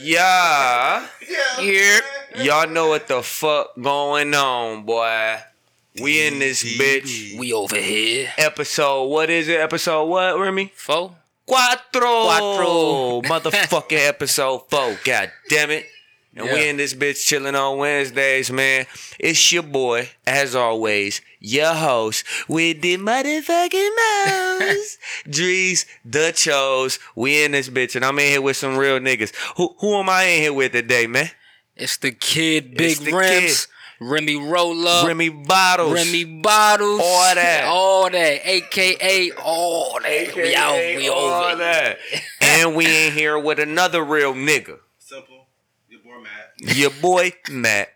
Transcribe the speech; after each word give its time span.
Yeah. 0.00 1.06
Yeah. 1.28 1.60
Yep. 1.60 2.04
Y'all 2.36 2.68
know 2.68 2.88
what 2.88 3.08
the 3.08 3.22
fuck 3.22 3.74
going 3.80 4.34
on, 4.34 4.84
boy. 4.84 5.38
We 6.00 6.26
in 6.26 6.38
this 6.38 6.62
bitch. 6.62 7.36
We 7.38 7.52
over 7.52 7.76
here. 7.76 8.30
Episode, 8.38 9.04
what 9.04 9.30
is 9.30 9.48
it? 9.48 9.60
Episode 9.60 10.04
what, 10.06 10.38
Remy? 10.38 10.72
Four. 10.74 11.16
Quattro. 11.44 12.24
Quattro. 12.24 13.22
Motherfucking 13.22 14.06
episode 14.06 14.68
four. 14.70 14.96
God 15.04 15.32
damn 15.48 15.70
it. 15.70 15.86
And 16.36 16.46
we 16.52 16.68
in 16.68 16.76
this 16.76 16.94
bitch 16.94 17.24
chilling 17.26 17.56
on 17.56 17.78
Wednesdays, 17.78 18.50
man. 18.50 18.86
It's 19.18 19.50
your 19.50 19.64
boy, 19.64 20.10
as 20.26 20.54
always, 20.54 21.20
your 21.40 21.74
host 21.74 22.24
with 22.48 22.80
the 22.80 22.96
motherfucking 22.96 23.90
mouse. 23.96 24.98
Drees, 25.26 25.84
the 26.04 26.32
chose. 26.32 26.98
We 27.16 27.42
in 27.42 27.52
this 27.52 27.68
bitch, 27.68 27.96
and 27.96 28.04
I'm 28.04 28.18
in 28.20 28.26
here 28.26 28.42
with 28.42 28.56
some 28.56 28.76
real 28.76 29.00
niggas. 29.00 29.34
Who 29.56 29.74
who 29.80 29.94
am 29.96 30.08
I 30.08 30.24
in 30.24 30.42
here 30.42 30.52
with 30.52 30.72
today, 30.72 31.06
man? 31.08 31.30
It's 31.74 31.96
the 31.96 32.12
kid, 32.12 32.76
Big 32.76 32.98
the 32.98 33.12
Rims, 33.12 33.66
Remy 34.00 34.36
Rolla, 34.36 35.06
Remy 35.06 35.28
Bottles. 35.30 35.92
Remy 35.92 36.24
Bottles, 36.40 37.00
All 37.02 37.34
that. 37.34 37.64
all 37.66 38.10
that, 38.10 38.40
AKA 38.48 39.32
all 39.42 39.98
that. 40.00 40.34
we 40.36 40.54
out, 40.54 40.76
we 40.76 41.08
all 41.08 41.44
over. 41.44 41.56
that. 41.56 41.98
and 42.40 42.76
we 42.76 43.06
in 43.06 43.12
here 43.12 43.38
with 43.38 43.58
another 43.58 44.04
real 44.04 44.34
nigga. 44.34 44.78
Simple. 44.98 45.46
Your 45.88 46.00
boy 46.00 46.20
Matt. 46.22 46.47
Your 46.60 46.90
boy, 47.00 47.32
Matt. 47.50 47.88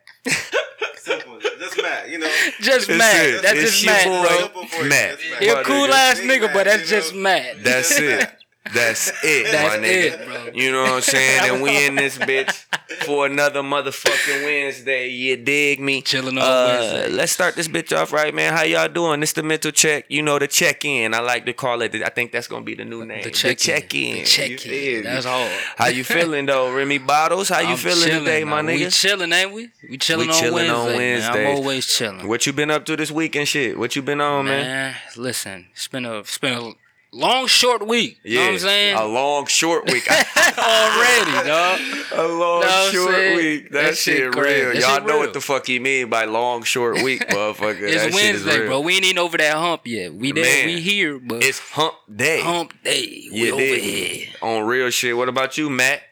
Simple. 0.96 1.38
Just 1.40 1.76
Matt. 1.82 2.08
You 2.08 2.18
know. 2.18 2.30
Just 2.60 2.86
That's 2.86 2.98
Matt. 2.98 3.26
it. 3.26 3.42
That's 3.42 3.58
It's 3.58 3.80
just 3.80 3.86
Matt, 3.86 4.06
boy, 4.06 4.28
bro. 4.28 4.38
Simple 4.38 4.66
for 4.66 4.82
you. 4.84 4.88
Matt. 4.88 5.18
Matt. 5.30 5.42
He 5.42 5.48
a 5.48 5.64
cool 5.64 5.92
ass 5.92 6.20
nigga, 6.20 6.42
Matt, 6.42 6.54
but 6.54 6.64
that's 6.66 6.88
just. 6.88 7.14
Matt. 7.14 7.64
That's 7.64 7.90
it. 7.98 8.30
That's 8.72 9.08
it, 9.24 9.50
That's 9.50 9.76
my 9.76 9.82
nigga. 9.82 10.20
it, 10.20 10.26
bro. 10.26 10.48
You 10.54 10.70
know 10.70 10.82
what 10.82 10.92
I'm 10.92 11.00
saying? 11.00 11.50
And 11.52 11.62
we 11.62 11.84
in 11.84 11.96
this 11.96 12.16
bitch 12.16 12.64
for 13.04 13.26
another 13.26 13.60
motherfucking 13.60 14.44
Wednesday. 14.44 15.08
You 15.08 15.36
dig 15.36 15.80
me? 15.80 16.00
Chilling 16.00 16.38
on 16.38 16.44
Uh, 16.44 16.66
Wednesday. 16.78 17.08
Let's 17.16 17.32
start 17.32 17.56
this 17.56 17.66
bitch 17.66 17.94
off 17.96 18.12
right, 18.12 18.32
man. 18.32 18.52
How 18.52 18.62
y'all 18.62 18.86
doing? 18.88 19.18
This 19.18 19.32
the 19.32 19.42
mental 19.42 19.72
check. 19.72 20.04
You 20.08 20.22
know 20.22 20.38
the 20.38 20.46
check 20.46 20.84
in. 20.84 21.12
I 21.12 21.18
like 21.20 21.44
to 21.46 21.52
call 21.52 21.82
it. 21.82 21.92
I 21.96 22.08
think 22.10 22.30
that's 22.30 22.46
gonna 22.46 22.64
be 22.64 22.76
the 22.76 22.84
new 22.84 23.04
name. 23.04 23.24
The 23.24 23.30
check-in. 23.32 23.56
check 23.56 23.94
in. 23.94 24.14
The 24.18 24.24
check-in. 24.24 25.02
That's 25.04 25.26
hard. 25.26 25.50
How 25.76 25.88
you 25.88 26.04
feeling 26.04 26.46
though, 26.46 26.72
Remy 26.72 26.98
Bottles? 26.98 27.48
How 27.48 27.60
you 27.60 27.68
I'm 27.70 27.76
feeling 27.76 28.04
chilling, 28.04 28.24
today, 28.24 28.44
my 28.44 28.62
man. 28.62 28.76
We 28.76 28.86
chilling, 28.90 29.32
ain't 29.32 29.52
we? 29.52 29.70
We 29.90 29.98
chilling, 29.98 30.28
We 30.28 30.32
on, 30.32 30.40
chilling 30.40 30.54
Wednesday, 30.68 30.86
on 30.92 30.98
Man. 30.98 31.46
I'm 31.50 31.56
always 31.56 31.86
chilling. 31.86 32.28
What 32.28 32.46
you 32.46 32.52
been 32.52 32.70
up 32.70 32.84
to 32.86 32.96
this 32.96 33.10
week 33.10 33.34
and 33.34 33.46
shit? 33.48 33.76
What 33.76 33.96
you 33.96 34.02
been 34.02 34.20
on, 34.20 34.44
man? 34.44 34.64
man, 34.66 34.94
listen, 35.16 35.66
it's 35.72 35.88
been 35.88 36.04
a 36.06 36.18
it's 36.20 36.38
been 36.38 36.52
a 36.52 36.72
long, 37.12 37.46
short 37.46 37.86
week. 37.86 38.20
You 38.24 38.36
know 38.38 38.44
what 38.46 38.52
I'm 38.54 38.58
saying? 38.58 38.96
A 38.96 39.04
long 39.06 39.46
short 39.46 39.90
week. 39.90 40.06
Already, 40.58 41.48
dog. 41.48 41.80
A 42.14 42.26
long 42.28 42.60
Know 42.60 42.90
short 42.92 43.14
saying? 43.14 43.36
week. 43.36 43.70
That, 43.72 43.82
That 43.84 43.96
shit, 43.96 44.16
shit 44.16 44.34
real. 44.34 44.72
That 44.72 44.74
Y'all 44.80 44.94
shit 44.96 45.02
know 45.06 45.12
real. 45.14 45.18
what 45.20 45.32
the 45.32 45.40
fuck 45.40 45.66
he 45.66 45.78
mean 45.78 46.10
by 46.10 46.24
long 46.26 46.62
short 46.62 47.02
week, 47.02 47.20
motherfucker. 47.28 47.82
It's 47.82 48.02
that 48.04 48.12
shit 48.12 48.14
is 48.34 48.44
Wednesday, 48.44 48.58
real. 48.60 48.66
bro. 48.68 48.80
We 48.80 48.96
ain't 48.96 49.04
even 49.04 49.18
over 49.18 49.38
that 49.38 49.54
hump 49.56 49.86
yet. 49.86 50.12
We 50.14 50.32
there, 50.32 50.44
Man, 50.44 50.66
we 50.66 50.80
here, 50.80 51.18
but 51.18 51.42
It's 51.42 51.58
hump 51.58 51.94
day. 52.14 52.40
hump 52.42 52.74
day. 52.82 53.28
We 53.32 53.46
You 53.46 53.52
over 53.54 53.62
dig? 53.62 53.82
here. 53.82 54.26
On 54.42 54.66
real 54.66 54.90
shit. 54.90 55.16
What 55.16 55.28
about 55.30 55.56
you, 55.56 55.70
Matt? 55.70 56.02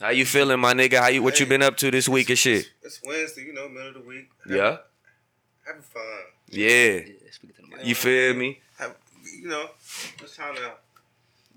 How 0.00 0.10
you 0.10 0.24
feeling, 0.26 0.60
my 0.60 0.72
nigga? 0.74 0.98
How 0.98 1.08
you 1.08 1.22
what 1.22 1.40
you 1.40 1.46
been 1.46 1.62
up 1.62 1.76
to 1.78 1.90
this 1.90 2.08
week 2.08 2.28
and 2.30 2.38
shit? 2.38 2.68
It's 2.82 3.00
Wednesday. 3.06 3.42
You 3.44 3.52
know, 3.54 3.68
middle 3.68 3.88
of 3.88 3.94
the 3.94 4.00
week. 4.00 4.28
Yeah? 4.48 4.78
Having 5.66 5.82
fun. 5.82 6.02
Yeah. 6.48 7.00
You 7.82 7.94
feel 7.94 8.34
me? 8.34 8.60
Have, 9.24 9.40
you 9.42 9.48
know, 9.48 9.66
just 10.18 10.36
trying 10.36 10.54
to. 10.56 10.72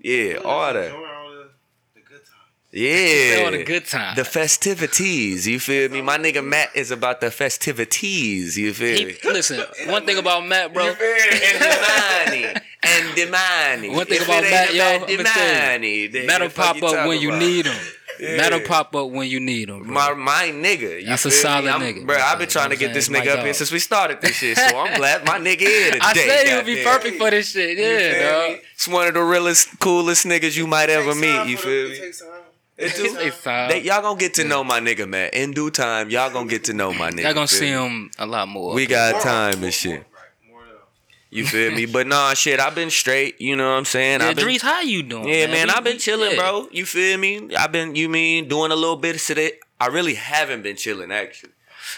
Yeah, 0.00 0.36
all 0.44 0.72
that. 0.72 0.92
All 0.92 1.00
the, 1.32 1.50
the 1.94 2.00
good 2.00 2.20
times. 2.20 2.32
Yeah. 2.70 3.42
All 3.44 3.50
the 3.50 3.64
good 3.64 3.86
times. 3.86 4.16
The 4.16 4.24
festivities, 4.24 5.46
you 5.48 5.58
feel 5.58 5.88
me? 5.90 6.02
My 6.02 6.18
nigga 6.18 6.44
Matt 6.44 6.70
is 6.76 6.90
about 6.90 7.20
the 7.20 7.30
festivities, 7.30 8.56
you 8.56 8.72
feel 8.74 8.96
He, 8.96 9.04
me? 9.06 9.16
listen, 9.24 9.60
one 9.86 10.04
thing 10.06 10.18
about 10.18 10.46
Matt, 10.46 10.72
bro. 10.72 10.86
You 10.86 10.94
feel 10.94 11.06
me? 11.08 11.40
And 11.44 11.60
the 11.60 12.30
money. 12.30 12.62
And 12.82 13.16
the 13.16 13.26
money. 13.30 13.96
One 13.96 14.06
thing 14.06 14.16
If 14.20 14.24
about 14.28 14.42
Matt, 14.44 14.74
yo, 14.74 14.96
about 14.96 15.08
the 15.08 15.14
I'ma 15.14 15.22
tell 15.24 15.64
you, 15.64 15.70
money, 15.72 16.06
then 16.06 16.26
Matt'll 16.26 16.48
pop 16.50 16.76
up 16.76 16.80
talking 16.82 17.08
when 17.08 17.20
you 17.20 17.28
about? 17.30 17.40
need 17.40 17.66
him. 17.66 17.76
Yeah. 18.20 18.36
Matt'll 18.36 18.60
pop 18.60 18.94
up 18.96 19.10
when 19.10 19.28
you 19.28 19.40
need 19.40 19.68
them. 19.68 19.84
bro. 19.84 19.92
My 19.94 20.14
my 20.14 20.50
nigga, 20.52 21.00
you 21.00 21.06
That's 21.06 21.24
a 21.24 21.30
solid 21.30 21.64
me? 21.64 21.70
I'm- 21.70 21.80
nigga. 21.80 22.06
Bro, 22.06 22.16
I've 22.16 22.38
been 22.38 22.48
trying 22.48 22.70
to 22.70 22.76
get 22.76 22.92
this 22.94 23.08
nigga 23.08 23.26
My 23.26 23.32
up 23.32 23.44
here 23.44 23.54
since 23.54 23.70
we 23.70 23.78
started 23.78 24.20
this 24.20 24.36
shit, 24.36 24.56
so 24.56 24.76
I'm 24.78 24.96
glad 24.96 25.24
my 25.24 25.38
nigga 25.38 25.60
here 25.60 25.90
today. 25.92 25.98
I 26.02 26.12
said 26.14 26.46
he 26.48 26.54
would 26.56 26.66
be 26.66 26.82
perfect 26.82 27.18
for 27.18 27.30
this 27.30 27.50
shit. 27.50 27.78
Yeah, 27.78 28.12
feel 28.46 28.48
dog. 28.54 28.60
It's 28.74 28.88
one 28.88 29.06
of 29.08 29.14
the 29.14 29.22
realest, 29.22 29.78
coolest 29.80 30.26
niggas 30.26 30.56
you 30.56 30.66
might 30.66 30.90
ever 30.90 31.14
meet. 31.14 31.46
You 31.48 31.56
for 31.56 31.64
feel 31.64 31.82
the- 31.84 31.88
me? 31.90 31.96
It 31.96 32.00
takes 32.00 32.20
time. 32.20 32.28
It 32.76 32.94
do. 32.94 33.04
It 33.06 33.18
takes 33.24 33.42
time. 33.42 33.68
They, 33.70 33.80
y'all 33.82 34.02
gonna 34.02 34.18
get 34.20 34.34
to 34.34 34.44
know 34.44 34.62
my 34.62 34.78
nigga, 34.78 35.08
man. 35.08 35.30
In 35.32 35.50
due 35.52 35.68
time, 35.70 36.10
y'all 36.10 36.30
gonna 36.30 36.48
get 36.48 36.64
to 36.64 36.72
know 36.72 36.92
my 36.92 37.10
nigga. 37.10 37.24
Y'all 37.24 37.34
gonna 37.34 37.48
see 37.48 37.66
him 37.68 38.10
a 38.18 38.26
lot 38.26 38.46
more. 38.46 38.72
We 38.72 38.86
got 38.86 39.20
time 39.20 39.64
and 39.64 39.74
shit. 39.74 40.04
Right. 41.30 41.42
More 41.42 41.50
of 41.50 41.52
You 41.54 41.70
feel 41.70 41.74
me? 41.74 41.86
But 41.86 42.06
nah, 42.06 42.34
shit, 42.34 42.60
I've 42.60 42.74
been 42.74 42.90
straight. 42.90 43.40
You 43.40 43.56
know 43.56 43.70
what 43.70 43.78
I'm 43.78 43.84
saying? 43.84 44.20
Yeah, 44.20 44.28
I've 44.28 44.36
been, 44.36 44.46
Drees, 44.46 44.62
how 44.62 44.80
you 44.80 45.02
doing? 45.02 45.28
yeah, 45.28 45.46
man, 45.46 45.70
I've 45.70 45.84
been 45.84 45.98
chilling, 45.98 46.32
yeah. 46.32 46.36
bro. 46.36 46.68
You 46.70 46.86
feel 46.86 47.18
me? 47.18 47.54
I've 47.56 47.72
been, 47.72 47.94
you 47.94 48.08
mean, 48.08 48.48
doing 48.48 48.72
a 48.72 48.76
little 48.76 48.96
bit 48.96 49.16
of 49.16 49.20
shit. 49.20 49.60
I 49.80 49.86
really 49.86 50.14
haven't 50.14 50.62
been 50.62 50.76
chilling, 50.76 51.12
actually. 51.12 51.52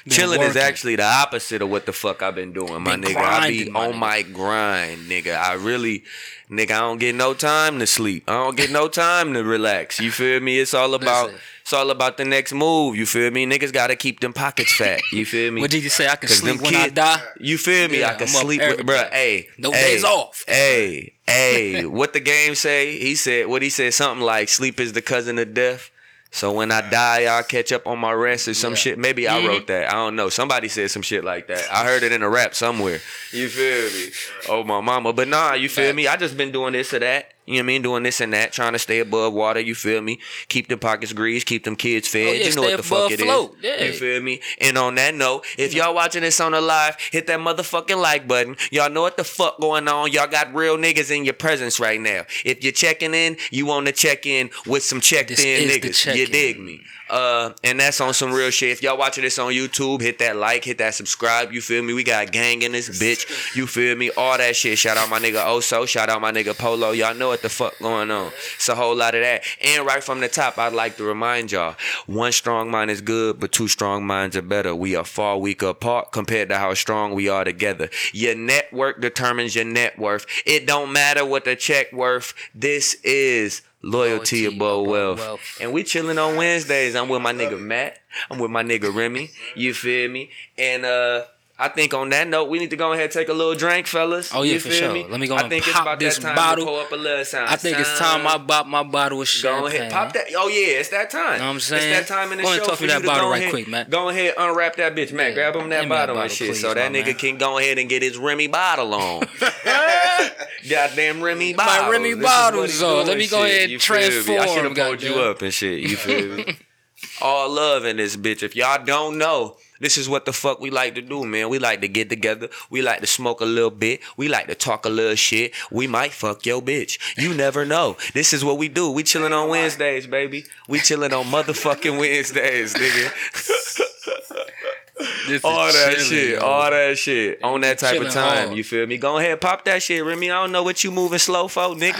Chilling 0.09 0.43
is 0.43 0.57
actually 0.57 0.97
the 0.97 1.05
opposite 1.05 1.63
of 1.63 1.71
what 1.71 1.87
the 1.87 1.93
fuck 1.93 2.23
I've 2.23 2.35
been 2.35 2.53
doing, 2.53 2.83
my 2.83 2.97
Been 2.97 3.03
nigga. 3.03 3.17
I 3.17 3.49
be 3.49 3.71
my 3.71 3.87
on 3.87 3.93
nigga. 3.95 3.99
my 3.99 4.23
grind, 4.23 4.99
nigga. 5.11 5.37
I 5.37 5.55
really, 5.55 6.05
nigga, 6.51 6.73
I 6.73 6.79
don't 6.81 6.99
get 6.99 7.15
no 7.15 7.35
time 7.35 7.79
to 7.79 7.87
sleep. 7.87 8.25
I 8.29 8.33
don't 8.35 8.57
get 8.57 8.71
no 8.71 8.89
time 8.89 9.35
to 9.35 9.43
relax. 9.45 10.01
You 10.01 10.11
feel 10.11 10.41
me? 10.41 10.59
It's 10.59 10.75
all 10.75 10.95
about, 10.95 11.27
Listen. 11.27 11.41
it's 11.63 11.73
all 11.73 11.91
about 11.91 12.17
the 12.17 12.25
next 12.25 12.53
move. 12.53 12.97
You 12.97 13.07
feel 13.07 13.31
me? 13.31 13.47
Niggas 13.47 13.73
gotta 13.73 13.97
keep 13.97 14.21
them 14.21 14.33
pockets 14.33 14.73
fat. 14.75 15.01
You 15.13 15.25
feel 15.27 15.53
me? 15.53 15.61
What 15.61 15.71
did 15.71 15.83
you 15.83 15.91
say? 15.91 16.09
I 16.09 16.17
can 16.17 16.29
sleep 16.29 16.61
when 16.61 16.75
I 16.75 16.89
die. 16.89 17.21
You 17.39 17.59
feel 17.59 17.89
me? 17.89 18.01
Yeah, 18.01 18.11
I 18.11 18.13
can 18.15 18.23
I'm 18.23 18.29
sleep 18.29 18.61
with, 18.61 18.85
bro. 18.87 18.97
Hey, 19.11 19.49
No 19.59 19.71
hey, 19.73 19.83
days 19.95 20.05
off. 20.05 20.45
Hey, 20.49 21.15
hey, 21.27 21.85
what 21.99 22.13
the 22.13 22.21
game 22.21 22.55
say? 22.55 22.99
He 22.99 23.15
said, 23.15 23.47
what 23.47 23.63
he 23.63 23.71
said, 23.71 23.95
something 23.95 24.25
like, 24.25 24.49
sleep 24.49 24.81
is 24.81 24.93
the 24.93 25.03
cousin 25.03 25.39
of 25.39 25.55
death. 25.55 25.91
So 26.33 26.53
when 26.53 26.71
I 26.71 26.89
die, 26.89 27.25
I'll 27.25 27.43
catch 27.43 27.73
up 27.73 27.87
on 27.87 27.99
my 27.99 28.13
rest 28.13 28.47
or 28.47 28.55
some 28.55 28.73
Yeah. 28.75 28.79
shit. 28.79 28.99
Maybe 28.99 29.29
I 29.29 29.41
Mhm. 29.41 29.49
wrote 29.49 29.67
that. 29.67 29.89
I 29.89 29.95
don't 29.95 30.15
know. 30.15 30.29
Somebody 30.29 30.69
said 30.69 30.91
some 30.91 31.03
shit 31.03 31.25
like 31.25 31.49
that. 31.49 31.67
I 31.73 31.85
heard 31.85 32.03
it 32.05 32.13
in 32.13 32.23
a 32.23 32.29
rap 32.31 32.55
somewhere. 32.55 33.01
You 33.33 33.49
feel 33.49 33.91
me? 33.91 34.13
Oh 34.49 34.63
my 34.63 34.81
mama. 34.81 35.13
But 35.13 35.27
nah, 35.29 35.55
you 35.55 35.69
feel 35.69 35.93
me? 35.93 36.07
I 36.07 36.17
just 36.17 36.37
been 36.37 36.53
doing 36.53 36.73
this 36.73 36.95
or 36.95 37.01
that. 37.01 37.33
You 37.51 37.57
know 37.57 37.63
what 37.63 37.65
I 37.65 37.67
mean? 37.67 37.83
Doing 37.83 38.03
this 38.05 38.21
and 38.21 38.33
that, 38.33 38.53
trying 38.53 38.75
to 38.75 38.79
stay 38.79 39.01
above 39.01 39.33
water. 39.33 39.59
You 39.59 39.75
feel 39.75 40.01
me? 40.01 40.21
Keep 40.49 40.69
them 40.69 40.79
pockets 40.79 41.13
greased, 41.13 41.47
keep 41.47 41.65
them 41.65 41.75
kids 41.75 42.07
fed. 42.07 42.29
Oh, 42.29 42.33
yeah, 42.33 42.47
you 42.47 42.55
know 42.55 42.63
what 42.63 42.77
the 42.77 42.83
fuck 42.83 43.11
it 43.11 43.21
is. 43.21 43.27
float. 43.27 43.57
Yeah. 43.61 43.83
You 43.85 43.93
feel 43.93 44.23
me? 44.23 44.41
And 44.61 44.79
on 44.79 44.95
that 44.95 45.15
note, 45.15 45.45
if 45.59 45.75
y'all 45.75 45.95
watching 45.95 46.23
this 46.23 46.41
on 46.41 46.53
the 46.53 46.61
live, 46.61 46.97
hit 47.11 47.27
that 47.27 47.41
motherfucking 47.41 48.01
like 48.01 48.29
button. 48.29 48.57
Y'all 48.71 48.91
know 48.91 49.03
what 49.03 49.17
the 49.17 49.25
fuck 49.25 49.61
going 49.61 49.89
on. 49.89 50.13
Y'all 50.13 50.29
got 50.29 50.55
real 50.55 50.77
niggas 50.77 51.11
in 51.15 51.25
your 51.25 51.35
presence 51.35 51.81
right 51.81 52.01
now. 52.01 52.25
If 52.45 52.63
you're 52.63 52.73
checking 52.73 53.15
in, 53.15 53.37
you 53.51 53.67
want 53.67 53.87
to 53.87 53.93
check 53.93 54.27
in 54.27 54.51
with 54.67 54.85
some 54.85 55.01
checked 55.01 55.31
This 55.31 55.45
in 55.45 55.69
niggas. 55.69 56.15
You 56.15 56.27
dig 56.27 56.61
me? 56.61 56.83
Uh, 57.11 57.53
and 57.65 57.81
that's 57.81 58.01
on 58.01 58.15
some 58.15 58.33
real 58.33 58.51
shit. 58.51 58.71
If 58.71 58.83
y'all 58.83 58.97
watching 58.97 59.23
this 59.23 59.39
on 59.39 59.53
YouTube, 59.53 60.01
hit 60.01 60.19
that 60.21 60.37
like, 60.37 60.65
hit 60.65 60.79
that 60.79 60.95
subscribe. 60.95 61.53
You 61.53 61.61
feel 61.61 61.83
me? 61.83 61.93
We 61.93 62.05
got 62.05 62.31
gang 62.31 62.63
in 62.63 62.73
this 62.73 62.89
bitch. 62.89 63.57
You 63.57 63.67
feel 63.67 63.97
me? 63.97 64.11
All 64.17 64.39
that 64.39 64.55
shit. 64.55 64.79
Shout 64.79 64.97
out 64.97 65.09
my 65.09 65.19
nigga 65.19 65.45
Oso. 65.45 65.87
Shout 65.87 66.09
out 66.09 66.21
my 66.21 66.31
nigga 66.31 66.57
Polo. 66.57 66.93
Y'all 66.93 67.15
know 67.15 67.29
what 67.29 67.43
the 67.43 67.49
fuck 67.49 67.77
going 67.81 68.11
on. 68.11 68.31
It's 68.55 68.69
a 68.69 68.75
whole 68.75 68.95
lot 68.95 69.15
of 69.15 69.23
that. 69.23 69.43
And 69.63 69.85
right 69.85 70.03
from 70.03 70.21
the 70.21 70.29
top, 70.29 70.57
I'd 70.59 70.73
like 70.73 70.97
to 70.99 71.05
remind 71.05 71.51
y'all: 71.51 71.75
one 72.07 72.33
strong 72.33 72.71
mind 72.71 72.91
is 72.91 73.01
good, 73.01 73.41
but 73.41 73.51
two 73.51 73.69
strong 73.69 74.07
minds 74.07 74.37
are 74.37 74.43
better. 74.43 74.75
We 74.75 74.95
are 74.95 75.05
far 75.05 75.37
weaker 75.37 75.69
apart 75.69 76.13
compared 76.13 76.49
to 76.51 76.59
how 76.59 76.75
strong 76.75 77.15
we 77.15 77.29
are 77.29 77.45
together. 77.45 77.91
Your 78.13 78.37
network 78.37 79.01
determines 79.01 79.55
your 79.55 79.65
net 79.65 79.99
worth. 79.99 80.27
It 80.47 80.67
don't 80.67 80.93
matter 80.93 81.25
what 81.25 81.45
the 81.45 81.57
check 81.57 81.93
worth. 81.93 82.35
This 82.55 82.95
is. 83.03 83.63
Loyalty, 83.83 84.43
Loyalty 84.43 84.57
above 84.57 84.87
wealth. 84.87 85.19
wealth. 85.19 85.59
And 85.61 85.73
we 85.73 85.83
chilling 85.85 86.19
on 86.19 86.37
Wednesdays. 86.37 86.95
I'm 86.95 87.09
with 87.09 87.23
my 87.23 87.33
nigga 87.33 87.59
Matt. 87.59 87.99
I'm 88.31 88.39
with 88.39 88.51
my 88.51 88.63
nigga 88.63 88.95
Remy. 88.95 89.31
You 89.55 89.73
feel 89.75 90.11
me? 90.11 90.31
And 90.59 90.85
uh 90.85 91.25
I 91.61 91.69
think 91.69 91.93
on 91.93 92.09
that 92.09 92.27
note, 92.27 92.49
we 92.49 92.59
need 92.59 92.71
to 92.71 92.77
go 92.77 92.93
ahead 92.93 93.05
and 93.05 93.13
take 93.13 93.29
a 93.29 93.35
little 93.35 93.55
drink, 93.55 93.87
fellas. 93.87 94.31
Oh, 94.35 94.41
yeah, 94.41 94.55
you 94.55 94.61
for 94.61 94.71
sure. 94.71 94.95
me? 94.95 95.07
Let 95.07 95.21
me 95.21 95.27
go 95.27 95.37
I 95.37 95.43
and 95.43 95.51
think 95.51 95.65
pop 95.65 95.71
it's 95.71 95.81
about 95.81 95.99
this 95.99 96.17
that 96.17 96.23
time 96.23 96.37
bottle. 96.37 96.65
to 96.65 96.71
pull 96.71 96.81
up 96.81 96.91
a 96.91 96.97
little 96.97 97.25
sign. 97.27 97.47
I 97.49 97.57
think 97.57 97.79
it's 97.79 97.99
time 97.99 98.27
I 98.27 98.39
bought 98.39 98.67
my 98.67 98.83
bottle 98.83 99.21
of 99.21 99.29
shit. 99.29 99.43
Go 99.43 99.69
champagne. 99.69 99.81
ahead, 99.83 99.93
pop 99.93 100.13
that. 100.15 100.27
Oh 100.37 100.49
yeah, 100.49 100.79
it's 100.79 100.89
that 100.89 101.11
time. 101.11 101.39
Know 101.39 101.45
what 101.45 101.51
I'm 101.53 101.61
saying? 101.61 101.93
It's 101.93 102.09
that 102.09 102.15
time 102.15 102.33
in 102.33 102.39
the 102.39 102.45
Go 102.45 102.49
show 102.49 102.55
and 102.55 102.65
for 102.65 102.71
toss 102.71 102.81
you 102.81 102.87
that 102.89 103.05
bottle 103.05 103.27
go 103.27 103.31
right 103.31 103.41
ahead, 103.43 103.51
quick, 103.51 103.69
man. 103.69 103.87
Go 103.91 104.09
ahead, 104.09 104.35
unwrap 104.39 104.77
that 104.77 104.95
bitch, 104.95 105.13
man. 105.13 105.29
Yeah. 105.29 105.35
Grab 105.35 105.57
him 105.57 105.69
that 105.69 105.87
bottle 105.87 106.19
and 106.19 106.31
shit, 106.31 106.53
please, 106.53 106.61
so 106.63 106.73
that 106.73 106.91
nigga 106.93 107.07
man. 107.07 107.15
can 107.17 107.37
go 107.37 107.59
ahead 107.59 107.79
and 107.79 107.91
get 107.91 108.03
his 108.03 108.17
Remy 108.17 108.47
bottle 108.47 108.95
on. 108.95 109.25
Goddamn 110.71 111.23
Remy 111.23 111.55
bottle. 111.55 111.85
My. 111.85 111.91
Remy 111.91 112.15
bottles 112.15 112.83
on. 112.83 113.07
Let 113.07 113.19
me 113.19 113.27
go 113.27 113.45
ahead 113.45 113.63
and 113.65 113.71
me? 113.71 113.77
I 113.77 113.79
transform, 113.79 114.49
should 114.49 114.65
have 114.65 114.75
pulled 114.75 115.03
you 115.03 115.17
up 115.17 115.43
and 115.43 115.53
shit. 115.53 115.81
You 115.81 115.97
feel 115.97 116.37
me? 116.37 116.57
All 117.23 117.51
love 117.51 117.85
in 117.85 117.97
this 117.97 118.17
bitch. 118.17 118.43
If 118.43 118.57
y'all 118.57 118.83
don't 118.83 119.19
know, 119.19 119.57
This 119.81 119.97
is 119.99 120.09
what 120.09 120.27
the 120.27 120.33
fuck 120.33 120.61
we 120.61 120.71
like 120.71 120.95
to 120.95 121.03
do, 121.03 121.25
man. 121.25 121.49
We 121.49 121.59
like 121.59 121.81
to 121.81 121.89
get 121.89 122.09
together. 122.11 122.49
We 122.69 122.83
like 122.83 123.01
to 123.01 123.07
smoke 123.07 123.41
a 123.41 123.45
little 123.47 123.71
bit. 123.71 124.01
We 124.17 124.29
like 124.29 124.47
to 124.49 124.55
talk 124.55 124.85
a 124.85 124.91
little 124.91 125.17
shit. 125.17 125.53
We 125.71 125.87
might 125.87 126.13
fuck 126.13 126.45
your 126.47 126.61
bitch. 126.63 126.99
You 127.17 127.35
never 127.35 127.65
know. 127.65 127.97
This 128.15 128.33
is 128.33 128.45
what 128.45 128.59
we 128.59 128.69
do. 128.69 128.91
We 128.91 129.03
chilling 129.03 129.33
on 129.33 129.49
Wednesdays, 129.49 130.07
baby. 130.07 130.45
We 130.69 130.81
chilling 130.81 131.13
on 131.13 131.25
motherfucking 131.27 131.99
Wednesdays, 131.99 132.75
nigga. 132.75 133.77
All 135.45 135.73
that 135.73 135.93
chilling, 135.95 136.05
shit, 136.11 136.31
yo. 136.41 136.41
all 136.41 136.71
that 136.71 136.99
shit 136.99 137.43
on 137.43 137.61
that 137.63 137.79
type 137.79 138.01
of 138.01 138.11
time. 138.11 138.47
hard. 138.49 138.57
You 138.57 138.65
feel 138.65 138.87
me? 138.87 138.99
Go 138.99 139.17
ahead, 139.17 139.41
pop 139.41 139.65
that 139.65 139.83
shit, 139.83 140.05
Remy. 140.05 140.31
I 140.31 140.43
don't 140.43 140.53
know 140.53 140.63
what 140.63 140.83
you 140.85 140.91
moving 140.91 141.19
slow 141.19 141.49
for, 141.49 141.63
nigga. 141.69 141.97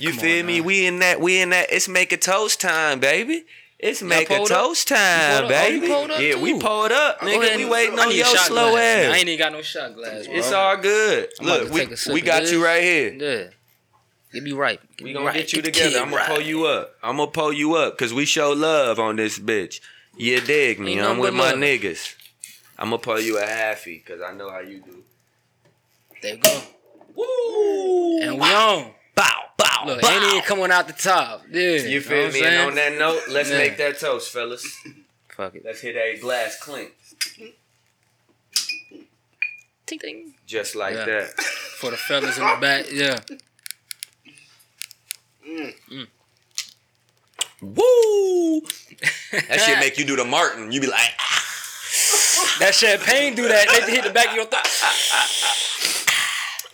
you 0.00 0.08
Ah, 0.08 0.12
come 0.12 0.20
feel 0.20 0.40
on, 0.40 0.46
me? 0.46 0.58
man. 0.58 0.64
We 0.64 0.86
in 0.86 0.98
that. 1.00 1.20
We 1.20 1.40
in 1.40 1.50
that. 1.50 1.68
It's 1.72 1.86
make 1.88 2.12
a 2.12 2.16
toast 2.16 2.60
time, 2.60 2.98
baby. 2.98 3.44
It's 3.82 4.00
make 4.00 4.30
a 4.30 4.42
up? 4.42 4.46
toast 4.48 4.86
time, 4.86 5.44
up? 5.46 5.50
Oh, 5.50 5.66
you 5.66 5.80
baby. 5.80 5.92
up 5.92 6.20
yeah, 6.20 6.40
we 6.40 6.52
too? 6.52 6.60
pulled 6.60 6.92
up, 6.92 7.18
nigga. 7.18 7.56
We 7.56 7.64
waiting 7.64 7.98
on 7.98 8.14
your 8.14 8.24
shot 8.26 8.46
slow 8.46 8.70
glass, 8.70 9.06
ass. 9.06 9.12
I 9.12 9.16
ain't 9.18 9.28
even 9.28 9.38
got 9.40 9.52
no 9.52 9.60
shot 9.62 9.94
glass. 9.96 10.26
Bro. 10.26 10.36
It's 10.36 10.52
all 10.52 10.76
good. 10.76 11.28
I'm 11.40 11.46
Look, 11.46 11.70
we, 11.72 11.80
take 11.80 11.90
a 11.90 11.96
sip 11.96 12.14
we 12.14 12.20
got 12.20 12.50
you 12.50 12.64
right 12.64 12.82
here. 12.82 13.12
Yeah. 13.12 13.50
Get 14.32 14.44
me 14.44 14.52
right. 14.52 14.80
Get 14.96 15.04
We 15.04 15.12
gonna 15.12 15.26
right. 15.26 15.34
get 15.34 15.52
you 15.52 15.62
the 15.62 15.72
together. 15.72 15.98
I'm 15.98 16.04
gonna 16.10 16.16
right. 16.16 16.28
pull 16.28 16.40
you 16.40 16.64
up. 16.66 16.94
I'm 17.02 17.16
gonna 17.16 17.30
pull 17.32 17.52
you 17.52 17.74
up 17.74 17.94
because 17.98 18.14
we 18.14 18.24
show 18.24 18.52
love 18.52 19.00
on 19.00 19.16
this 19.16 19.38
bitch. 19.38 19.80
You 20.16 20.40
dig 20.40 20.78
me? 20.78 20.92
Ain't 20.92 21.02
I'm 21.02 21.18
with 21.18 21.34
my 21.34 21.50
love. 21.50 21.58
niggas. 21.58 22.14
I'm 22.78 22.90
gonna 22.90 22.98
pull 22.98 23.20
you 23.20 23.38
a 23.38 23.42
halfie 23.42 24.04
because 24.04 24.22
I 24.22 24.32
know 24.32 24.48
how 24.50 24.60
you 24.60 24.80
do. 24.80 25.02
There 26.22 26.34
you 26.36 26.40
go. 26.40 26.62
Woo! 27.16 28.18
And 28.22 28.40
we 28.40 28.46
on. 28.46 28.92
Bow, 29.82 29.86
bow, 29.86 29.92
Look, 29.94 30.02
bow. 30.02 30.10
ain't 30.10 30.24
even 30.24 30.40
coming 30.42 30.70
out 30.70 30.86
the 30.86 30.92
top. 30.94 31.42
Yeah. 31.50 31.60
You 31.76 32.00
feel 32.00 32.26
know 32.28 32.32
me? 32.32 32.44
And 32.44 32.56
on 32.68 32.74
that 32.76 32.98
note, 32.98 33.22
let's 33.28 33.50
Yeah. 33.50 33.58
make 33.58 33.76
that 33.78 33.98
toast, 33.98 34.32
fellas. 34.32 34.64
Fuck 35.36 35.54
it. 35.56 35.62
Let's 35.64 35.80
hit 35.80 35.96
a 35.96 36.18
glass 36.20 36.58
clink, 36.60 36.92
Ting 39.86 39.98
ting. 39.98 40.34
just 40.46 40.74
like 40.76 40.94
Yeah. 40.94 41.04
that. 41.06 41.40
For 41.78 41.90
the 41.90 41.96
fellas 41.96 42.36
in 42.38 42.44
the 42.46 42.56
back. 42.60 42.86
Yeah. 42.90 43.18
Mm. 45.46 46.06
Woo! 47.60 48.60
That 49.48 49.60
shit 49.60 49.78
make 49.78 49.98
you 49.98 50.04
do 50.04 50.16
the 50.16 50.24
Martin. 50.24 50.70
You 50.72 50.80
be 50.80 50.86
like, 50.86 51.00
ah. 51.18 52.56
That 52.58 52.74
champagne 52.74 53.34
do 53.34 53.48
that. 53.48 53.68
They 53.86 53.92
hit 53.92 54.04
the 54.04 54.10
back 54.10 54.28
of 54.28 54.34
your 54.36 54.44
thigh. 54.46 54.62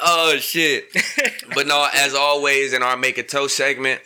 Oh 0.00 0.36
shit. 0.38 0.88
but 1.54 1.66
no, 1.66 1.88
as 1.94 2.14
always 2.14 2.72
in 2.72 2.82
our 2.82 2.96
make 2.96 3.18
a 3.18 3.22
toast 3.22 3.56
segment, 3.56 4.00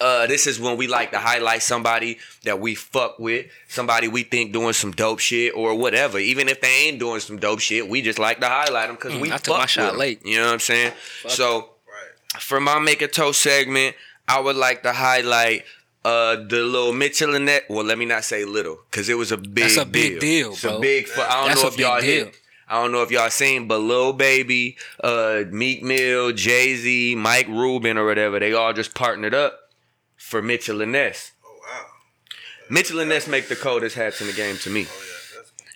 uh, 0.00 0.26
this 0.26 0.46
is 0.46 0.60
when 0.60 0.76
we 0.76 0.86
like 0.86 1.10
to 1.12 1.18
highlight 1.18 1.62
somebody 1.62 2.18
that 2.44 2.60
we 2.60 2.74
fuck 2.74 3.18
with, 3.18 3.46
somebody 3.68 4.08
we 4.08 4.22
think 4.24 4.52
doing 4.52 4.74
some 4.74 4.92
dope 4.92 5.18
shit 5.20 5.54
or 5.54 5.74
whatever. 5.74 6.18
Even 6.18 6.48
if 6.48 6.60
they 6.60 6.68
ain't 6.86 6.98
doing 6.98 7.20
some 7.20 7.38
dope 7.38 7.60
shit, 7.60 7.88
we 7.88 8.02
just 8.02 8.18
like 8.18 8.40
to 8.40 8.46
highlight 8.46 8.88
them 8.88 8.96
because 8.96 9.14
Mm, 9.14 9.20
we 9.22 9.28
I 9.28 9.32
fuck 9.32 9.42
took 9.44 9.54
my 9.56 9.60
with 9.62 9.70
shot 9.70 9.92
'em. 9.94 9.98
late. 9.98 10.20
You 10.24 10.36
know 10.38 10.46
what 10.46 10.52
I'm 10.54 10.60
saying? 10.60 10.92
so 11.28 11.70
Right. 11.88 12.42
for 12.42 12.60
my 12.60 12.78
make 12.78 13.00
a 13.00 13.08
toast 13.08 13.40
segment, 13.40 13.96
I 14.28 14.38
would 14.40 14.56
like 14.56 14.82
to 14.82 14.92
highlight 14.92 15.64
uh 16.04 16.36
the 16.36 16.58
little 16.62 16.92
Mitchell 16.92 17.34
and 17.34 17.48
that. 17.48 17.64
Well, 17.70 17.84
let 17.84 17.96
me 17.96 18.04
not 18.04 18.22
say 18.24 18.44
little, 18.44 18.78
cause 18.90 19.08
it 19.08 19.14
was 19.16 19.32
a 19.32 19.36
big. 19.38 19.64
That's 19.64 19.76
a 19.78 19.86
big 19.86 20.20
deal, 20.20 20.52
It's 20.52 20.60
bro. 20.62 20.76
a 20.76 20.80
big. 20.80 21.08
fu- 21.08 21.20
I 21.22 21.28
don't 21.40 21.48
That's 21.48 21.62
know 21.62 21.68
a 21.68 21.70
if 21.70 21.76
big 21.76 21.86
y'all 21.86 22.00
deal. 22.00 22.24
hit. 22.26 22.34
I 22.68 22.82
don't 22.82 22.90
know 22.92 23.02
if 23.02 23.10
y'all 23.10 23.30
seen, 23.30 23.68
but 23.68 23.78
Lil 23.78 24.12
Baby, 24.12 24.76
uh, 25.02 25.44
Meek 25.50 25.82
Mill, 25.82 26.32
Jay 26.32 26.74
Z, 26.74 27.14
Mike 27.14 27.46
Rubin, 27.48 27.96
or 27.96 28.04
whatever, 28.06 28.40
they 28.40 28.52
all 28.52 28.72
just 28.72 28.94
partnered 28.94 29.34
up 29.34 29.70
for 30.16 30.42
Mitchell 30.42 30.80
and 30.82 30.92
Ness. 30.92 31.32
Oh 31.44 31.58
wow. 31.62 31.84
Mitchell 32.68 32.98
and 32.98 33.08
Ness 33.08 33.28
make 33.28 33.48
the 33.48 33.54
coldest 33.56 33.94
hats 33.94 34.20
in 34.20 34.26
the 34.26 34.32
game 34.32 34.56
to 34.58 34.70
me. 34.70 34.86
Oh 34.88 35.00
yeah. 35.00 35.12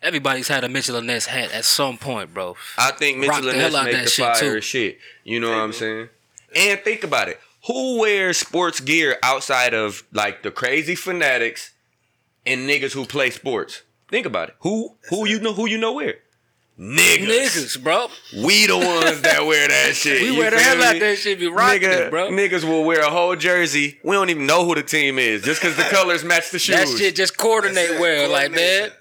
Everybody's 0.03 0.49
had 0.49 0.65
a 0.65 0.69
Mitchell 0.69 0.97
and 0.97 1.07
Ness 1.07 1.27
hat 1.27 1.53
at 1.53 1.65
some 1.65 1.99
point, 1.99 2.33
bro. 2.35 2.57
I 2.79 2.91
think 2.93 3.19
Mitchell 3.19 3.43
the 3.43 3.51
and 3.51 3.61
hell 3.61 3.71
Ness 3.71 3.79
out 3.81 3.85
make 3.85 4.03
the 4.05 4.11
shit, 4.11 4.25
fire 4.25 4.55
too. 4.55 4.61
shit. 4.61 4.99
You 5.25 5.39
know 5.41 5.51
what 5.51 5.59
I'm 5.59 5.73
saying? 5.73 6.09
And 6.57 6.81
think 6.81 7.05
about 7.05 7.29
it. 7.29 7.39
Who 7.67 8.01
wears 8.01 8.39
sports 8.39 8.81
gear 8.81 9.17
outside 9.23 9.75
of 9.75 10.03
like 10.13 10.43
the 10.43 10.51
crazy 10.51 10.95
fanatics 10.95 11.73
and 12.47 12.69
niggas 12.69 12.93
who 12.93 13.05
play 13.05 13.31
sports? 13.31 13.83
Think 14.09 14.27
about 14.27 14.49
it. 14.49 14.57
Who 14.61 14.97
who 15.11 15.29
you 15.29 15.39
know 15.39 15.53
who 15.53 15.69
you 15.69 15.79
know 15.79 15.93
wear? 15.93 16.15
Niggas. 16.81 17.27
Niggas, 17.27 17.83
bro. 17.83 18.07
We 18.43 18.67
the 18.67 18.77
ones 18.79 19.21
that 19.21 19.45
wear 19.45 19.69
that 19.69 19.93
shit. 19.95 20.23
We 20.23 20.39
wear 20.39 20.51
the 20.51 20.59
hell 20.59 20.83
out 20.83 20.99
that 20.99 21.19
shit. 21.19 21.39
Be 21.39 21.47
rocking 21.49 21.83
Nigga, 21.83 22.07
it, 22.07 22.11
bro. 22.11 22.31
Niggas 22.31 22.65
will 22.65 22.85
wear 22.85 23.03
a 23.03 23.11
whole 23.11 23.37
jersey. 23.37 23.99
We 24.03 24.13
don't 24.13 24.31
even 24.31 24.47
know 24.47 24.65
who 24.65 24.75
the 24.75 24.83
team 24.83 25.19
is 25.19 25.43
just 25.43 25.61
because 25.61 25.77
the 25.77 25.83
colors 25.91 26.25
match 26.25 26.51
the 26.51 26.59
shoes. 26.59 26.77
That 26.77 26.89
shit 26.99 27.15
just 27.17 27.37
coordinate 27.37 27.89
That's 27.91 28.01
well, 28.01 28.31
like 28.31 28.53
coordination. 28.53 28.89
man. 28.89 28.93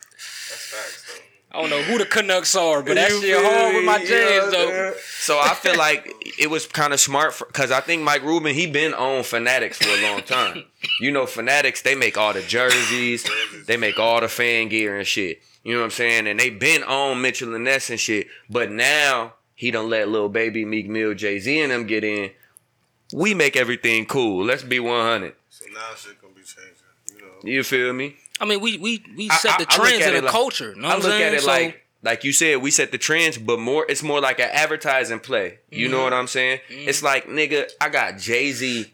That's 1.61 1.71
facts 1.71 1.79
though. 1.79 1.79
I 1.79 1.79
don't 1.79 1.87
know 1.87 1.91
who 1.91 1.97
the 1.97 2.05
Canucks 2.05 2.55
are, 2.55 2.83
but 2.83 2.95
that 2.95 3.09
shit 3.11 3.35
hard 3.45 3.75
with 3.75 3.85
my 3.85 3.99
me? 3.99 4.05
jams 4.05 4.45
Yeah, 4.45 4.49
though. 4.51 4.69
man. 4.71 4.93
So 5.19 5.39
I 5.39 5.53
feel 5.53 5.77
like 5.77 6.13
it 6.39 6.49
was 6.49 6.65
kind 6.67 6.93
of 6.93 6.99
smart 6.99 7.37
because 7.47 7.71
I 7.71 7.81
think 7.81 8.03
Mike 8.03 8.23
Rubin 8.23 8.55
he 8.55 8.67
been 8.67 8.93
on 8.93 9.23
Fanatics 9.23 9.77
for 9.77 9.89
a 9.89 10.01
long 10.11 10.21
time. 10.21 10.63
you 11.01 11.11
know, 11.11 11.25
Fanatics 11.25 11.81
they 11.81 11.95
make 11.95 12.17
all 12.17 12.33
the 12.33 12.41
jerseys, 12.41 13.27
they 13.67 13.77
make 13.77 13.99
all 13.99 14.21
the 14.21 14.27
fan 14.29 14.69
gear 14.69 14.97
and 14.97 15.07
shit. 15.07 15.41
You 15.63 15.73
know 15.73 15.79
what 15.79 15.85
I'm 15.85 15.91
saying? 15.91 16.27
And 16.27 16.39
they 16.39 16.49
been 16.49 16.83
on 16.83 17.21
Mitchell 17.21 17.53
and 17.53 17.65
Ness 17.65 17.89
and 17.89 17.99
shit. 17.99 18.27
But 18.49 18.71
now 18.71 19.33
he 19.55 19.71
don't 19.71 19.89
let 19.89 20.07
little 20.07 20.29
baby 20.29 20.63
Meek 20.65 20.87
Mill, 20.87 21.13
Jay 21.13 21.37
Z 21.39 21.59
and 21.61 21.71
them 21.71 21.85
get 21.85 22.03
in. 22.03 22.31
We 23.13 23.33
make 23.33 23.55
everything 23.57 24.05
cool. 24.05 24.45
Let's 24.45 24.63
be 24.63 24.79
100. 24.79 25.35
So 25.49 25.65
now 25.73 25.79
shit 25.97 26.21
gonna 26.21 26.33
be 26.33 26.41
changing. 26.41 26.75
You 27.17 27.21
know. 27.21 27.33
You 27.43 27.63
feel 27.63 27.91
me? 27.91 28.15
I 28.39 28.45
mean, 28.45 28.59
we 28.61 28.77
we 28.77 29.03
we 29.17 29.29
set 29.29 29.59
I- 29.59 29.63
the 29.63 29.71
I 29.71 29.75
trends 29.75 30.05
in 30.05 30.13
the 30.13 30.21
like- 30.21 30.31
culture. 30.31 30.73
Know 30.75 30.87
I 30.87 30.95
look 30.95 31.05
I'm 31.05 31.21
at 31.21 31.33
it 31.33 31.41
saying? 31.41 31.65
like 31.67 31.85
like 32.01 32.23
you 32.23 32.31
said, 32.31 32.61
we 32.61 32.71
set 32.71 32.91
the 32.91 32.97
trends, 32.97 33.37
but 33.37 33.59
more 33.59 33.85
it's 33.89 34.01
more 34.03 34.21
like 34.21 34.39
an 34.39 34.49
advertising 34.51 35.19
play. 35.19 35.59
You 35.69 35.85
Mm-hmm. 35.87 35.91
know 35.97 36.03
what 36.03 36.13
I'm 36.13 36.27
saying? 36.27 36.59
It's 36.69 37.03
like 37.03 37.27
nigga, 37.27 37.69
I 37.81 37.89
got 37.89 38.17
Jay 38.17 38.51
Z, 38.51 38.93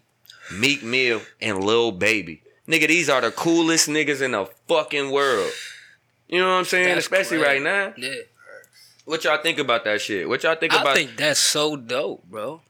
Meek 0.54 0.84
Mill, 0.84 1.22
and 1.42 1.64
Lil 1.64 1.92
Baby. 1.92 2.42
Nigga, 2.68 2.88
these 2.88 3.10
are 3.10 3.22
the 3.22 3.30
coolest 3.32 3.88
niggas 3.88 4.22
in 4.22 4.32
the 4.32 4.46
fucking 4.68 5.12
world. 5.12 5.52
You 6.28 6.40
know 6.40 6.48
what 6.48 6.58
I'm 6.58 6.66
saying? 6.66 6.88
That's 6.96 7.06
Especially 7.06 7.38
right 7.38 7.62
now. 7.62 7.94
Yeah, 7.96 8.16
What 9.06 9.24
y'all 9.24 9.38
think 9.44 9.60
about 9.60 9.84
that 9.84 10.02
shit? 10.02 10.28
What 10.28 10.42
y'all 10.42 10.56
think 10.56 10.74
I 10.74 10.82
about? 10.82 10.88
I 10.94 10.96
think 10.96 11.16
that's 11.16 11.40
so 11.40 11.76
dope, 11.76 12.24
bro. 12.28 12.62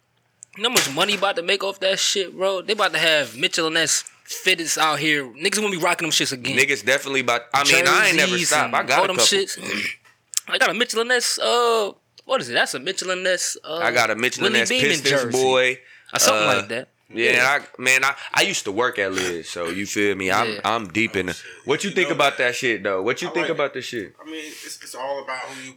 You 0.58 0.64
know 0.64 0.70
how 0.70 0.74
much 0.76 0.94
money 0.94 1.16
about 1.16 1.36
to 1.36 1.42
make 1.44 1.64
off 1.64 1.80
that 1.82 2.00
shit, 2.00 2.36
bro? 2.36 2.62
They 2.62 2.74
about 2.74 2.94
to 2.94 3.00
have 3.00 3.38
Mitchell 3.38 3.66
and 3.68 3.74
Ness 3.76 4.04
fitteds 4.26 4.78
out 4.78 5.00
here. 5.00 5.26
Niggas 5.26 5.56
gonna 5.56 5.70
be 5.70 5.78
rocking 5.78 6.06
them 6.08 6.12
shits 6.12 6.32
again. 6.32 6.58
Niggas 6.58 6.86
definitely 6.86 7.22
about. 7.22 7.42
I 7.54 7.64
mean, 7.66 7.86
I 7.88 8.08
ain't 8.08 8.18
never 8.18 8.32
Jerseys 8.32 8.50
stopped. 8.50 8.74
I 8.74 8.84
got 8.84 9.00
all 9.00 9.06
a 9.06 9.08
them 9.08 9.18
couple. 9.18 9.38
shits. 9.38 9.88
I 10.48 10.58
got 10.58 10.70
a 10.70 10.74
Mitchell 10.74 11.02
and 11.02 11.10
Ness. 11.10 11.40
Uh, 11.40 11.92
what 12.26 12.42
is 12.42 12.50
it? 12.50 12.54
That's 12.54 12.74
a 12.74 12.80
Mitchell 12.80 13.12
and 13.12 13.24
Ness. 13.24 13.58
Uh, 13.64 13.78
I 13.78 13.92
got 13.92 14.10
a 14.12 14.16
Mitchell 14.16 14.46
and 14.46 14.54
Willie 14.54 14.62
Ness 14.62 14.70
Beeman 14.70 14.90
Pistons 14.90 15.10
jersey. 15.10 15.44
boy. 15.44 15.80
or 16.14 16.20
something 16.20 16.44
uh, 16.44 16.56
like 16.58 16.68
that. 16.70 16.90
Yeah, 17.14 17.32
and 17.32 17.42
I 17.42 17.82
man, 17.82 18.04
I, 18.04 18.16
I 18.34 18.42
used 18.42 18.64
to 18.66 18.72
work 18.72 18.98
at 18.98 19.12
Liz, 19.12 19.48
so 19.50 19.68
you 19.70 19.86
feel 19.86 20.16
me? 20.16 20.32
I'm 20.32 20.54
Yeah. 20.54 20.60
I'm 20.66 20.88
deep 20.88 21.16
in. 21.16 21.28
The, 21.28 21.38
what 21.66 21.84
you 21.84 21.92
You 21.92 21.96
think 21.96 22.10
know 22.10 22.16
about 22.16 22.38
that. 22.40 22.46
that 22.48 22.56
shit 22.56 22.82
though? 22.82 23.02
What 23.04 23.22
you 23.22 23.28
I 23.28 23.32
think 23.32 23.44
like 23.50 23.52
about 23.56 23.74
this 23.76 23.86
shit? 23.86 24.16
I 24.20 24.26
mean, 24.26 24.36
it's, 24.46 24.82
it's 24.82 24.96
all 24.96 25.22
about 25.24 25.40
who 25.42 25.68
you 25.68 25.74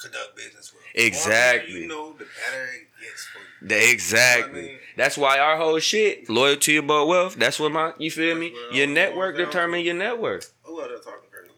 conduct 0.00 0.34
business 0.34 0.72
with. 0.72 0.82
Exactly. 1.04 1.72
The 1.72 1.72
more 1.74 1.82
you 1.82 1.88
know, 1.88 2.12
the 2.18 2.24
better 2.24 2.64
it 2.64 2.88
gets 3.02 3.26
for 3.26 3.38
you. 3.38 3.68
The- 3.68 3.90
exactly. 3.90 4.60
I 4.60 4.64
mean- 4.64 4.78
That's 4.96 5.16
why 5.18 5.38
our 5.38 5.56
whole 5.56 5.78
shit 5.78 6.28
loyalty 6.30 6.76
about 6.76 7.08
wealth. 7.08 7.36
That's 7.36 7.58
what 7.60 7.72
my 7.72 7.92
you 7.98 8.10
feel 8.10 8.36
me? 8.36 8.54
Your 8.72 8.86
network 8.86 9.36
determine 9.36 9.80
your 9.84 9.94
net 9.94 10.18
worth. 10.18 10.52
Oh, 10.64 10.74
who 10.76 10.82
out 10.82 10.88
talking 11.02 11.28
crazy? 11.30 11.52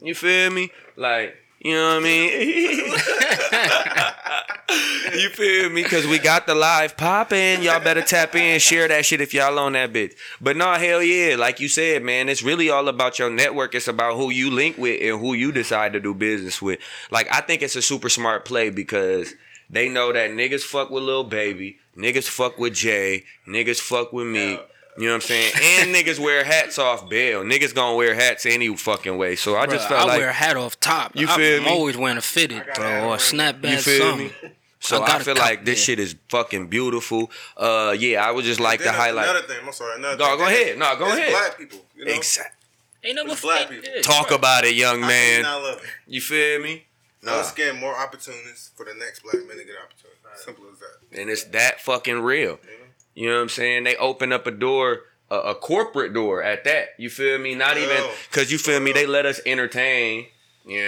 You 0.00 0.14
feel 0.14 0.50
me? 0.50 0.70
Like 0.96 1.36
you 1.60 1.72
know 1.74 1.94
what 1.94 2.00
I 2.00 2.04
mean? 2.04 2.92
you 5.14 5.28
feel 5.30 5.70
me? 5.70 5.82
Cause 5.84 6.06
we 6.06 6.18
got 6.18 6.46
the 6.46 6.54
live 6.54 6.96
popping. 6.96 7.62
Y'all 7.62 7.80
better 7.80 8.02
tap 8.02 8.34
in, 8.34 8.58
share 8.60 8.86
that 8.88 9.06
shit 9.06 9.20
if 9.22 9.32
y'all 9.32 9.58
on 9.58 9.72
that 9.72 9.92
bitch. 9.92 10.12
But 10.40 10.56
no, 10.58 10.72
hell 10.74 11.02
yeah, 11.02 11.36
like 11.36 11.60
you 11.60 11.68
said, 11.68 12.02
man, 12.02 12.28
it's 12.28 12.42
really 12.42 12.68
all 12.68 12.88
about 12.88 13.18
your 13.18 13.30
network. 13.30 13.74
It's 13.74 13.88
about 13.88 14.16
who 14.16 14.30
you 14.30 14.50
link 14.50 14.76
with 14.76 15.00
and 15.02 15.18
who 15.20 15.32
you 15.34 15.52
decide 15.52 15.92
to 15.94 16.00
do 16.00 16.12
business 16.14 16.60
with. 16.60 16.80
Like 17.10 17.28
I 17.32 17.40
think 17.40 17.62
it's 17.62 17.76
a 17.76 17.82
super 17.82 18.08
smart 18.10 18.44
play 18.44 18.68
because 18.70 19.32
they 19.70 19.88
know 19.88 20.12
that 20.12 20.30
niggas 20.30 20.62
fuck 20.62 20.90
with 20.90 21.02
Lil 21.02 21.24
Baby, 21.24 21.78
niggas 21.96 22.28
fuck 22.28 22.58
with 22.58 22.74
Jay, 22.74 23.24
niggas 23.46 23.80
fuck 23.80 24.12
with 24.12 24.26
me. 24.26 24.58
You 24.96 25.06
know 25.06 25.08
what 25.08 25.14
I'm 25.14 25.20
saying? 25.22 25.52
And 25.60 25.92
niggas 25.94 26.20
wear 26.20 26.44
hats 26.44 26.78
off 26.78 27.08
bail. 27.08 27.42
Niggas 27.42 27.74
gonna 27.74 27.96
wear 27.96 28.14
hats 28.14 28.46
any 28.46 28.74
fucking 28.76 29.18
way. 29.18 29.34
So 29.34 29.56
I 29.56 29.66
Bruh, 29.66 29.70
just 29.72 29.88
felt 29.88 30.02
like. 30.02 30.08
I 30.08 30.12
like 30.12 30.18
wear 30.20 30.28
a 30.28 30.32
hat 30.32 30.56
off 30.56 30.78
top. 30.78 31.16
You 31.16 31.26
feel 31.26 31.58
I'm 31.58 31.64
me? 31.64 31.70
always 31.70 31.96
wearing 31.96 32.16
a 32.16 32.20
fitted, 32.22 32.62
bro, 32.76 33.08
or 33.08 33.14
a 33.14 33.18
snapback, 33.18 33.70
You 33.72 33.78
feel 33.78 34.10
something. 34.10 34.26
me? 34.28 34.50
So 34.78 35.02
I 35.02 35.16
I, 35.16 35.18
feel 35.18 35.34
like 35.34 35.64
this 35.64 35.80
that. 35.80 35.84
shit 35.84 35.98
is 35.98 36.14
fucking 36.28 36.68
beautiful. 36.68 37.30
Uh, 37.56 37.96
yeah, 37.98 38.24
I 38.24 38.30
would 38.30 38.44
just 38.44 38.60
like 38.60 38.82
to 38.82 38.92
highlight. 38.92 39.28
Another 39.30 39.46
thing, 39.48 39.56
I'm 39.66 39.72
sorry. 39.72 39.96
Another 39.96 40.16
No, 40.18 40.26
thing. 40.28 40.38
go 40.38 40.44
ahead. 40.46 40.78
No, 40.78 40.96
go 40.96 41.06
It's 41.08 41.16
ahead. 41.16 41.30
Black 41.32 41.58
people. 41.58 41.78
You 41.96 42.04
know? 42.04 42.12
Exact. 42.12 42.64
Ain't 43.02 43.16
nothing 43.16 43.30
It's 43.32 43.40
black 43.40 43.68
people. 43.70 44.02
Talk 44.02 44.30
about 44.30 44.64
it, 44.64 44.74
young 44.76 45.00
How 45.02 45.08
can 45.08 45.16
you 45.26 45.32
man. 45.32 45.42
not 45.42 45.62
love 45.62 45.78
it? 45.82 45.88
You 46.06 46.20
feel 46.20 46.60
me? 46.60 46.84
Now 47.24 47.32
Nah. 47.32 47.36
let's 47.38 47.52
get 47.52 47.74
more 47.76 47.96
opportunities 47.96 48.70
for 48.76 48.84
the 48.84 48.94
next 48.94 49.20
black 49.22 49.36
man 49.46 49.56
to 49.58 49.64
get 49.64 49.74
opportunities. 49.82 50.44
Simple 50.44 50.64
as 50.72 50.78
that. 50.80 51.20
And 51.20 51.30
it's 51.30 51.44
that 51.44 51.80
fucking 51.80 52.20
real. 52.20 52.58
You 53.14 53.28
know 53.28 53.36
what 53.36 53.42
I'm 53.42 53.48
saying? 53.48 53.84
They 53.84 53.96
open 53.96 54.32
up 54.32 54.46
a 54.46 54.50
door, 54.50 55.02
a, 55.30 55.36
a 55.36 55.54
corporate 55.54 56.12
door 56.12 56.42
at 56.42 56.64
that. 56.64 56.88
You 56.98 57.08
feel 57.08 57.38
me? 57.38 57.54
Not 57.54 57.76
even 57.78 58.02
because 58.30 58.50
you 58.50 58.58
feel 58.58 58.80
me. 58.80 58.92
They 58.92 59.06
let 59.06 59.26
us 59.26 59.40
entertain. 59.46 60.26
Yeah, 60.66 60.78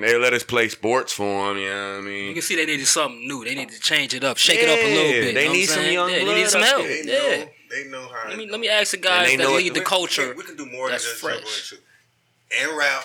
they 0.00 0.18
let 0.18 0.32
us 0.34 0.42
play 0.42 0.68
sports 0.68 1.12
for 1.12 1.48
them. 1.48 1.56
You 1.58 1.68
know 1.70 1.92
what 1.92 1.98
I 1.98 2.00
mean? 2.02 2.26
You 2.28 2.32
can 2.34 2.42
see 2.42 2.56
they 2.56 2.66
needed 2.66 2.86
something 2.86 3.26
new. 3.26 3.44
They 3.44 3.54
need 3.54 3.70
to 3.70 3.80
change 3.80 4.14
it 4.14 4.24
up, 4.24 4.36
shake 4.36 4.58
it 4.60 4.68
up 4.68 4.78
a 4.78 4.94
little 4.94 5.12
bit. 5.12 5.34
they 5.34 5.48
need 5.48 5.66
some 5.66 5.84
young 5.86 6.10
yeah, 6.10 6.24
They 6.24 6.34
need 6.34 6.48
some 6.48 6.60
help. 6.62 6.82
They 6.84 7.02
Yeah. 7.04 7.14
know. 7.44 7.48
They 7.70 7.84
know 7.88 8.08
how. 8.08 8.28
Let 8.28 8.36
me 8.36 8.50
let 8.50 8.60
me 8.60 8.68
ask 8.68 8.90
the 8.90 8.96
guys 8.98 9.34
that 9.36 9.48
lead 9.48 9.74
the 9.74 9.80
culture. 9.80 10.28
We, 10.30 10.34
we 10.34 10.42
can 10.42 10.56
do 10.56 10.66
more 10.66 10.88
than 10.90 10.98
just 10.98 11.20
fresh. 11.20 11.38
and 11.38 11.46
shoot. 11.48 11.82
And 12.60 12.76
rap. 12.76 13.04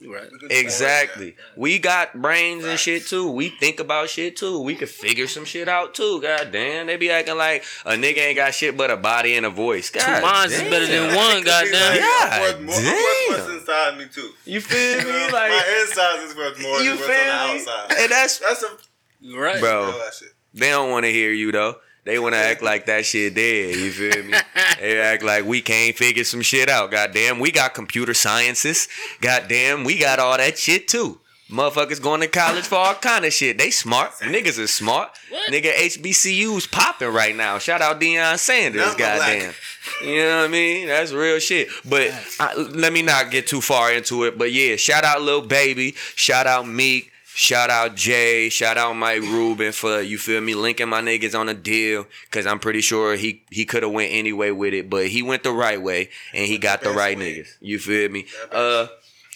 You 0.00 0.14
right. 0.14 0.24
We 0.24 0.28
can 0.28 0.38
do 0.38 0.44
more 0.46 0.48
than 0.48 0.58
Exactly. 0.64 1.36
We 1.56 1.78
got 1.78 2.20
brains 2.20 2.64
and 2.64 2.78
shit 2.78 3.06
too. 3.06 3.30
We 3.30 3.48
think 3.48 3.80
about 3.80 4.08
shit 4.10 4.36
too. 4.36 4.60
We 4.60 4.74
could 4.74 4.88
figure 4.90 5.26
some 5.26 5.44
shit 5.44 5.68
out 5.68 5.94
too. 5.94 6.20
God 6.20 6.52
damn. 6.52 6.86
They 6.86 6.96
be 6.96 7.10
acting 7.10 7.36
like 7.38 7.64
a 7.84 7.92
nigga 7.92 8.18
ain't 8.18 8.36
got 8.36 8.54
shit 8.54 8.76
but 8.76 8.90
a 8.90 8.96
body 8.96 9.34
and 9.36 9.46
a 9.46 9.50
voice. 9.50 9.90
God 9.90 10.04
Two 10.04 10.22
minds 10.26 10.52
is 10.54 10.60
damn. 10.60 10.70
better 10.70 10.86
than 10.86 11.14
one. 11.14 11.36
It 11.38 11.44
could 11.44 11.64
be 11.64 11.72
like, 11.72 12.00
Yeah, 12.00 12.28
I'm 12.30 12.40
worth 12.42 12.60
more- 12.60 12.74
I'm 12.74 12.84
worth 12.84 13.28
damn. 13.28 13.38
what's 13.40 13.52
inside 13.60 13.98
me 13.98 14.06
too. 14.12 14.30
You 14.44 14.60
feel 14.60 14.98
me? 15.04 15.22
Like 15.24 15.32
My 15.32 15.48
Like 15.56 15.88
inside 15.88 16.22
is 16.24 16.36
worth 16.36 16.60
more 16.62 16.78
you 16.80 16.90
than 16.90 16.98
feel 16.98 17.06
what's 17.08 17.08
me? 17.08 17.30
on 17.30 17.56
the 17.64 17.70
outside. 17.70 17.96
And 18.02 18.10
that's 18.12 18.38
That's 18.38 18.62
a 18.62 19.36
right. 19.38 19.60
bro. 19.60 19.86
real 19.86 20.10
shit. 20.18 20.28
They 20.54 20.70
don't 20.70 20.90
want 20.90 21.04
to 21.04 21.12
hear 21.12 21.32
you 21.32 21.52
though. 21.52 21.76
They 22.06 22.20
want 22.20 22.36
to 22.36 22.38
act 22.38 22.62
like 22.62 22.86
that 22.86 23.04
shit 23.04 23.34
dead. 23.34 23.74
You 23.74 23.90
feel 23.90 24.22
me? 24.22 24.38
they 24.80 25.00
act 25.00 25.24
like 25.24 25.44
we 25.44 25.60
can't 25.60 25.94
figure 25.96 26.22
some 26.22 26.40
shit 26.40 26.68
out. 26.68 26.92
Goddamn, 26.92 27.40
we 27.40 27.50
got 27.50 27.74
computer 27.74 28.14
sciences. 28.14 28.86
Goddamn, 29.20 29.82
we 29.82 29.98
got 29.98 30.20
all 30.20 30.36
that 30.36 30.56
shit 30.56 30.86
too. 30.86 31.18
Motherfuckers 31.50 32.00
going 32.00 32.20
to 32.20 32.28
college 32.28 32.64
for 32.64 32.76
all 32.76 32.94
kind 32.94 33.24
of 33.24 33.32
shit. 33.32 33.58
They 33.58 33.70
smart. 33.70 34.12
Niggas 34.20 34.58
is 34.58 34.72
smart. 34.72 35.10
What? 35.30 35.52
Nigga 35.52 35.72
HBCU's 35.72 36.68
popping 36.68 37.12
right 37.12 37.34
now. 37.34 37.58
Shout 37.58 37.82
out 37.82 38.00
Deion 38.00 38.38
Sanders. 38.38 38.82
Number 38.82 38.98
goddamn. 38.98 39.38
black. 39.40 39.54
You 40.02 40.16
know 40.16 40.38
what 40.38 40.44
I 40.44 40.48
mean? 40.48 40.86
That's 40.86 41.12
real 41.12 41.40
shit. 41.40 41.68
But 41.84 42.12
I, 42.38 42.54
let 42.54 42.92
me 42.92 43.02
not 43.02 43.32
get 43.32 43.48
too 43.48 43.60
far 43.60 43.92
into 43.92 44.24
it. 44.24 44.38
But 44.38 44.52
yeah, 44.52 44.76
shout 44.76 45.02
out 45.02 45.22
Lil 45.22 45.42
Baby. 45.42 45.94
Shout 46.14 46.46
out 46.46 46.68
Meek. 46.68 47.10
Shout 47.38 47.68
out 47.68 47.96
Jay. 47.96 48.48
Shout 48.48 48.78
out 48.78 48.94
Mike 48.94 49.20
Rubin 49.20 49.72
for 49.72 50.00
you 50.00 50.16
feel 50.16 50.40
me 50.40 50.54
linking 50.54 50.88
my 50.88 51.02
niggas 51.02 51.38
on 51.38 51.50
a 51.50 51.54
deal. 51.54 52.06
Cause 52.30 52.46
I'm 52.46 52.58
pretty 52.58 52.80
sure 52.80 53.14
he 53.14 53.44
he 53.50 53.66
could 53.66 53.82
have 53.82 53.92
went 53.92 54.10
anyway 54.10 54.52
with 54.52 54.72
it, 54.72 54.88
but 54.88 55.08
he 55.08 55.20
went 55.22 55.42
the 55.42 55.52
right 55.52 55.80
way 55.80 56.08
and 56.32 56.46
he 56.46 56.56
got 56.56 56.80
the 56.80 56.88
the 56.88 56.94
right 56.94 57.18
way. 57.18 57.40
niggas. 57.40 57.48
You 57.60 57.78
feel 57.78 58.08
me? 58.08 58.24
Uh, 58.50 58.86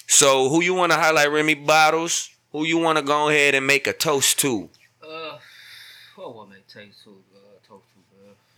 so 0.07 0.49
who 0.49 0.62
you 0.62 0.73
want 0.73 0.92
to 0.92 0.99
highlight? 0.99 1.30
Remy 1.30 1.57
Bottles. 1.57 2.30
Who 2.52 2.64
you 2.64 2.78
want 2.78 2.97
to 2.97 3.04
go 3.04 3.28
ahead 3.28 3.54
and 3.54 3.66
make 3.66 3.87
a 3.87 3.92
toast 3.92 4.38
to? 4.38 4.71
Uh, 5.07 5.37
what 6.16 6.35
would 6.35 6.49
make 6.49 6.66
taste 6.69 7.04
to 7.04 7.11
uh, 7.11 7.11
toast 7.11 7.11
to, 7.11 7.11
bro? 7.11 7.20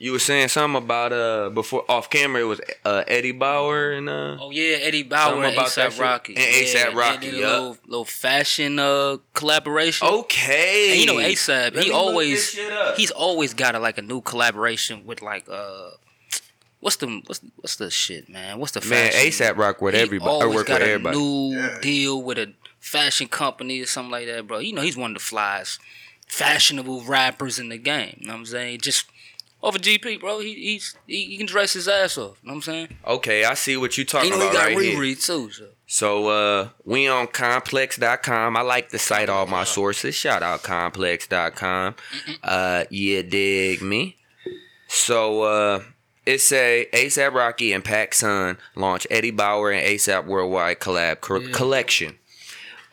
You 0.03 0.11
were 0.11 0.19
saying 0.19 0.49
something 0.49 0.83
about 0.83 1.13
uh 1.13 1.51
before 1.51 1.85
off 1.89 2.11
camera. 2.11 2.43
It 2.43 2.45
was 2.47 2.61
uh 2.85 3.05
Eddie 3.07 3.31
Bauer 3.31 3.93
and 3.93 4.09
uh. 4.09 4.37
Oh 4.41 4.51
yeah, 4.51 4.79
Eddie 4.79 5.05
Bauer 5.05 5.45
and 5.45 5.55
about 5.55 5.69
ASAP. 5.69 6.01
Rocky. 6.01 6.35
And 6.35 6.43
A$AP 6.43 6.75
yeah, 6.75 6.99
Rocky, 6.99 7.27
They 7.27 7.31
did 7.37 7.41
little, 7.47 7.77
little 7.87 8.05
fashion 8.05 8.81
uh 8.81 9.19
collaboration. 9.33 10.09
Okay. 10.09 10.91
And 10.91 11.01
you 11.01 11.07
know 11.07 11.19
ASAP, 11.23 11.79
he 11.81 11.93
always 11.93 12.39
this 12.41 12.51
shit 12.51 12.73
up. 12.73 12.97
he's 12.97 13.13
always 13.13 13.55
got 13.55 13.77
a, 13.77 13.79
like 13.79 13.97
a 13.97 14.03
new 14.03 14.21
collaboration 14.23 15.07
with 15.07 15.23
like 15.23 15.49
uh 15.49 15.91
what's 16.81 16.97
the 16.97 17.07
what's 17.29 17.41
what's 17.61 17.77
the 17.77 17.89
shit 17.89 18.29
man? 18.29 18.59
What's 18.59 18.73
the 18.73 18.81
fashion? 18.81 19.17
man? 19.21 19.27
ASAP 19.31 19.57
rock 19.57 19.81
with 19.81 19.95
He 19.95 20.01
everybody. 20.01 20.29
Or 20.33 20.43
always 20.43 20.57
work 20.57 20.67
got 20.67 20.81
with 20.81 20.89
a 20.89 20.93
everybody. 20.95 21.17
new 21.17 21.57
Yeah. 21.57 21.79
deal 21.81 22.21
with 22.21 22.39
a 22.39 22.53
fashion 22.81 23.29
company 23.29 23.81
or 23.81 23.87
something 23.87 24.11
like 24.11 24.27
that, 24.27 24.49
bro. 24.49 24.59
You 24.59 24.73
know 24.75 24.83
he's 24.83 24.97
one 24.97 25.13
of 25.13 25.19
the 25.19 25.23
flies 25.23 25.79
fashionable 26.27 27.03
rappers 27.03 27.59
in 27.59 27.69
the 27.69 27.77
game. 27.79 28.17
You 28.21 28.27
know 28.27 28.33
what 28.33 28.39
I'm 28.41 28.47
saying? 28.47 28.81
Just 28.81 29.07
over 29.63 29.79
GP, 29.79 30.21
bro. 30.21 30.41
He 30.41 30.55
he's 30.55 30.97
he, 31.07 31.25
he 31.27 31.37
can 31.37 31.47
dress 31.47 31.73
his 31.73 31.87
ass 31.89 32.19
off. 32.19 32.39
You 32.43 32.49
know 32.49 32.55
what 32.55 32.57
I'm 32.57 32.63
saying? 32.63 32.89
Okay, 33.07 33.45
I 33.45 33.55
see 33.55 33.77
what 33.77 33.97
you 33.97 34.03
And 34.03 34.09
talking 34.09 34.33
you 34.33 34.39
know 34.39 34.49
he 34.49 34.53
got 34.53 34.65
right 34.67 34.79
here. 34.79 34.99
Riri 34.99 35.25
too. 35.25 35.51
So. 35.51 35.67
So 35.87 36.29
uh 36.29 36.69
we 36.85 37.07
on 37.09 37.27
complex.com. 37.29 38.57
I 38.57 38.61
like 38.63 38.89
to 38.91 38.99
cite 38.99 39.29
all 39.29 39.47
my 39.47 39.65
sources. 39.65 40.15
Shout 40.15 40.43
out 40.43 40.63
complex.com. 40.63 41.95
Uh 42.43 42.85
yeah, 42.91 43.23
dig 43.23 43.83
me. 43.83 44.17
So 44.89 45.43
uh 45.43 45.83
it 46.25 46.41
say 46.41 46.89
ASAP 46.93 47.33
Rocky 47.35 47.73
and 47.73 47.85
PacSun 47.85 48.57
launch 48.77 49.07
Eddie 49.11 49.31
Bauer 49.33 49.71
and 49.71 49.85
ASAP 49.87 50.25
Worldwide 50.27 50.79
collab 50.81 51.21
co- 51.21 51.41
Yeah. 51.41 51.53
collection. 51.53 52.19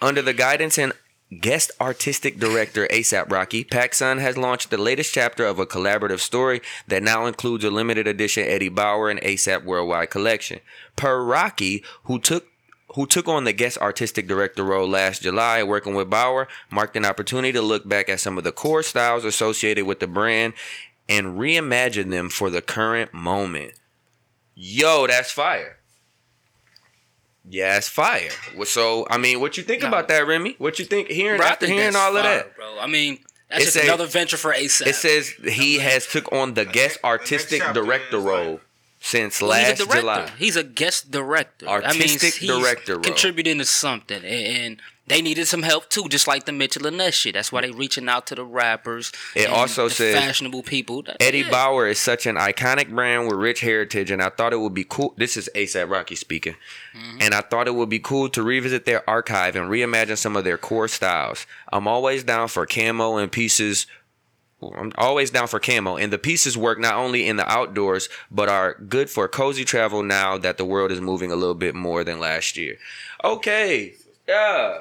Under 0.02 0.22
the 0.22 0.34
guidance 0.34 0.78
and 0.78 0.94
guest 1.38 1.72
artistic 1.80 2.40
director 2.40 2.88
ASAP 2.88 3.32
Rocky, 3.32 3.64
PacSun 3.64 4.20
has 4.20 4.38
launched 4.38 4.70
the 4.70 4.78
latest 4.78 5.14
chapter 5.14 5.46
of 5.46 5.60
a 5.60 5.66
collaborative 5.66 6.20
story 6.20 6.62
that 6.88 7.04
now 7.04 7.26
includes 7.26 7.64
a 7.64 7.70
limited 7.70 8.08
edition 8.08 8.48
Eddie 8.48 8.70
Bauer 8.70 9.10
and 9.10 9.22
ASAP 9.22 9.64
Worldwide 9.64 10.10
collection. 10.10 10.60
Per 10.96 11.24
Rocky, 11.24 11.84
who 12.04 12.20
took 12.20 12.48
who 12.96 13.06
took 13.06 13.28
on 13.28 13.44
the 13.44 13.54
guest 13.54 13.78
artistic 13.78 14.28
director 14.28 14.64
role 14.64 14.90
last 14.90 15.22
July, 15.22 15.62
working 15.62 15.94
with 15.94 16.10
Bauer, 16.10 16.48
marked 16.72 16.96
an 16.96 17.06
opportunity 17.06 17.52
to 17.52 17.62
look 17.62 17.88
back 17.88 18.10
at 18.10 18.20
some 18.20 18.36
of 18.36 18.44
the 18.44 18.52
core 18.52 18.82
styles 18.82 19.24
associated 19.24 19.86
with 19.86 20.00
the 20.00 20.08
brand 20.08 20.54
and 21.08 21.38
reimagine 21.38 22.10
them 22.10 22.30
for 22.30 22.50
the 22.50 22.64
current 22.64 23.14
moment. 23.14 23.74
Yo, 24.56 25.06
that's 25.06 25.30
fire. 25.30 25.79
Yeah, 27.48 27.78
it's 27.78 27.88
fire. 27.90 28.30
So, 28.66 29.08
I 29.10 29.18
mean, 29.18 29.40
what 29.40 29.58
you 29.58 29.64
think 29.64 29.82
Nah. 29.82 29.88
about 29.90 30.08
that, 30.10 30.28
Remy? 30.28 30.56
What 30.58 30.80
you 30.80 30.86
think 30.86 31.08
hearing 31.10 31.38
Bro, 31.38 31.48
I 31.48 31.50
after 31.52 31.66
think 31.68 31.78
hearing 31.80 31.94
that's 31.94 32.04
all 32.06 32.16
of 32.18 32.24
fire, 32.24 32.38
that? 32.38 32.56
bro. 32.56 32.80
I 32.80 32.88
mean, 32.88 33.20
that's 33.50 33.62
It 33.62 33.66
just 33.66 33.78
say- 33.78 33.84
another 33.86 34.06
venture 34.06 34.38
for 34.38 34.54
ASAP. 34.54 34.88
It 34.88 34.96
says 34.96 35.30
he 35.48 35.80
has 35.80 36.06
took 36.06 36.32
on 36.32 36.54
the 36.54 36.66
guest 36.66 37.00
artistic 37.04 37.62
chapter 37.62 37.82
director 37.82 38.18
is 38.18 38.24
like- 38.24 38.34
role 38.34 38.62
since 39.02 39.42
Well, 39.42 39.52
last 39.52 39.70
he's 39.70 39.80
a 39.80 39.86
director. 39.86 40.00
July. 40.02 40.32
He's 40.38 40.56
a 40.58 40.64
guest 40.64 41.12
director. 41.12 41.68
Artistic 41.68 42.36
he's 42.36 42.50
director 42.50 42.94
role. 42.96 43.04
contributing 43.04 43.58
to 43.60 43.66
something, 43.66 44.24
and, 44.24 44.58
and 44.58 44.82
they 45.10 45.22
needed 45.22 45.48
some 45.48 45.64
help 45.64 45.90
too, 45.90 46.08
just 46.08 46.28
like 46.28 46.46
the 46.46 46.52
Mitchell 46.52 46.86
and 46.88 46.98
Ness 46.98 47.14
shit. 47.16 47.34
That's 47.34 47.52
why 47.52 47.62
they 47.62 47.72
reaching 47.72 48.08
out 48.08 48.28
to 48.28 48.36
the 48.36 48.46
rappers. 48.46 49.12
It 49.36 49.46
and 49.46 49.54
also 49.54 49.88
says 49.88 50.16
fashionable 50.16 50.64
people. 50.64 51.02
That- 51.04 51.18
Eddie 51.22 51.40
yeah. 51.40 51.50
Bauer 51.52 51.88
is 51.88 52.00
such 52.00 52.26
an 52.26 52.36
iconic 52.36 52.90
brand 52.90 53.28
with 53.28 53.36
rich 53.38 53.62
heritage, 53.62 54.12
and 54.12 54.22
I 54.22 54.30
thought 54.30 54.54
it 54.54 54.60
would 54.60 54.74
be 54.74 54.86
cool. 54.88 55.14
This 55.18 55.36
is 55.36 55.50
ASAP 55.56 55.90
Rocky 55.90 56.16
speaking, 56.16 56.56
Mm-hmm. 56.96 57.18
and 57.22 57.34
I 57.34 57.42
thought 57.42 57.68
it 57.68 57.76
would 57.76 57.90
be 57.90 58.00
cool 58.00 58.30
to 58.30 58.42
revisit 58.44 58.86
their 58.86 59.08
archive 59.10 59.56
and 59.56 59.70
reimagine 59.70 60.18
some 60.18 60.36
of 60.36 60.44
their 60.44 60.58
core 60.58 60.88
styles. 60.88 61.46
I'm 61.72 61.88
always 61.88 62.24
down 62.24 62.48
for 62.48 62.66
camo 62.66 63.18
and 63.18 63.32
pieces. 63.32 63.86
I'm 64.62 64.92
always 64.98 65.30
down 65.32 65.48
for 65.48 65.60
camo, 65.60 65.96
and 65.96 66.12
the 66.12 66.18
pieces 66.18 66.58
work 66.58 66.80
not 66.80 66.96
only 66.96 67.26
in 67.28 67.38
the 67.38 67.50
outdoors 67.50 68.10
but 68.30 68.50
are 68.50 68.74
good 68.74 69.10
for 69.10 69.28
cozy 69.30 69.64
travel 69.64 70.04
now 70.04 70.38
that 70.38 70.58
the 70.58 70.66
world 70.66 70.92
is 70.92 71.00
moving 71.00 71.32
a 71.32 71.36
little 71.38 71.56
bit 71.56 71.76
more 71.76 72.04
than 72.04 72.20
last 72.20 72.58
year. 72.58 72.76
Okay, 73.24 73.94
yeah. 74.28 74.80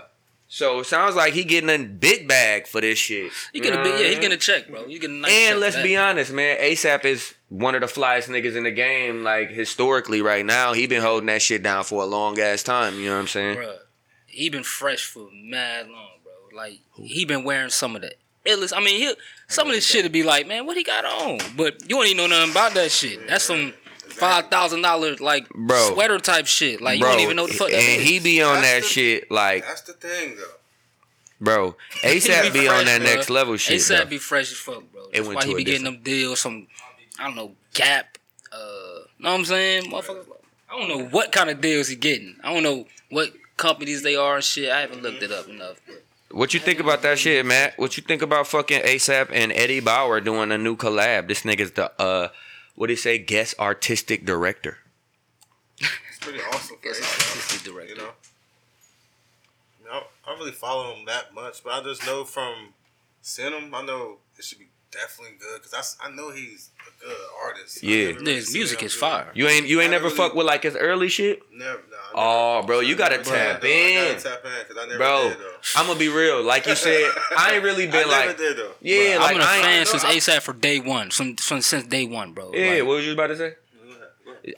So 0.50 0.81
it 0.81 0.85
sounds 0.87 1.14
like 1.14 1.35
he 1.35 1.45
getting 1.45 1.69
a 1.69 1.87
big 1.87 2.26
bag 2.26 2.67
for 2.67 2.81
this 2.81 2.99
shit. 2.99 3.31
He 3.52 3.61
get 3.61 3.75
a 3.75 3.76
You 3.76 3.83
big, 3.85 3.93
yeah, 3.93 3.99
I 3.99 4.02
he 4.05 4.11
mean? 4.12 4.21
getting 4.23 4.33
a 4.33 4.40
check, 4.40 4.69
bro. 4.69 4.87
You 4.87 4.99
getting 4.99 5.19
a 5.19 5.21
nice 5.21 5.31
And 5.31 5.52
check 5.55 5.61
let's 5.61 5.76
for 5.76 5.83
be 5.83 5.97
honest, 5.97 6.33
man. 6.33 6.57
ASAP 6.59 7.05
is 7.05 7.35
one 7.50 7.75
of 7.75 7.83
the 7.83 7.87
flyest 7.87 8.28
niggas 8.28 8.57
in 8.57 8.64
the 8.64 8.71
game. 8.71 9.23
Like 9.23 9.50
historically, 9.50 10.23
right 10.23 10.45
now, 10.47 10.73
he 10.73 10.87
been 10.87 11.02
holding 11.02 11.26
that 11.26 11.43
shit 11.43 11.62
down 11.62 11.85
for 11.85 12.02
a 12.02 12.07
long 12.07 12.38
ass 12.40 12.62
time. 12.62 12.99
You 12.99 13.07
know 13.11 13.17
what 13.17 13.21
I'm 13.21 13.26
saying? 13.28 13.59
Bruh, 13.59 13.76
he 14.26 14.49
been 14.49 14.64
fresh 14.64 15.05
for 15.05 15.28
mad 15.33 15.87
long, 15.88 16.12
bro. 16.25 16.57
Like 16.57 16.81
he 16.95 17.26
been 17.26 17.45
wearing 17.45 17.69
some 17.69 17.95
of 17.95 18.00
the 18.00 18.14
illest. 18.47 18.73
I 18.75 18.81
mean, 18.83 18.99
he 19.00 19.14
some 19.49 19.69
of 19.69 19.75
this 19.75 19.85
shit 19.87 20.02
would 20.05 20.12
be 20.12 20.23
like, 20.23 20.49
man, 20.49 20.64
what 20.64 20.78
he 20.78 20.83
got 20.83 21.05
on? 21.05 21.40
But 21.59 21.83
you 21.83 21.97
don't 21.97 22.07
even 22.07 22.17
know 22.17 22.26
nothing 22.26 22.52
about 22.52 22.73
that 22.73 22.90
shit. 22.90 23.28
That's 23.28 23.45
some 23.45 23.75
five 24.18 24.48
thousand 24.48 24.82
dollar 24.82 25.16
like 25.16 25.48
Bro. 25.50 25.92
sweater 25.94 26.18
type 26.18 26.46
shit. 26.46 26.80
Like 26.80 27.00
bro, 27.00 27.10
you 27.10 27.14
don't 27.16 27.25
even 27.25 27.37
know 27.37 27.42
what 27.44 27.52
the 27.52 27.58
fuck 27.58 27.70
and 27.72 28.02
he 28.02 28.18
be 28.20 28.42
on 28.42 28.60
that 28.62 28.82
the- 28.82 28.87
shit 28.87 29.30
like, 29.30 29.64
That's 29.66 29.82
the 29.82 29.92
thing, 29.94 30.37
though. 30.37 30.44
bro. 31.40 31.76
ASAP 32.02 32.52
be 32.52 32.68
on 32.68 32.75
fresh, 32.76 32.87
that 32.87 33.00
bruh. 33.00 33.04
next 33.04 33.30
level 33.30 33.56
shit. 33.56 33.80
ASAP 33.80 33.98
though. 34.04 34.04
be 34.06 34.18
fresh 34.18 34.50
as 34.52 34.58
fuck, 34.58 34.82
bro. 34.92 35.02
That's 35.12 35.26
went 35.26 35.37
why 35.40 35.46
he 35.46 35.54
be 35.54 35.64
getting 35.64 35.84
them 35.84 36.00
deals. 36.02 36.40
Some 36.40 36.66
I 37.18 37.25
don't 37.26 37.37
know 37.37 37.52
Gap. 37.75 38.18
Uh, 38.52 38.56
know 39.18 39.30
what 39.30 39.38
I'm 39.40 39.44
saying, 39.44 39.84
motherfuckers. 39.90 40.26
I 40.70 40.78
don't 40.78 40.88
know 40.88 41.06
what 41.08 41.32
kind 41.32 41.48
of 41.50 41.60
deals 41.60 41.88
he 41.88 41.96
getting. 41.96 42.37
I 42.42 42.52
don't 42.52 42.62
know 42.62 42.87
what 43.10 43.30
companies 43.56 44.02
they 44.02 44.16
are 44.16 44.37
and 44.37 44.44
shit. 44.44 44.70
I 44.70 44.80
haven't 44.80 45.02
looked 45.02 45.22
it 45.22 45.32
up 45.32 45.48
enough. 45.48 45.80
But 45.87 46.02
What 46.37 46.54
you 46.54 46.60
think 46.60 46.78
about 46.80 47.02
that 47.02 47.18
shit, 47.18 47.44
Matt? 47.46 47.78
What 47.78 47.96
you 47.96 48.02
think 48.02 48.22
about 48.22 48.46
fucking 48.46 48.82
ASAP 48.82 49.30
and 49.32 49.50
Eddie 49.52 49.80
Bauer 49.80 50.20
doing 50.20 50.50
a 50.52 50.58
new 50.58 50.76
collab? 50.76 51.26
This 51.28 51.42
nigga's 51.42 51.72
the 51.72 51.90
uh, 52.00 52.28
what 52.78 52.87
do 52.87 52.92
you 52.92 52.97
say, 52.97 53.18
guest 53.18 53.54
artistic 53.58 54.25
director. 54.25 54.78
It's 55.80 56.18
pretty 56.20 56.40
awesome. 56.52 56.76
For 56.76 56.82
guess 56.82 56.99
artistic 57.00 57.62
director. 57.73 57.92
You 57.94 57.99
know. 57.99 58.11
I, 58.11 59.82
mean, 59.82 59.88
I 59.90 59.94
don't- 60.30 60.38
really 60.38 60.52
follow 60.52 60.94
him 60.94 61.04
that 61.06 61.35
much, 61.35 61.64
but 61.64 61.73
I 61.73 61.82
just 61.82 62.04
know 62.06 62.25
from 62.25 62.75
seeing 63.23 63.52
him, 63.52 63.75
I 63.75 63.82
know 63.85 64.18
it 64.38 64.44
should 64.44 64.58
be 64.58 64.68
definitely 64.92 65.37
good 65.38 65.61
because 65.62 65.97
I, 66.00 66.08
I 66.08 66.14
know 66.14 66.30
he's 66.30 66.70
a 66.87 67.04
good 67.04 67.16
artist. 67.44 67.82
Yeah. 67.82 68.08
never 68.08 68.18
really 68.20 68.35
His 68.37 68.54
music 68.54 68.82
is 68.82 68.92
do- 68.92 68.99
fire. 69.00 69.30
You 69.35 69.49
ain't 69.49 69.66
you 69.66 69.80
ain't 69.80 69.88
I 69.88 69.92
never 69.92 70.04
really- 70.04 70.16
fuck 70.16 70.35
with 70.35 70.47
like 70.47 70.62
his 70.62 70.76
early 70.76 71.08
shit. 71.08 71.40
Never. 71.52 71.82
Nah, 72.18 72.56
I 72.56 72.58
Oh, 72.58 72.62
bro, 72.66 72.80
you 72.80 72.96
gotta 72.96 73.20
I 73.20 73.22
tap 73.22 73.60
did. 73.60 73.70
I 73.70 74.00
in. 74.10 74.12
gotta 74.16 74.28
tap 74.28 74.44
in 74.44 74.50
because 74.68 74.76
I 74.76 74.87
never 74.87 74.98
Bro, 74.98 75.28
did, 75.30 75.38
though. 75.38 75.52
I'm 75.76 75.87
gonna 75.87 75.98
be 75.98 76.08
real. 76.08 76.42
Like 76.42 76.66
you 76.66 76.75
said, 76.75 77.10
I 77.37 77.54
ain't 77.54 77.64
really 77.64 77.84
I 77.88 77.90
been 77.90 78.08
never 78.08 78.26
like, 78.28 78.37
did, 78.37 78.56
though. 78.56 78.72
yeah, 78.80 79.14
I've 79.16 79.20
like 79.20 79.32
been 79.34 79.40
a 79.42 79.44
I 79.44 79.54
ain't- 79.56 79.64
fan 79.64 79.87
since 80.00 80.04
ASAP 80.04 80.42
for 80.42 80.52
day 80.52 80.80
one. 80.80 81.10
From, 81.10 81.37
from 81.37 81.60
since 81.62 81.87
day 81.87 82.04
one, 82.06 82.32
bro. 82.32 82.52
yeah. 82.54 82.70
Like, 82.75 82.78
What 82.84 82.96
was 82.96 83.06
you 83.06 83.12
about 83.12 83.28
to 83.28 83.37
say? 83.37 83.54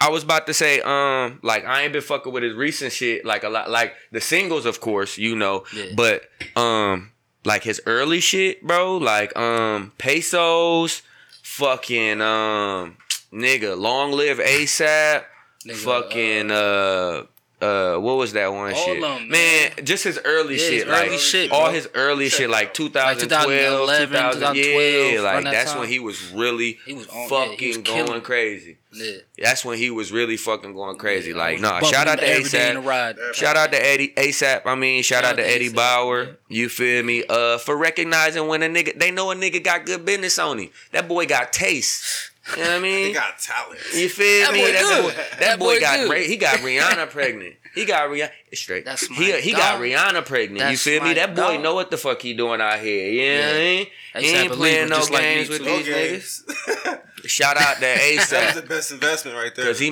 I 0.01 0.09
was 0.11 0.23
about 0.23 0.47
to 0.47 0.55
say, 0.55 0.81
um, 0.83 1.41
like 1.43 1.65
I 1.65 1.83
ain't 1.83 1.93
been 1.93 2.03
fucking 2.03 2.33
with 2.33 2.45
his 2.45 2.55
recent 2.55 2.93
shit, 2.93 3.25
like 3.25 3.43
a 3.43 3.49
lot, 3.49 3.69
like 3.71 3.95
the 4.13 4.21
singles, 4.21 4.65
of 4.65 4.81
course, 4.81 5.19
you 5.19 5.35
know, 5.35 5.65
Yeah. 5.75 5.87
but 5.97 6.23
um, 6.57 7.11
like 7.45 7.65
his 7.65 7.81
early 7.87 8.21
shit, 8.21 8.63
bro, 8.65 8.99
like 8.99 9.37
um, 9.37 9.93
pesos, 9.99 11.03
fucking 11.43 12.21
um, 12.21 12.99
nigga, 13.33 13.77
long 13.77 14.13
live 14.13 14.39
ASAP, 14.39 15.25
Nigga, 15.67 15.75
fucking 15.77 16.51
uh. 16.53 17.23
Uh, 17.61 17.97
what 17.99 18.17
was 18.17 18.33
that 18.33 18.53
one 18.53 18.73
All 18.73 18.85
shit? 18.87 19.03
of 19.03 19.21
'em, 19.21 19.29
man, 19.29 19.73
just 19.85 20.05
his 20.05 20.19
early 20.25 20.55
Yeah, 20.57 20.61
shit, 20.65 20.73
his 20.73 20.87
like 20.87 21.09
early 21.09 21.19
shit, 21.19 21.51
all 21.53 21.65
bro. 21.67 21.73
his 21.75 21.89
early 21.95 22.29
shit, 22.31 22.49
like 22.49 22.73
2012, 22.73 23.19
2011, 23.21 24.09
2000, 24.09 24.43
yeah, 24.57 24.63
2012, 24.63 25.25
like 25.25 25.35
around 25.35 25.45
that 25.45 25.51
that's 25.53 25.75
when 25.75 25.89
he 25.89 25.99
was 25.99 26.31
really 26.33 26.79
He 26.87 26.95
was 26.95 27.07
on- 27.09 27.17
yeah, 27.19 27.29
fucking 27.29 27.69
was 27.69 27.77
going 27.79 28.07
killing. 28.07 28.21
crazy. 28.23 28.77
Yeah. 28.93 29.17
That's 29.39 29.65
when 29.65 29.79
he 29.79 29.91
was 29.91 30.11
really 30.11 30.37
fucking 30.37 30.73
going 30.75 30.97
crazy. 30.97 31.33
I 31.33 31.37
like, 31.37 31.61
nah, 31.61 31.81
shout 31.81 32.09
out 32.09 32.19
to 32.19 32.25
him 32.25 32.39
every 32.39 32.51
day 32.51 32.71
in 32.71 32.77
the 32.77 32.81
ASAP. 32.83 33.35
Shout 33.35 33.57
out 33.57 33.71
to 33.73 33.79
Eddie 33.87 34.09
ASAP. 34.17 34.63
I 34.67 34.75
mean, 34.75 35.03
shout, 35.05 35.23
out 35.25 35.37
to 35.37 35.47
Eddie 35.49 35.69
Bauer. 35.69 36.23
yeah. 36.25 36.31
You 36.49 36.69
feel 36.69 37.05
me? 37.05 37.23
Uh, 37.29 37.59
for 37.59 37.77
recognizing 37.77 38.49
when 38.49 38.63
a 38.65 38.69
nigga, 38.69 38.99
they 38.99 39.11
know 39.13 39.31
a 39.31 39.37
nigga 39.37 39.63
got 39.63 39.87
good 39.87 40.05
business 40.05 40.39
on 40.41 40.59
him. 40.59 40.71
That 40.93 41.07
boy 41.07 41.27
got 41.27 41.53
taste. 41.53 42.30
You 42.57 42.63
know 42.65 42.69
what 42.71 42.77
I 42.77 42.79
mean? 42.81 43.07
He 43.09 43.13
got 43.13 43.39
talent. 43.39 43.81
You 43.95 44.09
feel 44.09 44.47
That 44.47 44.53
me? 44.55 44.61
boy 44.61 44.73
that 44.73 45.03
boy, 45.03 45.11
that 45.11 45.41
That 45.41 45.59
boy 45.59 45.65
boy 45.77 45.81
got 45.81 45.97
good. 46.01 46.11
Ri- 46.11 46.27
he 46.27 46.37
got 46.37 46.59
Rihanna 46.61 47.11
pregnant. 47.11 47.55
He 47.75 47.85
got 47.85 48.09
Rihanna 48.09 48.31
straight. 48.55 48.85
That's 48.85 49.07
he 49.07 49.31
my 49.33 49.39
he 49.39 49.53
got 49.53 49.75
dog. 49.75 49.83
Rihanna 49.83 50.25
pregnant. 50.27 50.59
you 50.61 50.67
That's 50.71 50.83
feel 50.83 51.03
me? 51.05 51.15
That 51.15 51.37
boy 51.37 51.55
dog. 51.55 51.63
know 51.63 51.75
what 51.75 51.91
the 51.91 51.97
fuck 51.97 52.21
he 52.23 52.33
doing 52.35 52.61
out 52.61 52.81
here. 52.81 53.11
You 53.11 53.35
know 53.41 53.47
what 53.47 53.55
I 53.55 53.59
Yeah. 53.59 53.77
mean? 53.77 53.87
He 54.17 54.31
ain't 54.37 54.53
playing 54.53 54.89
no 54.89 54.97
just 54.97 55.11
like 55.13 55.23
games 55.23 55.49
with 55.49 55.59
too. 55.59 55.65
No 55.67 55.77
these 55.79 55.87
niggas. 55.87 56.47
games. 56.87 56.99
Shout 57.33 57.57
out 57.59 57.75
to 57.77 57.81
that 57.83 58.27
That's 58.31 58.55
the 58.57 58.63
best 58.63 58.91
investment 58.91 59.37
right 59.37 59.55
there. 59.55 59.67
Cause 59.67 59.79
he 59.79 59.91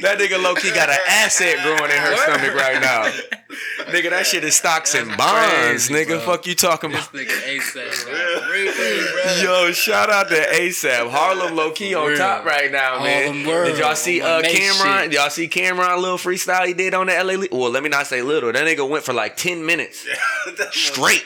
That 0.00 0.18
nigga 0.18 0.42
low 0.42 0.54
key 0.54 0.70
got 0.70 0.88
an 0.88 0.96
asset 1.08 1.58
growing 1.62 1.90
in 1.92 1.98
her 1.98 2.16
stomach 2.16 2.54
right 2.54 2.80
now. 2.80 3.12
Nigga, 3.90 4.10
that 4.10 4.26
shit 4.26 4.44
is 4.44 4.54
stocks 4.56 4.94
and 4.94 5.08
bonds. 5.16 5.88
crazy, 5.88 5.94
nigga, 5.94 6.08
bro. 6.08 6.20
fuck 6.20 6.46
you 6.46 6.54
talking 6.54 6.90
This 6.90 7.08
about? 7.08 7.20
nigga 7.20 7.58
ASAP. 7.58 9.42
Yo, 9.42 9.72
shout 9.72 10.10
out 10.10 10.28
to 10.28 10.34
ASAP. 10.34 11.10
Harlem 11.10 11.56
low 11.56 11.72
key 11.72 11.94
on 11.94 12.16
top 12.16 12.44
right 12.44 12.70
now, 12.70 13.02
man. 13.02 13.44
Did 13.44 13.78
y'all 13.78 13.94
see 13.96 14.20
On 14.20 14.28
my 14.28 14.34
uh 14.36 14.42
Cam'ron? 14.42 15.02
shit. 15.04 15.12
Y'all 15.12 15.30
see 15.30 15.48
Cam'ron 15.48 16.00
little 16.00 16.18
freestyle 16.18 16.66
he 16.66 16.74
did 16.74 16.94
on 16.94 17.06
the 17.06 17.12
LA? 17.12 17.34
Le- 17.34 17.48
Well, 17.50 17.70
let 17.70 17.82
me 17.82 17.88
not 17.88 18.06
say 18.06 18.22
little. 18.22 18.52
That 18.52 18.64
nigga 18.66 18.88
went 18.88 19.04
for 19.04 19.12
like 19.12 19.36
10 19.36 19.64
minutes. 19.64 20.06
Straight. 20.70 21.24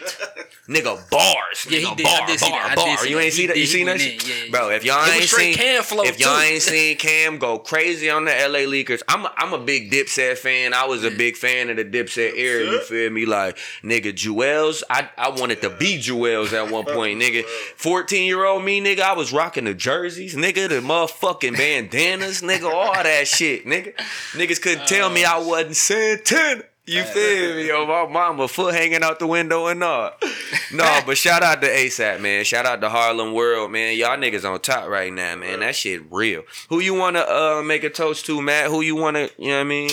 Nigga 0.68 0.98
bars. 1.10 1.66
Yeah, 1.68 1.78
he 1.80 1.84
Nigga, 1.86 1.96
did. 1.98 2.04
Bar, 2.04 2.26
did 2.26 2.40
see 2.40 2.50
bar, 2.50 2.74
bar. 2.74 2.96
see 2.98 3.10
you 3.10 3.18
ain't 3.18 3.32
see 3.34 3.46
that? 3.48 3.56
You 3.56 3.64
did. 3.64 3.70
seen 3.70 3.86
that 3.86 4.00
shit? 4.00 4.26
Yeah, 4.26 4.34
yeah. 4.46 4.50
Bro, 4.50 4.70
if 4.70 4.82
y'all 4.84 5.04
It 5.04 5.14
ain't 5.16 5.24
seen 5.24 5.54
Cam 5.54 5.82
flow, 5.82 6.04
if 6.04 6.18
y'all 6.18 6.36
too. 6.38 6.42
ain't 6.42 6.62
seen 6.62 6.96
Cam 6.96 7.38
go 7.38 7.58
crazy 7.58 8.08
on 8.08 8.24
the 8.24 8.30
LA 8.30 8.60
Leakers, 8.60 9.02
I'm 9.06 9.26
a, 9.26 9.32
I'm 9.36 9.52
a 9.52 9.58
big 9.58 9.90
Dipset 9.90 10.38
fan. 10.38 10.72
I 10.72 10.86
was 10.86 11.04
a 11.04 11.10
big 11.10 11.36
fan 11.36 11.68
of 11.68 11.76
the 11.76 11.84
Dipset 11.84 12.13
era. 12.22 12.64
You 12.64 12.80
feel 12.80 13.10
me? 13.10 13.26
Like 13.26 13.56
nigga, 13.82 14.12
Juelz. 14.12 14.82
I 14.90 15.08
I 15.16 15.30
wanted 15.30 15.60
to 15.62 15.70
be 15.70 15.98
Juelz 15.98 16.52
at 16.52 16.70
one 16.70 16.84
point, 16.94 17.20
nigga. 17.20 17.44
14 17.76 18.26
year 18.26 18.44
old 18.44 18.64
me, 18.64 18.80
nigga. 18.80 19.00
I 19.00 19.12
was 19.14 19.32
rocking 19.32 19.64
the 19.64 19.74
jerseys, 19.74 20.34
nigga, 20.34 20.68
the 20.68 20.80
motherfucking 20.80 21.56
bandanas, 21.56 22.42
nigga, 22.42 22.72
all 22.72 22.92
that 22.92 23.28
shit, 23.28 23.66
nigga. 23.66 23.94
Niggas 24.32 24.60
couldn't 24.60 24.86
tell 24.86 25.10
me 25.10 25.24
I 25.24 25.38
wasn't 25.38 25.76
Santana. 25.76 26.62
You 26.86 27.02
feel 27.02 27.56
me? 27.56 27.68
Yo, 27.68 27.86
my 27.86 28.06
mama 28.06 28.46
foot 28.46 28.74
hanging 28.74 29.02
out 29.02 29.18
the 29.18 29.26
window 29.26 29.68
and 29.68 29.82
all. 29.82 30.10
No, 30.70 31.00
but 31.06 31.16
shout 31.16 31.42
out 31.42 31.62
to 31.62 31.66
ASAP, 31.66 32.20
man. 32.20 32.44
Shout 32.44 32.66
out 32.66 32.82
to 32.82 32.90
Harlem 32.90 33.32
World, 33.32 33.72
man. 33.72 33.96
Y'all 33.96 34.18
niggas 34.18 34.44
on 34.44 34.60
top 34.60 34.88
right 34.88 35.10
now, 35.10 35.34
man. 35.36 35.60
That 35.60 35.74
shit 35.74 36.02
real. 36.10 36.42
Who 36.68 36.80
you 36.80 36.92
wanna 36.92 37.20
uh 37.20 37.62
make 37.64 37.84
a 37.84 37.90
toast 37.90 38.26
to, 38.26 38.42
Matt? 38.42 38.68
Who 38.68 38.82
you 38.82 38.96
wanna, 38.96 39.30
you 39.38 39.48
know 39.48 39.54
what 39.54 39.60
I 39.60 39.64
mean? 39.64 39.90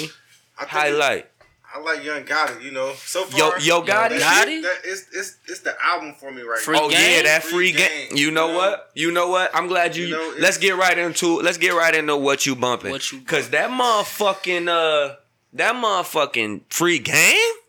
I 0.60 0.66
Highlight. 0.66 1.31
I 1.74 1.80
like 1.80 2.04
Yo 2.04 2.22
Gotti, 2.24 2.62
you 2.64 2.72
know. 2.72 2.94
So 3.06 3.22
Yo, 3.36 3.52
far, 3.52 3.60
yo, 3.60 3.82
Gotti. 3.82 4.20
that, 4.20 4.46
Gotti? 4.48 4.62
that- 4.62 4.80
it's, 4.84 5.08
it's, 5.14 5.38
it's 5.48 5.60
the 5.62 5.74
album 5.84 6.14
for 6.14 6.32
me 6.32 6.42
right 6.42 6.60
Free 6.60 6.76
now. 6.78 6.84
Oh 6.86 6.90
yeah, 6.90 7.22
that 7.24 7.44
Free 7.44 7.52
free 7.52 7.72
game. 7.72 8.10
game, 8.10 8.18
You 8.18 8.32
know 8.32 8.48
you 8.48 8.54
know? 8.54 8.58
what? 8.58 8.92
You 8.94 9.12
know 9.12 9.28
what? 9.30 9.52
I'm 9.56 9.68
glad 9.68 9.96
you. 9.96 10.06
You 10.08 10.16
know, 10.16 10.34
let's 10.40 10.58
get 10.58 10.76
right 10.76 10.98
into. 10.98 11.40
Let's 11.40 11.58
get 11.58 11.74
right 11.74 11.96
into 11.96 12.18
what 12.18 12.46
you 12.46 12.56
bumping. 12.56 12.92
What 12.92 13.12
you 13.12 13.22
Cause 13.22 13.50
that 13.52 13.70
motherfucking 13.70 14.68
uh, 14.68 15.16
that 15.54 15.76
motherfucking 15.76 16.62
free 16.70 17.00
game. 17.00 17.16
Free 17.16 17.20
game 17.20 17.36
go 17.36 17.40
hard. 17.40 17.61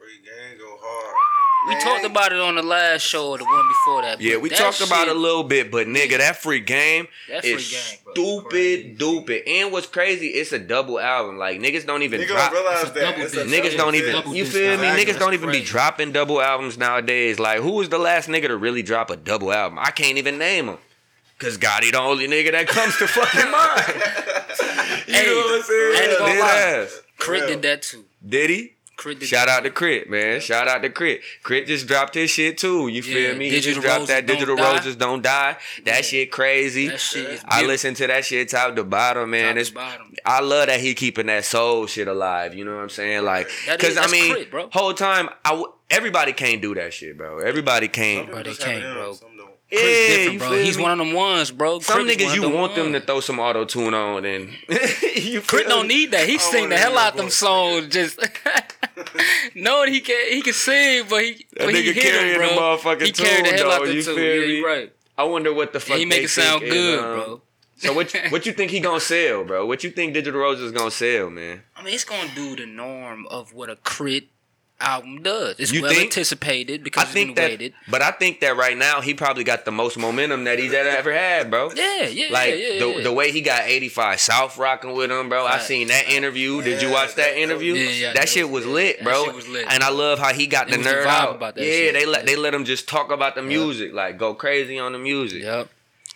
We 1.75 1.81
talked 1.81 2.05
about 2.05 2.33
it 2.33 2.39
on 2.41 2.55
the 2.57 2.63
last 2.63 3.03
show 3.03 3.31
or 3.31 3.39
the 3.39 3.45
one 3.45 3.69
before 3.69 4.03
that. 4.03 4.21
Yeah, 4.21 4.37
we 4.37 4.49
that 4.51 4.59
talked 4.59 4.81
about 4.81 5.09
it 5.09 5.17
a 5.17 5.19
little 5.19 5.45
bit, 5.45 5.71
but 5.71 5.87
nigga, 5.87 6.19
that 6.19 6.37
free 6.37 6.61
game 6.61 7.09
That 7.29 7.45
is 7.45 7.67
free 7.69 7.79
game, 7.79 7.99
bro, 8.05 8.13
stupid, 8.15 8.97
stupid. 8.97 9.43
And 9.49 9.73
what's 9.73 9.87
crazy, 9.87 10.29
it's 10.29 10.53
a 10.53 10.59
double 10.59 10.99
album. 11.01 11.39
Like 11.39 11.61
niggas 11.61 11.87
don't 11.87 12.03
even 12.03 12.21
Niggas 12.21 12.27
drop. 12.29 12.53
don't 12.53 12.63
realize 12.65 12.93
that. 12.93 13.01
double 13.01 13.23
It's. 13.23 13.35
Niggas 13.35 13.63
double 13.77 13.77
don't 13.79 13.95
even, 13.95 14.13
double 14.13 14.35
you 14.35 14.45
feel 14.45 14.77
me? 14.79 14.87
Niggas 14.89 15.19
don't 15.19 15.35
even 15.35 15.51
be 15.51 15.63
dropping 15.63 16.13
double 16.13 16.41
albums 16.41 16.77
nowadays. 16.79 17.39
Like, 17.39 17.61
who 17.61 17.73
was 17.73 17.89
the 17.89 17.99
last 17.99 18.29
nigga 18.29 18.49
to 18.49 18.57
really 18.57 18.83
drop 18.83 19.11
a 19.11 19.17
double 19.17 19.53
album? 19.53 19.79
I 19.79 19.91
can't 19.91 20.19
even 20.19 20.39
name 20.39 20.69
him. 20.69 20.79
Cause 21.39 21.59
Gotti 21.59 21.91
the 21.91 21.99
only 22.01 22.29
nigga 22.29 22.53
that 22.53 22.69
comes 22.69 22.97
to 22.99 23.07
fucking 23.09 23.51
mind. 23.51 25.09
you 25.09 25.15
Hey, 25.15 25.27
know 25.27 25.35
what 25.35 25.57
I'm 25.57 25.63
saying? 25.63 25.97
I 25.97 26.07
ain't 26.11 26.19
gonna 26.19 26.41
lie. 26.41 26.89
Crit 27.19 27.49
did 27.49 27.63
that 27.63 27.83
too. 27.83 28.05
Did 28.25 28.51
he? 28.51 28.75
Crit 29.03 29.19
did 29.19 29.29
Shout 29.29 29.49
out 29.49 29.65
to 29.65 29.71
Crit, 29.71 30.09
man. 30.09 30.41
Shout 30.41 30.69
out 30.69 30.83
to 30.83 30.89
Crit. 30.89 31.23
Crit 31.43 31.67
just 31.67 31.89
dropped 31.89 32.15
his 32.15 32.31
shit 32.31 32.57
too. 32.57 32.87
You 32.87 33.03
feel 33.03 33.33
Yeah, 33.33 33.35
me? 33.37 33.51
He 33.51 33.59
just 33.61 33.81
dropped 33.81 33.99
Roses 34.03 34.09
that 34.15 34.27
Don't 34.27 34.37
Digital 34.37 34.57
Die. 34.57 34.73
Roses 34.75 34.95
Don't 34.95 35.23
Die. 35.23 35.57
That 35.87 36.05
shit 36.05 36.31
crazy. 36.31 36.87
That 36.87 37.01
shit 37.01 37.29
is 37.31 37.45
I 37.45 37.65
listen 37.67 37.95
to 37.95 38.07
that 38.07 38.25
shit 38.25 38.49
top 38.49 38.77
to 38.77 38.85
bottom, 38.85 39.31
man. 39.31 39.47
Top 39.47 39.55
to 39.57 39.61
It's, 39.61 39.71
bottom. 39.71 40.15
I 40.25 40.41
love 40.41 40.69
that 40.69 40.79
he 40.79 40.95
keeping 40.95 41.27
that 41.27 41.45
soul 41.45 41.87
shit 41.89 42.07
alive. 42.07 42.55
You 42.55 42.65
know 42.65 42.77
what 42.77 42.83
I'm 42.83 42.91
saying? 42.91 43.25
Like, 43.25 43.49
cause 43.79 43.97
I 43.97 44.03
that's 44.03 44.13
mean, 44.13 44.33
Crit, 44.33 44.51
bro. 44.53 44.69
whole 44.73 44.95
time, 44.95 45.31
I 45.45 45.49
w- 45.51 45.73
everybody 45.91 46.33
can't 46.33 46.63
do 46.63 46.73
that 46.77 46.95
shit, 46.95 47.19
bro. 47.19 47.41
Everybody 47.41 47.89
can't. 47.89 48.27
people 48.27 48.35
Bro, 48.35 48.43
they 48.45 48.51
just 48.51 48.63
have 48.63 48.71
it 48.77 48.81
can't, 48.83 48.87
in 48.87 48.95
bro. 48.95 49.19
Yeah, 49.73 49.81
different, 49.81 50.39
bro. 50.39 50.53
He's 50.53 50.77
me? 50.77 50.83
one 50.83 50.93
of 50.93 50.99
them 50.99 51.15
ones, 51.15 51.51
bro. 51.51 51.81
Some 51.81 52.05
Crit 52.05 52.19
niggas 52.19 52.35
you 52.35 52.43
them 52.43 52.53
want 52.53 52.75
them 52.75 52.93
to 52.93 53.01
throw 53.01 53.21
some 53.21 53.41
auto 53.41 53.65
tune 53.65 53.95
on, 53.95 54.25
and 54.25 54.51
you 55.17 55.41
Crit 55.41 55.67
don't 55.67 55.89
need 55.89 56.11
that. 56.11 56.29
He 56.29 56.39
sing 56.39 56.69
the 56.69 56.77
hell 56.77 56.99
out 56.99 57.17
them 57.17 57.31
songs. 57.31 57.89
Just 57.89 58.21
knowing 59.55 59.93
he 59.93 60.01
can, 60.01 60.31
he 60.31 60.43
can 60.43 60.53
sing, 60.53 61.07
but 61.09 61.25
he, 61.25 61.47
That 61.57 61.67
but 61.67 61.75
he 61.75 61.81
nigga 61.83 61.95
hit 61.95 62.03
carrying 62.03 62.35
him, 62.35 62.41
the 62.43 62.55
bro. 62.55 62.77
motherfucking 62.77 63.07
he 63.07 63.13
carried 63.13 63.47
the 63.47 63.51
tune, 63.51 63.59
hell 63.59 63.71
out 63.73 63.85
the 63.85 63.95
you 63.95 64.03
tune. 64.03 64.17
feel 64.17 64.47
me? 64.47 64.61
right. 64.65 64.93
I 65.17 65.25
wonder 65.25 65.53
what 65.55 65.73
the 65.73 65.81
fuck 65.81 65.91
And 65.93 66.01
he 66.01 66.07
make 66.07 66.25
it 66.25 66.29
sound 66.29 66.61
think 66.61 66.73
is, 66.75 66.79
good, 66.79 66.99
um, 66.99 67.05
bro. 67.05 67.43
So 67.77 67.93
what? 67.95 68.15
What 68.31 68.47
you 68.47 68.53
think 68.53 68.71
he 68.71 68.81
gonna 68.81 69.01
sell, 69.01 69.45
bro? 69.45 69.67
What 69.67 69.83
you 69.85 69.91
think 69.91 70.15
Digital 70.15 70.41
Rose 70.41 70.61
is 70.61 70.71
gonna 70.73 70.91
sell, 70.91 71.31
man? 71.31 71.63
I 71.77 71.83
mean, 71.83 71.95
it's 71.95 72.05
gonna 72.05 72.31
do 72.35 72.55
the 72.57 72.67
norm 72.67 73.27
of 73.29 73.53
what 73.55 73.71
a 73.71 73.77
crit 73.77 74.25
album 74.83 75.23
does. 75.23 75.57
It's 75.59 75.73
You 75.73 75.83
well 75.83 75.91
think? 75.93 76.05
anticipated 76.05 76.83
because 76.85 77.05
I 77.05 77.07
think 77.07 77.31
it's 77.31 77.35
been 77.37 77.45
that, 77.45 77.51
waited. 77.61 77.75
but 77.89 78.03
I 78.03 78.11
think 78.11 78.41
that 78.41 78.57
right 78.57 78.77
now 78.77 79.01
he 79.01 79.15
probably 79.15 79.45
got 79.45 79.65
the 79.65 79.73
most 79.73 79.97
momentum 79.99 80.45
that 80.45 80.59
he's 80.59 80.73
ever 80.73 81.13
had, 81.13 81.51
bro. 81.51 81.71
Yeah, 81.75 82.03
yeah, 82.09 82.27
Like 82.33 82.51
yeah, 82.51 82.55
yeah, 82.55 82.79
the 82.81 82.89
yeah. 82.97 83.03
the 83.05 83.13
way 83.13 83.31
he 83.33 83.41
got 83.41 83.67
85 83.67 84.21
South 84.21 84.59
rocking 84.59 84.93
with 84.95 85.11
him, 85.11 85.29
bro. 85.29 85.47
I 85.47 85.59
seen 85.59 85.89
that 85.89 86.09
interview. 86.09 86.63
Did 86.63 86.83
you 86.83 86.91
watch 86.91 87.15
that 87.15 87.37
interview? 87.37 87.75
Yeah, 87.75 87.91
yeah, 87.91 88.13
that 88.15 88.29
shit 88.29 88.49
was 88.51 88.67
lit, 88.67 88.99
That 88.99 89.05
bro. 89.05 89.25
shit 89.27 89.35
was 89.35 89.49
lit. 89.49 89.67
And 89.69 89.83
I 89.83 89.91
love 89.91 90.19
how 90.19 90.33
he 90.33 90.47
got 90.47 90.69
It 90.69 90.73
the 90.73 90.79
was 90.79 90.87
the 90.87 90.93
nerd 90.93 91.05
vibe 91.05 91.07
out. 91.07 91.37
about 91.37 91.55
that 91.55 91.65
yeah, 91.65 91.71
shit. 91.71 91.95
they 91.95 92.07
let 92.07 92.21
Yeah. 92.23 92.27
they 92.27 92.37
let 92.37 92.55
him 92.55 92.65
just 92.65 92.89
talk 92.89 93.11
about 93.11 93.35
the 93.35 93.43
music, 93.43 93.93
like 93.93 94.19
go 94.19 94.35
crazy 94.35 94.79
on 94.79 94.93
the 94.93 94.99
music. 94.99 95.43
Yep. 95.43 95.69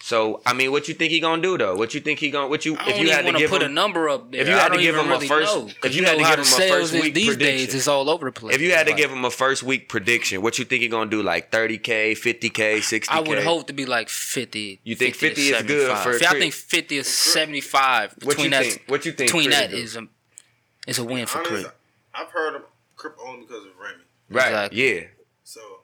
So 0.06 0.40
I 0.46 0.52
mean, 0.52 0.70
what 0.70 0.86
you 0.86 0.94
think 0.94 1.10
he 1.10 1.18
gonna 1.18 1.42
do 1.42 1.58
though? 1.58 1.74
What 1.74 1.92
you 1.92 2.00
think 2.00 2.20
he 2.20 2.30
gonna? 2.30 2.46
What 2.46 2.64
you 2.64 2.76
I 2.76 2.90
if 2.90 2.96
don't 2.96 3.06
you 3.06 3.10
had 3.10 3.26
to 3.26 3.32
give 3.32 3.50
put 3.50 3.60
him? 3.62 3.72
a 3.72 3.74
number 3.74 4.08
up 4.08 4.30
there. 4.30 4.42
if 4.42 4.46
you 4.46 4.54
had 4.54 4.68
to 4.68 4.78
give 4.78 4.94
even 4.94 5.06
him 5.06 5.10
a 5.10 5.20
first- 5.20 5.52
know, 5.52 5.62
'cause 5.62 5.74
if 5.90 5.94
you 5.96 6.02
know 6.02 6.10
had 6.10 6.36
to 6.36 6.44
give 6.44 6.46
him 6.46 6.62
a 6.62 6.68
first 6.70 6.92
week 6.92 7.12
these 7.14 7.26
prediction. 7.26 7.56
days, 7.66 7.74
it's 7.74 7.88
all 7.88 8.08
over 8.08 8.26
the 8.26 8.30
place. 8.30 8.54
If 8.54 8.60
you 8.60 8.70
had 8.70 8.84
to 8.86 8.92
Like, 8.92 8.98
give 9.02 9.10
him 9.10 9.24
a 9.24 9.32
first 9.32 9.64
week 9.64 9.88
prediction, 9.88 10.42
what 10.42 10.60
you 10.60 10.64
think 10.64 10.82
he 10.82 10.88
gonna 10.88 11.10
do? 11.10 11.24
Like 11.24 11.50
thirty 11.50 11.76
k, 11.76 12.14
fifty 12.14 12.50
k, 12.50 12.80
sixty 12.82 13.12
k. 13.12 13.18
I 13.18 13.20
would 13.20 13.42
hope 13.42 13.66
to 13.66 13.72
be 13.72 13.84
like 13.84 14.08
fifty. 14.08 14.78
You 14.84 14.94
think 14.94 15.16
50 15.16 15.50
50 15.50 15.56
is 15.56 15.62
good 15.66 15.98
for 15.98 16.14
I 16.24 16.38
think 16.38 16.54
fifty 16.54 16.98
is 16.98 17.08
seventy-five. 17.08 18.12
What 18.22 18.36
Between 18.36 18.44
you 18.44 18.50
that, 18.50 18.62
think? 18.64 18.82
What 18.86 19.04
you 19.06 19.10
think? 19.10 19.28
between 19.28 19.46
Crit 19.50 19.58
that 19.58 19.70
do? 19.70 19.76
is 19.76 19.96
a 19.96 20.06
is 20.86 20.98
a 21.00 21.04
win 21.04 21.26
for 21.26 21.42
Crip. 21.42 21.76
I've 22.14 22.28
heard 22.28 22.54
of 22.54 22.62
Crip 22.94 23.16
only 23.20 23.40
because 23.44 23.64
of 23.64 23.72
Remy. 23.76 24.04
right? 24.30 24.46
Exactly. 24.46 24.94
Yeah. 24.98 25.00
So 25.42 25.75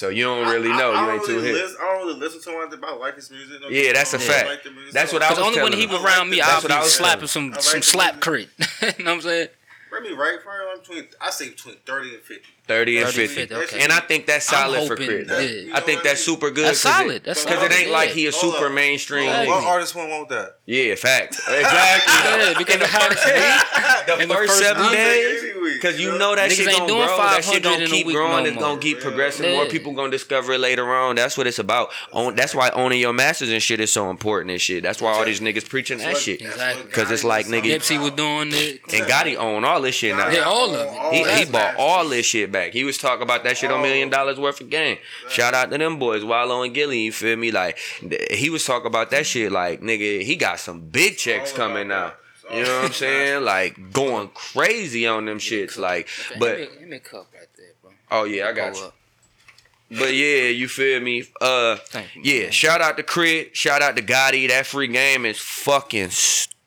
So 0.00 0.08
you 0.08 0.24
don't 0.24 0.48
really 0.48 0.70
I, 0.70 0.78
know. 0.78 0.92
I, 0.92 1.00
you 1.02 1.06
don't 1.08 1.14
ain't 1.16 1.24
too 1.26 1.34
really 1.36 1.48
hip. 1.48 1.56
listen, 1.56 1.76
I 1.78 1.84
don't 1.84 2.06
really 2.06 2.20
listen 2.20 2.40
to 2.40 2.62
him 2.62 2.72
about 2.72 3.00
like 3.00 3.16
his 3.16 3.30
music. 3.30 3.60
No, 3.60 3.68
Yeah, 3.68 3.92
that's 3.92 4.14
a 4.14 4.16
I 4.16 4.20
don't 4.20 4.28
fact. 4.28 4.48
like 4.48 4.62
the 4.64 4.70
music. 4.70 4.94
That's 4.94 5.12
what 5.12 5.20
I 5.20 5.28
Because 5.28 5.38
was 5.40 5.46
only 5.48 5.60
when 5.62 5.72
telling 5.72 5.88
he 5.88 5.94
him. 5.94 6.02
was 6.02 6.10
around 6.10 6.30
me, 6.30 6.40
I'll 6.40 6.62
be 6.62 6.68
was 6.68 6.94
slapping 6.94 7.26
some 7.26 7.52
some 7.60 7.82
slap 7.82 8.14
music. 8.26 8.48
Crit. 8.80 8.96
you 8.98 9.04
know 9.04 9.10
what 9.10 9.16
I'm 9.16 9.20
saying? 9.20 9.48
Remy 9.92 10.14
right 10.14 10.38
probably 10.42 10.66
like 10.72 10.80
between 10.80 11.04
I 11.20 11.28
say 11.28 11.50
between 11.50 11.76
thirty 11.84 12.14
and 12.14 12.22
fifty. 12.22 12.48
30 12.70 12.98
and 12.98 13.06
30, 13.08 13.26
50. 13.26 13.54
50, 13.54 13.54
okay. 13.74 13.82
And 13.84 13.92
I 13.92 13.98
think 14.00 14.26
that's 14.26 14.46
solid 14.46 14.86
for 14.86 14.94
hoping 14.94 15.06
Crit. 15.08 15.26
that- 15.28 15.42
You 15.50 15.72
I 15.74 15.80
think 15.80 16.02
that's 16.04 16.20
mean? 16.26 16.36
super 16.36 16.50
good. 16.50 16.66
That's 16.66 16.82
'cause 16.82 16.92
solid. 16.94 17.16
It, 17.16 17.24
That's 17.24 17.44
Because 17.44 17.62
it 17.64 17.72
solid, 17.72 17.82
ain't 17.82 17.90
like 17.90 18.10
he 18.10 18.26
a 18.28 18.30
Hold 18.32 18.54
super 18.54 18.66
up. 18.66 18.72
mainstream. 18.72 19.28
Right. 19.28 19.48
What 19.48 19.64
artist 19.64 19.94
one 19.96 20.08
want 20.08 20.28
that? 20.28 20.56
Yeah, 20.66 20.94
fact. 20.94 21.34
Exactly. 21.48 22.14
Yeah, 22.14 22.54
because 22.56 22.76
of 22.76 22.90
how 22.90 23.08
the 24.06 24.22
In 24.22 24.28
the 24.28 24.34
first 24.34 24.52
first 24.52 24.62
seven 24.62 24.92
days. 24.92 25.44
Cause 25.82 25.98
you 25.98 26.16
know 26.18 26.34
that 26.36 26.50
Niggas 26.50 26.54
shit 26.56 26.68
ain't 26.68 26.76
gonna 26.78 26.88
doing 26.92 27.06
grow. 27.06 27.16
That 27.16 27.44
shit 27.44 27.62
500 27.62 27.78
gonna 27.78 27.86
keep 27.86 28.06
growing. 28.08 28.42
no 28.44 28.48
it's 28.50 28.54
more. 28.54 28.64
gonna 28.68 28.80
keep 28.80 29.00
progressing. 29.00 29.50
More 29.52 29.66
people 29.66 29.92
gonna 29.94 30.10
discover 30.10 30.52
it 30.52 30.58
later 30.60 30.92
on. 30.94 31.16
That's 31.16 31.38
what 31.38 31.46
it's 31.46 31.58
about. 31.58 31.90
Own, 32.12 32.34
that's 32.34 32.54
why 32.54 32.68
owning 32.70 33.00
your 33.00 33.12
masters 33.14 33.48
and 33.50 33.62
shit 33.62 33.80
is 33.80 33.90
so 33.92 34.10
important 34.10 34.50
and 34.50 34.60
shit. 34.60 34.82
That's 34.82 35.00
why 35.00 35.12
all 35.12 35.24
these 35.24 35.40
niggas 35.40 35.66
preaching 35.68 35.98
that 35.98 36.16
shit. 36.18 36.42
Exactly. 36.42 36.90
Cause 36.92 37.10
it's 37.10 37.24
like 37.24 37.46
nigga, 37.46 37.64
Nipsey 37.76 37.98
was 38.00 38.10
doing 38.12 38.50
it. 38.52 38.80
and 38.92 39.06
Gotti 39.06 39.36
own 39.36 39.64
all 39.64 39.80
this 39.80 39.94
shit 39.94 40.14
now. 40.16 40.28
Yeah, 40.28 40.40
all 40.42 40.74
of 40.74 41.14
it. 41.14 41.26
He, 41.26 41.44
he 41.44 41.50
bought 41.50 41.76
all 41.78 42.06
this 42.08 42.26
shit 42.26 42.52
back. 42.52 42.59
He 42.68 42.84
was 42.84 42.98
talking 42.98 43.22
about 43.22 43.44
that 43.44 43.56
shit 43.56 43.70
on 43.70 43.82
million 43.82 44.10
dollars 44.10 44.38
worth 44.38 44.60
of 44.60 44.70
game. 44.70 44.98
Shout 45.28 45.54
out 45.54 45.70
to 45.70 45.78
them 45.78 45.98
boys, 45.98 46.24
Wallo 46.24 46.62
and 46.62 46.74
Gillie. 46.74 47.00
You 47.00 47.12
feel 47.12 47.36
me? 47.36 47.50
Like 47.50 47.78
th- 48.00 48.38
he 48.38 48.50
was 48.50 48.64
talking 48.64 48.86
about 48.86 49.10
that 49.10 49.26
shit. 49.26 49.50
Like 49.52 49.80
nigga, 49.80 50.22
he 50.22 50.36
got 50.36 50.60
some 50.60 50.80
big 50.80 51.16
checks 51.16 51.52
coming 51.52 51.90
out. 51.90 52.16
You 52.52 52.64
know 52.64 52.76
what 52.76 52.86
I'm 52.86 52.92
saying? 52.92 53.44
Like 53.44 53.92
going 53.92 54.28
crazy 54.34 55.06
on 55.06 55.24
them 55.24 55.38
shits. 55.38 55.78
Like, 55.78 56.08
but 56.38 56.56
give 56.56 56.88
me 56.88 56.98
cup 56.98 57.28
right 57.32 57.46
there, 57.56 57.72
bro. 57.80 57.90
oh 58.10 58.24
yeah, 58.24 58.48
I 58.48 58.52
got 58.52 58.74
you. 58.76 58.92
But 59.90 60.14
yeah, 60.14 60.48
you 60.48 60.68
feel 60.68 61.00
me? 61.00 61.24
Uh, 61.40 61.76
you. 62.14 62.22
yeah. 62.22 62.42
man. 62.44 62.52
Shout 62.52 62.80
out 62.80 62.96
to 62.96 63.02
Crit. 63.02 63.56
Shout 63.56 63.82
out 63.82 63.96
to 63.96 64.02
Gotti. 64.02 64.48
That 64.48 64.66
free 64.66 64.86
game 64.86 65.26
is 65.26 65.38
fucking 65.38 66.10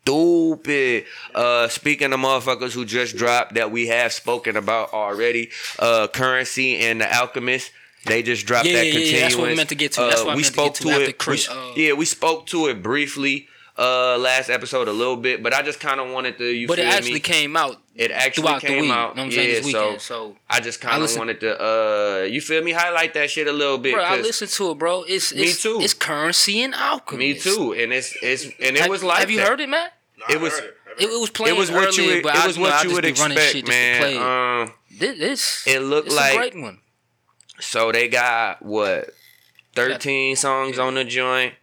stupid. 0.04 1.06
Uh, 1.34 1.68
speaking 1.68 2.14
of 2.14 2.20
motherfuckers 2.20 2.74
who 2.74 2.86
just 2.86 3.16
dropped 3.18 3.56
that 3.56 3.72
we 3.72 3.88
have 3.88 4.12
spoken 4.14 4.58
about 4.58 4.94
already, 4.94 5.50
uh, 5.80 6.08
Currency 6.08 6.78
and 6.80 7.02
the 7.02 7.14
Alchemist. 7.16 7.72
They 8.06 8.22
just 8.22 8.46
dropped 8.46 8.66
Yeah, 8.68 8.74
that 8.74 8.88
yeah, 8.88 9.00
yeah, 9.00 9.22
that's 9.22 9.36
what 9.38 9.48
we 9.48 9.56
meant 9.56 9.70
to 9.70 9.76
get 9.76 9.94
to. 9.94 10.02
That's 10.02 10.22
Uh, 10.22 10.26
what 10.26 10.32
I 10.34 10.36
we 10.36 10.42
meant 10.42 10.48
to 10.48 10.52
spoke 10.54 10.74
get 10.74 10.82
to, 10.82 10.84
to 10.90 11.02
it. 11.10 11.18
Crit, 11.18 11.48
we- 11.50 11.56
uh, 11.56 11.74
yeah, 11.88 11.94
we 11.94 12.06
spoke 12.06 12.46
to 12.48 12.68
it 12.68 12.84
briefly 12.84 13.48
uh 13.78 14.18
last 14.20 14.50
episode 14.50 14.88
a 14.88 14.92
little 14.92 15.16
bit, 15.16 15.42
but 15.42 15.52
I 15.54 15.62
just 15.64 15.80
kind 15.80 16.00
of 16.02 16.12
wanted 16.12 16.38
to. 16.38 16.46
You 16.46 16.68
But 16.68 16.80
it 16.80 16.86
actually 16.86 17.14
me? 17.14 17.20
came 17.22 17.56
out 17.56 17.78
It 17.96 18.10
actually 18.10 18.44
throughout 18.48 18.62
the 18.62 18.68
came 18.68 18.82
week. 18.82 18.92
out. 18.92 18.96
You 18.96 18.98
know 18.98 19.08
what 19.08 19.20
I'm 19.20 19.30
yeah, 19.30 19.36
saying? 19.36 19.50
This 19.56 19.66
weekend. 19.66 20.02
so 20.02 20.30
So, 20.32 20.38
I 20.50 20.60
just 20.62 20.82
kind 20.82 21.04
of 21.04 21.16
wanted 21.16 21.40
to. 21.42 21.64
uh 21.64 22.24
You 22.24 22.42
feel 22.42 22.64
me? 22.64 22.72
Highlight 22.72 23.14
that 23.14 23.30
shit 23.30 23.48
a 23.48 23.52
little 23.54 23.78
bit. 23.78 23.94
bro, 23.94 24.04
I 24.04 24.18
listened 24.18 24.50
to 24.52 24.72
it, 24.72 24.78
bro. 24.80 25.04
It's, 25.08 25.34
Me 25.34 25.52
too. 25.54 25.78
It's 25.80 25.94
currency 25.94 26.64
and 26.64 26.74
alchemy. 26.74 27.34
Me 27.34 27.40
too, 27.40 27.74
and 27.74 27.94
it's 27.94 28.16
it's 28.24 28.46
and 28.46 28.76
it 28.76 28.82
Have, 28.82 28.90
was 28.90 29.04
like 29.04 29.20
have 29.20 29.30
you 29.32 29.38
that. 29.38 29.48
heard 29.48 29.60
it, 29.62 29.70
man? 29.70 29.90
No, 30.18 30.26
It 30.36 30.42
was- 30.42 30.54
heard 30.60 30.64
it. 31.00 31.04
It, 31.10 31.20
was 31.20 31.32
playing 31.32 31.56
It 31.56 31.60
was 31.60 31.72
what 31.72 31.98
you 31.98 32.04
earlier, 32.04 32.16
would, 32.18 32.24
but 32.24 32.36
it 32.36 32.44
I, 32.44 32.48
was 32.48 32.60
what 32.60 32.72
I 32.72 32.84
you 32.84 32.94
would 32.94 33.04
expect, 33.06 33.34
shit 33.34 33.66
just 33.66 33.66
to 33.66 34.00
play 34.00 34.14
man. 34.14 34.14
it. 34.14 34.68
Um, 34.70 34.74
This, 35.00 35.18
this 35.18 35.68
it 35.68 35.80
looked 35.80 36.08
it's 36.08 36.16
like- 36.16 36.34
a 36.34 36.38
great 36.38 36.56
one. 36.62 36.80
so 37.60 37.92
they 37.92 38.08
got 38.08 38.62
what 38.64 39.10
thirteen 39.76 40.36
songs 40.36 40.78
on 40.80 40.94
the 40.96 41.04
joint. 41.04 41.54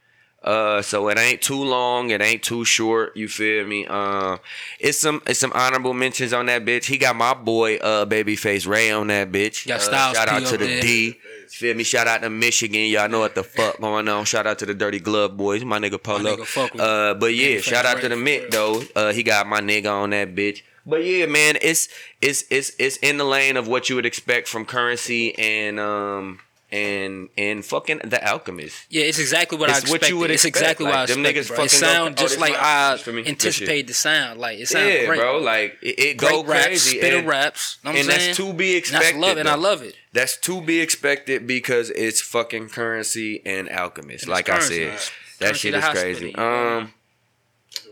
Uh, 0.42 0.80
so 0.80 1.08
it 1.10 1.18
ain't 1.18 1.42
too 1.42 1.62
long, 1.62 2.08
it 2.10 2.22
ain't 2.22 2.42
too 2.42 2.64
short. 2.64 3.14
You 3.14 3.28
feel 3.28 3.66
me? 3.66 3.86
Um, 3.86 4.38
it's 4.78 4.98
some 4.98 5.20
it's 5.26 5.38
some 5.38 5.52
honorable 5.54 5.92
mentions 5.92 6.32
on 6.32 6.46
that 6.46 6.64
bitch. 6.64 6.86
He 6.86 6.96
got 6.96 7.14
my 7.14 7.34
boy 7.34 7.76
uh 7.76 8.06
Babyface 8.06 8.66
Ray 8.66 8.90
on 8.90 9.08
that 9.08 9.30
bitch. 9.30 9.66
Got 9.68 9.80
Uh, 9.80 9.82
Styles 9.82 10.16
shout 10.16 10.28
out 10.28 10.46
to 10.46 10.56
the 10.56 10.64
there. 10.66 10.80
D. 10.80 11.18
Feel 11.50 11.74
me? 11.76 11.82
Shout 11.84 12.06
out 12.06 12.22
to 12.22 12.30
Michigan. 12.30 12.86
Y'all 12.86 13.08
know 13.08 13.18
what 13.20 13.34
the 13.34 13.42
fuck 13.44 13.78
going 13.80 14.08
on. 14.08 14.24
Shout 14.24 14.46
out 14.46 14.58
to 14.60 14.66
the 14.66 14.72
Dirty 14.72 14.98
Glove 14.98 15.36
Boys. 15.36 15.62
My 15.62 15.78
nigga 15.78 16.02
Polo. 16.02 16.36
nigga 16.36 16.46
fuck 16.46 16.72
with 16.72 16.80
uh, 16.80 17.14
but 17.20 17.34
yeah, 17.34 17.56
Babyface 17.58 17.62
shout 17.62 17.84
out 17.84 18.00
to 18.00 18.08
the 18.08 18.14
Mick 18.14 18.50
though. 18.50 18.82
Uh, 18.96 19.12
he 19.12 19.22
got 19.22 19.46
my 19.46 19.60
nigga 19.60 19.92
on 19.92 20.10
that 20.10 20.34
bitch. 20.34 20.62
But 20.86 21.04
yeah, 21.04 21.26
man, 21.26 21.58
it's 21.60 21.88
it's 22.22 22.44
it's 22.50 22.72
it's 22.78 22.96
in 22.98 23.18
the 23.18 23.24
lane 23.24 23.58
of 23.58 23.68
what 23.68 23.90
you 23.90 23.96
would 23.96 24.06
expect 24.06 24.48
from 24.48 24.64
Currency 24.64 25.38
and 25.38 25.78
um 25.78 26.40
and 26.72 27.28
and 27.36 27.64
fucking 27.64 28.00
The 28.04 28.24
Alchemist. 28.26 28.86
Yeah, 28.90 29.02
it's 29.04 29.18
exactly 29.18 29.58
what 29.58 29.70
I 29.70 29.78
It's 29.78 29.90
what 29.90 30.08
you 30.08 30.16
would 30.18 30.30
it's 30.30 30.44
expect. 30.44 30.62
exactly 30.62 30.86
what 30.86 30.94
I 30.94 31.00
Like, 31.00 31.08
them 31.08 31.26
expected. 31.26 31.44
niggas 31.44 31.48
bro. 31.48 31.54
It 31.64 31.70
fucking 31.70 31.80
go- 31.80 31.86
sound 31.94 32.14
oh, 32.18 32.22
just 32.22 32.34
this 32.34 32.40
like 32.40 32.54
I. 32.56 32.98
Anticipated 33.28 33.86
the 33.88 33.94
sound. 33.94 34.40
Like 34.40 34.58
it 34.58 34.68
sounds 34.68 34.86
Yeah, 34.92 35.06
great, 35.06 35.18
bro. 35.18 35.38
Like 35.38 35.78
it, 35.82 35.98
it 35.98 36.16
go 36.16 36.44
raps, 36.44 36.66
crazy. 36.66 36.98
spit 36.98 37.14
and, 37.14 37.26
raps. 37.28 37.78
Know 37.84 37.90
what 37.90 38.00
and 38.00 38.08
I'm 38.10 38.14
saying? 38.18 38.26
that's 38.28 38.36
to 38.38 38.52
be 38.52 38.68
And 38.70 38.78
expected. 38.78 39.16
I 39.16 39.18
love 39.18 39.36
it, 39.36 39.40
and 39.40 39.48
I 39.48 39.54
love 39.56 39.82
it. 39.82 39.94
That's 40.12 40.36
to 40.38 40.60
be 40.60 40.80
expected 40.80 41.46
because 41.46 41.90
it's 41.90 42.20
fucking 42.20 42.68
currency 42.70 43.42
and 43.44 43.68
alchemist. 43.70 44.24
And 44.24 44.32
like 44.32 44.48
it's 44.48 44.50
I 44.50 44.58
currency. 44.58 44.84
said, 44.84 44.94
It's 44.94 45.10
that 45.38 45.44
currency 45.46 45.58
shit 45.70 45.74
is 45.74 45.84
crazy. 45.88 46.34
Um, 46.36 46.94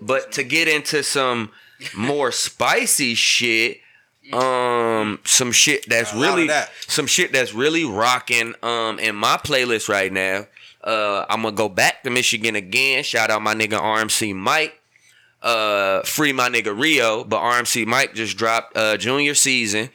but 0.01 0.33
to 0.33 0.43
get 0.45 0.69
into 0.69 1.03
some 1.03 1.51
more 1.95 2.33
spicy 2.33 3.15
shit, 3.15 3.79
um, 4.33 5.21
some 5.25 5.53
shit 5.53 5.89
that's 5.89 6.13
A 6.13 6.17
lot 6.17 6.29
of 6.31 6.35
really 6.35 6.49
that. 6.49 6.71
some 6.87 7.07
shit 7.07 7.33
that's 7.33 7.55
really 7.55 7.85
rocking 7.85 8.55
um 8.63 8.99
in 8.99 9.15
my 9.17 9.37
playlist 9.37 9.89
right 9.89 10.13
now. 10.13 10.47
Uh, 10.83 11.25
I'm 11.29 11.43
gonna 11.43 11.57
go 11.57 11.69
back 11.69 12.03
to 12.05 12.11
Michigan 12.11 12.55
again. 12.57 13.03
Shout 13.05 13.31
out 13.31 13.43
my 13.43 13.55
nigga 13.55 13.79
RMC 13.81 14.35
Mike. 14.35 14.81
Uh, 15.43 16.03
free 16.03 16.33
my 16.33 16.49
nigga 16.49 16.77
Rio, 16.79 17.25
but 17.25 17.41
RMC 17.41 17.87
Mike 17.87 18.15
just 18.15 18.37
dropped 18.37 18.77
uh 18.77 18.97
junior 18.97 19.35
season. 19.35 19.91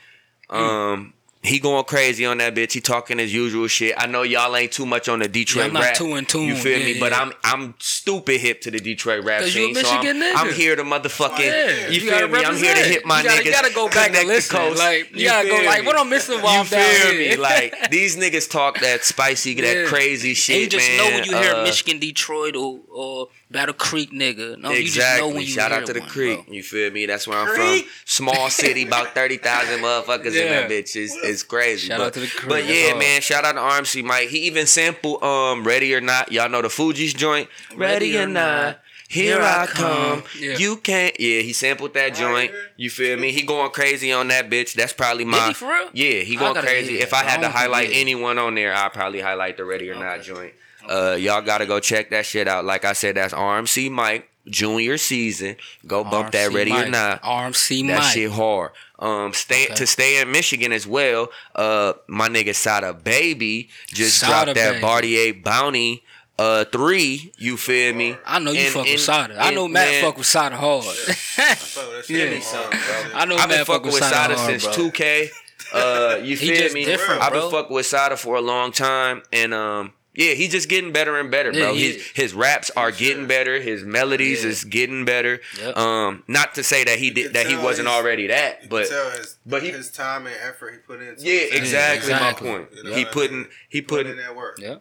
Um, 0.50 1.14
he 1.44 1.60
going 1.60 1.84
crazy 1.84 2.26
on 2.26 2.38
that 2.38 2.56
bitch. 2.56 2.72
He 2.74 2.80
talking 2.82 3.18
his 3.20 3.34
usual 3.34 3.68
shit. 3.68 3.94
I 3.98 4.08
know 4.08 4.24
y'all 4.24 4.56
ain't 4.56 4.72
too 4.72 4.86
much 4.86 5.10
on 5.10 5.20
the 5.20 5.28
Detroit 5.28 5.64
Yeah, 5.64 5.68
I'm 5.68 5.74
not 5.74 5.84
rap. 5.84 5.96
too 5.96 6.16
in 6.16 6.26
tune. 6.26 6.48
You 6.48 6.56
feel 6.56 6.80
Yeah, 6.80 6.86
me? 6.94 7.00
But. 7.00 7.14
I'm 7.14 7.34
I'm 7.44 7.76
stupid 7.80 8.40
hip 8.40 8.62
to 8.62 8.72
the 8.72 8.80
Detroit 8.80 9.24
rap 9.24 9.42
'Cause 9.42 9.54
you 9.56 9.70
a 9.72 9.74
scene. 9.74 9.84
so 9.84 9.90
I'm, 9.90 9.98
Michigan 10.06 10.22
nigga. 10.22 10.34
I'm 10.38 10.54
here 10.54 10.76
to 10.76 10.84
motherfucking. 10.84 11.40
Yeah, 11.40 11.88
you, 11.90 11.94
you 12.02 12.10
feel 12.12 12.28
me? 12.28 12.44
I'm 12.44 12.56
here 12.58 12.74
to 12.74 12.80
hit 12.82 13.06
my 13.06 13.20
You 13.20 13.24
gotta- 13.26 13.42
niggas. 13.42 13.46
you 13.46 13.52
gotta 13.52 13.74
go 13.74 13.88
back 13.90 14.08
and 14.08 14.16
connect 14.16 14.28
the 14.28 14.34
listen. 14.34 14.58
coast. 14.58 14.80
Like, 14.80 15.10
you 15.14 15.28
gotta 15.28 15.48
go 15.50 15.58
feel 15.58 15.66
like, 15.66 15.86
what 15.86 16.00
I'm 16.00 16.10
missing 16.10 16.42
while 16.42 16.54
you 16.54 16.60
I'm 16.62 16.66
down 16.68 16.90
feel 16.96 17.12
here? 17.12 17.30
me? 17.32 17.36
Like 17.38 17.90
these 17.92 18.16
niggas 18.18 18.50
talk 18.50 18.80
that 18.80 19.04
spicy, 19.04 19.54
that 19.56 19.76
Yeah. 19.84 19.86
crazy 19.86 20.34
shit, 20.34 20.56
and 20.56 20.64
you 20.64 20.70
just 20.70 20.88
man. 20.88 20.98
know 20.98 21.06
when 21.18 21.24
you 21.26 21.38
hear 21.38 21.54
Uh, 21.56 21.64
Michigan, 21.64 22.00
Detroit, 22.00 22.56
or, 22.56 22.80
or 22.90 23.28
Battle 23.54 23.76
Creek, 23.76 24.12
nigga. 24.12 24.58
No, 24.58 24.72
exactly. 24.72 24.80
you 24.80 24.90
just 24.90 25.18
know 25.20 25.28
when 25.30 25.46
Shout 25.46 25.72
hear 25.72 25.80
out 25.80 25.86
to 25.86 25.94
the 25.94 26.00
one, 26.00 26.10
creek. 26.10 26.46
bro. 26.46 26.56
You 26.56 26.64
feel 26.64 26.90
me? 26.90 27.06
That's 27.06 27.28
where 27.28 27.38
I'm 27.38 27.48
Creek. 27.48 27.86
from. 27.86 27.94
Small 28.06 28.50
city, 28.50 28.84
about 28.88 29.14
thirty 29.14 29.38
thousand 29.38 29.80
motherfuckers 29.80 30.36
in 30.36 30.50
that 30.50 30.70
bitch. 30.70 30.96
It's, 30.96 31.16
it's 31.16 31.44
crazy. 31.44 31.88
Shout 31.88 32.00
but, 32.00 32.08
out 32.08 32.14
to 32.16 32.20
the 32.22 32.28
creek. 32.28 32.50
But 32.50 32.66
yeah, 32.66 32.88
hard. 32.88 33.00
man. 33.00 33.22
Shout 33.22 33.46
out 33.46 33.54
to 33.54 33.60
RMC 33.60 34.04
Mike. 34.04 34.30
He 34.30 34.40
even 34.40 34.66
sampled 34.66 35.24
um 35.24 35.64
"Ready 35.64 35.94
or 35.94 36.02
Not." 36.02 36.32
Y'all 36.32 36.50
know 36.50 36.64
the 36.64 36.68
Fugees' 36.68 37.16
joint. 37.16 37.48
Ready 37.76 38.18
or 38.18 38.28
not. 38.28 38.80
Here 39.08 39.40
I 39.40 39.68
come. 39.68 40.24
Yeah. 40.40 40.58
You 40.58 40.78
can't. 40.78 41.16
Yeah, 41.20 41.42
he 41.42 41.54
sampled 41.54 41.94
that 41.94 42.16
joint. 42.16 42.52
You 42.78 42.90
feel 42.90 43.20
me? 43.20 43.32
He 43.32 43.44
going 43.44 43.70
crazy 43.70 44.12
on 44.12 44.30
that 44.30 44.50
bitch. 44.50 44.74
That's 44.74 44.94
probably 44.94 45.26
my. 45.26 45.50
he 45.50 45.54
for 45.54 45.68
real? 45.68 45.90
Yeah, 45.94 46.22
he 46.22 46.36
going 46.36 46.56
crazy. 46.56 47.00
If. 47.00 47.14
I 47.14 47.24
had 47.24 47.42
I 47.42 47.44
to 47.44 47.50
highlight 47.50 47.90
anyone 47.92 48.40
on 48.40 48.56
there, 48.56 48.74
I'd 48.74 48.94
probably 48.94 49.22
highlight 49.22 49.58
the 49.58 49.66
Ready 49.66 49.92
or 49.92 49.96
Not 49.96 50.24
joint. 50.24 50.54
Uh, 50.90 51.16
y'all 51.20 51.42
gotta 51.42 51.66
go 51.66 51.80
check 51.80 52.10
that 52.12 52.26
shit 52.26 52.48
out. 52.48 52.66
Like 52.66 52.86
I 52.86 52.94
said, 52.94 53.16
that's 53.16 53.34
RMC 53.34 53.90
Mike 53.92 54.30
Junior 54.48 54.98
season. 54.98 55.56
Go 55.88 56.04
bump 56.04 56.32
that 56.32 56.52
RMC 56.52 56.56
Ready 56.56 56.72
or 56.74 56.90
Not. 56.90 57.22
RMC 57.24 57.88
That 57.88 58.00
Mike. 58.00 58.14
shit 58.14 58.32
hard. 58.32 58.72
Um, 59.00 59.34
stay 59.34 59.66
Okay. 59.66 59.76
to 59.76 59.88
stay 59.88 60.22
in 60.22 60.32
Michigan 60.32 60.72
as 60.72 60.86
well. 60.88 61.30
Uh, 61.56 61.94
my 62.08 62.28
nigga 62.30 62.54
Sada 62.56 62.94
Baby 62.94 63.70
just 63.88 64.20
Sada 64.20 64.54
dropped 64.54 64.56
that 64.58 64.70
Baby. 64.74 64.82
Bartier 64.82 65.34
Bounty. 65.34 66.04
Uh, 66.40 66.66
three. 66.66 67.32
You 67.38 67.58
feel 67.58 67.94
me? 67.94 68.18
I 68.26 68.40
know 68.40 68.52
you 68.52 68.62
And- 68.62 68.74
fuck 68.74 68.84
and- 68.86 68.92
with 68.94 69.02
Sada. 69.02 69.36
I 69.40 69.52
know 69.52 69.68
Matt 69.68 69.88
man, 69.88 70.04
fuck 70.04 70.18
with 70.18 70.26
Sada 70.26 70.58
hard. 70.58 70.84
Fuck 70.86 70.98
with 70.98 71.16
that 71.38 72.06
shit. 72.08 72.10
Yeah. 72.18 72.24
Give 72.26 72.34
me 72.34 72.42
some, 72.42 72.70
bro. 72.70 72.80
I 73.14 73.26
know 73.26 73.36
I've 73.36 73.48
been 73.50 73.58
Matt 73.60 73.68
fuck 73.68 73.76
fucking 73.78 73.86
with 73.86 73.94
with 73.94 74.04
Sada 74.04 74.16
Sada 74.16 74.36
hard, 74.38 74.62
since 74.62 74.76
two 74.76 74.92
K. 74.92 75.30
Uh, 75.74 76.18
you 76.24 76.36
He 76.38 76.48
feel 76.48 76.58
just 76.58 76.74
me? 76.74 76.86
different, 76.86 77.22
I've 77.22 77.32
been 77.34 77.42
bro. 77.42 77.52
fucking 77.52 77.74
with 77.76 77.86
Sada 77.86 78.18
for 78.18 78.36
a 78.36 78.42
long 78.42 78.72
time, 78.72 79.22
and 79.32 79.54
um, 79.54 79.94
yeah, 80.16 80.34
he's 80.34 80.52
just 80.52 80.70
getting 80.70 80.92
better 80.92 81.20
and 81.20 81.32
better, 81.32 81.52
Yeah, 81.52 81.66
bro. 81.66 81.74
he 81.74 81.88
his 81.88 81.96
is. 81.98 82.08
his 82.14 82.34
raps 82.34 82.70
are 82.78 82.92
getting 82.92 83.26
better. 83.28 83.60
His 83.62 83.84
melodies 83.84 84.44
Yeah. 84.44 84.50
is 84.52 84.64
getting 84.64 85.06
better. 85.06 85.42
Yep. 85.60 85.78
Um, 85.78 86.24
not 86.28 86.54
to 86.56 86.64
say 86.64 86.84
that 86.84 87.00
he 87.00 87.10
did 87.10 87.34
that 87.34 87.48
he 87.48 87.56
wasn't 87.56 87.88
he's- 87.88 88.00
already 88.00 88.28
that, 88.28 88.64
You 88.64 88.70
but 88.70 88.88
can 88.88 88.92
tell 88.98 89.12
his, 89.12 89.38
but 89.46 89.64
he- 89.64 89.72
his 89.72 89.90
time 89.92 90.28
and 90.28 90.36
effort 90.42 90.72
he 90.72 90.78
put 90.78 91.02
into 91.02 91.22
yeah, 91.24 91.34
it. 91.42 91.54
exactly, 91.56 92.12
exactly. 92.12 92.50
my 92.50 92.58
point. 92.58 92.70
You 92.76 92.84
know 92.84 92.94
he 92.96 93.04
what 93.04 93.08
I 93.10 93.14
putting 93.14 93.38
mean? 93.42 93.50
he 93.70 93.82
Put 93.82 93.90
putting 93.98 94.12
in 94.14 94.18
that 94.20 94.36
work. 94.36 94.58
yeah. 94.60 94.76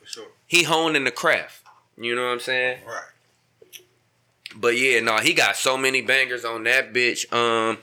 For 0.00 0.06
sure. 0.06 0.26
he 0.46 0.62
honing 0.64 1.04
the 1.04 1.10
craft. 1.10 1.60
You 1.98 2.14
know 2.14 2.22
what 2.26 2.32
I'm 2.32 2.40
saying? 2.40 2.78
Right. 2.86 3.02
But 4.54 4.76
yeah, 4.76 5.00
no, 5.00 5.18
he 5.18 5.32
got 5.34 5.56
so 5.56 5.76
many 5.78 6.02
bangers 6.02 6.44
on 6.44 6.64
that 6.64 6.92
bitch. 6.92 7.30
Um, 7.32 7.78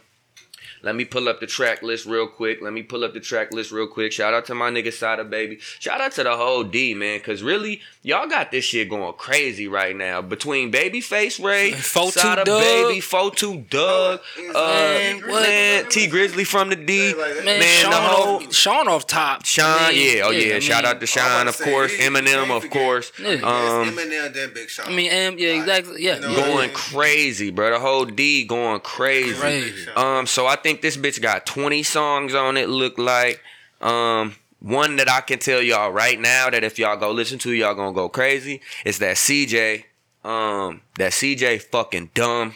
let 0.82 0.96
me 0.96 1.06
pull 1.06 1.28
up 1.30 1.40
the 1.40 1.48
track 1.48 1.82
list 1.84 2.06
real 2.06 2.28
quick. 2.28 2.60
Let 2.62 2.74
me 2.74 2.84
pull 2.84 3.04
up 3.04 3.14
the 3.14 3.20
track 3.20 3.52
list 3.54 3.72
real 3.72 3.88
quick. 3.88 4.12
Shout 4.12 4.34
out 4.34 4.46
to 4.48 4.56
my 4.56 4.70
nigga 4.70 4.92
Sada 4.94 5.24
Baby. 5.24 5.60
Shout 5.80 6.02
out 6.02 6.12
to 6.14 6.24
the 6.24 6.36
whole 6.38 6.64
D 6.64 6.94
man, 6.94 7.20
cause 7.20 7.42
really 7.44 7.82
y'all 8.04 8.28
got 8.28 8.52
this 8.52 8.66
shit 8.66 8.90
going 8.90 9.14
crazy 9.14 9.68
right 9.68 9.96
now. 9.96 10.22
Between 10.22 10.72
Babyface 10.72 11.44
Ray, 11.44 11.72
Fotu 11.72 12.12
Sada 12.12 12.44
Doug. 12.44 12.62
Baby, 12.62 13.00
42 13.02 13.58
Dugg, 13.70 14.20
uh, 14.38 14.54
Man, 14.54 15.22
what? 15.28 15.44
man, 15.44 15.86
Tee 15.90 16.08
Grizzley 16.08 16.46
from 16.46 16.70
the 16.70 16.76
D, 16.76 17.10
Yeah, 17.10 17.16
like 17.16 17.34
that. 17.36 17.46
Man, 17.46 17.60
man, 17.60 17.82
Sean, 17.82 17.92
the 17.92 17.98
whole. 17.98 18.36
off, 18.38 18.54
Sean 18.54 18.88
off 18.88 19.08
top. 19.08 19.46
Sean, 19.46 19.66
I 19.66 19.90
yeah, 19.92 20.22
oh 20.26 20.32
yeah, 20.32 20.56
I 20.56 20.60
shout 20.60 20.86
out 20.86 21.00
to 21.02 21.04
I'm 21.04 21.08
Sean, 21.08 21.48
of 21.48 21.56
to 21.58 21.64
say, 21.64 21.70
course, 21.72 21.92
he- 21.92 21.98
he 22.04 22.04
Eminem, 22.10 22.56
of 22.56 22.70
course. 22.70 23.12
Yeah. 23.20 23.30
Um, 23.32 23.90
Eminem, 23.90 24.34
then 24.34 24.54
Big 24.54 24.70
Sean. 24.70 24.88
I 24.88 24.92
mean, 24.96 25.10
M, 25.12 25.36
yeah, 25.38 25.50
exactly. 25.60 26.04
Yeah, 26.04 26.16
You 26.16 26.22
know, 26.22 26.30
yeah. 26.30 26.46
going 26.46 26.70
crazy, 26.72 27.50
bro. 27.52 27.72
The 27.72 27.80
whole 27.80 28.06
D 28.06 28.46
going 28.46 28.80
crazy. 28.82 29.34
Crazy. 29.34 29.90
Um, 29.96 30.26
so 30.28 30.46
I 30.48 30.56
think 30.56 30.69
this 30.82 30.98
bitch 30.98 31.22
got 31.22 31.46
20 31.46 31.84
songs 31.84 32.34
on 32.34 32.58
it. 32.58 32.70
Look 32.70 32.98
like, 32.98 33.42
um, 33.82 34.36
one 34.60 34.98
that 34.98 35.10
I 35.10 35.22
can 35.22 35.40
tell 35.40 35.62
y'all 35.62 35.92
right 35.92 36.20
now 36.20 36.50
that 36.50 36.64
if 36.64 36.78
y'all 36.78 36.98
go 36.98 37.12
listen 37.12 37.40
to, 37.40 37.52
y'all 37.52 37.76
gonna 37.76 37.94
go 37.94 38.10
crazy. 38.10 38.62
It's 38.86 38.98
that 39.00 39.16
CJ. 39.16 39.86
Um, 40.24 40.82
that 40.98 41.14
CJ 41.14 41.62
fucking 41.62 42.12
dumb. 42.14 42.56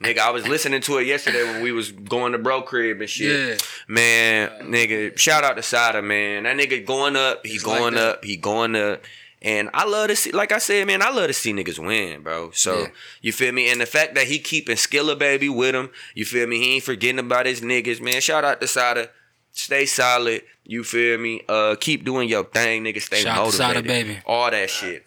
nigga, 0.00 0.18
I 0.18 0.30
was 0.30 0.46
listening 0.48 0.80
to 0.82 0.98
it 0.98 1.06
yesterday 1.06 1.44
when 1.44 1.62
we 1.62 1.72
was 1.72 1.92
going 1.92 2.32
to 2.32 2.38
bro 2.38 2.62
crib 2.62 3.00
and 3.00 3.10
shit. 3.10 3.60
Yeah. 3.60 3.66
Man, 3.88 4.50
nigga, 4.62 5.18
shout 5.18 5.44
out 5.44 5.56
to 5.56 5.62
Sada, 5.62 6.00
man. 6.00 6.44
That 6.44 6.56
nigga 6.56 6.84
going 6.84 7.16
up, 7.16 7.44
he 7.44 7.58
like 7.58 7.64
going 7.64 7.94
that. 7.94 8.08
up, 8.08 8.24
he 8.24 8.36
going 8.36 8.74
up. 8.74 9.02
And 9.46 9.70
I 9.72 9.84
love 9.86 10.08
to 10.08 10.16
see, 10.16 10.32
like 10.32 10.50
I 10.50 10.58
said, 10.58 10.88
man, 10.88 11.02
I 11.02 11.10
love 11.10 11.28
to 11.28 11.32
see 11.32 11.52
niggas 11.52 11.78
win, 11.78 12.22
bro. 12.22 12.50
So 12.50 12.80
Yeah. 12.80 12.86
you 13.22 13.32
feel 13.32 13.52
me? 13.52 13.70
And 13.70 13.80
the 13.80 13.86
fact 13.86 14.16
that 14.16 14.24
he 14.26 14.40
keeping 14.40 14.74
Skilla 14.74 15.16
baby 15.16 15.48
with 15.48 15.72
him, 15.72 15.90
you 16.14 16.24
feel 16.24 16.48
me? 16.48 16.58
He 16.58 16.74
ain't 16.74 16.82
forgetting 16.82 17.20
about 17.20 17.46
his 17.46 17.60
niggas, 17.60 18.00
man. 18.00 18.20
Shout 18.20 18.44
out 18.44 18.60
to 18.60 18.66
Sada. 18.66 19.08
Stay 19.52 19.86
solid. 19.86 20.42
You 20.64 20.82
feel 20.82 21.18
me? 21.18 21.42
Uh, 21.48 21.76
keep 21.78 22.04
doing 22.04 22.28
your 22.28 22.42
thing, 22.42 22.82
nigga. 22.82 23.00
Stay 23.00 23.22
Shout 23.22 23.38
out 23.38 23.52
to 23.52 23.58
motivated. 23.62 23.76
Sada, 23.76 23.82
baby. 23.82 24.18
All 24.26 24.50
that 24.50 24.68
shit. 24.68 25.06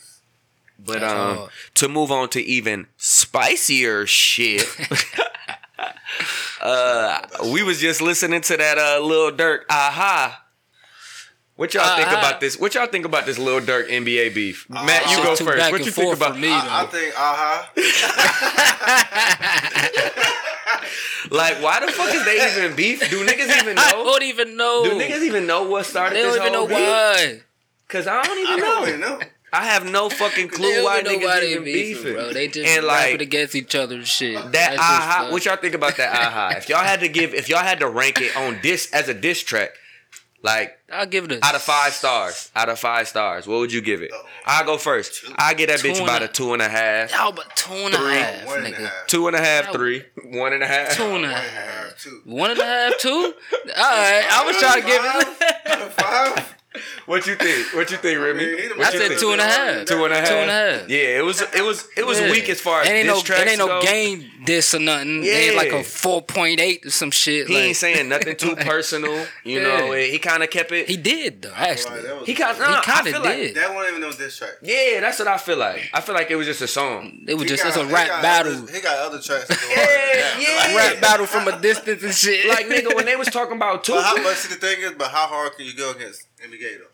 But 0.80 1.04
um, 1.04 1.50
to 1.74 1.90
move 1.90 2.10
on 2.10 2.30
to 2.30 2.42
even 2.42 2.88
spicier 2.96 4.08
shit. 4.08 4.66
uh, 6.62 7.20
we 7.52 7.62
was 7.64 7.80
just 7.82 8.02
listening 8.02 8.40
to 8.42 8.56
that 8.56 8.78
uh 8.78 9.04
Lil 9.04 9.32
Durk. 9.34 9.64
Aha. 9.70 10.46
What 11.60 11.74
y'all 11.74 11.94
think 11.98 12.08
Aha. 12.08 12.20
about 12.20 12.36
uh, 12.36 12.40
this? 12.40 12.58
What 12.58 12.74
y'all 12.74 12.88
think 12.88 13.04
about 13.04 13.26
this 13.26 13.38
Lil 13.38 13.60
Durk 13.60 13.90
NBA 13.90 14.34
beef? 14.34 14.66
Uh, 14.72 14.86
Matt, 14.86 15.12
you 15.12 15.18
go 15.18 15.36
first. 15.36 15.72
What 15.74 15.84
you 15.84 15.92
think 15.92 16.16
about? 16.16 16.40
me, 16.40 16.48
I, 16.48 16.58
I 16.58 16.86
though. 16.86 16.92
think 16.92 17.14
uh-huh. 17.18 17.66
aha. 18.96 20.26
Like, 21.32 21.62
why 21.62 21.86
the 21.86 21.92
fuck 21.92 22.16
is 22.16 22.24
they 22.24 22.38
even 22.50 22.78
beef? 22.78 23.02
Do 23.10 23.26
niggas 23.26 23.60
even 23.62 23.78
I 23.78 23.92
don't 23.92 24.24
even 24.24 24.56
know. 24.56 24.86
Do 24.86 24.92
niggas 24.92 25.22
even 25.24 25.48
know 25.48 25.64
what 25.64 25.86
started 25.86 26.16
they 26.16 26.24
this 26.24 26.38
don't 26.38 26.44
even 26.44 26.54
know 26.54 26.60
whole 26.60 26.68
beef? 26.70 26.78
why. 26.78 27.42
Cause 27.90 28.08
I 28.08 28.24
don't 28.24 28.38
I 28.38 28.42
even 28.42 28.60
don't 28.60 28.82
know. 28.82 28.88
even 28.88 29.02
know. 29.02 29.20
I 29.52 29.66
have 29.66 29.86
no 29.86 30.08
fucking 30.10 30.48
clue 30.48 30.76
don't 30.76 30.86
why 30.86 31.02
even 31.02 31.20
why 31.22 31.42
niggas 31.42 31.44
even 31.44 31.64
beefing, 31.66 32.04
beefing, 32.04 32.14
bro. 32.14 32.32
They 32.32 32.48
just 32.48 32.70
and 32.70 32.86
rapping 32.86 33.12
like 33.12 33.22
against 33.22 33.56
each 33.56 33.76
other 33.76 33.96
and 33.96 34.08
shit. 34.08 34.36
That 34.36 34.52
That's 34.52 34.80
aha, 34.80 35.28
what 35.30 35.44
y'all 35.44 35.58
think 35.58 35.76
about 35.76 35.98
that 35.98 36.16
aha? 36.16 36.54
If 36.56 36.70
y'all 36.70 36.86
had 36.86 37.02
to 37.02 37.10
give, 37.10 37.34
if 37.34 37.50
y'all 37.50 37.60
had 37.60 37.80
to 37.80 37.90
rank 37.90 38.22
it 38.22 38.34
on 38.38 38.60
this 38.64 38.90
as 38.94 39.10
a 39.10 39.14
diss 39.14 39.44
track, 39.44 39.72
like 40.42 40.78
I'll 40.92 41.06
give 41.06 41.26
it 41.26 41.32
a 41.34 41.46
out 41.46 41.56
of 41.56 41.62
five 41.62 41.94
stars, 41.94 42.52
out 42.56 42.70
of 42.70 42.80
five 42.80 43.08
stars, 43.08 43.46
what 43.48 43.60
would 43.60 43.72
you 43.74 43.82
give 43.82 44.02
it? 44.02 44.12
Oh, 44.14 44.26
I'll 44.46 44.66
go 44.66 44.78
first. 44.78 45.24
I 45.36 45.54
get 45.54 45.68
that 45.68 45.80
Two 45.80 45.90
bitch 45.90 46.02
about 46.04 46.22
a- 46.22 46.26
a 46.26 46.28
two 46.30 46.54
and 46.54 46.62
a 46.62 46.70
half, 46.70 47.12
Y'all 47.12 47.32
but 47.32 47.56
two 47.56 47.74
and 47.74 47.94
a 47.94 47.98
Three. 47.98 48.14
half, 48.16 48.46
One 48.46 48.58
and 48.58 48.68
a 48.68 48.72
nigga. 48.72 48.80
half. 48.90 49.08
two 49.08 49.28
and 49.28 49.36
a 49.36 49.40
half, 49.40 49.66
That- 49.66 49.74
three, 49.74 50.06
one 50.26 50.54
and 50.54 50.64
a 50.64 50.68
half. 50.68 50.96
Two 50.96 51.04
and 51.04 51.12
a 51.12 51.14
One 51.14 51.24
and 51.26 51.34
a 51.34 51.40
half. 51.40 51.84
half, 51.90 52.00
two. 52.02 52.22
One 52.26 52.52
and 52.52 52.60
a 52.60 52.66
half, 52.66 52.98
two? 53.00 53.34
Alright, 53.54 54.26
I 54.32 54.44
was 54.46 54.58
trying 54.58 54.82
to 54.82 54.88
give 54.88 55.04
it. 55.04 55.72
Out 55.72 55.82
of 55.82 55.94
five? 55.94 56.56
What 57.08 57.26
you 57.26 57.36
think? 57.36 57.74
What 57.74 57.90
you 57.90 57.98
think, 57.98 58.20
Remy? 58.20 58.44
I 58.44 58.46
mean, 58.48 58.58
he 58.62 58.68
the 58.68 58.76
What 58.76 58.88
I 58.88 58.92
said 58.92 59.08
think? 59.08 59.20
two 59.20 59.32
and 59.32 59.42
a 59.42 59.44
half. 59.44 59.86
Two 59.88 60.04
and 60.06 60.14
a 60.14 60.18
half. 60.20 60.28
Two 60.28 60.36
and 60.36 60.52
a 60.52 60.54
half. 60.54 60.90
Yeah, 60.90 61.18
it 61.18 61.24
was 61.26 61.42
it 61.42 61.64
was 61.64 61.88
it 61.98 62.06
was 62.06 62.20
Yeah. 62.20 62.30
weak 62.30 62.48
as 62.48 62.62
far 62.62 62.82
as 62.82 62.88
it 62.88 62.92
ain't 62.92 63.08
diss 63.08 63.16
no, 63.18 63.22
tracks 63.24 63.42
It 63.42 63.48
ain't 63.50 63.58
no 63.58 63.68
go. 63.68 63.82
game 63.82 64.32
diss 64.46 64.76
or 64.76 64.80
nothing. 64.80 65.24
It 65.24 65.30
ain't 65.30 65.56
like 65.56 65.72
a 65.72 65.84
4.8 65.84 66.86
or 66.86 66.90
some 66.92 67.10
shit. 67.10 67.48
He 67.48 67.56
like, 67.56 67.64
ain't 67.64 67.76
saying 67.76 68.08
nothing 68.08 68.36
too 68.36 68.56
personal. 68.60 69.26
You 69.44 69.62
Yeah. 69.62 69.80
know, 69.80 69.92
he 69.94 70.20
kind 70.20 70.44
of 70.44 70.52
kept 70.52 70.72
it. 70.72 70.88
He 70.88 70.96
did, 70.98 71.42
though, 71.42 71.54
actually. 71.56 71.96
Like, 71.96 72.04
that 72.04 72.16
was- 72.20 72.28
He 72.28 72.34
kind 72.36 72.56
He 72.56 72.64
kinda 72.64 73.12
feel 73.12 73.22
like- 73.24 73.36
did. 73.36 73.56
That 73.56 73.74
wasn't 73.74 73.98
even 73.98 74.02
no 74.10 74.16
diss 74.16 74.38
track. 74.38 74.52
Yeah, 74.62 75.00
that's 75.00 75.18
what 75.18 75.28
I 75.28 75.38
feel 75.38 75.58
like. 75.58 75.90
I 75.94 76.02
feel 76.02 76.14
like 76.16 76.30
it 76.30 76.36
was 76.36 76.46
just 76.46 76.62
a 76.62 76.68
song. 76.68 77.26
It 77.28 77.34
was 77.34 77.44
He 77.44 77.50
just 77.50 77.64
got- 77.64 77.70
it's 77.70 77.78
a 77.78 77.86
rap 77.86 78.08
got 78.08 78.22
battle. 78.22 78.54
Other, 78.54 78.72
he 78.72 78.80
got 78.80 78.98
other 79.00 79.20
tracks. 79.20 79.50
Yeah, 79.50 79.56
harder 79.58 79.92
than 79.92 80.20
that. 80.22 80.70
yeah. 80.70 80.78
Rap 80.78 81.02
battle 81.02 81.26
from 81.26 81.48
a 81.48 81.60
distance 81.60 82.04
and 82.04 82.14
shit. 82.14 82.46
Like 82.48 82.68
nigga, 82.68 82.94
when 82.96 83.06
they 83.06 83.16
was 83.16 83.28
talking 83.30 83.56
about 83.56 83.86
But 83.88 84.04
how 84.04 84.12
Tupac, 84.16 84.24
much 84.24 84.44
the 84.44 84.56
thing 84.56 84.82
is, 84.82 84.92
but 84.92 85.10
how 85.10 85.26
hard 85.28 85.56
can 85.58 85.66
you 85.66 85.74
go 85.74 85.92
against 85.92 86.24
NBA 86.44 86.78
though? 86.80 86.86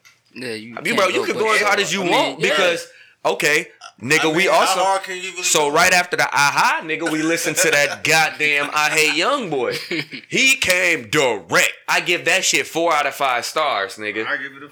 yeah, 0.48 0.54
you, 0.54 0.70
you 0.70 0.76
can't 0.76 0.98
bro, 0.98 1.08
you 1.08 1.24
could 1.24 1.36
but- 1.36 1.40
go 1.44 1.54
as 1.54 1.62
hard 1.62 1.80
as 1.80 1.94
you 1.94 2.02
I 2.02 2.04
mean, 2.06 2.14
want 2.14 2.40
yeah. 2.40 2.50
because 2.50 2.88
okay, 3.24 3.68
nigga, 4.02 4.20
I 4.20 4.26
mean, 4.28 4.36
we 4.36 4.48
also 4.48 4.80
hard 4.84 5.04
can 5.04 5.16
you 5.18 5.32
really 5.32 5.44
so 5.44 5.70
go? 5.70 5.76
right 5.76 5.94
after 5.94 6.18
the 6.18 6.26
aha, 6.28 6.82
nigga, 6.84 7.10
we 7.12 7.22
listened 7.22 7.58
to 7.58 7.72
that 7.72 8.04
goddamn 8.04 8.70
I 8.74 8.90
hate 8.90 9.16
young 9.16 9.50
boy. 9.50 9.76
He 10.30 10.56
came 10.58 11.10
direct. 11.10 11.74
I 11.88 12.02
give 12.02 12.26
that 12.26 12.44
shit 12.44 12.68
four 12.68 12.94
out 12.94 13.06
of 13.08 13.16
five 13.16 13.46
stars, 13.46 13.96
nigga. 13.98 14.26
I 14.28 14.38
give 14.38 14.52
it 14.58 14.64
a. 14.64 14.72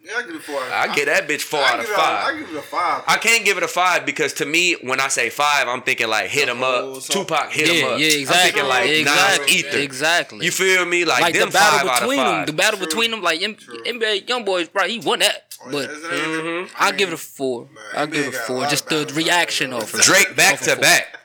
Yeah, 0.00 0.12
I 0.16 0.22
give 0.22 0.30
it 0.30 0.36
a 0.36 0.40
four. 0.40 0.60
I 0.60 0.94
give 0.94 1.06
that 1.06 1.28
bitch 1.28 1.42
four 1.42 1.60
I 1.60 1.72
out 1.72 1.80
of 1.80 1.86
give 1.86 1.90
it 1.90 1.98
a- 1.98 2.00
I 2.00 2.04
five. 2.24 2.38
give 2.38 2.48
it 2.50 2.58
a 2.58 2.62
five. 2.62 3.04
I 3.06 3.16
can't 3.18 3.44
give 3.44 3.56
it 3.58 3.62
a 3.62 3.68
five 3.68 4.06
because 4.06 4.32
to 4.34 4.46
me, 4.46 4.74
when 4.82 5.00
I 5.00 5.08
say 5.08 5.28
five, 5.28 5.68
I'm 5.68 5.82
thinking 5.82 6.08
like 6.08 6.30
hit 6.30 6.46
The 6.46 6.52
him 6.52 6.62
up, 6.62 7.02
song. 7.02 7.24
Tupac 7.26 7.50
hit 7.50 7.68
him 7.68 7.74
yeah, 7.76 7.86
up. 7.94 7.98
yeah, 8.00 8.06
I'm 8.06 8.12
exactly. 8.20 8.50
thinking 8.52 8.68
like 8.68 8.88
exactly. 8.90 9.46
Nas 9.46 9.54
Ether. 9.54 9.78
Exactly. 9.78 10.44
You 10.46 10.50
feel 10.52 10.84
me? 10.86 11.04
Like, 11.04 11.20
like 11.20 11.34
them 11.34 11.48
the 11.50 11.52
battle 11.52 11.78
five 11.80 11.88
out 11.88 11.94
of 12.02 12.08
between 12.08 12.24
them, 12.24 12.46
the 12.46 12.52
battle 12.52 12.78
True. 12.78 12.86
between 12.86 13.10
them, 13.10 13.22
like 13.22 13.42
M- 13.42 13.54
True. 13.56 13.82
NBA 13.84 14.28
young 14.28 14.44
boys, 14.44 14.68
right? 14.72 14.88
He 14.88 14.98
won 15.00 15.18
that, 15.18 15.54
but 15.70 15.90
Isn't 15.90 16.02
that 16.02 16.12
even- 16.12 16.44
Mhm. 16.66 16.70
I 16.78 16.86
I'll 16.86 16.92
give 16.92 17.08
it 17.08 17.14
a 17.14 17.18
four. 17.18 17.64
Man, 17.66 17.84
I'll 17.94 18.06
give 18.06 18.26
it 18.28 18.34
a 18.34 18.38
four. 18.38 18.66
Just 18.68 18.88
the 18.88 19.04
reaction 19.14 19.70
there, 19.70 19.80
of 19.82 19.94
it. 19.94 20.02
Drake 20.02 20.34
back 20.36 20.60
to 20.60 20.76
back. 20.76 21.16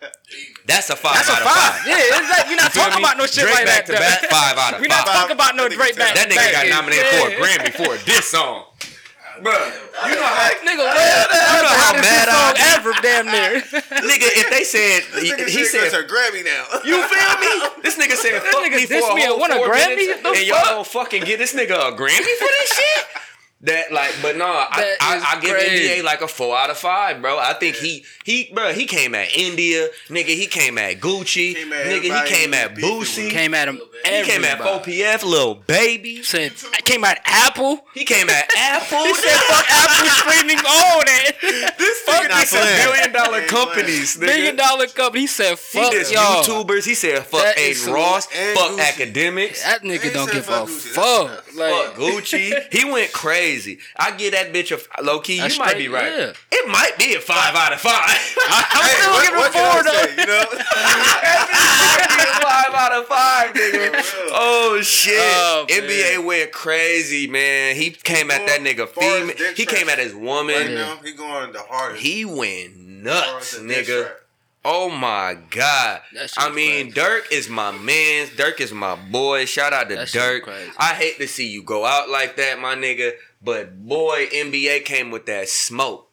That's 0.65 0.89
a 0.89 0.95
five 0.95 1.15
That's 1.19 1.29
out 1.29 1.39
a 1.39 1.43
of 1.43 1.51
five. 1.51 1.73
five. 1.75 1.87
Yeah, 1.87 1.99
it's 1.99 2.29
like, 2.31 2.47
we're 2.47 2.55
not 2.55 2.71
feel 2.71 2.83
talking 2.87 3.03
about 3.03 3.17
no 3.19 3.25
shit 3.27 3.43
Drake 3.43 3.55
like 3.55 3.65
back 3.67 3.85
that. 3.85 3.93
to 3.93 3.99
back, 3.99 4.19
five 4.31 4.55
out 4.57 4.73
of 4.75 4.81
We're 4.83 4.87
not 4.87 5.03
talking 5.05 5.35
about 5.35 5.55
no 5.59 5.67
That 5.67 5.75
nigga 5.75 5.75
Drake 5.75 5.95
back. 5.99 6.15
That 6.15 6.27
nigga 6.31 6.39
back 6.39 6.51
got 6.55 6.65
nominated 6.71 7.03
yeah. 7.03 7.19
for 7.19 7.25
a 7.27 7.31
Grammy 7.35 7.71
for 7.75 7.91
this 8.07 8.25
song. 8.31 8.71
Bro, 9.41 9.49
you 9.49 10.13
know 10.13 10.23
how 10.29 10.53
Nigga, 10.61 10.77
what? 10.77 10.93
That's 10.93 11.51
know 11.57 11.65
the 11.65 11.73
how 11.73 11.89
hottest 11.89 12.05
mad 12.05 12.29
I 12.29 12.53
am? 12.53 12.79
ever, 12.79 12.91
damn 13.01 13.25
near. 13.25 13.51
nigga, 14.05 14.29
if 14.29 14.47
they 14.53 14.63
said 14.63 15.01
This 15.09 15.51
he 15.51 15.65
shit 15.65 15.73
said 15.73 15.89
gets 15.89 15.97
a 15.97 16.05
Grammy 16.05 16.45
now. 16.45 16.63
You 16.85 17.01
feel 17.01 17.33
me? 17.41 17.81
This 17.81 17.97
nigga 17.97 18.13
said 18.13 18.37
That 18.39 18.45
fuck 18.53 18.61
nigga 18.63 18.77
me 18.77 18.85
for 18.85 18.93
dissed 18.93 19.09
a 19.11 19.15
me 19.17 19.25
and 19.25 19.31
whole 19.33 19.39
won 19.41 19.51
a 19.51 19.55
four 19.57 19.67
Grammy? 19.73 19.97
minutes, 19.97 20.21
and 20.23 20.45
y'all 20.47 20.63
don't 20.69 20.87
fucking 20.87 21.25
get 21.25 21.39
this 21.41 21.53
nigga 21.57 21.73
a 21.75 21.91
Grammy 21.97 22.33
for 22.37 22.49
this 22.61 22.69
shit. 22.77 23.03
That 23.63 23.93
like, 23.93 24.11
but 24.21 24.35
no, 24.35 24.45
I, 24.45 24.97
I, 24.99 25.35
I 25.37 25.39
give 25.39 25.51
crazy. 25.51 26.01
NBA 26.01 26.03
like 26.03 26.19
a 26.21 26.27
four 26.27 26.53
out 26.57 26.69
of 26.69 26.77
five, 26.77 27.21
bro. 27.21 27.39
I 27.39 27.53
think 27.53 27.77
he 27.77 28.03
he 28.25 28.51
bro 28.53 28.73
he 28.73 28.85
came 28.85 29.15
at 29.15 29.33
India, 29.37 29.87
nigga. 30.09 30.25
He 30.35 30.47
came 30.47 30.77
at 30.77 30.97
Gucci, 30.99 31.55
Came 31.55 31.71
at 31.71 31.85
nigga. 31.85 32.01
He 32.01 32.11
everybody 32.11 32.29
came 32.29 32.51
he 32.51 32.57
at 32.59 32.69
was 32.71 32.75
beefing 32.75 32.99
Boosie. 32.99 33.23
with. 33.23 33.33
Came 33.33 33.53
at 33.53 33.67
him. 33.69 33.79
He 34.03 34.23
came 34.23 34.43
at 34.43 34.59
everybody. 34.59 34.91
4PF, 34.97 35.23
little 35.23 35.55
baby. 35.55 36.23
Said, 36.23 36.51
I 36.73 36.81
came 36.81 37.05
at 37.05 37.21
Apple. 37.23 37.85
He 37.93 38.03
came 38.03 38.29
at 38.29 38.49
Apple. 38.57 38.97
He 39.05 39.13
said, 39.13 39.37
fuck 39.37 39.65
Apple 39.71 40.09
streaming 40.09 40.57
all 40.57 40.99
that. 41.05 41.31
this 41.77 42.01
Fuck 42.01 42.25
nigga 42.25 42.29
not 42.29 42.39
did 42.41 42.47
some 42.49 42.59
playing. 42.59 42.83
billion 42.83 43.11
dollar 43.13 43.37
Ain't 43.39 43.47
companies, 43.49 44.17
nigga. 44.17 44.25
Million 44.25 44.55
dollar 44.57 44.87
company. 44.87 45.21
He 45.21 45.27
said, 45.27 45.51
He 45.51 45.55
fuck 45.55 45.91
did 45.93 46.11
y'all. 46.11 46.43
YouTubers. 46.43 46.83
He 46.85 46.95
said 46.95 47.19
fuck 47.23 47.43
That 47.43 47.57
is 47.57 47.77
Adin 47.77 47.83
some- 47.85 47.93
Ross, 47.93 48.27
and 48.35 48.57
fuck 48.59 48.71
Gucci. 48.71 48.79
academics. 48.89 49.63
That 49.63 49.81
nigga 49.83 50.01
He 50.03 50.09
don't 50.09 50.25
said 50.27 50.33
give 50.35 50.45
fuck 50.47 50.67
a 50.67 50.71
Gucci. 50.71 50.79
fuck. 50.89 51.27
That's- 51.29 51.55
Like, 51.55 51.85
Fuck 51.85 51.95
Gucci. 51.95 52.73
He 52.73 52.83
went 52.91 53.13
crazy. 53.13 53.52
I 53.97 54.11
get 54.17 54.31
that 54.33 54.51
bitch 54.53 54.71
a 54.71 55.01
low 55.03 55.19
key. 55.19 55.35
You 55.35 55.41
That's 55.43 55.59
might 55.59 55.77
be 55.77 55.87
right. 55.87 56.11
yeah. 56.11 56.33
It 56.51 56.67
might 56.69 56.97
be 56.97 57.15
a 57.15 57.19
five 57.19 57.55
out 57.55 57.73
of 57.73 57.79
five. 57.79 57.93
I'm 58.49 58.63
Hey, 58.83 58.95
still 58.99 59.11
what- 59.13 59.23
giving 59.23 59.37
what 59.39 59.49
a 59.49 59.53
can 59.53 59.63
I 59.65 59.73
four 59.73 59.83
though. 59.83 59.91
say, 59.91 60.21
You 60.21 60.25
know. 60.27 60.45
five 62.43 62.73
out 62.73 62.91
of 62.93 63.05
five, 63.07 63.53
nigga. 63.53 64.03
Oh 64.31 64.79
shit! 64.81 65.15
Oh, 65.19 65.65
NBA 65.69 66.25
went 66.25 66.51
crazy, 66.51 67.27
man. 67.27 67.75
He 67.75 67.91
came 67.91 68.31
at 68.31 68.45
that 68.47 68.61
nigga 68.61 68.87
female. 68.87 69.53
He 69.55 69.65
came 69.65 69.89
at 69.89 69.99
his 69.99 70.13
Right 70.13 70.21
woman. 70.23 70.73
now, 70.75 70.97
he 71.03 71.13
going 71.13 71.51
the 71.53 71.59
hardest. 71.59 72.01
He 72.03 72.25
went 72.25 72.77
nuts, 72.77 73.53
as 73.55 73.61
the 73.61 73.67
diss 73.67 73.89
nigga. 73.89 74.11
Oh 74.65 74.89
my 74.89 75.37
god! 75.49 76.01
I 76.37 76.49
mean, 76.49 76.91
crazy. 76.93 76.99
Durk 77.09 77.31
is 77.31 77.49
my 77.49 77.71
man. 77.71 78.27
Durk 78.27 78.61
is 78.61 78.71
my 78.71 78.95
boy. 78.95 79.43
Shout 79.45 79.73
out 79.73 79.89
to 79.89 79.95
That 79.95 80.07
Durk. 80.07 80.43
crazy. 80.43 80.71
I 80.77 80.93
hate 80.93 81.17
to 81.17 81.27
see 81.27 81.49
you 81.49 81.63
go 81.63 81.83
out 81.85 82.09
like 82.09 82.37
that, 82.37 82.59
my 82.59 82.75
nigga. 82.75 83.11
But 83.43 83.85
boy, 83.85 84.27
NBA 84.33 84.85
came 84.85 85.11
with 85.11 85.25
that 85.25 85.49
smoke, 85.49 86.09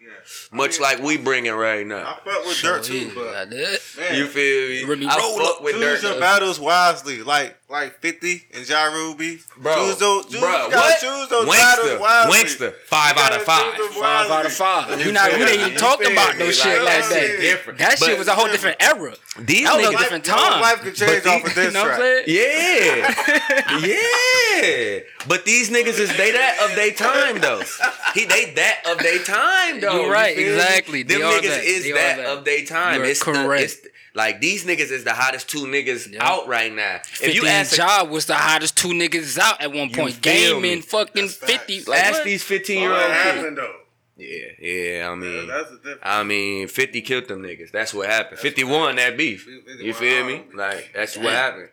Yeah. 0.00 0.17
Much 0.52 0.70
I 0.70 0.72
mean, 0.72 0.82
like 0.82 1.02
we 1.02 1.16
bringing 1.18 1.52
right 1.52 1.86
now. 1.86 1.98
I 1.98 2.14
fuck 2.24 2.44
with 2.46 2.56
Durk 2.56 2.84
too, 2.84 3.12
but 3.14 3.34
I 3.34 3.44
did. 3.44 3.80
man, 3.98 4.14
You 4.16 4.26
feel 4.26 4.68
me? 4.68 4.84
Remy 4.84 5.06
I 5.06 5.16
roll 5.18 5.36
fuck 5.38 5.56
up, 5.58 5.62
with 5.62 5.74
choose 5.74 6.00
Durk. 6.02 6.10
your 6.10 6.20
battles 6.20 6.58
wisely, 6.60 7.22
like 7.22 7.56
like 7.70 8.00
Fifty 8.00 8.44
and 8.54 8.66
Ja 8.66 8.84
Rule 8.86 9.14
beef. 9.14 9.46
Bro, 9.58 9.74
choose 9.76 9.96
those, 9.98 10.24
choose, 10.26 10.40
bro, 10.40 10.50
you 10.66 10.70
gotta 10.70 10.76
what? 10.76 11.00
choose 11.00 11.28
those 11.28 11.48
Wankster, 11.48 11.58
battles 11.58 12.00
wisely. 12.00 12.32
Wankster, 12.38 12.74
five 12.86 13.16
out 13.18 13.36
of 13.36 13.42
five. 13.42 13.74
Five 13.74 14.30
out 14.30 14.46
of 14.46 14.52
five. 14.52 14.98
You 15.00 15.06
We 15.06 15.12
not. 15.12 15.32
We 15.32 15.38
me? 15.38 15.42
ain't 15.44 15.52
even 15.60 15.72
You 15.74 15.78
talking 15.78 16.06
feel 16.06 16.12
about 16.14 16.38
no 16.38 16.50
shit 16.50 16.64
Like, 16.64 16.84
like 16.84 16.86
that 16.86 17.08
that. 17.10 17.20
shit 17.20 17.40
different. 17.40 17.78
That 17.80 17.96
But 18.00 18.06
shit 18.08 18.18
was 18.18 18.28
a 18.28 18.32
whole 18.34 18.46
different 18.48 18.76
era. 18.82 19.14
These 19.38 19.64
That 19.66 19.76
was 19.76 19.86
a 19.94 19.98
different 19.98 20.24
time. 20.24 20.60
life 20.62 20.80
could 20.80 20.94
change 20.94 21.22
But 21.24 21.30
off 21.30 21.44
of 21.46 21.54
this 21.54 21.66
You 21.66 21.72
know 21.72 21.82
what 21.82 21.92
I'm 21.92 21.98
track. 21.98 22.24
saying? 22.26 23.78
yeah, 23.78 23.78
yeah. 23.86 25.00
But 25.28 25.44
these 25.44 25.70
niggas 25.70 25.98
is 26.00 26.16
they 26.16 26.32
that 26.32 26.58
of 26.68 26.74
they 26.74 26.90
time 26.92 27.40
though. 27.40 27.62
He 28.14 28.24
they 28.24 28.52
that 28.54 28.82
of 28.86 28.98
they 28.98 29.18
time 29.18 29.80
though. 29.80 30.08
You're 30.26 30.46
You 30.46 30.56
right, 30.56 30.64
exactly. 30.64 31.02
Them 31.02 31.20
They 31.20 31.24
are 31.24 31.32
niggas 31.40 31.48
that. 31.48 31.64
is 31.64 31.84
They 31.84 31.92
that, 31.92 32.16
that. 32.18 32.26
of 32.26 32.44
they 32.44 32.62
time. 32.64 32.96
You're 32.96 33.04
it's 33.06 33.20
The, 33.24 33.32
correct. 33.32 33.62
it's 33.64 33.86
like 34.14 34.40
these 34.40 34.64
niggas 34.64 34.90
is 34.90 35.04
the 35.04 35.12
hottest 35.14 35.48
two 35.48 35.66
niggas 35.66 36.12
Yeah. 36.12 36.26
out 36.28 36.48
right 36.48 36.72
now. 36.72 37.00
If 37.20 37.34
you 37.34 37.46
ask 37.46 37.72
a- 37.74 37.76
Ja 37.76 38.04
was 38.04 38.26
the 38.26 38.34
hottest 38.34 38.76
two 38.76 38.88
niggas 38.88 39.38
out 39.38 39.60
at 39.60 39.72
one 39.72 39.90
point. 39.90 40.14
feel 40.14 40.60
Game 40.60 40.64
in 40.64 40.82
fucking 40.82 41.22
That's 41.26 41.34
50. 41.36 41.84
Like, 41.84 42.00
ask 42.00 42.12
what? 42.14 42.24
these 42.24 42.42
fifteen 42.42 42.80
year 42.82 42.90
old 42.92 43.00
kids. 43.00 43.12
happened 43.12 43.58
though? 43.58 43.74
Yeah, 44.16 44.46
yeah. 44.60 45.10
I 45.10 45.14
mean, 45.14 45.46
That's 45.46 45.70
the 45.70 45.76
difference. 45.76 46.00
I 46.02 46.24
mean, 46.24 46.66
50 46.66 47.00
killed 47.02 47.28
them 47.28 47.40
niggas. 47.42 47.70
That's 47.70 47.94
what 47.94 48.08
happened. 48.08 48.40
50 48.40 48.64
won 48.64 48.96
that 48.96 49.16
beef. 49.16 49.44
50 49.66 49.84
You 49.84 49.94
feel 49.94 50.24
me? 50.24 50.42
Like, 50.54 50.90
that's 50.92 51.16
what 51.16 51.32
happened. 51.32 51.68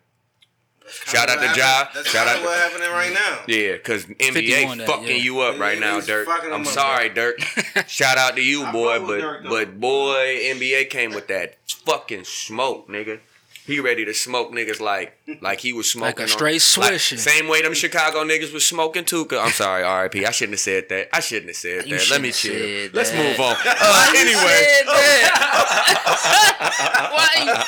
Shout 0.88 1.30
out 1.30 1.42
to 1.42 1.48
What 1.48 1.58
Ja. 1.58 1.88
That's 1.94 2.10
Shout 2.10 2.28
out 2.28 2.36
kinda 2.36 2.48
what 2.50 2.58
happening 2.60 2.90
right 2.92 3.14
now. 3.14 3.40
yeah, 3.48 3.74
because 3.74 4.06
51 4.06 4.34
NBA 4.34 4.78
that, 4.78 4.88
fucking 4.88 5.08
yeah. 5.08 5.14
you 5.16 5.40
up 5.42 5.60
right 5.60 5.80
now, 5.80 6.00
Durk. 6.00 6.28
I'm 6.52 6.62
up, 6.62 6.68
sorry, 6.68 7.10
Durk. 7.10 7.88
Shout 7.88 8.18
out 8.18 8.36
to 8.36 8.42
you, 8.42 8.66
boy, 8.72 9.00
but 9.00 9.22
Durk, 9.22 9.50
but 9.50 9.80
boy, 9.80 10.40
NBA 10.44 10.90
came 10.90 11.12
with 11.12 11.28
that 11.28 11.58
fucking 11.68 12.24
smoke, 12.26 12.88
nigga. 12.88 13.20
He 13.66 13.80
ready 13.80 14.06
to 14.06 14.14
smoke 14.14 14.52
niggas 14.52 14.80
like 14.80 15.18
like 15.42 15.60
he 15.60 15.74
was 15.74 15.90
smoking 15.90 16.06
Like 16.12 16.20
a 16.20 16.22
on- 16.24 16.28
straight 16.28 16.62
like, 16.78 17.00
same 17.00 17.48
way 17.48 17.64
them 17.64 17.74
Chicago 17.74 18.24
niggas 18.24 18.54
was 18.54 18.64
smoking 18.66 19.06
too. 19.06 19.26
'cause- 19.26 19.40
I'm 19.44 19.52
sorry, 19.52 19.82
RIP. 19.84 20.24
I 20.28 20.32
shouldn't 20.32 20.54
have 20.54 20.60
said 20.60 20.88
that. 20.90 21.10
I 21.12 21.20
shouldn't 21.20 21.48
have 21.48 21.56
said 21.56 21.88
You 21.88 21.98
that. 21.98 22.10
Let 22.12 22.22
me 22.22 22.32
chill. 22.32 22.54
have 22.84 22.94
Let's 22.94 23.10
that. 23.12 23.18
move 23.18 23.40
on. 23.40 23.56
Uh, 23.66 24.12
anyway. 24.16 24.84
Why? 27.16 27.64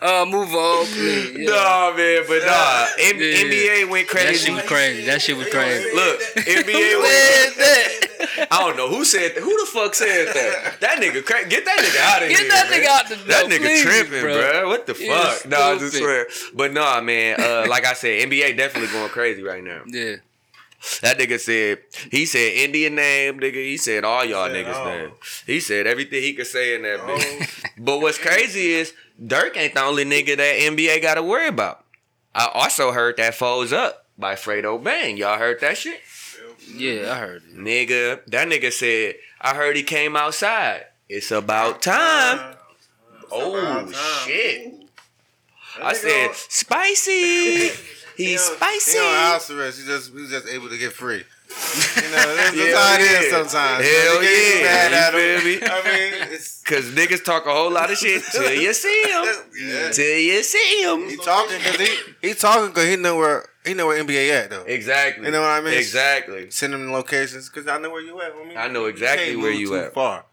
uh, 0.00 0.24
move 0.26 0.52
on, 0.54 0.86
please. 0.86 1.36
Yeah. 1.38 1.50
Nah, 1.50 1.92
man, 1.96 2.24
but 2.28 2.42
nah. 2.44 2.86
M- 2.98 3.18
Yeah. 3.18 3.44
NBA 3.44 3.88
went 3.90 4.08
crazy. 4.08 4.24
That 4.26 4.26
crazy. 4.26 4.44
shit 4.46 4.54
was 4.54 4.64
crazy. 4.64 5.04
That 5.06 5.22
shit 5.22 5.36
was 5.36 5.48
crazy. 5.48 5.90
Look, 5.94 6.20
NBA 6.36 6.92
Who 6.92 7.00
went 7.02 7.12
said 7.12 7.52
that? 7.58 8.48
I 8.50 8.58
don't 8.60 8.76
know 8.76 8.88
who 8.88 9.04
said 9.04 9.34
that. 9.34 9.42
Who 9.42 9.50
the 9.64 9.66
fuck 9.70 9.94
said 9.94 10.28
that? 10.34 10.80
That 10.80 10.98
nigga, 11.00 11.24
cra- 11.24 11.46
get 11.48 11.64
that 11.64 11.78
nigga 11.78 12.00
out 12.00 12.22
of 12.22 12.28
here. 12.28 12.38
Get 12.38 12.48
that 12.50 12.70
man. 12.70 12.80
nigga 12.80 12.86
out 12.88 13.08
the 13.08 13.16
That 13.28 13.46
nigga 13.46 13.58
please, 13.60 13.82
tripping, 13.82 14.20
bro. 14.22 14.34
bro. 14.34 14.68
What 14.68 14.86
the 14.86 14.94
He 14.94 15.03
fuck? 15.06 15.36
is 15.44 15.46
Nah, 15.46 15.56
I 15.58 15.78
just 15.78 15.96
swear. 15.96 16.26
But 16.54 16.72
nah, 16.72 17.00
man. 17.00 17.40
Uh, 17.40 17.66
like 17.70 17.84
I 17.86 17.94
said, 17.94 18.28
NBA 18.28 18.56
definitely 18.56 18.92
going 18.92 19.08
crazy 19.10 19.42
right 19.42 19.62
now. 19.62 19.82
Yeah. 19.86 20.16
That 21.00 21.18
nigga 21.18 21.40
said 21.40 21.78
he 22.10 22.26
said 22.26 22.52
Indian 22.52 22.94
name, 22.94 23.40
nigga. 23.40 23.54
He 23.54 23.78
said 23.78 24.04
all 24.04 24.22
y'all 24.24 24.48
Said 24.48 24.66
niggas 24.66 24.74
all. 24.74 24.84
name. 24.84 25.10
He 25.46 25.58
said 25.60 25.86
everything 25.86 26.22
he 26.22 26.34
could 26.34 26.46
say 26.46 26.74
in 26.74 26.82
that 26.82 27.00
Oh. 27.00 27.06
bitch. 27.16 27.64
But 27.78 28.00
what's 28.00 28.18
crazy 28.18 28.72
is 28.72 28.92
Durk 29.22 29.56
ain't 29.56 29.72
the 29.74 29.82
only 29.82 30.04
nigga 30.04 30.36
that 30.36 30.56
NBA 30.58 31.00
got 31.00 31.14
to 31.14 31.22
worry 31.22 31.48
about. 31.48 31.84
I 32.34 32.50
also 32.52 32.92
heard 32.92 33.16
that 33.16 33.34
"Foes 33.34 33.72
Up" 33.72 34.04
by 34.18 34.34
Fredo 34.34 34.82
Bang. 34.82 35.16
Y'all 35.16 35.38
heard 35.38 35.58
that 35.60 35.78
shit? 35.78 36.00
Yeah, 36.74 37.12
I 37.12 37.18
heard 37.18 37.42
it. 37.48 37.56
Nigga, 37.56 38.20
that 38.26 38.48
nigga 38.48 38.70
said, 38.72 39.14
I 39.40 39.54
heard 39.54 39.76
he 39.76 39.82
came 39.84 40.16
outside. 40.16 40.84
It's 41.08 41.30
about 41.30 41.80
time. 41.80 42.56
Oh, 43.30 43.56
about 43.56 43.92
time. 43.92 43.94
shit. 44.26 44.74
I 45.82 45.92
said, 45.94 46.30
spicy. 46.34 47.68
he 48.16 48.24
He's 48.24 48.48
on- 48.48 48.56
spicy. 48.56 48.98
He 48.98 49.04
on 49.04 49.14
house 49.14 49.50
arrest. 49.50 49.80
He 49.80 49.86
just 49.86 50.12
he 50.12 50.20
was 50.20 50.30
just 50.30 50.48
able 50.48 50.68
to 50.68 50.78
get 50.78 50.92
free. 50.92 51.24
You 51.96 52.02
know, 52.02 52.10
that's, 52.36 52.56
that's 52.56 52.76
how 52.76 52.94
it 52.94 53.00
is 53.00 53.30
sometimes. 53.30 53.84
Hell 53.84 54.22
yeah. 54.22 54.62
Mad 54.64 54.90
You 54.90 54.96
at 54.98 55.12
feel 55.12 55.44
me? 55.44 55.66
I 55.70 56.20
mean, 56.30 56.38
Cause 56.64 56.90
niggas 56.90 57.24
talk 57.24 57.46
a 57.46 57.52
whole 57.52 57.70
lot 57.70 57.90
of 57.90 57.98
shit 57.98 58.22
till 58.32 58.52
you 58.52 58.72
see 58.72 59.02
him. 59.02 59.24
yeah. 59.60 59.90
Till 59.90 60.18
you 60.18 60.42
see 60.42 60.82
him. 60.82 61.08
He 61.08 61.16
talking 61.16 61.58
because 61.58 61.80
he 61.80 62.28
he 62.28 62.34
talking 62.34 62.68
because 62.68 62.88
he 62.88 62.96
know 62.96 63.16
where 63.16 63.46
he 63.64 63.74
know 63.74 63.86
where 63.86 64.02
NBA 64.02 64.30
at 64.30 64.50
though. 64.50 64.62
Exactly. 64.64 65.26
You 65.26 65.32
know 65.32 65.40
what 65.42 65.50
I 65.50 65.60
mean? 65.60 65.74
Exactly. 65.74 66.50
Send 66.50 66.74
him 66.74 66.90
locations 66.92 67.48
because 67.50 67.68
I 67.68 67.78
know 67.78 67.90
where 67.90 68.02
you 68.02 68.20
at. 68.20 68.34
Homie. 68.34 68.56
I 68.56 68.68
know 68.68 68.86
exactly 68.86 69.26
can't 69.32 69.40
where 69.40 69.52
you 69.52 69.76
at. 69.76 69.92
Far. 69.94 70.24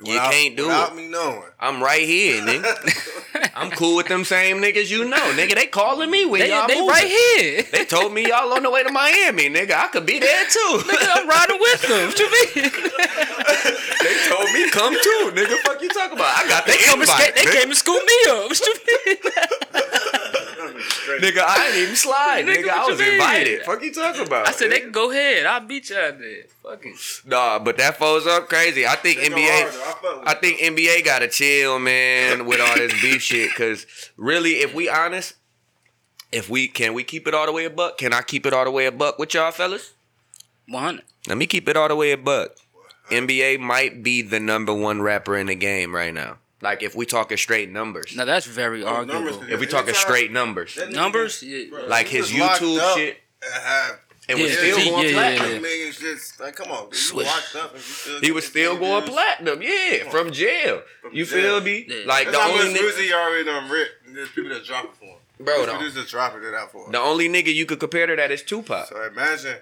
You 0.00 0.14
can't 0.16 0.56
do 0.56 0.66
without 0.68 0.92
it. 0.92 0.96
me 0.96 1.08
knowing. 1.08 1.42
I'm 1.58 1.82
right 1.82 2.02
here, 2.06 2.40
nigga. 2.40 3.50
I'm 3.56 3.70
cool 3.72 3.96
with 3.96 4.06
them 4.06 4.24
same 4.24 4.58
niggas 4.58 4.90
you 4.90 5.04
know. 5.08 5.16
Nigga, 5.34 5.56
they 5.56 5.66
calling 5.66 6.08
me 6.08 6.24
when 6.24 6.40
They, 6.40 6.50
y'all 6.50 6.68
they 6.68 6.74
moving. 6.78 6.88
right 6.88 7.06
here. 7.08 7.62
They 7.72 7.84
told 7.84 8.12
me 8.12 8.26
y'all 8.28 8.52
on 8.52 8.62
the 8.62 8.70
way 8.70 8.84
to 8.84 8.92
Miami, 8.92 9.48
nigga. 9.50 9.72
I 9.72 9.88
could 9.88 10.06
be 10.06 10.20
there 10.20 10.44
too. 10.48 10.80
Nigga, 10.86 11.08
I'm 11.16 11.28
riding 11.28 11.58
with 11.58 11.82
them. 11.82 12.06
What 12.08 12.18
you 12.18 12.30
mean? 12.30 12.70
they 14.02 14.14
told 14.30 14.52
me 14.52 14.70
come 14.70 14.94
too, 14.94 15.32
nigga. 15.34 15.58
Fuck 15.66 15.82
you 15.82 15.88
talking 15.88 16.16
about? 16.16 16.44
I 16.44 16.48
got 16.48 16.64
the 16.66 16.72
They 16.72 16.78
come 16.78 17.00
and 17.00 17.08
invite, 17.08 17.20
skate, 17.20 17.34
they 17.34 17.44
nigga. 17.50 17.52
came 17.58 17.68
and 17.70 17.76
scoop 17.76 18.02
me 18.06 18.30
up. 18.30 18.48
What 18.48 18.60
you 18.60 18.74
mean? 19.06 19.16
Nigga, 20.78 21.38
I 21.46 21.66
didn't 21.66 21.82
even 21.82 21.96
slide, 21.96 22.44
Nigga, 22.46 22.64
nigga. 22.64 22.68
I 22.70 22.86
was 22.86 22.98
you 23.00 23.04
mean? 23.06 23.14
invited. 23.14 23.62
Fuck 23.62 23.82
you 23.82 23.92
talking 23.92 24.26
about? 24.26 24.48
I 24.48 24.52
said 24.52 24.70
they 24.70 24.80
can 24.80 24.92
go 24.92 25.10
ahead. 25.10 25.46
I'll 25.46 25.60
beat 25.66 25.90
you 25.90 25.96
out 25.96 26.18
there. 26.18 26.44
Fucking. 26.62 26.94
Nah, 27.26 27.58
but 27.58 27.76
that 27.78 27.96
foes 27.96 28.26
up 28.26 28.48
crazy. 28.48 28.86
I 28.86 28.94
think 28.96 29.18
They 29.20 29.28
NBA. 29.28 29.48
hard. 29.48 30.22
I 30.26 30.30
I 30.30 30.32
it. 30.32 30.40
think 30.40 30.58
NBA 30.60 31.04
got 31.04 31.20
to 31.20 31.28
chill, 31.28 31.78
man, 31.78 32.46
with 32.46 32.60
all 32.60 32.74
this 32.76 32.92
beef 33.02 33.22
shit. 33.30 33.54
Cause 33.54 33.86
really, 34.16 34.52
if 34.60 34.74
we 34.74 34.88
honest, 34.88 35.34
if 36.30 36.48
we 36.50 36.68
can 36.68 36.94
we 36.94 37.04
keep 37.04 37.26
it 37.26 37.34
all 37.34 37.46
the 37.46 37.52
way 37.52 37.64
a 37.64 37.70
buck? 37.70 37.98
Can 37.98 38.12
I 38.12 38.22
keep 38.22 38.44
it 38.46 38.52
all 38.52 38.64
the 38.64 38.70
way 38.70 38.86
a 38.86 38.92
buck 38.92 39.18
with 39.18 39.34
y'all 39.34 39.50
fellas? 39.50 39.94
100. 40.68 41.02
Let 41.26 41.38
me 41.38 41.46
keep 41.46 41.68
it 41.68 41.76
all 41.76 41.88
the 41.88 41.96
way 41.96 42.12
a 42.12 42.18
buck. 42.18 42.50
NBA 43.10 43.58
might 43.58 44.02
be 44.02 44.20
the 44.20 44.38
number 44.38 44.74
one 44.74 45.00
rapper 45.00 45.36
in 45.38 45.46
the 45.46 45.54
game 45.54 45.94
right 45.94 46.12
now. 46.12 46.36
Like 46.60 46.82
if 46.82 46.94
we 46.96 47.06
talking 47.06 47.36
straight 47.36 47.70
numbers. 47.70 48.16
Now 48.16 48.24
that's 48.24 48.46
very 48.46 48.82
Oh, 48.82 48.88
arguable. 48.88 49.38
could- 49.38 49.50
If 49.50 49.60
we 49.60 49.66
talking 49.66 49.90
Anytime- 49.90 50.02
straight 50.02 50.32
numbers. 50.32 50.76
Numbers? 50.90 51.42
Yeah. 51.42 51.64
bro, 51.70 51.86
Like 51.86 52.08
his 52.08 52.30
YouTube 52.30 52.78
up 52.80 52.96
shit. 52.98 53.18
and 54.28 54.38
had 54.38 54.42
was 54.44 54.52
still 54.58 54.78
yeah, 54.78 54.84
going 54.90 55.06
yeah, 55.08 55.12
platinum. 55.14 55.52
yeah. 55.52 55.58
millions 55.60 55.98
just 55.98 56.40
like 56.40 56.56
come 56.56 56.70
on, 56.72 56.90
dude. 56.90 57.12
Locked 57.26 57.56
up 57.56 57.70
and 57.74 57.80
you 57.80 57.80
still 57.80 58.20
He 58.20 58.30
was 58.32 58.46
still 58.46 58.76
going 58.76 59.04
dues. 59.04 59.14
platinum, 59.14 59.62
yeah, 59.62 60.10
from 60.10 60.32
jail. 60.32 60.82
From 61.00 61.14
You 61.14 61.24
jail. 61.24 61.60
feel 61.60 61.60
me? 61.60 61.86
Yeah. 61.88 62.02
Like 62.06 62.26
That's 62.26 62.36
the 62.36 62.42
how 62.42 62.50
only 62.50 62.64
much 62.72 62.76
nigga, 62.76 62.82
music 62.82 63.04
you 63.06 63.14
already 63.14 63.44
done 63.44 63.70
rip. 63.70 63.88
and 64.06 64.16
There's 64.16 64.28
people 64.30 64.50
that 64.50 64.64
drop 64.64 64.84
it 64.86 64.90
for 64.98 65.04
him. 65.04 65.18
bro, 65.38 65.54
There's 65.54 65.66
the, 65.68 65.72
producers 65.74 66.10
dropping 66.10 66.42
it 66.42 66.54
out 66.54 66.72
for 66.72 66.86
him. 66.86 66.92
the 66.92 66.98
only 66.98 67.28
nigga 67.28 67.54
you 67.54 67.66
could 67.66 67.78
compare 67.78 68.06
to 68.08 68.16
that 68.16 68.30
is 68.32 68.42
Tupac. 68.42 68.88
So 68.88 69.00
imagine 69.04 69.58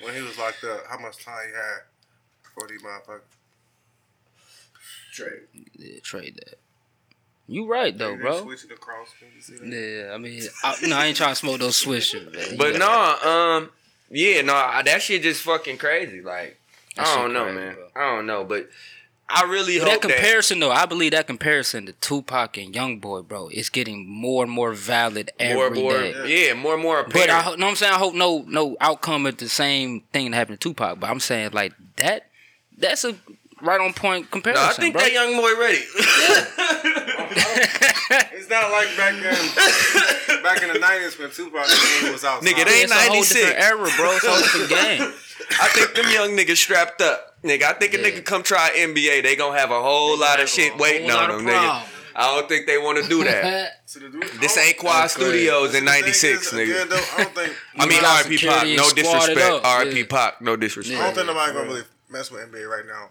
when 0.00 0.14
he 0.14 0.22
was 0.22 0.38
locked 0.38 0.62
up, 0.64 0.84
how 0.88 0.98
much 0.98 1.24
time 1.24 1.48
he 1.48 1.52
had 1.54 1.78
before 2.44 2.68
these 2.68 2.80
motherfucker. 2.82 3.20
Trade. 5.16 5.40
Yeah, 5.78 5.98
trade 6.02 6.36
that. 6.44 6.58
You 7.48 7.66
right 7.70 7.96
though, 7.96 8.16
They 8.16 8.22
bro. 8.22 8.42
Switch 8.42 8.64
it 8.64 8.72
across. 8.72 9.08
Can 9.18 9.28
you 9.34 9.40
see 9.40 9.54
that? 9.56 10.06
Yeah, 10.08 10.14
I 10.14 10.18
mean, 10.18 10.42
I, 10.64 10.74
no, 10.86 10.96
I 10.96 11.06
ain't 11.06 11.16
trying 11.16 11.30
to 11.30 11.36
smoke 11.36 11.60
those 11.60 11.82
swishers, 11.82 12.32
man. 12.34 12.56
But 12.58 12.72
You 12.74 12.78
no, 12.80 12.86
got- 12.86 13.26
um, 13.26 13.70
yeah, 14.10 14.42
no, 14.42 14.54
I- 14.54 14.82
that 14.82 15.00
shit 15.02 15.22
just 15.22 15.42
fucking 15.42 15.78
crazy. 15.78 16.20
Like, 16.22 16.58
That 16.96 17.06
I 17.06 17.16
don't 17.16 17.32
know, 17.32 17.44
crazy, 17.44 17.58
man. 17.58 17.74
bro. 17.74 17.88
I 18.02 18.16
don't 18.16 18.26
know, 18.26 18.44
but 18.44 18.68
I 19.28 19.44
really 19.44 19.78
But 19.78 19.88
hope 19.88 20.02
that 20.02 20.08
that. 20.08 20.14
comparison, 20.16 20.58
though, 20.60 20.70
I 20.72 20.86
believe 20.86 21.12
that 21.12 21.26
comparison 21.28 21.86
to 21.86 21.92
Tupac 21.94 22.56
and 22.58 22.74
YoungBoy, 22.74 23.26
bro, 23.28 23.48
is 23.48 23.68
getting 23.70 24.08
more 24.08 24.42
and 24.44 24.52
more 24.52 24.72
valid 24.72 25.30
more, 25.40 25.66
every 25.66 25.78
day. 25.78 25.82
more, 26.14 26.26
yeah, 26.26 26.54
more, 26.54 26.74
and 26.74 26.82
more 26.82 27.02
But 27.04 27.28
apparent. 27.28 27.30
I, 27.32 27.42
know 27.44 27.50
what 27.66 27.70
I'm 27.70 27.76
saying. 27.76 27.92
I 27.92 27.98
hope 27.98 28.14
no 28.14 28.44
no 28.48 28.76
outcome 28.80 29.24
of 29.26 29.36
the 29.36 29.48
same 29.48 30.00
thing 30.12 30.30
that 30.32 30.36
happened 30.36 30.60
to 30.60 30.68
Tupac. 30.68 30.98
But 31.00 31.10
I'm 31.10 31.20
saying 31.20 31.50
like 31.52 31.72
that. 31.96 32.26
That's 32.78 33.04
a 33.04 33.16
right 33.62 33.80
on 33.80 33.92
point 33.92 34.24
no, 34.24 34.30
comparison. 34.30 34.64
I 34.68 34.72
think 34.72 34.94
bro. 34.94 35.02
that 35.02 35.12
young 35.12 35.36
boy 35.36 35.58
ready. 35.58 35.82
It's 38.08 38.48
not 38.50 38.70
like 38.70 38.96
back 38.96 39.14
in 39.14 40.42
back 40.42 40.62
in 40.62 40.72
the 40.72 40.78
nineties 40.78 41.18
when 41.18 41.30
Tupac 41.30 41.66
was 42.12 42.24
out. 42.24 42.42
Nigga, 42.42 42.60
it 42.60 42.66
they- 42.68 42.82
it's 42.82 42.92
a 42.92 42.94
whole 42.94 43.08
96. 43.14 43.40
different 43.40 43.60
era, 43.64 43.90
bro. 43.96 44.12
It's 44.12 44.24
a 44.24 44.30
whole 44.30 44.38
different 44.38 44.68
game. 44.70 45.00
I 45.60 45.68
think 45.68 45.94
them 45.94 46.06
young 46.12 46.30
niggas 46.36 46.56
strapped 46.56 47.00
up. 47.00 47.42
Nigga, 47.42 47.64
I 47.64 47.72
think 47.72 47.94
a 47.94 47.98
Yeah. 48.00 48.08
nigga 48.10 48.24
come 48.24 48.42
try 48.44 48.70
NBA, 48.76 49.22
they 49.22 49.34
gonna 49.36 49.58
have 49.58 49.70
a 49.72 49.82
whole 49.82 50.16
They 50.16 50.22
lot 50.22 50.40
of 50.40 50.48
shit 50.48 50.76
waiting 50.78 51.10
on 51.10 51.30
them, 51.30 51.46
nigga. 51.46 51.82
I 52.14 52.34
don't 52.34 52.48
think 52.48 52.66
they 52.66 52.78
want 52.78 53.02
to 53.02 53.08
do 53.08 53.24
that. 53.24 53.72
So 53.86 54.00
the 54.00 54.08
This 54.40 54.56
ain't 54.58 54.78
Quad 54.78 55.04
That's. 55.04 55.14
Studios 55.14 55.74
in 55.74 55.84
'96, 55.84 56.52
nigga. 56.52 56.62
again, 56.64 56.88
though, 56.88 56.96
I 56.96 57.22
don't 57.22 57.34
think. 57.34 57.54
I 57.78 57.86
mean, 57.86 58.00
got 58.00 58.24
RP 58.24 58.28
Pac, 58.30 58.38
security 58.40 58.76
no 58.76 58.90
disrespect. 58.90 59.38
up, 59.50 59.62
RP 59.62 59.96
yeah. 59.98 60.04
Pac, 60.08 60.40
no 60.42 60.56
disrespect. 60.56 61.00
I 61.00 61.04
don't 61.06 61.14
think 61.14 61.26
nobody 61.28 61.52
gonna 61.52 61.66
really 61.68 61.82
mess 62.10 62.30
with 62.32 62.50
NBA 62.52 62.66
right 62.68 62.84
now. 62.86 63.10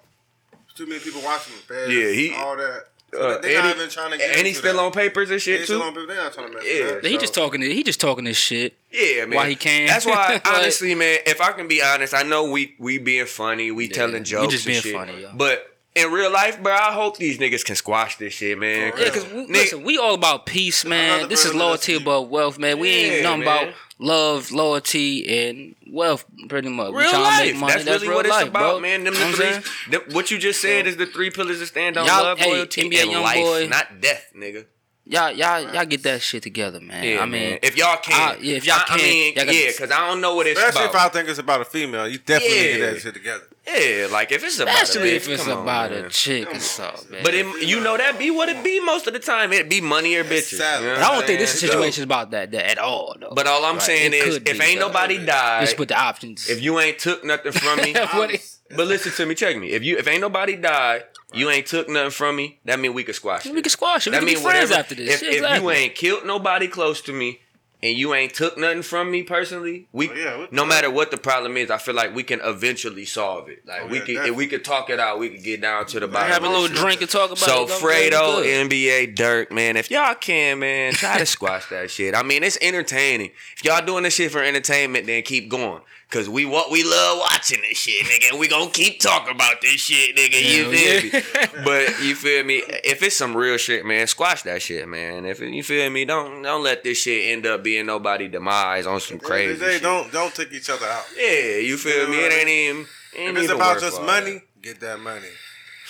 Too 0.75 0.85
many 0.88 0.99
people 0.99 1.21
watching 1.21 1.53
the 1.55 1.73
fans, 1.73 1.93
Yeah, 1.93 2.09
he- 2.11 2.33
all 2.35 2.55
that. 2.57 2.88
So 3.13 3.21
Uh, 3.21 3.38
they're 3.39 3.53
not 3.53 3.65
and 3.65 3.65
he- 3.77 3.83
even 3.83 3.89
trying 3.89 4.11
to 4.11 4.17
get 4.17 4.35
And 4.38 4.45
he's 4.47 4.57
still 4.57 4.73
that. 4.75 4.79
on 4.81 4.91
papers 4.91 5.29
and 5.31 5.41
shit 5.41 5.59
He's 5.61 5.67
too. 5.69 5.77
still. 5.79 5.91
They're 6.05 6.15
not 6.17 6.33
trying 6.33 6.47
to 6.47 6.53
mess 6.53 6.63
Yeah. 6.67 6.83
that. 6.95 7.05
he 7.05 7.13
so- 7.13 7.19
just 7.21 7.33
talking. 7.33 7.61
He 7.61 7.81
just 7.83 7.99
talking 8.01 8.25
this 8.25 8.35
shit. 8.35 8.73
Yeah, 8.91 9.25
man. 9.25 9.38
Why 9.38 9.49
he 9.49 9.55
can. 9.55 9.88
That's 9.88 10.05
why, 10.05 10.41
honestly, 10.45 10.93
man. 10.95 11.19
If 11.25 11.39
I 11.39 11.53
can 11.53 11.67
be 11.69 11.81
honest, 11.81 12.13
I 12.13 12.23
know 12.23 12.43
we 12.45 12.75
we 12.77 12.97
being 12.97 13.25
funny, 13.25 13.71
we 13.71 13.85
Yeah, 13.85 13.93
telling 13.95 14.13
we 14.15 14.19
jokes, 14.21 14.53
just 14.53 14.65
and 14.65 14.73
being 14.73 14.81
shit. 14.83 14.93
funny, 14.93 15.21
yo. 15.21 15.31
But 15.33 15.74
in 15.95 16.12
real 16.12 16.31
life, 16.31 16.62
bro, 16.62 16.73
I 16.73 16.91
hope 16.91 17.17
these 17.17 17.38
niggas 17.38 17.63
can 17.63 17.75
squash 17.75 18.17
this 18.17 18.34
shit, 18.34 18.58
man. 18.60 18.91
For 18.91 18.99
Yeah, 18.99 19.05
because 19.05 19.25
we, 19.31 19.45
Nigga- 19.45 19.49
listen, 19.49 19.84
we 19.84 19.97
all 19.97 20.13
about 20.13 20.45
peace, 20.45 20.84
man. 20.86 21.29
This 21.29 21.45
is 21.45 21.53
loyalty 21.53 21.93
that's- 21.93 22.01
above 22.03 22.29
wealth, 22.29 22.60
man. 22.60 22.79
We 22.79 22.89
ain't 22.89 23.23
nothing 23.23 23.39
man. 23.45 23.63
about 23.63 23.73
love, 23.97 24.51
loyalty, 24.51 25.47
and 25.47 25.75
wealth, 25.88 26.25
pretty 26.49 26.67
much. 26.69 26.91
We 26.91 26.99
Real 27.03 27.12
tryna 27.12 27.21
life. 27.23 27.45
make 27.45 27.55
money. 27.55 27.73
That's, 27.73 27.86
really 27.86 28.08
real 28.10 28.17
what 28.17 28.25
it's 28.25 28.36
life, 28.36 28.47
about, 28.49 28.60
bro. 28.73 28.79
man. 28.81 29.03
Them 29.05 29.13
You 29.13 29.19
know 29.21 29.25
what 29.27 29.36
three. 29.36 29.47
I'm 29.47 29.63
them- 29.91 30.01
what 30.12 30.31
you 30.31 30.38
just 30.38 30.62
said 30.62 30.86
is 30.86 30.97
the 30.97 31.05
three 31.05 31.29
pillars 31.29 31.60
that 31.60 31.67
stand 31.67 31.95
on 31.97 32.05
Y'all- 32.05 32.23
love, 32.23 32.39
hey, 32.39 32.51
loyalty, 32.51 32.81
NBA 32.89 33.01
and 33.03 33.12
young 33.12 33.23
life, 33.23 33.38
boy. 33.38 33.67
not 33.67 34.01
death, 34.01 34.31
nigga. 34.38 34.65
Y'all, 35.08 35.31
y'all, 35.31 35.62
y'all 35.73 35.86
get 35.86 36.01
that 36.03 36.21
shit 36.21 36.41
together, 36.43 36.79
man. 36.81 37.03
Yeah, 37.03 37.21
I 37.21 37.25
mean, 37.25 37.31
man. 37.51 37.60
if 37.62 37.77
y'all 37.77 37.97
can, 37.97 38.15
I- 38.31 38.41
yeah, 38.41 38.58
if 38.58 38.65
y'all 38.65 38.75
I, 38.79 38.84
I 38.95 38.97
can, 38.97 38.97
mean, 38.97 39.34
y'all 39.36 39.45
yeah, 39.45 39.67
because 39.67 39.91
I 39.91 40.08
don't 40.10 40.19
know 40.19 40.34
what 40.36 40.47
it's 40.47 40.60
Especially 40.60 40.89
about. 40.89 40.95
if 40.95 41.01
I 41.01 41.10
think 41.10 41.29
it's 41.29 41.39
about 41.39 41.62
a 41.62 41.65
female, 41.65 42.08
you 42.08 42.17
definitely 42.17 42.58
Yeah. 42.58 42.77
get 42.77 42.93
that 42.95 43.01
shit 43.01 43.13
together. 43.13 43.47
Yeah, 43.67 44.08
like 44.12 44.32
if 44.32 44.43
it's 44.43 44.60
about, 44.60 44.82
especially 44.84 45.12
a 45.12 45.15
if 45.15 45.28
it's 45.28 45.43
come 45.43 45.58
on, 45.58 45.63
about 45.63 45.91
a 45.91 46.10
chick 46.10 46.54
or 46.54 46.60
something, 46.60 47.12
man. 47.12 47.23
But 47.23 47.34
it, 47.34 47.67
you 47.67 47.80
know 47.80 47.97
that 47.97 48.19
be 48.19 48.30
what 48.32 48.47
it 48.49 48.63
be 48.63 48.80
most 48.80 49.08
of 49.08 49.13
the 49.13 49.19
time. 49.19 49.51
It 49.54 49.69
be 49.69 49.82
money 49.82 50.15
or 50.15 50.23
bitches. 50.23 50.58
sad. 50.58 50.82
You 50.82 50.88
know 50.88 50.93
But 50.95 51.01
I 51.04 51.08
don't 51.08 51.21
I'm 51.21 51.28
think 51.28 51.39
this 51.39 51.60
saying? 51.60 51.71
situation 51.71 52.01
is 52.01 52.06
about 52.06 52.32
that, 52.32 52.51
that 52.51 52.65
at 52.71 52.78
all, 52.78 53.15
though. 53.19 53.32
But 53.34 53.47
all 53.47 53.65
I'm 53.65 53.75
Right, 53.75 53.82
saying 53.82 54.13
it 54.13 54.15
is, 54.17 54.36
if 54.38 54.43
be, 54.43 54.51
ain't 54.62 54.80
though. 54.80 54.88
nobody 54.88 55.25
died, 55.25 55.62
just 55.62 55.78
put 55.78 55.88
the 55.88 55.99
options. 55.99 56.50
if 56.50 56.62
you 56.62 56.79
ain't 56.79 57.00
took 57.00 57.23
nothing 57.25 57.52
from 57.52 57.79
me, 57.81 57.94
but 58.75 58.87
listen 58.87 59.12
to 59.13 59.25
me, 59.25 59.35
check 59.35 59.58
me. 59.58 59.71
If 59.71 59.83
you 59.83 59.98
if 59.98 60.08
ain't 60.08 60.21
nobody 60.21 60.56
died, 60.56 61.04
you 61.33 61.50
ain't 61.50 61.65
took 61.67 61.89
nothing 61.89 62.12
from 62.12 62.35
me. 62.35 62.60
That 62.65 62.79
mean 62.79 62.94
we 62.94 63.04
could 63.04 63.15
squash. 63.15 63.46
we 63.46 63.52
this. 63.52 63.62
can 63.63 63.69
squash 63.71 64.08
it. 64.08 64.12
We 64.12 64.15
That 64.15 64.19
can 64.19 64.27
be 64.27 64.33
mean 64.35 64.44
friends 64.44 64.69
whatever- 64.69 64.79
after 64.79 64.96
this. 64.96 65.13
If, 65.15 65.19
Shit, 65.21 65.44
if 65.44 65.62
you 65.62 65.69
ain't 65.71 65.96
killed 65.96 66.25
nobody 66.25 66.67
close 66.67 67.02
to 67.02 67.13
me, 67.13 67.39
and 67.86 67.98
you 67.98 68.13
ain't 68.13 68.33
took 68.33 68.58
nothing 68.58 68.81
from 68.81 69.12
me 69.12 69.21
personally, 69.23 69.88
we 69.92 70.10
Oh, 70.10 70.13
yeah, 70.13 70.38
we- 70.40 70.48
no 70.52 70.65
matter 70.65 70.90
what 70.90 71.12
the 71.12 71.17
problem 71.17 71.56
is, 71.58 71.69
I 71.69 71.77
feel 71.77 71.94
like 71.96 72.15
we 72.15 72.23
can 72.23 72.42
eventually 72.44 73.06
solve 73.06 73.48
it. 73.50 73.65
Like 73.65 73.81
Oh, 73.83 73.88
we 73.88 74.00
yeah, 74.00 74.06
could 74.06 74.29
if 74.29 74.36
we 74.36 74.48
could 74.48 74.65
talk 74.65 74.90
it 74.90 75.00
out, 75.00 75.19
we 75.19 75.29
could 75.29 75.44
get 75.44 75.62
down 75.62 75.86
to 75.88 76.00
the 76.00 76.08
bottom. 76.08 76.29
Have 76.31 76.44
a 76.44 76.50
little 76.50 76.67
shit. 76.67 76.75
drink 76.77 77.02
and 77.02 77.10
talk 77.10 77.27
about 77.29 77.38
So 77.40 77.63
it. 77.63 77.67
Don't 77.69 77.81
Fredo. 77.81 78.67
NBA, 78.67 79.15
Durk, 79.15 79.52
man, 79.52 79.77
if 79.77 79.92
y'all 79.92 80.15
can, 80.15 80.60
man, 80.60 80.94
try 80.94 81.17
to 81.19 81.25
squash 81.25 81.67
that 81.69 81.92
shit. 81.92 82.15
I 82.15 82.23
mean, 82.23 82.44
it's 82.44 82.58
entertaining. 82.62 83.31
If 83.56 83.63
y'all 83.63 83.86
doing 83.86 84.04
this 84.04 84.15
shit 84.15 84.31
for 84.31 84.42
entertainment, 84.44 85.06
then 85.06 85.21
keep 85.23 85.48
going. 85.50 85.81
Cause 86.12 86.29
we 86.29 86.45
what 86.45 86.71
we 86.71 86.83
love 86.83 87.17
watching 87.19 87.60
this 87.62 87.77
shit, 87.79 88.06
nigga. 88.06 88.39
We 88.39 88.47
gonna 88.47 88.69
keep 88.71 88.99
talking 89.01 89.33
about 89.35 89.60
this 89.62 89.81
shit, 89.81 90.15
nigga. 90.15 90.39
You 90.39 90.71
feel 90.71 91.03
yeah. 91.03 91.19
me? 91.58 91.63
But 91.65 92.03
you 92.03 92.15
feel 92.15 92.43
me? 92.43 92.62
If 92.83 93.01
it's 93.03 93.17
some 93.17 93.35
real 93.35 93.58
shit, 93.58 93.85
man, 93.85 94.06
squash 94.08 94.43
that 94.43 94.62
shit, 94.62 94.87
man. 94.87 95.25
If 95.25 95.41
it- 95.41 95.51
you 95.51 95.63
feel 95.63 95.89
me, 95.89 96.06
don't 96.06 96.41
don't 96.43 96.63
let 96.63 96.83
this 96.83 96.99
shit 96.99 97.31
end 97.31 97.45
up 97.47 97.63
being 97.63 97.87
nobody 97.87 98.27
demise 98.27 98.85
on 98.85 98.99
some 99.01 99.19
crazy 99.19 99.56
They 99.56 99.73
shit. 99.73 99.81
don't 99.81 100.12
don't 100.12 100.33
take 100.33 100.53
each 100.53 100.69
other 100.69 100.85
out. 100.85 101.03
Yeah, 101.17 101.58
you 101.58 101.75
feel 101.75 102.08
me? 102.08 102.17
It 102.23 102.31
ain't 102.33 102.49
even. 102.49 102.77
Ain't 103.17 103.29
If 103.31 103.35
it's 103.37 103.43
even 103.45 103.56
about 103.56 103.79
just 103.81 103.99
all 103.99 104.06
money, 104.06 104.41
get 104.62 104.79
that 104.81 104.99
money. 104.99 105.27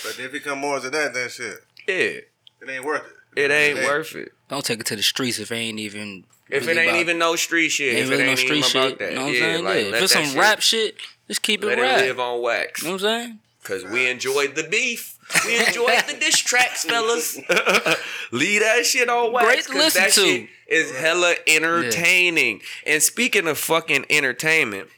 But 0.03 0.17
if 0.19 0.33
it 0.33 0.43
come 0.43 0.59
more 0.59 0.79
to 0.79 0.89
that, 0.89 1.13
then 1.13 1.29
shit. 1.29 1.59
Yeah, 1.87 1.95
it 1.95 2.69
ain't 2.69 2.85
worth 2.85 3.03
it. 3.35 3.41
it 3.41 3.51
ain't 3.51 3.77
Yeah. 3.79 3.85
worth 3.87 4.15
it. 4.15 4.31
Don't 4.47 4.63
take 4.63 4.79
it 4.79 4.85
to 4.87 4.95
the 4.95 5.03
streets 5.03 5.39
if 5.39 5.51
it 5.51 5.55
ain't 5.55 5.79
even. 5.79 6.23
If 6.49 6.67
really 6.67 6.77
it 6.79 6.81
ain't 6.81 6.89
about- 6.91 6.99
even 7.01 7.17
no 7.17 7.35
street 7.35 7.69
shit, 7.69 7.95
ain't 7.95 8.03
if 8.05 8.09
really 8.09 8.23
it 8.23 8.25
no 8.25 8.29
ain't 8.31 8.39
street 8.39 8.57
even 8.57 8.69
shit. 8.69 8.85
about 8.85 8.99
that, 8.99 9.09
You 9.11 9.15
know 9.15 9.21
what 9.23 9.27
I'm 9.29 9.33
yeah, 9.33 9.39
saying? 9.41 9.63
like 9.65 9.75
yeah. 9.75 9.95
If 9.97 10.03
it's 10.03 10.13
some 10.13 10.25
shit- 10.25 10.37
rap 10.37 10.61
shit, 10.61 10.95
just 11.27 11.41
keep 11.41 11.63
it 11.63 11.67
let 11.67 11.79
rap. 11.79 11.99
it 12.01 12.05
live 12.07 12.19
on 12.19 12.41
wax. 12.41 12.81
You 12.81 12.87
know 12.89 12.93
what 12.95 13.03
I'm 13.03 13.21
saying? 13.23 13.39
Cause 13.63 13.83
we 13.85 14.07
enjoyed 14.09 14.53
the 14.55 14.63
beef. 14.63 15.17
We 15.47 15.57
enjoyed 15.57 16.03
the 16.07 16.13
diss 16.19 16.37
tracks, 16.37 16.85
fellas. 16.85 17.35
Leave 18.31 18.61
that 18.61 18.85
shit 18.85 19.09
on 19.09 19.31
wax. 19.33 19.45
Great 19.47 19.63
to 19.65 19.73
listen 19.73 20.01
that 20.03 20.11
to. 20.13 20.21
shit 20.21 20.49
is 20.67 20.95
hella 20.95 21.33
entertaining. 21.47 22.61
And 22.85 23.01
speaking 23.01 23.47
of 23.47 23.57
fucking 23.57 24.05
entertainment, 24.09 24.89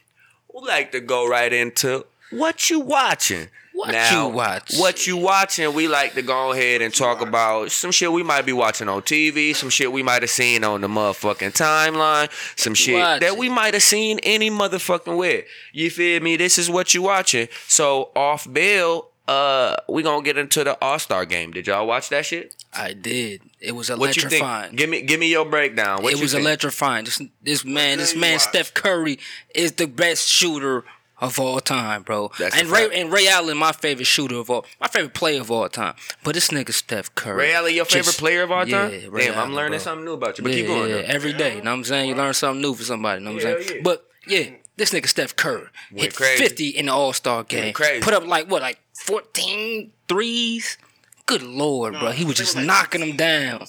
we 0.54 0.66
like 0.68 0.92
to 0.92 1.00
go 1.00 1.26
right 1.26 1.50
into 1.52 2.04
what 2.30 2.68
you 2.68 2.78
watching. 2.80 3.48
What 3.78 3.92
now, 3.92 4.26
you 4.26 4.34
watch? 4.34 4.74
What 4.76 5.06
you 5.06 5.16
watching? 5.16 5.72
We 5.72 5.86
like 5.86 6.14
to 6.14 6.22
go 6.22 6.50
ahead 6.50 6.82
and 6.82 6.92
talk 6.92 7.20
about 7.20 7.70
some 7.70 7.92
shit 7.92 8.10
we 8.10 8.24
might 8.24 8.44
be 8.44 8.52
watching 8.52 8.88
on 8.88 9.02
TV, 9.02 9.54
some 9.54 9.70
shit 9.70 9.92
we 9.92 10.02
might 10.02 10.22
have 10.22 10.30
seen 10.32 10.64
on 10.64 10.80
the 10.80 10.88
motherfucking 10.88 11.52
timeline, 11.56 12.28
some 12.58 12.74
shit 12.74 13.20
that 13.20 13.36
we 13.38 13.48
might 13.48 13.74
have 13.74 13.84
seen 13.84 14.18
any 14.24 14.50
motherfucking 14.50 15.16
way. 15.16 15.44
You 15.72 15.90
feel 15.90 16.20
me? 16.20 16.34
This 16.34 16.58
is 16.58 16.68
what 16.68 16.92
you 16.92 17.02
watching. 17.02 17.46
So 17.68 18.10
off 18.16 18.52
bail, 18.52 19.10
uh, 19.28 19.76
we 19.88 20.02
gonna 20.02 20.24
get 20.24 20.38
into 20.38 20.64
the 20.64 20.76
All 20.82 20.98
Star 20.98 21.24
game. 21.24 21.52
Did 21.52 21.68
y'all 21.68 21.86
watch 21.86 22.08
that 22.08 22.26
shit? 22.26 22.56
I 22.74 22.94
did. 22.94 23.42
It 23.60 23.72
was 23.76 23.90
What 23.90 24.16
you 24.16 24.22
electrifying. 24.22 24.70
think? 24.70 24.76
Give 24.76 24.90
me, 24.90 25.02
give 25.02 25.20
me 25.20 25.30
your 25.30 25.44
breakdown. 25.44 26.02
What 26.02 26.12
it 26.14 26.20
was 26.20 26.32
think? 26.32 26.42
electrifying. 26.42 27.04
This 27.04 27.22
this 27.42 27.64
man, 27.64 27.98
this 27.98 28.16
man. 28.16 28.40
Steph 28.40 28.74
Curry 28.74 29.20
is 29.54 29.72
the 29.72 29.86
best 29.86 30.28
shooter 30.28 30.84
of 31.20 31.38
all 31.38 31.60
time, 31.60 32.02
bro. 32.02 32.30
That's 32.38 32.56
and 32.56 32.68
Ray 32.68 32.88
and 33.00 33.12
Ray 33.12 33.28
Allen, 33.28 33.56
my 33.56 33.72
favorite 33.72 34.06
shooter 34.06 34.36
of 34.36 34.50
all, 34.50 34.64
my 34.80 34.86
favorite 34.88 35.14
player 35.14 35.40
of 35.40 35.50
all 35.50 35.68
time. 35.68 35.94
But 36.24 36.34
this 36.34 36.48
nigga 36.48 36.72
Steph 36.72 37.14
Curry, 37.14 37.36
Ray 37.36 37.54
Allen, 37.54 37.74
your 37.74 37.84
favorite 37.84 38.04
just- 38.04 38.18
player 38.18 38.42
of 38.42 38.50
all 38.52 38.64
time? 38.66 38.92
Yeah, 38.92 39.00
Ray 39.10 39.26
Damn, 39.26 39.38
I'm 39.38 39.54
learning 39.54 39.72
bro. 39.72 39.78
something 39.78 40.04
new 40.04 40.12
about 40.12 40.38
you. 40.38 40.44
But 40.44 40.52
yeah, 40.52 40.58
keep 40.58 40.66
going. 40.66 40.90
yeah, 40.90 40.96
though. 40.96 41.02
every 41.02 41.32
day. 41.32 41.56
You 41.56 41.62
know 41.62 41.70
what 41.72 41.76
I'm 41.78 41.84
saying? 41.84 42.08
You 42.08 42.14
learn 42.14 42.34
something 42.34 42.62
new 42.62 42.74
for 42.74 42.84
somebody. 42.84 43.20
You 43.22 43.28
know 43.28 43.34
what 43.34 43.44
I'm 43.44 43.48
Hell 43.50 43.62
saying? 43.62 43.76
yeah. 43.76 43.82
But 43.82 44.06
yeah, 44.26 44.44
this 44.76 44.90
nigga 44.92 45.06
Steph 45.08 45.34
Curry 45.36 45.66
Went 45.90 46.02
hit 46.02 46.14
crazy. 46.14 46.42
50 46.44 46.68
in 46.68 46.86
the 46.86 46.92
All 46.92 47.12
Star 47.12 47.42
game. 47.44 47.72
crazy. 47.72 48.00
Put 48.02 48.14
up 48.14 48.26
like 48.26 48.48
what, 48.50 48.62
like 48.62 48.78
14 49.06 49.90
threes? 50.08 50.78
Good 51.26 51.42
lord, 51.42 51.94
bro. 51.98 52.10
He 52.12 52.24
was 52.24 52.36
just 52.36 52.56
knocking 52.56 53.00
them 53.00 53.16
down. 53.16 53.66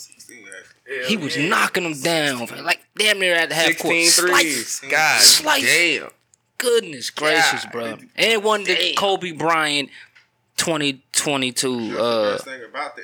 He 1.07 1.17
was 1.17 1.37
knocking 1.37 1.83
them 1.83 1.99
down, 2.01 2.47
like 2.63 2.79
damn 2.97 3.19
near 3.19 3.35
at 3.35 3.49
the 3.49 3.55
half 3.55 3.77
court. 3.77 3.95
16 3.95 4.09
Slice. 4.27 4.79
God 4.89 5.21
Slice. 5.21 5.61
damn. 5.63 6.09
Goodness 6.59 7.09
gracious, 7.09 7.63
God 7.63 7.71
bro. 7.71 7.97
And 8.15 8.43
won 8.43 8.63
the 8.63 8.93
Kobe 8.97 9.31
Bryant 9.31 9.89
2022 10.57 11.97
uh 11.97 12.31
Best 12.33 12.45
thing 12.45 12.61
about 12.69 12.95
the, 12.95 13.01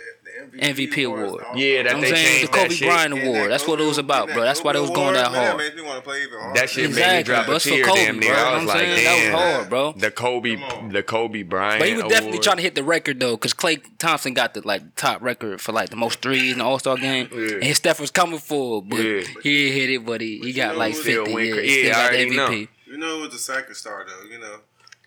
the 0.51 0.59
MVP, 0.59 0.91
MVP 0.91 1.05
award. 1.07 1.43
Yeah, 1.55 1.83
that 1.83 1.95
I'm 1.95 2.01
they 2.01 2.11
saying 2.13 2.41
the 2.41 2.47
Kobe 2.51 2.67
that 2.67 2.73
shit. 2.73 2.87
Bryant 2.89 3.13
award. 3.13 3.49
That's 3.51 3.65
what 3.67 3.79
it 3.79 3.85
was 3.85 3.97
about, 3.97 4.27
bro. 4.29 4.41
That's 4.43 4.61
why 4.63 4.73
they 4.73 4.79
was 4.81 4.89
going 4.91 5.13
that 5.13 5.27
hard. 5.27 5.35
That 5.35 5.57
makes 5.57 5.75
me 5.75 5.81
want 5.81 5.97
to 5.97 6.01
play 6.09 6.21
even 6.23 6.37
harder. 6.39 6.59
Made 6.61 6.75
me 6.77 6.83
Exactly, 6.83 7.23
drop 7.23 7.45
bro. 7.45 7.55
a 7.55 7.59
for 7.59 7.69
tear 7.69 7.85
Kobe, 7.85 8.05
damn 8.05 8.19
near. 8.19 8.33
bro. 8.33 8.43
I 8.43 8.49
You 8.49 8.55
was 8.57 8.65
know 8.65 8.67
what 8.67 8.75
I'm 8.83 8.87
like, 8.89 8.97
saying? 8.97 9.03
That 9.31 9.33
was 9.33 9.41
hard, 9.55 9.69
bro. 9.69 9.91
The 9.93 10.11
Kobe, 10.11 10.55
the 10.91 11.03
Kobe 11.03 11.43
Bryant. 11.43 11.79
But 11.79 11.87
he 11.87 11.93
was 11.95 12.03
definitely 12.03 12.29
award. 12.31 12.43
trying 12.43 12.57
to 12.57 12.63
hit 12.63 12.75
the 12.75 12.83
record 12.83 13.19
though, 13.21 13.35
because 13.37 13.53
Klay 13.53 13.81
Thompson 13.97 14.33
got 14.33 14.53
the 14.53 14.67
like 14.67 14.95
top 14.95 15.21
record 15.21 15.61
for 15.61 15.71
like 15.71 15.89
the 15.89 15.95
most 15.95 16.21
threes 16.21 16.51
in 16.51 16.59
the 16.59 16.65
All 16.65 16.79
Star 16.79 16.97
game, 16.97 17.29
Yeah. 17.31 17.53
and 17.55 17.63
his 17.63 17.77
Steph 17.77 17.99
was 18.01 18.11
coming 18.11 18.39
for, 18.39 18.81
but 18.81 18.99
Yeah. 18.99 19.21
he 19.43 19.71
hit 19.71 19.89
it, 19.89 20.05
but 20.05 20.19
he, 20.21 20.39
he 20.39 20.51
got 20.53 20.75
like 20.77 20.95
fifty. 20.95 21.33
went 21.33 21.47
Yeah, 21.47 21.53
yeah, 21.61 21.71
still 21.71 21.89
I 21.89 21.93
got 21.93 22.11
the 22.11 22.17
already 22.17 22.35
know. 22.35 22.67
MVP. 22.95 23.01
You 23.01 23.01
know, 23.17 23.19
who's 23.23 23.33
the 23.33 23.39
second 23.39 23.75
star 23.75 24.05
though. 24.07 24.29
You 24.29 24.39
know, 24.39 24.57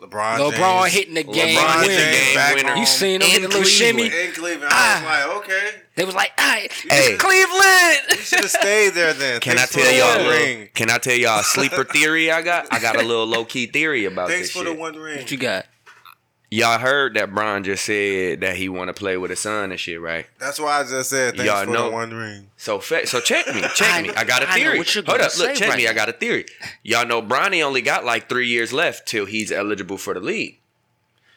LeBron. 0.01 0.53
LeBron 0.53 0.83
James. 0.83 0.93
hitting 0.95 1.15
the 1.15 1.25
game 1.25 1.57
LeBron 1.59 1.81
winner. 1.83 1.95
James 1.95 2.17
game 2.27 2.35
back 2.37 2.55
winner. 2.55 2.75
You 2.77 2.87
seen 2.87 3.21
him 3.21 3.29
In 3.31 3.37
in 3.37 3.43
the 3.43 3.49
little 3.49 3.63
Cleveland. 3.63 4.11
shimmy? 4.13 4.27
in 4.27 4.33
Cleveland. 4.33 4.71
Ah. 4.73 5.01
I 5.01 5.27
was 5.27 5.35
like, 5.37 5.45
okay, 5.45 5.71
They 5.97 6.05
was 6.05 6.15
like, 6.15 6.33
"All 6.39 6.47
right, 6.47 6.73
Hey. 6.73 7.17
Cleveland." 7.19 7.99
you 8.11 8.17
should 8.19 8.41
have 8.41 8.51
stayed 8.51 8.91
there 8.91 9.13
then. 9.15 9.41
Can 9.41 9.55
I 9.59 9.67
Thanks 9.67 9.73
for 9.73 9.81
tell 9.81 9.93
y'all? 9.93 10.17
a 10.17 10.23
little- 10.23 10.33
ring? 10.33 10.69
Can 10.75 10.91
I 10.91 10.99
tell 10.99 11.15
y'all 11.17 11.41
a 11.41 11.45
sleeper 11.45 11.85
theory 11.93 12.31
I 12.31 12.43
got? 12.43 12.69
I 12.73 12.79
got 12.79 12.95
a 12.97 13.03
little 13.03 13.27
low 13.27 13.45
key 13.45 13.67
theory 13.67 14.05
about 14.05 14.29
Thanks 14.29 14.49
this 14.49 14.53
for 14.53 14.65
shit. 14.65 14.75
the 14.75 14.81
one 14.81 14.95
ring. 14.97 15.19
what 15.19 15.31
you 15.31 15.37
got? 15.39 15.67
Y'all 16.51 16.79
heard 16.79 17.13
that 17.15 17.35
Bron 17.35 17.63
just 17.63 17.85
said 17.85 18.41
that 18.41 18.57
he 18.57 18.71
want 18.71 18.89
to 18.89 18.95
play 18.95 19.19
with 19.19 19.29
his 19.31 19.41
son 19.41 19.71
and 19.71 19.79
shit, 19.79 20.01
right? 20.01 20.25
That's 20.39 20.59
why 20.59 20.81
I 20.81 20.83
just 20.85 21.11
said 21.11 21.37
thanks 21.37 21.45
Y'all 21.45 21.65
for 21.67 21.71
know- 21.71 21.85
the 21.91 21.91
one 21.91 22.15
ring. 22.15 22.51
So 22.57 22.79
fa- 22.79 23.07
so 23.07 23.21
check 23.21 23.47
me, 23.55 23.61
check 23.75 24.03
me. 24.03 24.11
I 24.17 24.25
got 24.25 24.43
a 24.43 24.47
I 24.49 24.53
know 24.53 24.55
theory. 24.65 24.79
what 24.79 24.95
you're 24.95 25.05
Hold 25.05 25.19
gonna 25.19 25.29
up, 25.31 25.39
look, 25.39 25.55
check 25.57 25.69
right 25.69 25.77
me. 25.77 25.87
I 25.87 25.91
now. 25.91 25.97
got 25.97 26.09
a 26.09 26.13
theory. 26.15 26.47
Y'all 26.83 27.07
know 27.07 27.21
Bronny 27.21 27.63
only 27.63 27.83
got 27.83 28.07
like 28.07 28.31
three 28.31 28.49
years 28.49 28.73
left 28.73 29.07
till 29.07 29.27
he's 29.27 29.53
eligible 29.53 29.99
for 29.99 30.15
the 30.15 30.21
league. 30.21 30.59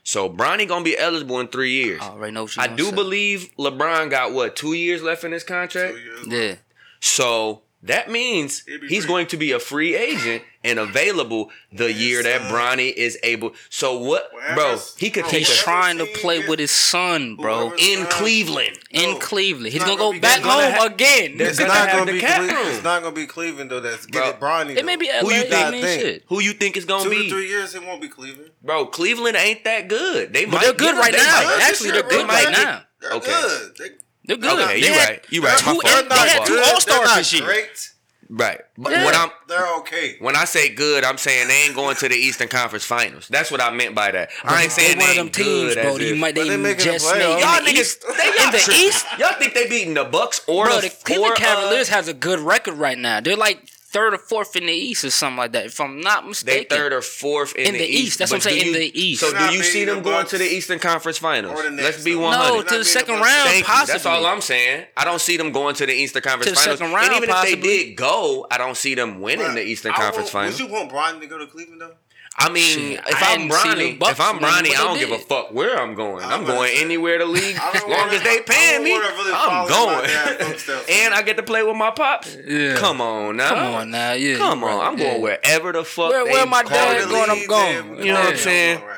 So 0.04 0.30
Bronny 0.30 0.66
gonna 0.66 0.86
be 0.86 0.98
eligible 0.98 1.42
in 1.42 1.48
three 1.50 1.74
years. 1.74 2.00
I 2.02 2.08
already 2.08 2.32
know 2.34 2.44
what 2.44 2.56
you 2.56 2.62
I 2.62 2.68
gonna 2.68 2.78
do 2.78 2.86
say. 2.86 2.96
believe 2.96 3.50
LeBron 3.60 4.10
got 4.10 4.32
what 4.32 4.56
two 4.56 4.74
years 4.74 5.04
left 5.04 5.26
in 5.26 5.34
his 5.34 5.44
contract. 5.44 5.94
Two 5.94 6.00
years 6.00 6.28
Yeah, 6.28 6.56
So 7.02 7.64
that 7.84 8.10
means 8.10 8.64
He'll 8.66 8.80
be 8.80 8.88
he's 8.88 9.04
free. 9.04 9.08
going 9.14 9.28
to 9.28 9.38
be 9.38 9.52
a 9.52 9.60
free 9.60 9.94
agent 9.96 10.44
and 10.64 10.78
available 10.80 11.50
the 11.72 11.92
year 11.92 12.22
that 12.24 12.42
son. 12.42 12.52
Bronny 12.52 12.94
is 12.94 13.18
able. 13.24 13.54
So 13.70 13.98
what, 14.00 14.30
bro? 14.56 14.78
He 14.98 15.10
could 15.10 15.22
bro, 15.24 15.30
take 15.32 15.48
he's 15.48 15.56
trying 15.58 15.98
to 15.98 16.06
play 16.06 16.48
with 16.48 16.60
his 16.60 16.72
son, 16.72 17.36
bro. 17.36 17.74
In 17.80 18.06
Cleveland. 18.08 18.78
In 18.92 19.18
Cleveland, 19.20 19.74
he's 19.74 19.84
gonna 19.84 19.98
gonna 19.98 20.02
go 20.10 20.12
be 20.14 20.20
back 20.20 20.42
home 20.42 20.74
ha- 20.74 20.86
again. 20.86 21.38
They're 21.38 21.48
It's 21.50 21.58
gonna 21.60 21.74
not 21.74 21.92
gonna 21.92 22.06
the 22.06 22.12
be. 22.14 22.20
cap 22.20 22.38
Cle- 22.48 22.56
room. 22.56 22.68
It's 22.76 22.84
not 22.84 23.02
gonna 23.04 23.16
be 23.16 23.26
Cleveland 23.26 23.72
though. 23.72 23.80
That's 23.80 24.06
Bro, 24.06 24.22
get 24.22 24.36
it 24.36 24.40
Bronny. 24.40 24.76
It 24.78 24.86
may 24.86 24.96
be 24.98 25.08
though. 25.08 25.22
LA. 25.28 25.30
you 25.36 25.42
I 25.50 25.72
think? 25.72 26.24
Who 26.28 26.42
you 26.42 26.54
think 26.54 26.78
is 26.78 26.86
gonna 26.86 27.04
Two 27.06 27.10
be? 27.10 27.24
to 27.24 27.30
three 27.30 27.48
years, 27.48 27.74
it 27.74 27.84
won't 27.86 28.02
be 28.02 28.08
Cleveland. 28.10 28.52
Bro, 28.62 28.88
Cleveland 28.88 29.38
ain't 29.38 29.64
that 29.64 29.88
good. 29.88 30.34
They 30.34 30.46
But 30.46 30.52
might 30.54 30.62
they're 30.64 30.74
good 30.74 30.98
right 30.98 31.14
now. 31.14 31.58
Actually, 31.62 31.92
they're 31.92 32.04
good 32.04 32.28
right 32.28 32.44
get- 32.44 32.52
now. 32.64 32.82
They're 33.02 33.20
good. 33.20 33.72
They, 33.80 33.90
They're 34.26 34.38
good. 34.38 34.60
Okay, 34.60 34.78
you 34.80 34.94
had 34.94 35.10
right. 35.10 35.26
You 35.32 35.42
right. 35.44 35.58
Two, 35.58 35.66
My 35.66 35.72
fault. 35.74 35.86
and 35.86 36.12
they 36.12 36.16
had 36.16 36.46
two. 36.46 36.62
All 36.68 36.80
Stars 36.80 37.08
They're 37.08 37.18
this 37.18 37.34
year. 37.34 37.44
Great. 37.46 37.90
Right. 38.34 38.62
But 38.78 38.94
Yeah. 38.94 39.04
when 39.06 39.14
I'm 39.14 39.30
They're 39.50 39.76
okay. 39.80 40.16
when 40.20 40.38
I 40.38 40.46
say 40.46 40.70
good, 40.74 41.04
I'm 41.04 41.18
saying 41.18 41.50
they 41.50 41.64
ain't 41.66 41.76
going 41.76 41.98
to 41.98 42.08
the 42.08 42.16
Eastern 42.16 42.48
Conference 42.48 42.86
Finals. 42.86 43.28
That's 43.28 43.52
what 43.52 43.60
I 43.60 43.72
meant 43.72 43.94
by 43.94 44.12
that. 44.12 44.30
I 44.46 44.64
ain't 44.64 44.72
saying 44.72 44.98
They're 44.98 45.08
one 45.08 45.08
they 45.08 45.12
of 45.12 45.18
them 45.18 45.26
ain't 45.26 45.34
teams, 45.36 45.76
good 45.76 45.82
bro. 45.84 45.96
as 45.98 46.02
You 46.02 46.14
if- 46.14 46.18
might 46.18 46.36
But 46.36 46.44
they 46.44 46.50
they 46.52 46.58
making 46.58 46.78
the 46.78 46.84
just 46.94 47.06
made 47.14 47.22
playoffs. 47.22 47.34
in 47.36 47.40
Y'all 47.42 47.64
the 47.66 47.70
niggas, 47.72 47.80
East. 47.82 48.02
they 48.08 48.28
in 48.30 48.34
y'all 48.38 48.52
the 48.52 48.74
East. 48.74 49.06
Y'all 49.20 49.34
think 49.38 49.54
they 49.54 49.68
beating 49.68 49.94
the 49.96 50.06
Bucks 50.06 50.40
or 50.48 50.66
Bro, 50.66 50.76
the, 50.78 50.82
the 50.88 50.96
Cleveland 51.04 51.32
or, 51.32 51.34
uh, 51.34 51.38
Cavaliers 51.40 51.90
has 51.90 52.08
a 52.08 52.14
good 52.14 52.40
record 52.40 52.76
right 52.76 52.98
now. 52.98 53.20
They're 53.20 53.36
like 53.36 53.62
third 53.92 54.14
or 54.14 54.18
fourth 54.18 54.56
in 54.56 54.66
the 54.66 54.72
East 54.74 55.04
or 55.04 55.10
something 55.10 55.38
like 55.38 55.52
that. 55.52 55.66
If 55.66 55.80
I'm 55.82 56.00
not 56.00 56.24
They 56.24 56.30
mistaken. 56.30 56.78
third 56.78 56.94
or 56.94 57.02
fourth 57.02 57.54
in, 57.56 57.68
In 57.68 57.74
the 57.74 57.86
East. 57.86 58.20
That's 58.20 58.32
what 58.32 58.38
I'm 58.38 58.42
saying, 58.42 58.64
do 58.64 58.68
in 58.70 58.74
the 58.80 59.00
East. 59.00 59.22
So 59.22 59.32
do 59.38 59.54
you 59.54 59.64
see 59.64 59.84
them 59.86 59.98
the 59.98 60.02
going 60.02 60.26
to 60.28 60.38
the 60.38 60.46
Eastern 60.46 60.80
Conference 60.80 61.18
Finals? 61.18 61.60
or 61.60 61.64
the 61.64 61.72
Knicks, 61.72 61.84
Let's 61.84 62.04
be 62.04 62.14
though. 62.14 62.22
one 62.22 62.32
no, 62.40 62.62
to 62.62 62.78
the 62.78 62.86
second 62.86 63.16
the 63.16 63.22
round, 63.22 63.44
Bucks. 63.44 63.50
Thank 63.52 63.58
you. 63.60 63.64
possibly. 63.74 63.94
That's 63.94 64.06
all 64.06 64.26
I'm 64.26 64.42
saying. 64.42 64.86
I 64.96 65.04
don't 65.06 65.20
see 65.22 65.38
them 65.38 65.52
going 65.52 65.76
to 65.76 65.86
the 65.86 65.94
Eastern 65.94 66.22
Conference 66.22 66.46
To 66.46 66.52
the 66.52 66.56
Finals. 66.62 66.80
second 66.80 66.94
round, 66.94 67.08
and 67.14 67.24
even 67.24 67.30
if 67.36 67.42
they 67.44 67.56
did 67.56 67.96
go, 67.98 68.48
I 68.50 68.58
don't 68.58 68.78
see 68.78 68.96
them 68.96 69.20
winning 69.22 69.46
But 69.48 69.54
the 69.56 69.64
Eastern 69.64 69.92
I 69.92 69.96
Conference 69.96 70.34
want- 70.34 70.54
Finals. 70.54 70.62
Would 70.62 70.68
you 70.70 70.74
want 70.74 70.92
Bronny 70.92 71.20
to 71.22 71.28
go 71.28 71.38
to 71.38 71.48
Cleveland 71.48 71.82
though? 71.82 71.96
I 72.44 72.50
mean, 72.50 72.64
Shit, 72.64 73.00
if 73.08 73.22
I 73.24 73.34
I'm 73.36 73.50
hadn't 73.50 73.54
seen 73.54 74.00
the 74.00 74.06
Bronny, 74.06 74.12
if 74.12 74.20
I'm 74.22 74.36
win, 74.36 74.44
Bronny, 74.44 74.70
I 74.72 74.84
don't 74.84 74.98
give 75.00 75.12
a 75.12 75.18
fuck 75.20 75.52
where 75.54 75.78
I'm 75.80 75.94
going. 75.96 76.24
I'm 76.24 76.42
I'm 76.42 76.46
gonna 76.46 76.68
say- 76.68 76.82
anywhere 76.84 77.20
the 77.20 77.26
league, 77.26 77.56
as 77.74 77.84
long 77.84 78.10
as 78.10 78.22
they 78.24 78.38
I 78.40 78.44
paying 78.46 78.84
me. 78.84 78.92
really 78.98 79.32
I'm 79.34 79.68
going, 79.68 80.10
and 80.90 81.14
I 81.14 81.22
get 81.24 81.38
to 81.38 81.44
play 81.44 81.64
with 81.64 81.76
my 81.76 81.92
pops. 81.92 82.36
Yeah. 82.46 82.76
Come 82.78 83.00
on 83.02 83.38
now, 83.38 83.50
Come 83.50 83.74
on 83.76 83.92
now, 83.92 84.14
yeah. 84.14 84.38
come 84.38 84.64
on. 84.64 84.78
right, 84.80 84.88
I'm 84.88 84.96
going 84.98 85.16
yeah. 85.16 85.20
wherever 85.22 85.72
the 85.72 85.84
fuck 85.84 86.10
Where- 86.10 86.26
they 86.26 86.32
where 86.32 86.46
my 86.46 86.64
call 86.64 86.72
dad 86.72 87.02
it. 87.02 87.10
going, 87.10 87.30
I'm 87.30 87.48
going. 87.48 87.96
then- 87.98 88.06
You 88.06 88.14
know 88.14 88.20
what 88.22 88.30
I'm 88.34 88.38
saying? 88.38 88.80
right, 88.80 88.88
right. 88.88 88.98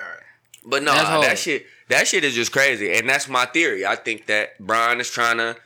But 0.65 0.83
no, 0.83 0.93
that 0.93 1.37
shit, 1.37 1.65
that 1.89 2.07
shit 2.07 2.23
is 2.23 2.33
just 2.35 2.51
crazy, 2.53 2.93
and 2.93 3.09
that's 3.09 3.27
my 3.27 3.45
theory. 3.45 3.85
I 3.85 3.95
think 3.97 4.27
that 4.27 4.57
Brian 4.59 5.01
is 5.01 5.09
trying 5.09 5.37
to 5.37 5.57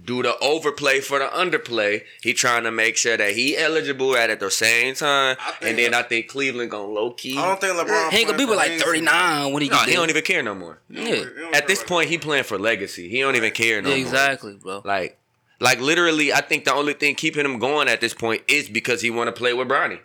do 0.00 0.22
the 0.22 0.36
overplay 0.38 1.00
for 1.00 1.18
the 1.18 1.26
underplay. 1.26 2.02
He 2.22 2.32
trying 2.32 2.64
to 2.64 2.70
make 2.70 2.96
sure 2.96 3.16
that 3.16 3.32
he 3.34 3.56
eligible 3.56 4.16
at 4.16 4.30
at 4.30 4.40
the 4.40 4.50
same 4.50 4.94
time, 4.94 5.36
and 5.60 5.78
then 5.78 5.92
I 5.94 6.02
think 6.02 6.28
Cleveland 6.28 6.70
gonna 6.70 6.86
low 6.92 7.10
key. 7.12 7.36
I 7.36 7.46
don't 7.46 7.60
think 7.60 7.74
LeBron. 7.76 8.10
He 8.10 8.24
gonna 8.24 8.38
be 8.38 8.44
with 8.46 8.56
like 8.56 8.72
39 8.80 9.52
when 9.52 9.62
he 9.62 9.68
No, 9.68 9.76
get 9.76 9.88
he 9.88 9.94
don't 9.94 10.08
even 10.10 10.22
care 10.24 10.42
no 10.42 10.54
more. 10.54 10.80
Yeah, 10.88 11.24
At 11.52 11.66
this 11.66 11.82
point, 11.82 12.08
he 12.08 12.18
playing 12.18 12.44
for 12.44 12.58
legacy. 12.58 13.08
He 13.08 13.20
don't 13.20 13.36
even 13.36 13.52
care 13.52 13.82
no 13.82 13.90
yeah, 13.90 13.96
more. 13.96 14.04
exactly, 14.04 14.54
bro. 14.54 14.82
Like, 14.84 15.18
Like 15.60 15.80
literally, 15.80 16.32
I 16.32 16.40
think 16.40 16.64
the 16.64 16.74
only 16.74 16.94
thing 16.94 17.14
keeping 17.14 17.44
him 17.44 17.58
going 17.58 17.88
at 17.88 18.00
this 18.00 18.14
point 18.14 18.42
is 18.48 18.68
because 18.68 19.02
he 19.02 19.10
want 19.10 19.28
to 19.28 19.32
play 19.32 19.52
with 19.52 19.68
Bronny. 19.68 20.00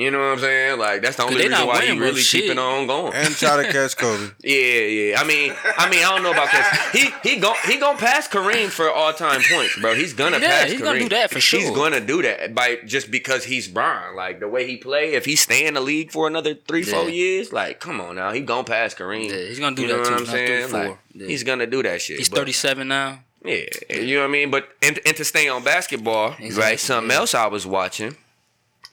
You 0.00 0.10
know 0.10 0.18
what 0.18 0.24
I'm 0.32 0.38
saying? 0.38 0.78
Like 0.78 1.02
that's 1.02 1.16
the 1.18 1.24
only 1.24 1.36
reason 1.46 1.66
why 1.66 1.82
he 1.84 1.88
winning 1.90 2.00
really 2.02 2.20
shit. 2.22 2.42
keeping 2.42 2.58
on 2.58 2.86
going. 2.86 3.12
And 3.12 3.34
try 3.36 3.62
to 3.62 3.70
catch 3.70 3.96
Kobe. 4.02 4.30
Yeah, 4.42 4.54
yeah. 4.56 5.20
I 5.20 5.24
mean, 5.24 5.52
I 5.76 5.90
mean, 5.90 6.00
I 6.04 6.08
don't 6.14 6.22
know 6.22 6.30
about 6.32 6.48
this. 6.50 6.66
He 6.92 7.10
he 7.28 7.36
gon' 7.38 7.56
he 7.66 7.76
gonna 7.76 7.98
pass 7.98 8.26
Kareem 8.26 8.68
for 8.68 8.90
all 8.90 9.12
time 9.12 9.42
points, 9.52 9.78
bro. 9.78 9.94
He's 9.94 10.14
gonna 10.14 10.38
Yeah, 10.38 10.60
pass. 10.60 10.70
he's 10.70 10.80
Kareem. 10.80 10.84
gonna 10.84 10.98
do 11.00 11.08
that 11.10 11.30
for 11.30 11.40
sure. 11.40 11.60
He's 11.60 11.70
gonna 11.70 12.00
do 12.00 12.22
that 12.22 12.54
by 12.54 12.76
just 12.86 13.10
because 13.10 13.44
he's 13.44 13.68
Bron. 13.68 14.16
Like 14.16 14.40
the 14.40 14.48
way 14.48 14.66
he 14.66 14.78
play, 14.78 15.12
if 15.12 15.26
he 15.26 15.36
stay 15.36 15.66
in 15.66 15.74
the 15.74 15.80
league 15.82 16.10
for 16.12 16.26
another 16.26 16.54
three, 16.54 16.82
four 16.82 17.10
years, 17.10 17.52
like 17.52 17.78
come 17.80 18.00
on 18.00 18.16
now, 18.16 18.32
he 18.32 18.40
gonna 18.40 18.64
pass 18.64 18.94
Kareem. 18.94 19.28
Yeah, 19.28 19.36
he's 19.48 19.58
gonna 19.58 19.76
do 19.76 19.82
you 19.82 19.88
that 19.88 19.96
know 19.98 20.04
too. 20.04 20.10
what 20.12 20.20
I'm 20.20 20.26
saying? 20.26 20.72
Like, 20.72 20.98
Yeah. 21.14 21.26
He's 21.26 21.42
gonna 21.44 21.66
do 21.66 21.82
that 21.82 22.00
shit. 22.00 22.16
He's 22.18 22.30
but- 22.30 22.38
37 22.38 22.88
now. 22.88 23.20
yeah, 23.44 23.64
you 23.90 24.14
know 24.14 24.20
what 24.22 24.28
I 24.28 24.32
mean. 24.32 24.50
But 24.50 24.68
and, 24.80 24.98
and 25.04 25.14
to 25.18 25.24
stay 25.26 25.48
on 25.48 25.62
basketball, 25.62 26.36
Exactly, 26.38 26.58
right? 26.62 26.80
Something 26.80 27.10
yeah. 27.10 27.16
else 27.18 27.34
I 27.34 27.46
was 27.48 27.66
watching 27.66 28.16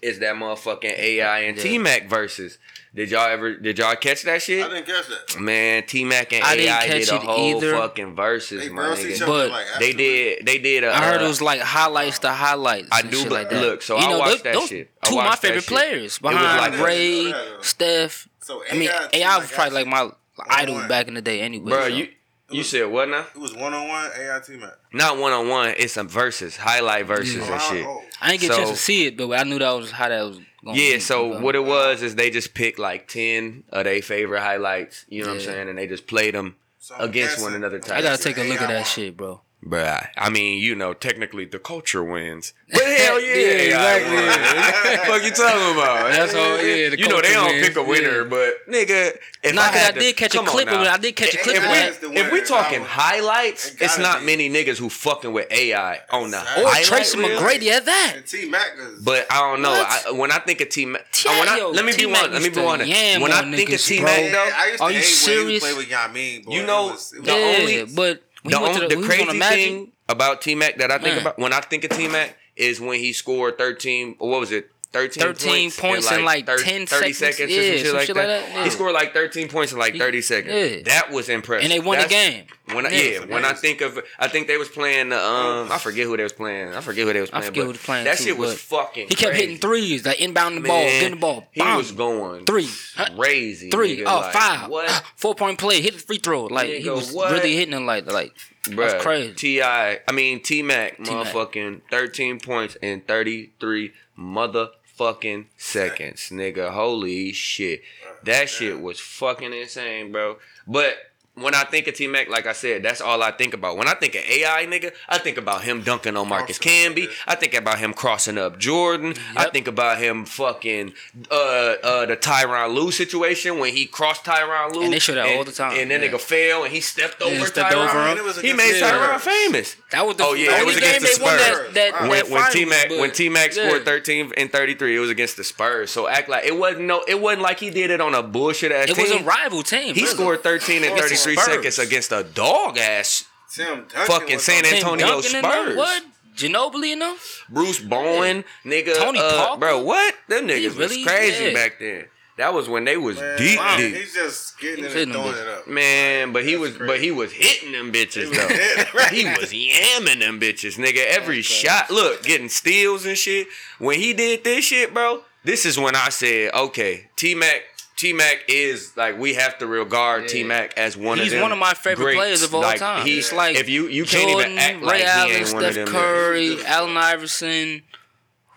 is 0.02 0.20
that 0.20 0.36
motherfucking 0.36 0.98
AI 0.98 1.40
and 1.42 1.58
Yeah. 1.58 1.64
T 1.64 1.78
Mac 1.78 2.08
versus. 2.08 2.58
Did 2.96 3.12
y'all 3.12 3.30
ever? 3.30 3.56
Did 3.58 3.78
y'all 3.78 3.96
catch 3.96 4.24
that 4.24 4.42
shit? 4.42 4.66
I 4.66 4.70
didn't 4.70 4.86
catch 4.88 5.06
that. 5.08 5.40
Man, 5.40 5.84
T 5.86 6.04
Mac 6.04 6.34
and 6.34 6.44
I 6.44 6.56
didn't 6.56 6.70
AI 6.70 6.88
catch 6.88 6.90
did 7.06 7.10
a 7.10 7.16
it 7.16 7.22
whole 7.22 7.58
either. 7.58 7.72
fucking 7.74 8.16
verses, 8.16 8.64
They 8.64 8.70
my 8.70 8.88
nigga. 8.96 9.26
But 9.28 9.52
like 9.52 9.66
They 9.80 9.94
did. 9.94 10.46
They 10.46 10.58
did. 10.58 10.84
A, 10.84 10.92
I 10.96 11.04
heard 11.04 11.22
uh, 11.22 11.26
it 11.26 11.28
was 11.28 11.42
like 11.42 11.62
highlights 11.62 12.20
to 12.20 12.32
highlights. 12.32 12.88
I 12.92 13.02
and 13.02 13.12
do 13.12 13.18
shit 13.18 13.28
be- 13.28 13.34
like 13.36 13.50
that. 13.50 13.62
look, 13.62 13.82
so 13.84 13.98
I 13.98 14.18
watched 14.18 14.44
that 14.46 14.54
those 14.54 14.70
shit. 14.70 14.90
Two 15.04 15.20
of 15.20 15.26
my 15.26 15.36
favorite 15.36 15.62
shit. 15.64 15.68
players 15.70 16.18
It 16.18 16.24
was 16.24 16.34
behind 16.34 16.78
like- 16.80 16.86
Ray, 16.88 17.34
Steph. 17.62 18.28
So 18.42 18.64
I 18.72 18.76
mean, 18.76 18.90
AI 18.90 19.10
AI 19.14 19.38
was 19.38 19.52
probably 19.52 19.74
like 19.84 19.88
my 19.88 20.10
idol 20.50 20.88
back 20.88 21.08
in 21.08 21.14
the 21.14 21.22
day, 21.22 21.42
anyway. 21.42 21.70
bro. 21.72 21.82
so. 21.82 21.88
You 21.88 22.08
you 22.50 22.64
said 22.64 22.86
what 22.86 23.10
now? 23.10 23.26
It 23.36 23.40
was 23.40 23.54
one 23.54 23.74
on 23.74 23.88
one 23.88 24.10
AI 24.18 24.40
T 24.40 24.58
Mac. 24.58 24.74
Not 24.94 25.18
one 25.18 25.34
on 25.34 25.50
one. 25.50 25.74
It's 25.78 25.94
some 25.94 26.08
verses, 26.08 26.56
highlight 26.56 27.06
verses 27.06 27.36
and 27.36 27.54
oh, 27.54 27.70
shit. 27.72 27.86
Oh. 27.86 28.02
I 28.22 28.32
didn't 28.32 28.42
get 28.42 28.52
a 28.52 28.56
chance 28.56 28.70
to 28.70 28.76
see 28.76 29.08
it, 29.08 29.18
but 29.18 29.32
I 29.34 29.44
knew 29.44 29.60
that 29.60 29.72
was 29.72 29.92
how 29.92 30.10
that 30.10 30.24
was. 30.24 30.40
going 30.64 30.78
Yeah, 30.78 31.00
so 31.00 31.40
what 31.40 31.56
it 31.56 31.64
was 31.64 32.02
is 32.02 32.16
they 32.16 32.30
just 32.30 32.54
picked 32.54 32.80
like 32.80 33.08
ten 33.08 33.64
of 33.70 33.84
their 33.84 34.02
favorite 34.02 34.42
highlights. 34.42 35.06
You 35.10 35.24
know 35.24 35.30
what 35.30 35.36
I'm 35.36 35.42
saying? 35.42 35.70
And 35.70 35.78
they 35.78 35.88
just 35.88 36.08
played 36.08 36.34
them 36.34 36.56
against 36.98 37.42
one 37.42 37.54
another. 37.54 37.80
Type 37.80 37.98
I 37.98 38.02
gotta 38.02 38.22
take 38.22 38.38
a 38.38 38.44
look 38.44 38.62
at 38.62 38.70
AI. 38.70 38.74
that 38.74 38.88
shit, 38.88 39.18
bro. 39.18 39.42
Bruh, 39.68 40.08
I 40.18 40.30
mean, 40.30 40.62
you 40.62 40.76
know, 40.76 40.94
technically 40.94 41.46
the 41.46 41.60
culture 41.60 42.04
wins. 42.04 42.54
But 42.70 42.84
hell 42.84 43.22
yeah, 43.22 43.36
Yeah, 43.36 43.48
exactly. 43.72 44.18
exactly. 44.18 44.98
fuck 45.14 45.24
you 45.24 45.32
talking 45.32 45.74
about? 45.74 46.12
That's 46.12 46.34
all- 46.36 46.58
yeah, 46.62 46.90
the 46.90 47.00
you 47.00 47.08
know 47.08 47.22
they 47.22 47.32
don't 47.34 47.48
wins, 47.54 47.68
pick 47.68 47.78
a 47.78 47.84
winner, 47.84 48.24
yeah. 48.24 48.28
but 48.30 48.68
nigga, 48.70 49.18
if 49.44 49.56
Nah, 49.56 49.62
I, 49.62 49.66
'cause 49.68 49.76
I 49.76 49.78
had 49.80 49.94
to- 49.96 50.00
did 50.02 50.18
catch 50.18 50.36
a 50.36 50.40
clip 50.44 50.68
of 50.68 50.74
now. 50.74 50.82
it. 50.84 50.88
I 50.90 50.98
did 50.98 51.16
catch 51.16 51.34
a 51.34 51.38
clip 51.38 51.56
if 51.58 52.04
of 52.04 52.12
we- 52.12 52.18
If 52.18 52.32
we 52.32 52.42
talking 52.42 52.82
It 52.82 52.88
highlights, 52.88 53.70
gotta 53.72 53.86
it's 53.86 53.98
not 53.98 54.20
be. 54.20 54.26
many 54.26 54.50
niggas 54.50 54.78
who 54.78 54.90
fucking 54.90 55.32
with 55.32 55.50
AI 55.52 56.02
on 56.12 56.32
the 56.32 56.38
Or 56.40 56.42
highlight 56.44 56.86
Tracy 56.86 57.18
reel. 57.20 57.40
McGrady 57.40 57.70
at 57.70 57.86
that. 57.86 58.16
T 58.28 58.50
Mac. 58.50 58.68
But 59.02 59.28
I 59.32 59.40
don't 59.40 59.62
know. 59.62 59.72
I, 59.72 60.12
when 60.12 60.32
I 60.32 60.40
think 60.40 60.60
of 60.62 60.70
T 60.70 60.86
Mac, 60.86 61.02
uh, 61.02 61.06
T- 61.14 61.30
when 61.30 61.74
let 61.74 61.86
me 61.86 61.92
be 61.94 61.98
T-Mac 62.00 62.22
one. 62.24 62.32
Let 62.34 62.42
me 62.42 62.50
be 62.50 62.62
one. 62.62 62.80
When 62.80 63.32
I 63.32 63.42
think 63.56 63.70
of 63.70 63.76
niggas, 63.80 63.88
T. 63.88 64.02
Mac 64.02 64.32
though, 64.32 64.50
I 64.56 64.68
used 64.68 64.78
to 64.80 64.84
Are 64.84 64.92
you 64.92 64.98
hate 64.98 65.04
when 65.04 65.04
he 65.04 65.04
serious? 65.04 65.64
play 65.64 65.74
with 65.74 65.90
Yao 65.90 66.08
Ming. 66.12 66.42
Boy. 66.44 66.54
You 66.54 66.66
know, 66.66 66.90
it 66.90 66.92
was, 66.92 67.14
it 67.14 67.20
was 67.20 67.28
the 67.28 67.34
only- 67.34 67.86
but 67.86 68.22
when 68.52 68.74
the, 68.74 68.80
to 68.80 68.88
the, 68.88 68.96
the 68.96 69.02
on 69.02 69.04
crazy 69.04 69.40
thing 69.40 69.92
about 70.10 70.42
T 70.42 70.56
Mac 70.56 70.78
that 70.78 70.92
I 70.92 70.98
think 70.98 71.22
about 71.22 71.40
when 71.40 71.54
I 71.54 71.62
think 71.62 71.84
of 71.84 71.92
T 71.92 72.08
Mac 72.08 72.38
is 72.56 72.82
when 72.82 73.00
he 73.00 73.14
scored 73.14 73.58
13. 73.58 74.16
What 74.20 74.40
was 74.40 74.52
it? 74.52 74.70
13, 74.94 75.22
13 75.22 75.72
points 75.72 76.12
in, 76.12 76.24
like, 76.26 76.46
10 76.46 76.86
30 76.88 77.14
seconds. 77.14 77.18
seconds 77.18 77.52
or 77.52 77.56
Yeah, 77.56 77.62
some 77.62 77.78
shit 77.78 77.86
some 77.88 77.96
like 77.98 78.06
shit 78.08 78.16
that. 78.16 78.28
like 78.28 78.46
that, 78.50 78.56
yeah. 78.56 78.64
He 78.64 78.70
scored 78.70 78.94
like 78.94 79.14
13 79.14 79.48
points 79.50 79.72
in 79.74 79.78
like 79.80 79.96
30 79.96 80.22
seconds. 80.22 80.54
yeah. 80.54 80.82
That 80.84 81.12
was 81.12 81.30
impressive. 81.30 81.64
and 81.64 81.72
they 81.72 81.80
won 81.86 82.00
the 82.00 82.08
game. 82.08 82.46
When 82.74 82.86
I, 82.86 82.90
Yeah. 82.90 83.02
yeah, 83.20 83.26
when 83.26 83.46
I 83.46 83.54
think 83.54 83.82
of, 83.82 84.00
I 84.20 84.28
think 84.28 84.48
they 84.48 84.58
was 84.58 84.68
playing. 84.70 85.10
the, 85.10 85.18
Um, 85.24 85.72
I 85.72 85.78
forget 85.78 86.06
who 86.06 86.18
they 86.18 86.24
was 86.24 86.34
playing. 86.34 86.74
I 86.74 86.82
forget 86.82 87.06
who 87.08 87.14
they 87.14 87.22
was 87.22 87.30
I 87.30 87.40
playing. 87.40 87.46
forget 87.46 87.62
but 87.62 87.66
who 87.66 87.72
was 87.74 87.82
playing. 87.84 88.04
That 88.06 88.18
too, 88.18 88.24
shit 88.24 88.38
was 88.38 88.60
fucking. 88.60 89.08
He 89.10 89.16
kept 89.16 89.32
crazy. 89.32 89.42
hitting 89.46 89.58
threes, 89.60 90.06
like 90.06 90.20
inbound 90.20 90.58
the 90.58 90.62
ball, 90.68 90.82
getting 90.84 91.12
the 91.12 91.16
ball. 91.18 91.48
He 91.52 91.62
bam. 91.62 91.78
was 91.78 91.92
going 91.92 92.46
Three. 92.46 92.68
Crazy. 93.16 93.70
three, 93.70 93.98
nigga, 93.98 94.04
oh, 94.08 94.20
like, 94.22 94.34
five, 94.34 94.70
What? 94.70 95.04
four 95.16 95.36
point 95.36 95.58
play, 95.60 95.82
hit 95.82 95.94
the 95.94 96.00
free 96.00 96.18
throw. 96.18 96.46
Like 96.46 96.70
he 96.70 96.90
was 96.90 97.12
what? 97.14 97.32
really 97.32 97.56
hitting 97.56 97.72
them 97.72 97.86
like 97.86 98.12
like 98.12 98.34
Bruh, 98.64 98.76
that's 98.90 99.02
crazy. 99.04 99.34
Ti, 99.34 99.62
I 99.64 100.00
mean 100.12 100.42
T 100.42 100.62
Mac, 100.62 100.98
T-Mac. 100.98 101.28
motherfucking 101.28 101.82
thirteen 101.90 102.40
points 102.40 102.76
in 102.82 103.02
thirty 103.02 103.52
three 103.62 103.94
motherfucking 104.18 105.46
seconds, 105.58 106.30
nigga. 106.32 106.72
Holy 106.72 107.32
shit, 107.34 107.82
that 108.24 108.50
shit 108.50 108.82
was 108.82 109.00
fucking 109.00 109.54
insane, 109.54 110.12
bro. 110.12 110.38
But 110.68 110.98
when 111.36 111.54
I 111.54 111.66
think 111.66 111.86
of 111.88 111.94
T 111.94 112.08
Mac, 112.08 112.30
like 112.30 112.48
I 112.48 112.54
said, 112.54 112.82
that's 112.82 113.00
all 113.00 113.22
I 113.22 113.30
think 113.32 113.54
about. 113.54 113.78
When 113.78 113.88
I 113.88 113.94
think 113.94 114.16
of 114.16 114.22
AI, 114.24 114.66
nigga, 114.66 114.92
I 115.08 115.20
think 115.20 115.38
about 115.38 115.62
him 115.62 115.84
dunking 115.84 116.18
on 116.18 116.28
Marcus 116.28 116.58
Crossing 116.58 116.96
Camby. 116.96 117.08
I 117.28 117.36
think 117.36 117.54
about 117.54 117.78
him 117.78 117.94
crossing 117.94 118.40
up 118.40 118.58
Jordan. 118.58 119.14
I 119.36 119.50
think 119.52 119.68
about 119.68 120.00
him 120.00 120.26
fucking 120.26 120.94
uh 121.30 121.76
uh 121.84 122.06
the 122.08 122.18
Tyronn 122.18 122.74
Lue 122.74 122.90
situation 122.90 123.60
when 123.60 123.74
he 123.74 123.86
crossed 123.86 124.26
Tyronn 124.26 124.74
Lue. 124.74 124.82
And 124.86 124.94
they 124.94 125.00
show 125.00 125.14
that 125.14 125.38
all 125.38 125.44
the 125.44 125.52
time, 125.52 125.78
And 125.78 125.92
then 125.92 126.02
yeah. 126.02 126.10
nigga 126.10 126.20
fell 126.20 126.64
and 126.64 126.74
he 126.74 126.82
stepped 126.82 127.22
over 127.22 127.46
stepped 127.46 127.72
Tyronn. 127.72 127.88
over 127.88 128.02
him. 128.02 128.10
And 128.10 128.20
it 128.20 128.26
was 128.26 128.42
He 128.42 128.54
made 128.54 128.74
the 128.74 128.80
Tyronn 128.86 129.20
famous. 129.20 129.76
That 129.92 130.06
was 130.06 130.18
the 130.18 130.24
Oh 130.26 130.34
yeah, 130.34 130.50
only 130.52 130.62
it 130.62 130.66
was 130.66 130.78
against 130.78 131.00
the 131.02 131.08
Spurs. 131.08 131.40
that 131.40 131.74
that, 131.74 132.10
when 132.10 132.30
when 132.30 132.52
T 132.52 132.66
Mac 132.66 132.90
when 132.90 133.12
T 133.12 133.30
Mac 133.30 133.56
yeah. 133.56 133.68
scored 133.70 133.86
thirteen 133.86 134.34
and 134.36 134.52
thirty 134.52 134.76
three, 134.76 134.96
it 134.96 135.00
was 135.00 135.10
against 135.10 135.38
the 135.38 135.46
Spurs. 135.46 135.92
So 135.92 136.08
act 136.10 136.28
like 136.28 136.44
it 136.46 136.58
wasn't 136.58 136.86
no, 136.86 137.04
it 137.08 137.22
wasn't 137.22 137.44
like 137.44 137.60
he 137.60 137.70
did 137.70 137.90
it 137.90 138.02
on 138.02 138.14
a 138.14 138.22
bullshit 138.22 138.72
ass 138.74 138.90
It 138.90 138.96
team. 138.96 139.04
was 139.04 139.22
a 139.22 139.24
rival 139.24 139.64
team. 139.64 139.96
he 139.96 140.02
really. 140.02 140.14
scored 140.14 140.44
thirteen 140.44 140.84
and 140.84 140.94
Against 140.94 141.02
thirty 141.04 141.16
the 141.16 141.22
three 141.22 141.36
Spurs. 141.36 141.46
seconds 141.46 141.80
against 141.80 142.12
a 142.12 142.24
dog 142.24 142.78
ass 142.78 143.24
fucking 143.48 144.40
San 144.40 144.58
on- 144.58 144.64
Tim 144.72 144.74
Antonio 144.76 145.16
and 145.16 145.24
them, 145.24 145.44
Spurs. 145.44 145.78
What? 145.78 146.04
Ginobili 146.36 146.92
and 146.94 147.02
them? 147.02 147.16
Bruce 147.50 147.80
Bowen, 147.80 148.44
nigga, 148.66 148.96
Tony 148.96 149.20
uh, 149.20 149.38
Parker? 149.48 149.60
bro, 149.60 149.84
what? 149.84 150.14
Them 150.28 150.48
niggas 150.48 150.78
really- 150.78 150.98
was 150.98 151.06
crazy 151.08 151.46
yeah. 151.46 151.54
back 151.54 151.80
then. 151.80 152.06
That 152.38 152.54
was 152.54 152.70
when 152.70 152.86
they 152.86 152.98
was 152.98 153.18
Man, 153.20 153.38
deep, 153.38 153.60
wow, 153.60 153.78
deep. 153.78 153.96
He's 153.96 154.14
just 154.14 154.60
getting 154.60 154.84
He's 154.84 154.94
it 154.96 155.04
and 155.04 155.12
throwing 155.14 155.36
it 155.36 155.48
up. 155.48 155.68
Man, 155.68 156.32
but 156.34 156.46
he 156.46 156.56
was, 156.56 156.78
crazy. 156.78 156.88
but 156.88 157.02
he 157.02 157.12
was 157.12 157.32
hitting 157.32 157.72
them 157.72 157.92
bitches 157.92 158.30
was 158.30 158.38
though. 158.38 158.48
hitting, 158.48 158.86
right. 158.96 159.12
He 159.12 159.26
was 159.26 159.52
yamming 159.52 160.20
them 160.20 160.40
bitches, 160.40 160.78
nigga. 160.78 161.04
Every 161.08 161.42
shot, 161.42 161.90
look, 161.90 162.24
getting 162.24 162.48
steals 162.50 163.06
and 163.08 163.18
shit. 163.18 163.48
When 163.80 164.00
he 164.00 164.14
did 164.14 164.44
this 164.44 164.66
shit, 164.66 164.94
bro, 164.94 165.24
this 165.44 165.66
is 165.66 165.80
when 165.80 165.96
I 165.96 166.10
said, 166.10 166.54
okay, 166.54 167.08
T 167.16 167.34
Mac, 167.34 167.62
T 167.96 168.14
Mac 168.14 168.44
is 168.48 168.96
like 168.96 169.18
we 169.18 169.34
have 169.34 169.58
to 169.58 169.66
regard 169.66 170.24
Yeah. 170.24 170.28
T 170.28 170.44
Mac 170.44 170.78
as 170.78 170.96
one 170.96 171.18
He's 171.18 171.28
of 171.28 171.32
them. 171.32 171.38
He's 171.40 171.42
one 171.42 171.52
of 171.52 171.58
my 171.58 171.74
favorite 171.74 172.04
greats. 172.06 172.18
players 172.20 172.44
of 172.44 172.54
all 172.54 172.62
like, 172.62 172.78
time. 172.78 173.04
He's 173.04 173.26
It's 173.26 173.34
like 173.34 173.56
if 173.56 173.68
you 173.68 173.88
you 173.88 174.06
can't 174.06 174.30
Jordan, 174.30 174.52
even 174.52 174.60
act 174.60 174.80
Ray 174.82 174.86
like 174.86 175.04
Allen, 175.06 175.30
he 175.32 175.36
ain't 175.38 175.54
one 175.54 175.64
of 175.66 175.72
Steph 175.74 175.86
them. 175.86 175.96
Curry, 175.96 176.64
Allen 176.66 176.98
Iverson. 176.98 177.82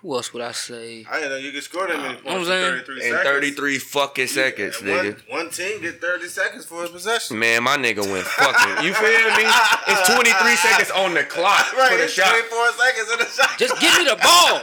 Who 0.02 0.14
else 0.14 0.32
would 0.32 0.42
I 0.42 0.52
say? 0.52 1.04
I 1.10 1.16
didn't 1.20 1.30
know 1.30 1.36
you 1.36 1.52
could 1.52 1.62
score 1.62 1.86
that 1.86 1.96
many 1.98 2.14
know 2.14 2.20
points 2.20 2.48
what 2.48 2.56
in 2.56 2.64
I'm 2.64 2.70
33 2.84 2.94
in 2.96 3.00
seconds. 3.02 3.22
33 3.22 3.78
fucking 3.78 4.26
seconds, 4.28 4.76
And 4.80 4.88
nigga. 4.88 5.28
One, 5.28 5.38
one 5.44 5.50
team 5.50 5.82
get 5.82 6.00
30 6.00 6.28
seconds 6.28 6.64
for 6.64 6.80
his 6.82 6.90
possession. 6.90 7.38
Man, 7.38 7.62
my 7.64 7.76
nigga 7.76 8.00
went 8.10 8.24
fucking. 8.26 8.84
You 8.86 8.94
feel 8.94 9.28
me? 9.36 9.44
It's 9.88 10.14
23 10.14 10.56
seconds 10.56 10.90
on 10.92 11.12
the 11.12 11.22
clock 11.24 11.70
Right, 11.76 11.90
for 11.92 11.98
the 11.98 12.04
it's 12.04 12.14
shot. 12.14 12.30
24 12.30 12.72
seconds 12.72 13.12
in 13.12 13.18
the 13.18 13.26
shot. 13.26 13.58
Just 13.58 13.78
give 13.80 13.92
me 13.98 14.04
the 14.04 14.16
ball. 14.22 14.62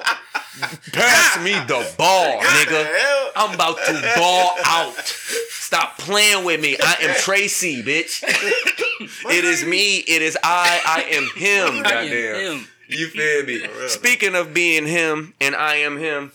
Pass 0.91 1.37
me 1.43 1.51
the 1.67 1.87
ball, 1.99 2.39
nigga. 2.41 2.89
I'm 3.35 3.53
about 3.53 3.77
to 3.85 4.11
ball 4.17 4.55
out. 4.65 4.95
Stop 5.05 5.99
playing 5.99 6.45
with 6.45 6.59
me. 6.61 6.77
I 6.81 6.95
am 7.01 7.15
Tracy, 7.19 7.83
bitch. 7.83 8.23
It 9.29 9.43
is 9.45 9.63
me. 9.63 9.97
It 9.97 10.23
is 10.23 10.35
I. 10.43 10.81
I 10.83 11.01
am 11.15 11.29
him. 11.35 11.67
I 11.67 11.77
am 11.77 11.83
Goddamn. 11.83 12.57
him. 12.59 12.67
You 12.87 13.07
feel 13.07 13.45
me? 13.45 13.61
real. 13.61 13.89
Speaking 13.89 14.35
of 14.35 14.53
being 14.53 14.87
him 14.87 15.33
and 15.41 15.55
I 15.55 15.75
am 15.75 15.97
him, 15.97 16.31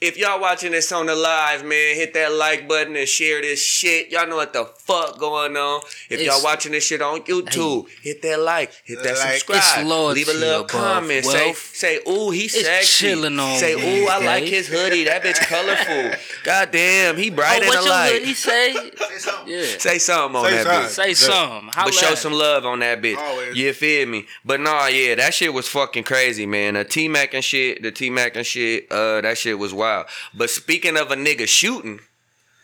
if 0.00 0.18
y'all 0.18 0.40
watching 0.40 0.72
this 0.72 0.92
on 0.92 1.06
the 1.06 1.14
live, 1.14 1.64
man, 1.64 1.96
hit 1.96 2.12
that 2.14 2.32
like 2.32 2.68
button 2.68 2.94
and 2.96 3.08
share 3.08 3.40
this 3.40 3.64
shit. 3.64 4.10
Y'all 4.10 4.28
know 4.28 4.36
what 4.36 4.52
the 4.52 4.64
fuck 4.84 5.18
going 5.18 5.56
on. 5.56 5.80
If 6.08 6.20
It's- 6.20 6.26
y'all 6.26 6.42
watching 6.42 6.72
this 6.72 6.84
shit 6.84 7.00
on 7.02 7.22
YouTube, 7.22 7.86
hit 8.02 8.22
that 8.22 8.40
like, 8.40 8.70
hit 8.84 9.02
that 9.02 9.16
Like. 9.18 9.38
subscribe, 9.38 9.62
It's 9.86 10.16
leave 10.16 10.28
a 10.28 10.32
little 10.34 10.60
above 10.60 10.66
comment, 10.68 11.24
say 11.24 11.54
say, 11.72 12.00
ooh, 12.08 12.30
he's 12.30 12.52
sexy. 12.52 13.06
chilling 13.08 13.38
on 13.38 13.58
say, 13.58 13.72
ooh, 13.74 14.06
I 14.08 14.18
like 14.18 14.44
his 14.44 14.68
hoodie. 14.68 15.04
That 15.04 15.22
bitch 15.22 15.40
colorful. 15.46 16.18
God 16.44 16.70
damn, 16.70 17.16
he 17.16 17.30
bright 17.30 17.60
Oh, 17.60 17.62
in 17.62 17.68
what 17.68 17.76
the 17.78 17.84
your 17.84 17.90
light. 17.90 18.12
hoodie 18.12 18.34
say? 18.34 18.72
Say 18.74 19.18
something. 19.18 19.48
Yeah. 19.54 19.78
Say 19.78 19.98
something 19.98 20.36
on 20.36 20.44
Say 20.44 20.50
that 20.56 20.66
something. 20.66 20.82
bitch. 20.82 20.88
Say 20.90 21.14
some. 21.14 21.70
Holla 21.72 21.86
But 21.86 21.94
show 21.94 22.14
some 22.14 22.32
love 22.32 22.66
on 22.66 22.78
that 22.80 23.00
bitch. 23.00 23.16
Always. 23.16 23.56
You 23.56 23.72
feel 23.72 24.06
me? 24.06 24.26
But 24.44 24.60
nah, 24.60 24.86
yeah, 24.86 25.14
that 25.16 25.34
shit 25.34 25.52
was 25.54 25.66
fucking 25.68 26.04
crazy, 26.04 26.46
man. 26.46 26.74
The 26.74 26.84
T 26.84 27.08
Mac 27.08 27.34
and 27.34 27.44
shit, 27.44 27.82
the 27.82 27.90
T 27.90 28.10
Mac 28.10 28.36
and 28.36 28.46
shit, 28.46 28.90
uh, 28.90 29.20
that 29.22 29.38
shit 29.38 29.58
was 29.58 29.72
wild. 29.72 30.06
But 30.34 30.50
speaking 30.50 30.96
of 30.96 31.10
a 31.10 31.16
nigga 31.16 31.48
shooting, 31.48 32.00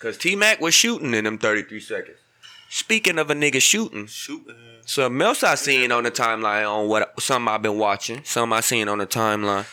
cause 0.01 0.19
T 0.19 0.35
Mac 0.35 0.61
was 0.61 0.75
shooting 0.75 1.15
in 1.15 1.23
them 1.25 1.39
33 1.39 1.79
seconds. 1.79 2.17
Speaking 2.69 3.19
of 3.19 3.31
a 3.31 3.35
nigga 3.35 3.61
shooting, 3.63 4.07
Shooting. 4.07 4.55
something 4.87 5.23
else 5.23 5.43
I 5.45 5.55
seen 5.55 5.93
on 5.93 6.03
the 6.05 6.11
timeline 6.11 6.69
on 6.69 6.89
what 6.89 7.21
something 7.21 7.49
I've 7.53 7.63
been 7.63 7.79
watching, 7.79 8.23
some 8.25 8.53
I 8.53 8.61
seen 8.61 8.89
on 8.89 8.99
the 8.99 9.07
timeline. 9.07 9.67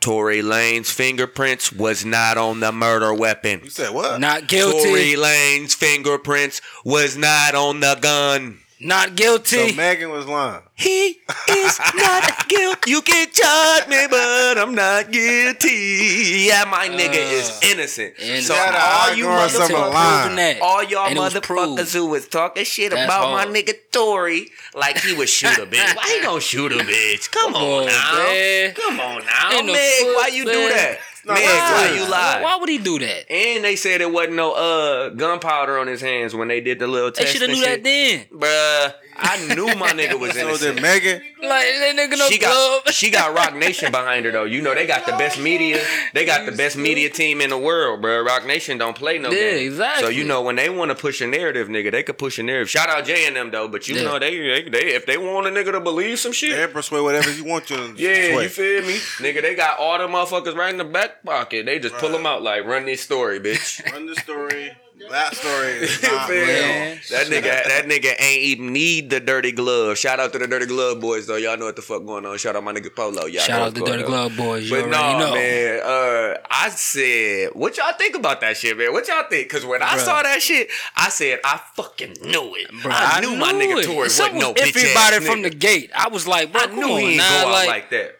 Tory 0.00 0.42
Lanez 0.42 0.86
fingerprints 0.90 1.72
was 1.72 2.04
not 2.04 2.36
on 2.36 2.60
the 2.60 2.70
murder 2.70 3.12
weapon. 3.14 3.60
You 3.64 3.70
said 3.70 3.90
what? 3.94 4.20
Not 4.20 4.46
guilty. 4.46 4.84
Tory 4.84 5.14
Lanez 5.14 5.74
fingerprints 5.74 6.60
was 6.84 7.16
not 7.16 7.54
on 7.54 7.80
the 7.80 7.96
gun. 8.00 8.58
Not 8.78 9.16
guilty. 9.16 9.70
so. 9.70 9.74
Megan 9.76 10.10
was 10.10 10.26
lying. 10.26 10.62
He 10.78 11.18
is 11.48 11.80
not 11.94 12.48
guilty. 12.48 12.90
You 12.90 13.00
can 13.00 13.28
charge 13.32 13.88
me, 13.88 14.06
but 14.10 14.58
I'm 14.58 14.74
not 14.74 15.10
guilty. 15.10 16.44
Yeah, 16.46 16.64
my 16.70 16.88
nigga 16.88 17.14
is 17.32 17.58
innocent. 17.62 18.12
and 18.20 18.44
so 18.44 18.52
Shout 18.54 18.74
all 18.74 19.14
you 19.16 19.24
Girl 19.24 19.48
Summer 19.48 19.68
motherfuckers, 19.74 19.94
Line. 19.94 20.20
Proving 20.22 20.36
that. 20.36 20.58
all 20.60 20.82
y'all 20.84 21.06
And 21.06 21.18
motherfuckers 21.18 21.94
who 21.94 22.06
was 22.06 22.28
talking 22.28 22.64
shit 22.64 22.90
That's 22.92 23.04
about 23.06 23.24
hard. 23.24 23.48
my 23.48 23.54
nigga 23.58 23.72
Tory 23.90 24.50
like 24.74 24.98
he 24.98 25.14
would 25.16 25.30
shoot 25.30 25.56
a 25.56 25.66
bitch. 25.66 25.96
Why 25.96 26.14
he 26.18 26.22
gonna 26.22 26.40
shoot 26.42 26.72
a 26.72 26.76
bitch? 26.76 27.30
Come, 27.30 27.52
Come 27.54 27.62
on, 27.62 27.80
on, 27.80 27.86
now. 27.86 28.12
man. 28.28 28.74
Come 28.74 29.00
on 29.00 29.24
now. 29.24 29.50
Ain't 29.52 29.66
no 29.66 29.72
Meg, 29.72 30.02
why 30.04 30.24
foot, 30.26 30.34
you 30.34 30.44
do 30.44 30.50
that? 30.52 30.98
not 31.24 31.34
Meg, 31.34 31.44
like 31.44 31.54
why 31.72 31.94
you 31.96 32.10
lie? 32.10 32.40
Why 32.42 32.56
would 32.60 32.68
he 32.68 32.78
do 32.78 32.98
that? 32.98 33.30
And 33.32 33.64
they 33.64 33.76
said 33.76 34.02
it 34.02 34.12
wasn't 34.12 34.34
no 34.36 34.52
uh 34.52 35.08
gunpowder 35.08 35.78
on 35.78 35.86
his 35.86 36.02
hands 36.02 36.34
when 36.34 36.48
they 36.48 36.60
did 36.60 36.78
the 36.80 36.86
little 36.86 37.10
test. 37.10 37.26
They 37.26 37.32
should 37.32 37.48
have 37.48 37.50
knew 37.56 37.64
shit. 37.64 37.82
that 37.82 37.84
then. 37.84 38.26
Bruh, 38.38 38.92
I 39.18 39.54
knew 39.54 39.66
my 39.76 39.90
nigga 39.92 40.18
was 40.18 40.30
in 40.36 40.42
So 40.42 40.48
innocent. 40.48 40.74
did 40.76 40.82
Megan. 40.82 41.22
Like 41.42 41.64
that 41.66 41.94
nigga 41.96 42.18
no 42.18 42.28
she 42.28 42.38
glove. 42.38 42.84
got 42.84 42.94
she 42.94 43.10
got 43.10 43.34
Roc 43.36 43.54
Nation 43.54 43.90
behind 43.92 44.24
her 44.26 44.32
though. 44.32 44.44
You 44.44 44.62
know 44.62 44.74
they 44.74 44.86
got 44.86 45.06
the 45.06 45.12
best 45.12 45.38
media. 45.38 45.82
They 46.14 46.24
got 46.24 46.46
the 46.46 46.52
best 46.52 46.76
media 46.76 47.10
team 47.10 47.40
in 47.40 47.50
the 47.50 47.58
world, 47.58 48.00
bro. 48.02 48.22
Roc 48.22 48.46
Nation 48.46 48.78
don't 48.78 48.96
play 48.96 49.18
no 49.18 49.30
Yeah, 49.30 49.52
games. 49.52 49.72
exactly. 49.74 50.02
So 50.02 50.08
you 50.08 50.24
know 50.24 50.42
when 50.42 50.56
they 50.56 50.68
want 50.70 50.90
to 50.90 50.94
push 50.94 51.20
a 51.20 51.26
narrative, 51.26 51.68
nigga, 51.68 51.90
they 51.92 52.02
could 52.02 52.18
push 52.18 52.38
a 52.38 52.42
narrative. 52.42 52.70
Shout 52.70 52.88
out 52.88 53.04
Jay 53.04 53.26
and 53.26 53.36
them 53.36 53.50
though, 53.50 53.68
but 53.68 53.86
you 53.88 53.96
Yeah. 53.96 54.02
know 54.04 54.18
they, 54.18 54.36
they 54.38 54.68
they 54.68 54.94
if 54.94 55.06
they 55.06 55.18
want 55.18 55.46
a 55.46 55.50
nigga 55.50 55.72
to 55.72 55.80
believe 55.80 56.18
some 56.18 56.32
shit. 56.32 56.56
They 56.56 56.66
persuade 56.72 57.02
whatever 57.02 57.30
you 57.30 57.44
want 57.44 57.70
you 57.70 57.76
to 57.76 57.82
Yeah, 57.96 58.14
persuade. 58.38 58.42
you 58.42 58.48
feel 58.48 58.82
me? 58.86 58.94
Nigga, 59.18 59.42
they 59.42 59.54
got 59.54 59.78
all 59.78 59.98
the 59.98 60.06
motherfuckers 60.06 60.54
right 60.56 60.70
in 60.70 60.78
the 60.78 60.84
back 60.84 61.22
pocket. 61.24 61.66
They 61.66 61.78
just 61.78 61.94
pull 61.96 62.10
them 62.10 62.26
out 62.26 62.42
like, 62.42 62.64
run 62.64 62.86
this 62.86 63.02
story, 63.02 63.40
bitch. 63.40 63.90
Run 63.92 64.06
the 64.06 64.16
story. 64.16 64.72
That 65.10 65.34
story 65.36 65.72
is 65.72 66.02
not 66.02 66.28
real. 66.28 66.46
Man. 66.46 66.98
That 67.10 67.26
nigga, 67.28 67.42
that 67.42 67.84
nigga 67.86 68.14
ain't 68.20 68.42
even 68.42 68.72
need 68.72 69.10
the 69.10 69.20
dirty 69.20 69.52
glove. 69.52 69.96
Shout 69.98 70.18
out 70.20 70.32
to 70.32 70.38
the 70.38 70.46
dirty 70.46 70.66
glove 70.66 71.00
boys 71.00 71.26
though. 71.26 71.36
Y'all 71.36 71.56
know 71.56 71.66
what 71.66 71.76
the 71.76 71.82
fuck 71.82 72.04
going 72.04 72.26
on. 72.26 72.36
Shout 72.38 72.56
out 72.56 72.64
my 72.64 72.72
nigga 72.72 72.94
Polo. 72.94 73.26
Y'all 73.26 73.42
Shout 73.42 73.60
out 73.60 73.64
what's 73.74 73.78
the 73.80 73.84
Dirty 73.86 74.02
on. 74.04 74.08
Glove 74.10 74.36
Boys. 74.36 74.68
You 74.70 74.76
But 74.76 74.84
already 74.92 75.18
no, 75.18 75.18
know. 75.26 75.34
man. 75.34 75.80
Uh, 75.84 76.38
I 76.50 76.68
said, 76.70 77.50
what 77.54 77.76
y'all 77.76 77.92
think 77.96 78.16
about 78.16 78.40
that 78.40 78.56
shit, 78.56 78.76
man? 78.76 78.92
What 78.92 79.06
y'all 79.08 79.24
think? 79.28 79.48
Because 79.48 79.64
when 79.64 79.82
I 79.82 79.96
Bruh. 79.96 80.04
saw 80.04 80.22
that 80.22 80.42
shit, 80.42 80.68
I 80.96 81.08
said, 81.08 81.40
I 81.44 81.60
fucking 81.74 82.16
knew 82.22 82.54
it. 82.56 82.70
Bruh, 82.70 82.90
I, 82.92 83.20
knew 83.20 83.36
my 83.36 83.52
nigga 83.52 83.80
it. 83.82 83.84
Tory 83.86 83.96
wasn't 83.98 84.12
Something 84.12 84.40
no 84.40 84.50
was 84.52 84.60
bitch 84.62 84.72
iffy 84.72 84.84
ass 84.86 84.92
about 84.92 85.12
it 85.12 85.22
from 85.22 85.38
nigga. 85.40 85.50
the 85.50 85.56
gate. 85.56 85.90
I 85.94 86.08
was 86.08 86.26
like, 86.26 86.52
bro, 86.52 86.62
I 86.62 86.66
come 86.66 86.76
knew 86.76 86.92
on 86.92 87.00
he 87.00 87.06
ain't 87.08 87.16
now, 87.18 87.42
go 87.42 87.48
out 87.48 87.52
like, 87.52 87.68
like 87.68 87.90
that. 87.90 88.16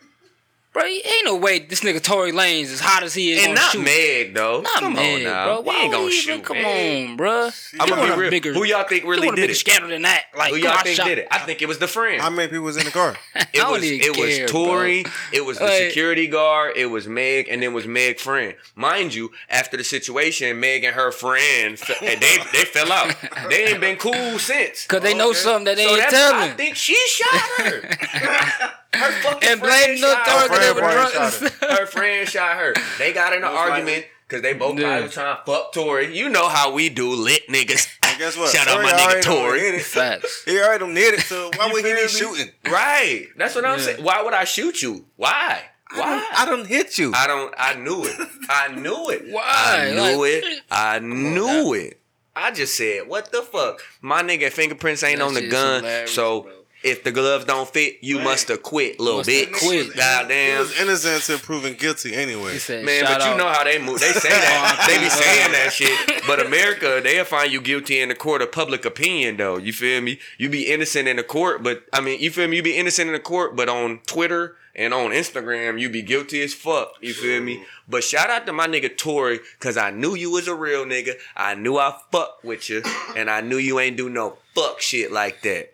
Bro, 0.77 0.85
ain't 0.85 1.25
no 1.25 1.37
way 1.37 1.59
this 1.61 1.81
nigga 1.81 2.03
Tory 2.03 2.33
Lanez 2.33 2.65
as 2.73 2.81
hot 2.81 3.03
as 3.03 3.15
he 3.15 3.33
is 3.33 3.39
And 3.39 3.55
gonna 3.55 3.61
not 3.61 3.73
shoot. 3.73 3.85
Meg 3.85 4.35
though. 4.35 4.61
Not 4.61 4.75
come 4.81 4.95
Meg, 4.95 5.19
on 5.19 5.23
now. 5.25 5.63
bro. 5.63 5.73
He 5.73 5.79
ain't 5.83 5.93
gonna 5.93 6.09
he 6.11 6.19
even- 6.19 6.37
shoot. 6.37 6.45
Come 6.45 6.57
Meg. 6.59 7.09
on, 7.11 7.17
bro. 7.17 7.51
I'm 7.81 7.89
gonna 7.89 8.15
be 8.15 8.21
real. 8.21 8.31
bigger- 8.31 8.53
Who 8.53 8.65
y'all 8.65 8.85
think 8.85 9.05
you 9.05 9.11
really 9.11 9.27
want 9.27 9.39
a 9.39 9.41
did 9.41 9.49
bigger 9.49 9.53
it? 9.53 9.57
scandal 9.57 9.89
than 9.91 10.03
that? 10.03 10.25
Like, 10.37 10.51
Who 10.51 10.57
y'all 10.59 10.77
think 10.83 10.97
shot- 10.97 11.07
did 11.07 11.19
it? 11.19 11.29
I 11.31 11.39
think 11.39 11.63
it 11.63 11.67
was 11.69 11.79
the 11.79 11.89
friend. 11.89 12.21
How 12.21 12.29
many 12.31 12.49
people 12.49 12.65
was 12.65 12.77
in 12.77 12.85
the 12.85 12.91
car? 12.91 13.17
It 13.55 13.67
was 13.67 13.83
even 13.85 14.01
it 14.15 14.17
was 14.43 14.51
Tory, 14.51 15.03
bro. 15.05 15.13
it 15.33 15.45
was 15.45 15.59
the 15.59 15.65
Like- 15.65 15.89
security 15.89 16.27
guard, 16.27 16.73
it 16.77 16.87
was 16.87 17.07
Meg, 17.09 17.49
and 17.49 17.63
then 17.63 17.73
was 17.73 17.87
Meg 17.87 18.21
friend. 18.21 18.55
Mind 18.75 19.15
you, 19.15 19.31
after 19.49 19.77
the 19.79 19.85
situation, 19.85 20.61
Meg 20.61 20.85
and 20.85 20.95
her 20.95 21.11
friend 21.11 21.79
and 22.03 22.21
they 22.21 22.37
they 22.53 22.65
fell 22.67 22.93
out. 22.93 23.15
They 23.49 23.67
ain't 23.69 23.81
been 23.81 23.97
cool 23.97 24.39
since. 24.39 24.87
Cause 24.87 25.01
they 25.03 25.15
know 25.15 25.31
Okay. 25.31 25.39
something 25.39 25.65
that 25.65 25.77
they 25.77 25.87
So 25.87 25.97
ain't 25.97 26.11
telling. 26.11 26.51
I 26.51 26.55
think 26.55 26.77
she 26.77 26.95
shot 27.09 27.41
her. 27.67 28.71
her 28.97 29.13
fucking 29.23 29.49
and 29.49 29.61
friend 29.61 29.85
blame 29.87 30.01
the 30.01 30.07
shot 30.07 30.27
her. 30.27 30.47
authority 30.47 30.67
they 30.67 30.73
friend 30.73 30.77
were 30.77 30.93
drunk. 30.93 31.13
shot 31.13 31.79
Her 31.79 31.87
friend 31.87 32.29
shot 32.29 32.57
her. 32.57 32.75
They 32.99 33.13
got 33.13 33.33
in 33.33 33.39
an 33.39 33.45
argument 33.45 33.87
likely. 33.97 34.07
because 34.29 34.43
they 34.43 34.53
both 34.55 34.79
Yeah. 34.79 34.87
probably 34.87 35.03
was 35.05 35.15
trying 35.15 35.37
to 35.37 35.43
fuck 35.45 35.73
Tory. 35.73 36.17
You 36.17 36.29
know 36.29 36.49
how 36.49 36.73
we 36.73 36.89
do, 36.89 37.11
lit 37.11 37.49
niggas. 37.49 37.89
And 38.03 38.19
guess 38.19 38.37
what? 38.37 38.55
Shout 38.55 38.69
out 38.69 38.83
my 38.83 38.91
nigga 38.93 39.01
already 39.01 39.21
done 39.23 39.37
Tory. 39.37 39.61
it. 39.61 39.83
Facts. 39.83 40.43
He 40.45 40.59
already 40.61 40.79
done 40.85 40.97
hit 40.97 41.15
it, 41.15 41.21
so 41.21 41.51
why 41.57 41.67
would 41.73 41.85
he 41.85 41.93
feel 41.93 42.03
be 42.03 42.09
shooting? 42.09 42.53
Right. 42.71 43.27
That's 43.37 43.55
what 43.55 43.65
I'm 43.65 43.79
Yeah. 43.79 43.85
saying. 43.85 44.03
Why 44.05 44.23
would 44.23 44.35
I 44.35 44.45
shoot 44.45 44.83
you? 44.83 45.07
Why? 45.17 45.63
I 45.93 45.99
Why? 46.01 46.07
done, 46.07 46.25
I 46.35 46.45
done 46.47 46.65
hit 46.65 46.99
you. 46.99 47.13
I 47.15 47.27
don't. 47.29 47.55
I 47.57 47.75
knew 47.75 48.05
it. 48.05 48.17
I 48.49 48.69
knew 48.75 49.09
it. 49.11 49.23
Why? 49.31 49.43
I 49.45 49.91
knew 49.93 50.21
Like- 50.23 50.43
it. 50.45 50.63
I 50.71 50.99
knew 50.99 51.75
it. 51.75 52.01
I 52.35 52.51
just 52.51 52.77
said, 52.77 53.07
"What 53.09 53.31
the 53.33 53.41
fuck?" 53.43 53.81
My 54.03 54.23
nigga 54.23 54.51
fingerprints 54.51 55.03
ain't 55.05 55.21
That 55.21 55.25
on 55.25 55.35
the 55.35 55.49
gun, 55.49 56.07
so 56.09 56.41
bro. 56.43 56.53
If 56.87 57.03
the 57.05 57.11
gloves 57.13 57.45
don't 57.45 57.69
fit, 57.69 57.97
you 58.01 58.21
must 58.21 58.49
have 58.49 58.63
quit, 58.63 59.01
little 59.01 59.19
Must 59.19 59.31
have 59.31 59.49
bitch. 59.49 59.59
quit. 59.59 59.87
He 59.87 59.93
Goddamn. 59.93 60.59
was 60.61 60.81
innocent 60.81 61.15
until 61.17 61.39
proven 61.39 61.75
guilty 61.75 62.15
anyway. 62.15 62.53
He 62.53 62.59
said, 62.59 62.85
Man, 62.85 63.05
shout 63.05 63.19
but 63.21 63.31
you 63.31 63.37
know 63.37 63.49
how 63.49 63.65
they 63.65 63.79
move. 63.79 64.01
They 64.01 64.13
say 64.13 64.29
that. 64.29 64.79
Oh, 64.87 64.87
they 64.87 64.99
be 65.03 65.09
saying 65.11 65.53
that 65.53 65.73
shit. 65.73 66.23
But 66.27 66.45
America, 66.45 67.01
they'll 67.03 67.25
find 67.25 67.53
you 67.53 67.61
guilty 67.61 68.01
in 68.01 68.09
the 68.09 68.15
court 68.15 68.43
of 68.43 68.51
public 68.51 68.85
opinion, 68.85 69.37
though. 69.37 69.59
You 69.59 69.73
feel 69.73 70.01
me? 70.01 70.19
You 70.39 70.49
be 70.49 70.63
innocent 70.73 71.07
in 71.09 71.17
the 71.17 71.23
court, 71.23 71.63
but 71.63 71.85
I 71.93 72.01
mean, 72.01 72.21
you 72.21 72.31
feel 72.31 72.49
me? 72.49 72.57
You 72.57 72.63
be 72.63 72.77
innocent 72.77 73.07
in 73.09 73.13
the 73.13 73.21
court, 73.21 73.55
but 73.55 73.69
on 73.69 74.01
Twitter 74.07 74.57
and 74.75 74.93
on 74.93 75.11
Instagram, 75.13 75.81
you 75.81 75.89
be 75.89 76.03
guilty 76.03 76.43
as 76.43 76.53
fuck. 76.53 76.95
You 77.01 77.15
feel 77.15 77.41
me? 77.43 77.65
But 77.89 78.03
shout 78.05 78.29
out 78.29 78.45
to 78.47 78.53
my 78.53 78.67
nigga 78.67 78.97
Tory, 78.97 79.39
cause 79.61 79.77
I 79.77 79.91
knew 79.91 80.15
you 80.17 80.31
was 80.33 80.49
a 80.49 80.55
real 80.55 80.85
nigga. 80.85 81.13
I 81.37 81.55
knew 81.55 81.77
I 81.79 81.97
fucked 82.11 82.45
with 82.45 82.69
you, 82.69 82.83
and 83.17 83.31
I 83.31 83.41
knew 83.41 83.57
you 83.57 83.79
ain't 83.79 83.97
do 83.97 84.09
no 84.11 84.37
fuck 84.55 84.81
shit 84.81 85.13
like 85.13 85.43
that. 85.43 85.71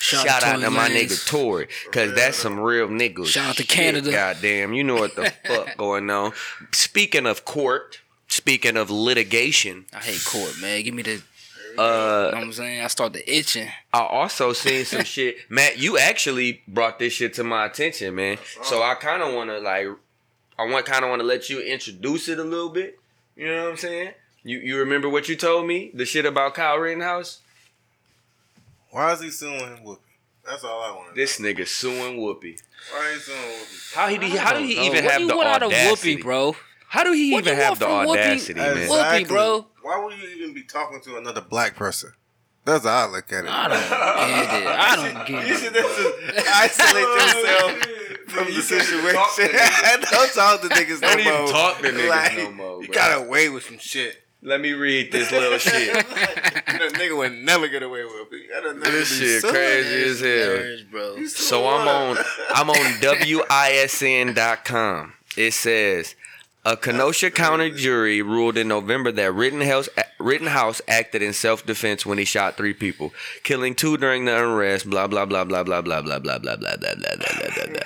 Shout, 0.00 0.26
out 0.26 0.42
Tory 0.42 0.62
to 0.62 0.70
my 0.70 0.88
nigga 0.88 1.26
Tory, 1.28 1.68
cause 1.92 2.14
that's 2.14 2.38
some 2.38 2.58
real 2.58 2.88
niggas. 2.88 3.26
Shout 3.26 3.50
out 3.50 3.56
to. 3.56 3.64
Canada. 3.64 4.10
Goddamn, 4.10 4.72
you 4.72 4.82
know 4.82 4.94
what 4.94 5.14
the 5.14 5.30
fuck 5.46 5.76
going 5.76 6.08
on. 6.08 6.32
Speaking 6.72 7.26
of 7.26 7.44
court, 7.44 8.00
speaking 8.26 8.76
of 8.78 8.90
litigation, 8.90 9.84
I 9.92 9.98
hate 9.98 10.24
court, 10.24 10.54
man. 10.60 10.82
Give 10.82 10.94
me 10.94 11.02
the. 11.02 11.12
uh, 11.12 11.16
you 11.16 11.78
know 11.78 12.30
what 12.30 12.34
I'm 12.34 12.52
saying? 12.52 12.80
I 12.82 12.86
start 12.86 13.12
the 13.12 13.30
itching. 13.30 13.68
I 13.92 14.00
also 14.00 14.54
seen 14.54 14.86
some 14.86 15.04
shit. 15.04 15.36
Matt, 15.50 15.78
you 15.78 15.98
actually 15.98 16.62
brought 16.66 16.98
this 16.98 17.12
shit 17.12 17.34
to 17.34 17.44
my 17.44 17.66
attention, 17.66 18.14
man. 18.14 18.38
So 18.62 18.82
I 18.82 18.94
kind 18.94 19.22
of 19.22 19.34
want 19.34 19.50
to 19.50 19.58
like, 19.58 19.86
I 20.58 20.64
want 20.64 20.86
kind 20.86 21.04
of 21.04 21.10
want 21.10 21.20
to 21.20 21.26
let 21.26 21.50
you 21.50 21.60
introduce 21.60 22.26
it 22.28 22.38
a 22.38 22.44
little 22.44 22.70
bit. 22.70 22.98
You 23.36 23.48
know 23.48 23.64
what 23.64 23.70
I'm 23.72 23.76
saying? 23.76 24.12
You 24.44 24.58
you 24.60 24.78
remember 24.78 25.10
what 25.10 25.28
you 25.28 25.36
told 25.36 25.66
me? 25.66 25.90
The 25.92 26.06
shit 26.06 26.24
about 26.24 26.54
Kyle 26.54 26.78
Rittenhouse? 26.78 27.40
Why 28.90 29.12
is 29.12 29.20
he 29.20 29.30
suing 29.30 29.78
Whoopi? 29.84 29.98
That's 30.44 30.64
all 30.64 30.82
I 30.82 30.90
want. 30.96 31.14
This 31.14 31.38
nigga 31.38 31.66
suing 31.66 32.16
Whoopi. 32.18 32.60
Why 32.92 33.08
is 33.10 33.26
he 33.26 33.32
suing 33.32 33.38
Whoopi? 33.40 33.94
How 33.94 34.08
he 34.08 34.36
how 34.36 34.52
do 34.58 34.64
he 34.64 34.74
Bro, 34.76 34.84
even 34.84 35.04
what 35.04 35.12
have 35.12 35.20
you 35.20 35.28
the 35.28 35.36
want 35.36 35.48
out 35.48 35.62
of 35.62 35.68
audacity, 35.72 36.16
Whoopi, 36.16 36.22
bro? 36.22 36.56
How 36.88 37.04
do 37.04 37.12
he 37.12 37.32
What 37.32 37.46
even 37.46 37.56
have 37.58 37.68
want 37.70 37.78
the 37.80 37.84
from 37.86 37.94
Whoopi? 37.94 38.10
audacity, 38.10 38.60
man? 38.60 38.88
Whoopi, 38.88 39.28
bro. 39.28 39.66
Why 39.82 40.04
would 40.04 40.14
you 40.18 40.28
even 40.36 40.54
be 40.54 40.62
talking 40.64 41.00
to 41.02 41.16
another 41.18 41.40
black 41.40 41.76
person? 41.76 42.12
That's 42.64 42.84
how 42.84 43.06
I 43.08 43.10
look 43.10 43.32
at 43.32 43.44
it. 43.44 43.50
I 43.50 43.68
don't 43.68 44.50
get 44.50 44.62
it. 44.62 44.66
I 44.68 44.96
don't 44.96 45.26
get 45.26 45.46
You 45.48 45.54
it. 45.54 45.58
should 45.58 45.72
just 45.74 46.48
isolate 46.48 47.04
yourself 47.16 47.72
from 48.28 48.54
the 48.54 48.60
situation. 48.62 49.48
Don't 50.10 50.32
talk 50.34 50.60
to 50.60 50.68
niggas 50.68 51.00
Don't 51.00 51.16
no 51.16 51.20
even 51.22 51.34
more. 51.40 51.48
talk 51.50 51.78
to 51.78 51.88
niggas 51.88 52.08
Like, 52.08 52.36
no 52.36 52.50
more, 52.52 52.82
You 52.82 52.88
got 52.88 53.18
away 53.26 53.48
with 53.48 53.64
some 53.64 53.78
shit. 53.78 54.22
Let 54.42 54.60
me 54.60 54.72
read 54.72 55.12
this 55.12 55.30
little 55.30 55.58
shit. 55.70 55.92
that 55.92 56.92
nigga 56.94 57.16
would 57.16 57.32
never 57.32 57.68
get 57.68 57.82
away 57.82 58.04
with 58.04 58.32
it. 58.32 58.48
That'll 58.50 58.74
never 58.74 58.90
This 58.90 59.08
shit 59.18 59.42
crazy 59.42 60.04
as 60.10 60.20
hell. 60.20 60.28
Hilarious, 60.28 60.82
bro. 60.82 61.26
So 61.26 61.68
I'm 61.68 61.86
on? 61.86 62.16
I'm 62.54 62.70
on 62.70 62.76
WISN.com. 63.90 65.12
It 65.36 65.52
says 65.52 66.16
a 66.64 66.76
Kenosha 66.76 67.30
County 67.30 67.70
jury 67.70 68.20
ruled 68.20 68.58
in 68.58 68.68
November 68.68 69.10
that 69.12 69.32
Rittenhouse 69.32 69.88
Rittenhouse 70.18 70.82
acted 70.86 71.22
in 71.22 71.32
self-defense 71.32 72.04
when 72.04 72.18
he 72.18 72.26
shot 72.26 72.58
three 72.58 72.74
people, 72.74 73.12
killing 73.42 73.74
two 73.74 73.96
during 73.96 74.26
the 74.26 74.36
unrest. 74.36 74.88
Blah 74.88 75.06
blah 75.06 75.24
blah 75.24 75.44
blah 75.44 75.62
blah 75.62 75.80
blah 75.80 76.00
blah 76.00 76.18
blah 76.18 76.38
blah 76.38 76.56
blah 76.56 76.76
blah 76.76 76.76
blah 76.76 76.94
blah 76.94 77.16
blah 77.16 77.54
blah 77.54 77.66
blah. 77.66 77.80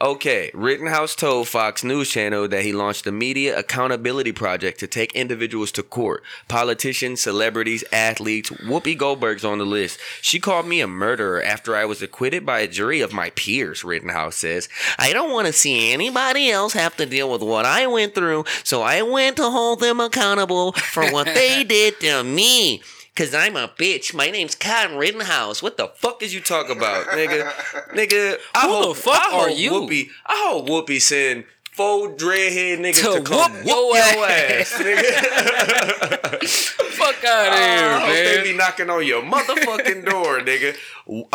Okay, 0.00 0.50
Rittenhouse 0.54 1.16
told 1.16 1.48
Fox 1.48 1.82
News 1.82 2.10
Channel 2.10 2.46
that 2.48 2.64
he 2.64 2.72
launched 2.72 3.06
a 3.08 3.12
media 3.12 3.58
accountability 3.58 4.30
project 4.30 4.78
to 4.80 4.86
take 4.86 5.12
individuals 5.14 5.72
to 5.72 5.82
court. 5.82 6.22
Politicians, 6.46 7.20
celebrities, 7.20 7.82
athletes. 7.92 8.50
Whoopi 8.50 8.96
Goldberg's 8.96 9.44
on 9.44 9.58
the 9.58 9.66
list. 9.66 9.98
She 10.20 10.38
called 10.38 10.66
me 10.66 10.80
a 10.80 10.86
murderer 10.86 11.42
after 11.42 11.74
I 11.74 11.84
was 11.84 12.02
acquitted 12.02 12.46
by 12.46 12.60
a 12.60 12.68
jury 12.68 13.00
of 13.00 13.12
my 13.12 13.30
peers, 13.30 13.82
Rittenhouse 13.82 14.36
says. 14.36 14.68
I 14.98 15.12
don't 15.12 15.32
want 15.32 15.48
to 15.48 15.52
see 15.52 15.92
anybody 15.92 16.50
else 16.50 16.74
have 16.74 16.96
to 16.98 17.06
deal 17.06 17.30
with 17.30 17.42
what 17.42 17.64
I 17.64 17.88
went 17.88 18.14
through, 18.14 18.21
so 18.64 18.82
I 18.82 19.02
went 19.02 19.36
to 19.36 19.50
hold 19.50 19.80
them 19.80 20.00
accountable 20.00 20.72
for 20.72 21.10
what 21.12 21.26
they 21.26 21.64
did 21.68 22.00
to 22.00 22.22
me. 22.24 22.82
Cause 23.14 23.34
I'm 23.34 23.56
a 23.56 23.68
bitch. 23.68 24.14
My 24.14 24.30
name's 24.30 24.54
Cotton 24.54 24.96
Rittenhouse. 24.96 25.62
What 25.62 25.76
the 25.76 25.88
fuck 25.88 26.22
is 26.22 26.32
you 26.32 26.40
talking 26.40 26.78
about, 26.78 27.08
nigga? 27.08 27.46
Nigga, 27.90 28.38
I 28.54 28.66
Who 28.66 28.88
the 28.88 28.94
fuck 28.94 29.14
I 29.20 29.28
hope 29.30 29.40
are 29.42 29.50
you? 29.50 29.70
Whoopi, 29.70 30.08
I 30.24 30.48
hope 30.50 30.66
Whoopi 30.66 30.98
send 30.98 31.44
four 31.72 32.08
dreadhead 32.14 32.78
niggas 32.78 33.02
to, 33.02 33.18
To 33.18 33.22
come 33.22 33.52
whoop 33.52 33.64
whoop, 33.66 33.96
your 33.96 34.26
ass. 34.26 34.72
ass, 34.72 34.82
nigga. 34.82 36.42
Fuck 36.92 37.24
out 37.24 37.52
of 37.52 37.58
here, 37.58 37.98
hope 38.00 38.08
they 38.14 38.42
be 38.50 38.56
knocking 38.56 38.88
on 38.90 39.06
your 39.06 39.22
motherfucking 39.22 40.04
door, 40.08 40.40
nigga. 40.40 40.74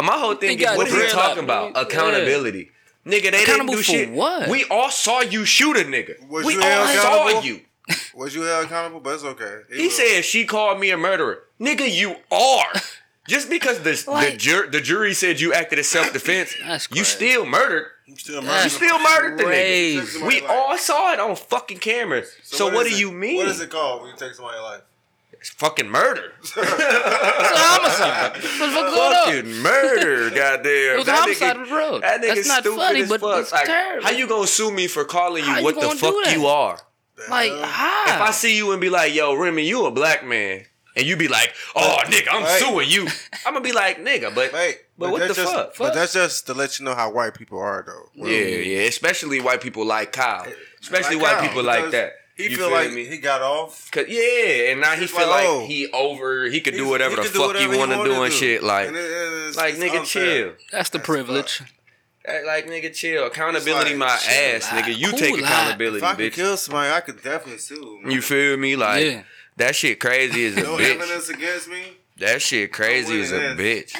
My 0.03 0.13
whole 0.17 0.35
thing 0.35 0.59
is, 0.59 0.65
what 0.77 0.87
he 0.87 0.93
dreadlock, 0.93 1.11
talking 1.11 1.43
about? 1.43 1.73
yeah. 1.75 1.81
Accountability. 1.81 2.71
Nigga, 3.07 3.31
they 3.31 3.43
Accountable 3.43 3.73
didn't 3.75 3.77
do 3.77 3.83
shit. 3.83 4.11
what? 4.11 4.49
We 4.49 4.65
all 4.69 4.89
saw 4.91 5.21
you 5.21 5.45
shoot 5.45 5.77
a 5.77 5.81
nigga. 5.81 6.27
Was 6.29 6.45
we 6.45 6.53
you 6.53 6.61
all 6.61 6.67
held 6.67 6.89
saw 6.99 7.27
accountable? 7.27 7.45
you. 7.47 7.61
Was 8.15 8.35
you 8.35 8.41
held 8.41 8.65
accountable? 8.65 8.99
But 8.99 9.13
it's 9.15 9.23
okay. 9.23 9.61
He 9.73 9.89
said 9.89 10.23
she 10.25 10.45
called 10.45 10.79
me 10.79 10.89
a 10.91 10.97
murderer. 10.97 11.43
Nigga, 11.59 11.89
you 11.89 12.15
are. 12.31 12.73
Just 13.27 13.49
because 13.49 13.79
the 13.79 13.91
the, 13.91 14.37
jur- 14.37 14.69
the 14.69 14.79
jury 14.81 15.13
said 15.13 15.39
you 15.41 15.53
acted 15.53 15.79
as 15.79 15.87
self 15.87 16.13
defense, 16.13 16.55
you 16.93 17.03
still 17.03 17.45
murdered. 17.45 17.87
You 18.05 18.15
still 18.15 18.41
That's 18.41 18.63
You 18.65 18.69
still 18.69 18.99
murdered 18.99 19.37
the 19.37 19.43
nigga. 19.43 19.47
crazy. 19.47 20.23
We 20.23 20.41
all 20.45 20.77
saw 20.77 21.11
it 21.13 21.19
on 21.19 21.35
fucking 21.35 21.79
camera. 21.79 22.23
So, 22.43 22.73
what 22.73 22.87
do 22.87 22.93
it- 22.93 22.99
you 22.99 23.11
mean? 23.11 23.37
What 23.37 23.47
is 23.49 23.59
it 23.59 23.69
called 23.69 24.01
when 24.03 24.11
you 24.11 24.17
take 24.17 24.33
somebody's 24.33 24.61
life? 24.61 24.81
It's 25.39 25.49
fucking 25.49 25.89
murder. 25.89 26.33
It's 26.41 26.55
a 26.57 26.61
homicide. 26.61 28.31
What 28.33 28.41
the 28.41 28.47
fuck 28.47 28.93
going 28.93 29.45
on? 29.45 29.61
murder, 29.61 30.29
goddamn. 30.35 30.93
It 30.93 30.97
was 30.97 31.05
That 31.05 31.19
homicide 31.19 31.55
nigga- 31.57 31.61
of 31.61 31.69
the 31.69 31.75
road. 31.75 32.03
That 32.03 32.21
nigga 32.21 32.35
That's 32.35 32.47
not 32.47 32.63
stupid 32.63 32.77
funny, 32.77 33.01
as 33.01 33.09
but 33.09 33.21
fuck. 33.21 33.39
it's 33.41 33.51
Like, 33.51 33.65
terrible. 33.65 34.03
How 34.05 34.11
you 34.11 34.27
gonna 34.27 34.47
sue 34.47 34.71
me 34.71 34.87
for 34.87 35.05
calling 35.05 35.43
you 35.43 35.49
How 35.49 35.57
you 35.59 35.63
what 35.65 35.75
the 35.79 35.89
fuck 35.95 36.33
you 36.33 36.45
are? 36.47 36.79
Like 37.29 37.51
how? 37.51 38.15
If 38.15 38.21
I 38.21 38.31
see 38.31 38.55
you 38.57 38.71
and 38.71 38.81
be 38.81 38.89
like, 38.89 39.13
yo, 39.13 39.33
Remy, 39.35 39.63
you 39.63 39.85
a 39.85 39.91
black 39.91 40.23
man, 40.25 40.65
and 40.95 41.05
you 41.05 41.17
be 41.17 41.27
like, 41.27 41.51
oh, 41.75 41.97
nigga, 42.05 42.27
I'm 42.31 42.43
Hey. 42.43 42.59
suing 42.59 42.89
you. 42.89 43.07
I'm 43.45 43.53
gonna 43.53 43.61
be 43.61 43.71
like, 43.71 43.97
nigga, 44.03 44.33
but 44.35 44.53
Wait, 44.53 44.79
But 44.97 45.11
what 45.11 45.27
the 45.27 45.33
just, 45.33 45.51
fuck? 45.53 45.75
But 45.77 45.93
that's 45.93 46.13
just 46.13 46.45
to 46.47 46.53
let 46.53 46.79
you 46.79 46.85
know 46.85 46.93
how 46.95 47.11
white 47.11 47.33
people 47.33 47.59
are, 47.59 47.83
though. 47.85 48.09
yeah, 48.27 48.37
yeah, 48.39 48.79
especially 48.81 49.39
white 49.41 49.61
people 49.61 49.85
like 49.85 50.11
Kyle, 50.11 50.45
especially 50.81 51.15
Like 51.15 51.23
white 51.23 51.37
Kyle, 51.39 51.47
people 51.47 51.63
like 51.63 51.91
that. 51.91 52.13
He 52.37 52.49
You 52.49 52.57
feel, 52.57 52.71
like 52.71 52.91
me? 52.93 53.05
he 53.05 53.17
got 53.17 53.41
off. 53.41 53.89
Cause 53.91 54.05
yeah, 54.07 54.69
and 54.71 54.79
now 54.79 54.93
he 54.95 55.07
feel 55.07 55.21
like, 55.27 55.29
like 55.29 55.45
oh. 55.47 55.65
he 55.65 55.87
over, 55.91 56.45
he 56.45 56.61
could 56.61 56.75
do 56.75 56.87
whatever 56.87 57.15
he 57.15 57.27
the 57.27 57.33
do 57.33 57.39
fuck 57.39 57.47
whatever 57.47 57.65
you 57.65 57.71
he 57.71 57.77
want 57.79 57.91
to 57.91 57.97
wanna 57.97 58.09
do 58.13 58.23
and 58.23 58.31
shit. 58.33 58.61
Like, 58.61 58.87
And 58.89 58.95
it- 58.95 58.99
it's- 58.99 59.55
like 59.55 59.73
it's 59.73 59.83
nigga, 59.83 59.99
unfair. 60.01 60.05
chill. 60.05 60.53
That's 60.71 60.89
the 60.91 60.99
That's 60.99 61.05
privilege. 61.07 61.61
Act 61.61 61.73
eh, 62.25 62.41
Like 62.45 62.67
nigga, 62.67 62.93
chill. 62.95 63.25
Accountability, 63.25 63.89
like, 63.91 63.99
my 63.99 64.17
chill 64.17 64.55
ass, 64.55 64.71
out. 64.71 64.83
nigga. 64.83 64.95
You 64.97 65.09
Cool 65.09 65.17
take 65.19 65.33
out. 65.35 65.39
accountability, 65.39 65.97
If 65.97 66.03
I 66.03 66.13
could 66.15 66.31
bitch. 66.31 66.35
kill 66.35 66.57
somebody, 66.57 66.91
I 66.93 66.99
could 66.99 67.23
definitely 67.23 67.57
sue. 67.57 68.01
You 68.07 68.21
feel 68.21 68.55
me? 68.57 68.75
Like 68.75 69.03
Yeah. 69.03 69.23
that 69.55 69.75
shit 69.75 69.99
crazy 69.99 70.45
as 70.45 70.57
a 70.57 70.61
no 70.61 70.77
bitch. 70.77 70.93
evidence 70.95 71.29
against 71.29 71.67
me. 71.69 71.96
That 72.19 72.41
shit 72.41 72.71
crazy 72.73 73.21
as 73.21 73.31
a 73.31 73.55
bitch. 73.55 73.95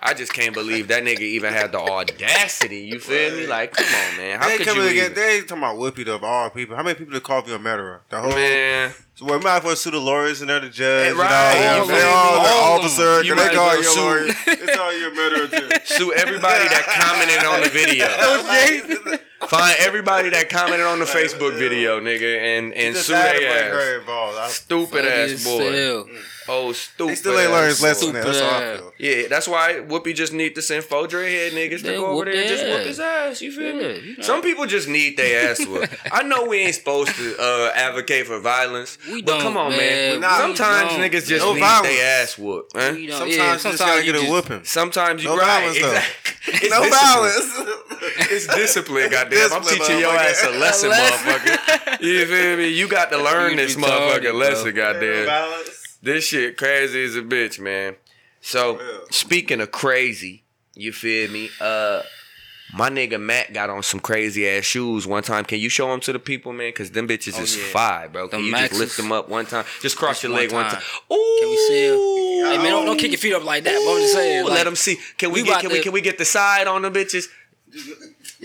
I 0.00 0.14
just 0.14 0.32
can't 0.32 0.54
believe 0.54 0.88
that 0.88 1.02
nigga 1.02 1.20
even 1.20 1.52
had 1.52 1.72
the 1.72 1.80
audacity. 1.80 2.80
You 2.80 3.00
feel 3.00 3.34
me? 3.36 3.46
Like, 3.46 3.72
come 3.72 3.86
on, 3.86 4.16
man. 4.16 4.38
How 4.38 4.48
they 4.48 4.58
could 4.58 4.66
coming 4.68 4.84
you 4.84 4.88
again. 4.90 5.10
even? 5.10 5.14
They 5.16 5.40
talking 5.40 5.58
about 5.58 5.76
Whoopi 5.76 6.04
though, 6.04 6.14
of 6.14 6.24
all 6.24 6.48
people. 6.50 6.76
How 6.76 6.82
many 6.82 6.94
people 6.96 7.12
that 7.14 7.22
called 7.24 7.48
you 7.48 7.54
a 7.54 7.58
murderer? 7.58 8.02
The 8.10 8.20
whole 8.20 8.30
Man, 8.30 8.92
So 9.16 9.24
we 9.24 9.38
might 9.38 9.58
as 9.58 9.64
well 9.64 9.74
sue 9.76 9.90
the 9.90 9.98
lawyers 9.98 10.40
and 10.42 10.48
they're 10.50 10.60
the 10.60 10.68
judge. 10.70 11.12
Eh, 11.12 11.18
right, 11.18 11.30
and 11.56 11.66
all 11.66 11.86
you 11.86 11.86
them. 11.86 11.88
They 11.88 12.00
feel 12.00 12.08
all 12.08 12.36
me? 12.36 12.42
the 12.42 12.48
All 12.54 12.78
officer. 12.78 13.22
You 13.24 13.34
Cause 13.34 13.42
they 13.42 13.48
might 13.48 13.54
call 13.56 13.70
as 13.70 13.84
you 13.84 13.92
a 13.92 14.04
lawyer. 14.04 14.26
It's 14.28 14.78
all 14.78 14.98
you 14.98 15.10
a 15.10 15.14
murderer 15.14 15.46
too. 15.48 15.68
sue 15.86 16.12
everybody 16.12 16.68
that 16.68 16.84
commented 16.86 17.44
on 17.44 17.60
the 17.62 17.68
video. 17.68 19.18
Find 19.48 19.76
everybody 19.80 20.30
that 20.30 20.48
commented 20.48 20.86
on 20.86 20.98
the 20.98 21.04
Facebook 21.04 21.58
video, 21.58 22.00
nigga, 22.00 22.38
and 22.58 22.72
and 22.74 22.96
sue 22.96 23.12
had 23.14 23.32
to 23.34 23.38
their 23.40 23.64
ass. 23.68 23.72
her 23.74 23.98
involved. 24.00 24.38
I- 24.38 24.48
Stupid 24.48 25.04
ass 25.04 25.30
as 25.32 25.44
boy. 25.44 26.04
Hell. 26.46 26.56
Oh, 26.56 26.72
stupid. 26.72 27.10
They 27.10 27.14
still 27.16 27.38
ain't 27.38 27.50
learned 27.50 27.68
his 27.68 27.78
ass 27.78 28.02
lesson. 28.02 28.08
boy. 28.08 28.12
there. 28.14 28.24
That's 28.24 28.40
how 28.40 28.56
I 28.58 28.76
feel. 28.76 28.92
Yeah, 28.98 29.28
that's 29.28 29.48
why 29.48 29.72
Whoopi 29.86 30.14
just 30.14 30.32
need 30.32 30.54
to 30.54 30.62
send 30.62 30.84
four 30.84 31.06
dreadhead 31.06 31.50
niggas 31.50 31.82
to 31.84 31.92
go 31.94 32.06
over 32.06 32.24
there 32.24 32.34
and 32.34 32.48
just 32.48 32.62
their 32.62 32.76
whoop 32.78 32.86
his 32.86 33.00
ass. 33.00 33.42
You 33.42 33.52
feel 33.52 33.74
Yeah, 33.80 33.88
me? 34.00 34.00
you 34.10 34.16
know. 34.16 34.22
Some 34.22 34.42
people 34.42 34.66
just 34.66 34.88
need 34.88 35.16
their 35.16 35.50
ass 35.50 35.66
whooped. 35.66 35.94
I 36.12 36.22
know 36.22 36.46
we 36.46 36.58
ain't 36.58 36.74
supposed 36.74 37.14
to 37.16 37.36
uh, 37.38 37.72
advocate 37.74 38.26
for 38.26 38.38
violence, 38.38 38.98
We 39.10 39.22
but 39.22 39.32
don't, 39.32 39.42
come 39.42 39.56
on, 39.56 39.70
man. 39.70 39.78
man. 39.78 40.20
Nah, 40.20 40.38
Sometimes 40.38 40.92
we 40.92 40.98
niggas 40.98 41.26
just 41.26 41.44
No 41.44 41.54
need 41.54 41.60
violence. 41.60 41.88
their 41.96 42.22
ass 42.22 42.38
whooped. 42.38 42.74
man. 42.74 42.96
You 42.98 43.08
know, 43.08 43.18
Sometimes 43.18 43.36
yeah, 43.36 43.46
you 43.46 43.52
just 43.52 43.64
gotta 43.64 43.76
sometimes 43.78 44.04
get 44.04 44.14
a 44.14 44.18
just- 44.18 44.30
whooping. 44.32 44.64
Sometimes 44.64 45.22
you 45.22 45.28
No 45.30 45.36
right. 45.36 45.46
violence. 45.46 45.76
Exactly. 45.76 46.32
It's 46.48 46.70
No 46.70 46.80
discipline. 46.84 46.90
violence. 46.90 48.30
It's 48.30 48.46
discipline, 48.46 49.10
goddamn. 49.10 49.52
I'm 49.52 49.62
teaching 49.62 49.98
your 49.98 50.12
motherfucker. 50.12 50.30
ass 50.30 50.44
a 50.46 50.50
lesson, 50.50 50.90
motherfucker. 50.90 52.00
You 52.02 52.24
feel 52.26 52.56
me? 52.56 52.68
You 52.68 52.86
got 52.88 53.10
to 53.10 53.18
learn 53.20 53.56
this 53.56 53.74
retarded, 53.74 54.20
motherfucking 54.20 54.34
lesson, 54.34 54.74
goddamn. 54.74 55.26
violence. 55.26 55.85
This 56.06 56.28
shit 56.28 56.56
crazy 56.56 57.04
as 57.04 57.16
a 57.16 57.22
bitch, 57.22 57.58
man. 57.58 57.96
So 58.40 58.78
Yeah. 58.80 58.98
speaking 59.10 59.60
of 59.60 59.72
crazy, 59.72 60.44
you 60.74 60.92
feel 60.92 61.28
me? 61.30 61.50
Uh 61.60 62.02
my 62.74 62.90
nigga 62.90 63.20
Matt 63.20 63.52
got 63.52 63.70
on 63.70 63.82
some 63.82 63.98
crazy 64.00 64.48
ass 64.48 64.64
shoes 64.64 65.04
one 65.06 65.22
time. 65.24 65.44
Can 65.44 65.58
you 65.58 65.68
show 65.68 65.88
them 65.90 65.98
to 66.00 66.12
the 66.12 66.18
people, 66.20 66.52
man? 66.52 66.72
Cause 66.72 66.90
them 66.92 67.08
bitches 67.08 67.34
Oh, 67.38 67.42
is 67.42 67.56
yeah. 67.56 67.64
fire, 67.72 68.08
bro. 68.08 68.28
Can 68.28 68.38
Them 68.40 68.46
you 68.48 68.56
just 68.56 68.72
lift 68.74 68.96
them 68.96 69.10
up 69.10 69.28
one 69.28 69.46
time? 69.46 69.64
Just 69.80 69.96
cross 69.96 70.16
Just 70.16 70.24
your 70.24 70.32
leg 70.32 70.52
one 70.52 70.64
time. 70.64 70.74
time. 70.74 70.82
Ooh, 71.12 71.36
Can 71.40 71.48
we 71.50 71.56
see 71.56 71.86
'em? 71.88 72.52
Hey 72.52 72.58
man, 72.58 72.70
don't, 72.70 72.86
don't 72.86 72.98
kick 72.98 73.10
your 73.10 73.18
feet 73.18 73.34
up 73.34 73.42
like 73.44 73.64
that. 73.64 73.74
But 73.84 73.90
I'm 73.92 74.00
just 74.00 74.14
saying, 74.14 74.44
like, 74.44 74.52
let 74.54 74.64
them 74.64 74.76
see. 74.76 74.98
Can 75.18 75.32
we, 75.32 75.42
we 75.42 75.48
get? 75.48 75.50
about 75.54 75.60
Can 75.62 75.72
we? 75.72 75.80
Can 75.80 75.92
we 75.92 76.00
get 76.02 76.18
the 76.18 76.24
side 76.24 76.68
on 76.68 76.82
the 76.82 76.90
bitches? 76.90 77.26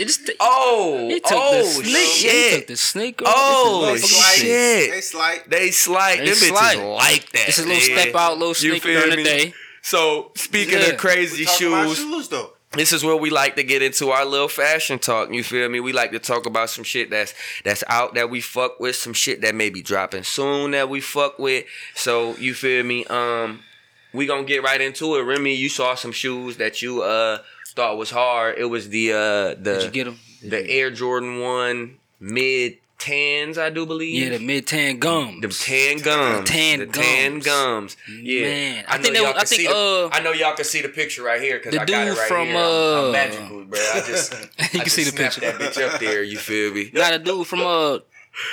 It 0.01 0.05
just 0.07 0.31
Oh, 0.39 1.07
he 1.09 1.19
took 1.19 1.31
oh 1.33 1.57
the 1.57 1.63
sneak. 1.65 1.85
He 1.95 2.05
shit! 2.05 2.53
took 2.59 2.67
the 2.67 2.77
sneak. 2.77 3.21
Oh, 3.25 3.89
This 3.93 4.03
is 4.03 4.09
They 4.09 4.15
motherfucking 4.15 4.21
slight. 4.21 4.37
shit. 4.37 4.91
They 4.91 5.01
slight. 5.01 5.49
They 5.49 5.71
slide. 5.71 6.19
They 6.19 6.25
Them 6.25 6.35
slide. 6.35 6.77
bitches 6.77 6.97
like 6.97 7.29
that. 7.31 7.47
It's 7.49 7.57
a 7.59 7.61
little 7.65 7.75
man. 7.95 7.99
step 8.01 8.15
out, 8.15 8.31
little 8.33 8.47
You 8.49 8.53
sneaker 8.55 8.79
feel 8.87 9.01
during 9.01 9.17
the 9.17 9.23
day. 9.23 9.53
So 9.81 10.31
speaking 10.35 10.79
Yeah. 10.79 10.85
of 10.91 10.97
crazy 10.97 11.39
We 11.39 11.45
talking 11.45 11.67
about 11.67 11.87
shoes, 11.87 11.97
shoes 11.97 12.27
though. 12.29 12.53
this 12.73 12.93
is 12.93 13.03
where 13.03 13.15
we 13.15 13.29
like 13.31 13.55
to 13.55 13.63
get 13.63 13.81
into 13.81 14.11
our 14.11 14.25
little 14.25 14.47
fashion 14.47 14.99
talk. 14.99 15.33
You 15.33 15.43
feel 15.43 15.67
me? 15.69 15.79
We 15.79 15.91
like 15.91 16.11
to 16.11 16.19
talk 16.19 16.45
about 16.45 16.69
some 16.69 16.83
shit 16.83 17.09
that's 17.09 17.33
that's 17.63 17.83
out 17.87 18.13
that 18.13 18.29
we 18.29 18.41
fuck 18.41 18.79
with, 18.79 18.95
some 18.95 19.13
shit 19.13 19.41
that 19.41 19.55
may 19.55 19.69
be 19.71 19.81
dropping 19.81 20.23
soon 20.23 20.71
that 20.71 20.87
we 20.89 21.01
fuck 21.01 21.39
with. 21.39 21.65
So 21.95 22.35
you 22.37 22.53
feel 22.53 22.83
me? 22.83 23.05
Um, 23.05 23.61
we 24.13 24.25
gonna 24.27 24.43
get 24.43 24.61
right 24.61 24.79
into 24.81 25.15
it. 25.15 25.21
Remy, 25.23 25.55
you 25.55 25.69
saw 25.69 25.95
some 25.95 26.11
shoes 26.11 26.57
that 26.57 26.81
you 26.81 27.01
uh 27.01 27.39
thought 27.73 27.97
was 27.97 28.09
hard. 28.11 28.57
It 28.57 28.65
was 28.65 28.89
the 28.89 29.11
uh 29.13 29.17
the 29.17 29.55
Did 29.63 29.83
you 29.83 29.91
get 29.91 30.03
them? 30.05 30.19
the 30.43 30.69
Air 30.69 30.91
Jordan 30.91 31.39
One 31.39 31.97
mid 32.19 32.77
tens, 32.99 33.57
I 33.57 33.69
do 33.71 33.85
believe. 33.87 34.13
Yeah, 34.31 34.37
the 34.37 34.43
mid 34.45 34.67
tan 34.67 34.99
gums. 34.99 35.41
The 35.41 35.47
tan 35.47 35.97
gums. 35.99 36.47
Tan 36.49 36.79
the 36.79 36.85
tan 36.87 37.33
gums. 37.39 37.45
gums. 37.45 37.97
Yeah. 38.21 38.41
Man, 38.43 38.85
I 38.87 38.97
know 38.97 39.03
think 39.03 39.15
they- 39.15 39.21
y'all 39.21 39.33
I 39.35 39.43
think, 39.43 39.61
the, 39.67 39.73
uh, 39.75 40.09
I 40.11 40.19
know 40.21 40.31
y'all 40.33 40.53
can 40.55 40.65
see 40.65 40.81
the 40.81 40.89
picture 40.89 41.23
right 41.23 41.41
here 41.41 41.57
because 41.57 41.73
the 41.73 41.81
I 41.81 41.85
got 41.85 42.07
it 42.07 42.11
right 42.11 42.27
from, 42.27 42.47
here. 42.47 42.57
I'm, 42.57 42.63
I'm 42.63 43.09
uh, 43.09 43.11
magical, 43.11 43.65
bro. 43.65 43.79
I 43.79 44.01
just 44.05 44.33
You 44.33 44.39
I 44.59 44.67
can 44.67 44.79
just 44.83 44.95
see 44.95 45.03
the 45.03 45.11
snapped 45.11 45.39
picture. 45.41 45.57
that 45.57 45.73
bitch 45.73 45.93
up 45.93 45.99
there. 45.99 46.21
You 46.23 46.37
feel 46.37 46.73
me? 46.73 46.89
Got 46.93 47.13
a 47.15 47.19
dude 47.19 47.47
from 47.47 47.61
uh 47.61 47.99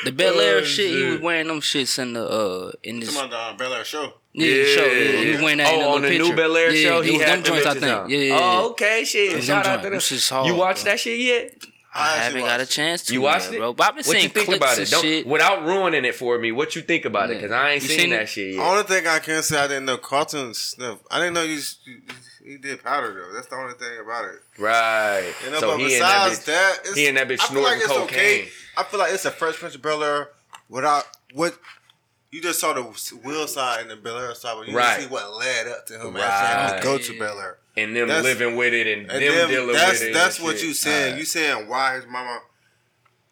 the 0.05 0.13
Bel 0.13 0.41
Air 0.41 0.59
Oh, 0.59 0.65
shit. 0.65 0.91
He 0.91 1.05
was 1.05 1.21
wearing 1.21 1.47
them 1.49 1.61
shits 1.61 1.99
in 1.99 2.15
the 2.15 2.27
uh 2.27 2.73
in 2.83 3.01
this 3.01 3.15
Come 3.15 3.25
on, 3.25 3.31
the 3.31 3.39
um, 3.39 3.57
Bel 3.59 3.73
Air 3.75 3.85
show. 3.85 4.15
Yeah, 4.47 4.55
the 4.55 4.65
show. 4.67 4.85
Yeah, 4.87 5.25
he 5.25 5.31
was 5.33 5.41
wearing 5.43 5.59
that 5.59 5.73
in 5.75 5.81
the 5.81 5.85
Oh, 5.87 5.95
on 5.95 6.03
the 6.03 6.09
little 6.09 6.27
new 6.29 6.33
picture. 6.35 6.49
Bel 6.49 6.57
Air 6.57 6.71
yeah, 6.75 6.89
show, 6.89 7.01
he 7.03 7.19
had 7.19 7.29
them 7.29 7.43
them 7.43 7.45
joints, 7.45 7.67
I 7.67 7.73
think. 7.75 7.85
on. 7.85 8.11
Yeah, 8.11 8.19
yeah, 8.19 8.25
yeah. 8.35 8.39
Oh, 8.41 8.71
okay, 8.71 9.05
shit. 9.05 9.43
Shout 9.45 9.67
out 9.67 9.77
to 9.83 9.91
Them 9.91 9.99
them. 9.99 10.19
hard, 10.31 10.47
You 10.47 10.55
watched 10.55 10.85
bro. 10.85 10.93
that 10.93 11.01
shit 11.01 11.21
yet? 11.21 11.55
I 11.95 12.17
actually 12.19 12.41
haven't 12.41 12.41
got 12.43 12.61
a 12.61 12.67
chance 12.67 13.03
to. 13.05 13.13
You 13.15 13.23
watched 13.23 13.47
yet, 13.47 13.55
it, 13.55 13.59
bro. 13.59 13.73
But 13.73 13.89
I've 13.89 13.97
been 13.97 14.05
What 14.07 14.23
you 14.23 14.29
think 14.29 14.45
clips 14.47 14.57
about 14.59 14.79
it? 14.79 14.91
Don't, 14.91 15.03
shit. 15.03 15.27
without 15.27 15.65
ruining 15.65 16.05
it 16.05 16.15
for 16.15 16.39
me, 16.39 16.53
what 16.53 16.77
you 16.77 16.83
think 16.83 17.05
about 17.07 17.31
it? 17.31 17.39
Because 17.39 17.51
I 17.51 17.71
ain't 17.71 17.83
seen, 17.83 17.99
seen 17.99 18.11
that 18.11 18.23
it? 18.23 18.29
shit 18.29 18.53
The 18.53 18.57
yet. 18.59 18.67
only 18.71 18.83
thing 18.85 19.07
I 19.07 19.19
can 19.21 19.43
say 19.43 19.59
I 19.59 19.67
didn't 19.67 19.87
know 19.87 19.97
Carlton 19.97 20.55
sniff. 20.55 20.99
I 21.11 21.19
didn't 21.19 21.35
know 21.35 21.43
you. 21.43 21.61
you- 21.87 22.01
He 22.45 22.57
did 22.57 22.83
powder 22.83 23.13
though. 23.13 23.35
That's 23.35 23.47
the 23.49 23.57
only 23.57 23.75
thing 23.75 23.99
about 24.03 24.25
it. 24.27 24.41
Right. 24.59 25.33
You 25.43 25.49
uh, 25.49 25.51
know, 25.53 25.61
so 25.61 25.71
but 25.73 25.81
he 25.81 25.95
and 25.95 26.03
that 26.03 26.29
besides 26.29 26.41
bitch. 26.41 26.45
that, 26.47 26.79
it's, 26.85 26.95
he 26.95 27.07
and 27.09 27.17
that 27.19 27.29
bitch 27.29 27.41
I 27.43 27.47
feel 27.53 27.63
like 27.63 27.83
snorting 27.83 27.83
it's 27.83 27.91
okay. 28.15 28.39
cocaine. 28.39 28.49
I 28.77 28.83
feel 28.85 29.01
like 29.01 29.13
it's 29.13 29.25
a 29.27 29.31
Fresh 29.31 29.57
Prince 29.57 29.75
of 29.75 29.83
Bel 29.83 30.03
Air 30.05 30.29
without 30.71 31.05
what 31.35 31.59
you 32.31 32.43
just 32.43 32.61
saw 32.61 32.73
the 32.75 32.83
Will 33.25 33.47
side 33.49 33.81
and 33.83 33.91
the 33.91 33.97
Bel 33.97 34.19
Air 34.19 34.35
side, 34.35 34.55
but 34.59 34.69
you 34.69 34.77
Right. 34.77 34.97
didn't 34.99 35.09
see 35.09 35.13
what 35.15 35.35
led 35.37 35.67
up 35.69 35.87
to 35.87 35.95
him 35.99 36.15
Right. 36.15 36.25
actually 36.25 36.49
having 36.49 36.79
to 36.79 36.85
go 36.85 36.99
to 36.99 37.19
Bel 37.19 37.41
Air. 37.41 37.59
and 37.77 37.95
them 37.97 38.09
That's- 38.09 38.25
living 38.25 38.57
with 38.57 38.75
it 38.75 38.87
and, 38.87 39.03
And 39.11 39.23
them 39.23 39.35
then 39.35 39.49
dealing 39.49 39.73
that's 39.77 40.01
with 40.01 40.09
it. 40.09 40.13
that's 40.15 40.41
what 40.41 40.59
shit. 40.59 40.67
you 40.67 40.75
saying. 40.75 41.05
Alright. 41.05 41.19
You 41.19 41.25
saying 41.25 41.69
why 41.69 41.95
his 41.95 42.07
mama 42.07 42.41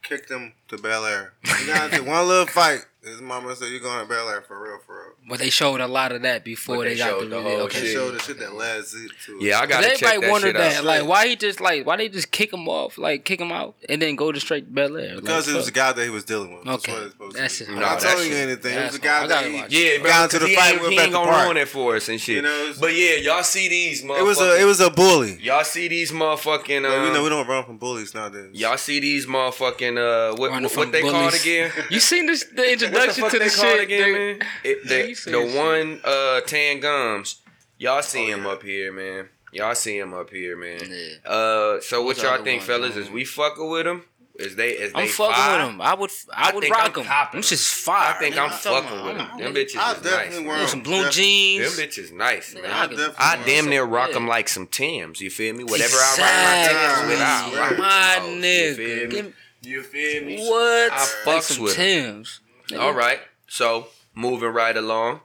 kicked 0.02 0.30
him 0.30 0.52
to 0.68 0.78
Bel 0.78 1.04
Air. 1.04 1.34
You 1.60 1.66
got 1.66 1.92
into 1.92 2.04
one 2.04 2.26
little 2.28 2.46
fight. 2.46 2.84
His 3.06 3.22
mama 3.22 3.54
said 3.54 3.68
you're 3.70 3.78
going 3.80 4.00
to 4.02 4.08
Bel 4.08 4.28
Air 4.28 4.42
for 4.42 4.60
real, 4.60 4.78
for 4.84 4.94
real. 4.94 5.12
But 5.28 5.38
they 5.38 5.50
showed 5.50 5.80
a 5.80 5.86
lot 5.86 6.10
of 6.12 6.22
that 6.22 6.44
before 6.44 6.82
they, 6.84 6.90
they 6.90 6.96
got 6.98 7.08
showed 7.10 7.24
the, 7.24 7.28
the 7.36 7.40
whole 7.42 7.52
Okay. 7.62 7.80
They 7.80 7.92
showed 7.92 8.14
the 8.14 8.18
shit 8.20 8.38
that 8.40 8.54
led 8.54 8.84
Zeke 8.84 9.10
to. 9.26 9.38
Yeah, 9.40 9.60
I 9.60 9.66
gotta 9.66 9.90
check 9.90 10.02
everybody 10.02 10.20
that 10.26 10.30
wondered 10.32 10.46
shit 10.48 10.56
that, 10.56 10.76
out. 10.78 10.84
like, 10.84 11.04
why 11.06 11.28
he 11.28 11.36
just 11.36 11.60
like, 11.60 11.86
why 11.86 11.96
they 11.96 12.08
just 12.08 12.30
kick 12.32 12.52
him 12.52 12.68
off, 12.68 12.98
like 12.98 13.24
kick 13.24 13.40
him 13.40 13.52
out, 13.52 13.76
and 13.88 14.00
then 14.02 14.16
go 14.16 14.30
to 14.32 14.40
straight 14.40 14.72
Bel 14.74 14.96
Air? 14.96 15.16
because 15.16 15.46
like, 15.46 15.54
it 15.54 15.56
was 15.56 15.66
the 15.66 15.72
guy 15.72 15.92
that 15.92 16.02
he 16.04 16.10
was 16.10 16.24
dealing 16.24 16.56
with. 16.58 16.66
Okay. 16.66 16.92
what 17.18 17.32
That's 17.34 17.60
it. 17.60 17.68
I'm 17.68 17.78
not 17.78 18.00
telling 18.00 18.28
you 18.30 18.36
anything. 18.36 18.76
It 18.76 18.82
was 18.84 18.92
the 18.92 18.98
guy 18.98 19.26
that 19.26 19.44
he, 19.44 19.56
Yeah, 19.92 19.98
got 19.98 20.24
into 20.24 20.38
'cause 20.38 20.48
the 20.48 20.54
fight 20.56 20.80
with 20.80 20.90
he 20.90 20.98
at 20.98 21.04
ain't 21.04 21.12
gonna 21.12 21.44
ruin 21.44 21.56
it 21.56 21.68
for 21.68 21.96
us 21.96 22.08
and 22.08 22.20
shit. 22.20 22.36
You 22.36 22.42
know, 22.42 22.60
it's- 22.62 22.78
but 22.78 22.94
yeah, 22.94 23.16
y'all 23.16 23.42
see 23.44 23.68
these 23.68 24.02
motherfuckers. 24.02 24.18
It 24.20 24.24
was 24.24 24.40
a 24.40 24.60
it 24.60 24.64
was 24.64 24.80
a 24.80 24.90
bully. 24.90 25.38
y'all 25.42 25.64
see 25.64 25.86
these 25.88 26.10
motherfucking. 26.12 26.82
But 26.82 27.00
we 27.02 27.08
Um, 27.08 27.12
know 27.14 27.22
we 27.22 27.28
don't 27.28 27.46
run 27.46 27.64
from 27.64 27.78
bullies 27.78 28.14
nowadays. 28.14 28.50
y'all 28.52 28.76
see 28.78 29.00
these 29.00 29.26
motherfucking. 29.26 29.96
Uh, 30.32 30.36
what, 30.36 30.50
what, 30.50 30.92
they 30.92 31.00
called 31.02 31.14
bullies. 31.14 31.40
again? 31.42 31.72
You 31.90 32.00
seen 32.00 32.26
this, 32.26 32.44
the 32.44 32.62
What 32.66 32.78
the 32.78 32.95
introduction 32.96 33.22
fuck 33.22 33.32
to 33.32 33.38
they 33.38 33.48
the 33.48 33.54
called 33.54 33.72
shit, 33.74 33.80
again, 33.84 34.12
man? 34.12 34.38
It, 34.64 34.78
Yeah, 34.84 35.30
the 35.30 35.30
the 35.50 35.56
one 35.56 36.00
uh 36.04 36.40
tan 36.42 36.80
gums. 36.80 37.40
Y'all 37.78 38.02
see 38.02 38.32
Oh, 38.32 38.36
him 38.36 38.44
yeah. 38.44 38.50
up 38.50 38.62
here, 38.62 38.92
man. 38.92 39.28
Y'all 39.52 39.74
see 39.74 39.98
him 39.98 40.12
up 40.14 40.30
here, 40.30 40.56
man. 40.56 40.80
Yeah. 40.90 41.30
Uh, 41.30 41.80
so 41.80 42.00
what 42.00 42.06
What's 42.08 42.22
y'all 42.22 42.42
think, 42.42 42.60
ones, 42.60 42.66
fellas? 42.66 42.94
man? 42.94 43.04
Is 43.04 43.10
we 43.10 43.24
fucking 43.24 43.70
with 43.70 43.84
them? 43.84 44.04
Is 44.38 44.54
they? 44.54 44.70
Is 44.72 44.92
I'm 44.94 45.02
they 45.04 45.08
fucking 45.08 45.34
fire? 45.34 45.58
with 45.64 45.68
him. 45.74 45.80
I 45.80 45.94
would, 45.94 46.10
I 46.30 46.50
I 46.50 46.54
would 46.54 46.60
think 46.62 46.74
rock 46.74 46.86
I'm 46.88 46.92
them. 46.92 47.04
copping 47.04 47.40
Them 47.40 47.58
fire. 47.58 48.14
I 48.14 48.18
think 48.18 48.34
nigga. 48.34 48.38
I'm 48.42 48.50
talking 48.50 48.88
fucking 48.90 49.04
with 49.06 49.16
them. 49.16 49.26
I'm- 49.30 49.38
Them 49.40 49.54
bitches 49.54 49.76
I 49.78 49.92
is 49.92 49.96
nice. 49.96 50.02
definitely 50.04 50.44
man. 50.44 50.58
wear 50.58 50.68
some 50.68 50.82
blue 50.82 51.08
jeans. 51.10 51.76
Them 51.76 51.86
jeans. 51.86 51.96
bitches 52.10 52.12
nice, 52.12 52.54
man. 52.54 52.64
I 52.66 52.82
I 52.82 52.86
definitely 52.86 53.14
I 53.18 53.42
damn 53.46 53.68
near 53.70 53.84
rock 53.84 54.12
them 54.12 54.26
like 54.28 54.48
some 54.50 54.66
Tims. 54.66 55.22
You 55.22 55.30
feel 55.30 55.54
me? 55.54 55.64
Whatever 55.64 55.96
I 55.96 56.00
rock 56.00 56.18
my 56.18 56.60
Exactly. 56.66 57.14
Tims 57.14 57.18
with, 57.18 57.20
I 57.26 57.60
rock 57.70 57.78
My 57.78 58.28
nigga. 58.28 58.76
feel 58.76 59.32
You 59.62 59.82
feel 59.82 60.24
me? 60.24 60.46
What? 60.50 60.92
I 60.92 60.96
Like 60.98 61.08
fucks 61.38 61.42
some 61.44 61.62
with 61.62 61.78
'em. 61.78 61.84
Tims. 61.84 62.40
All 62.78 62.92
right. 62.92 63.20
So 63.48 63.88
moving 64.14 64.50
right 64.50 64.76
along. 64.76 65.20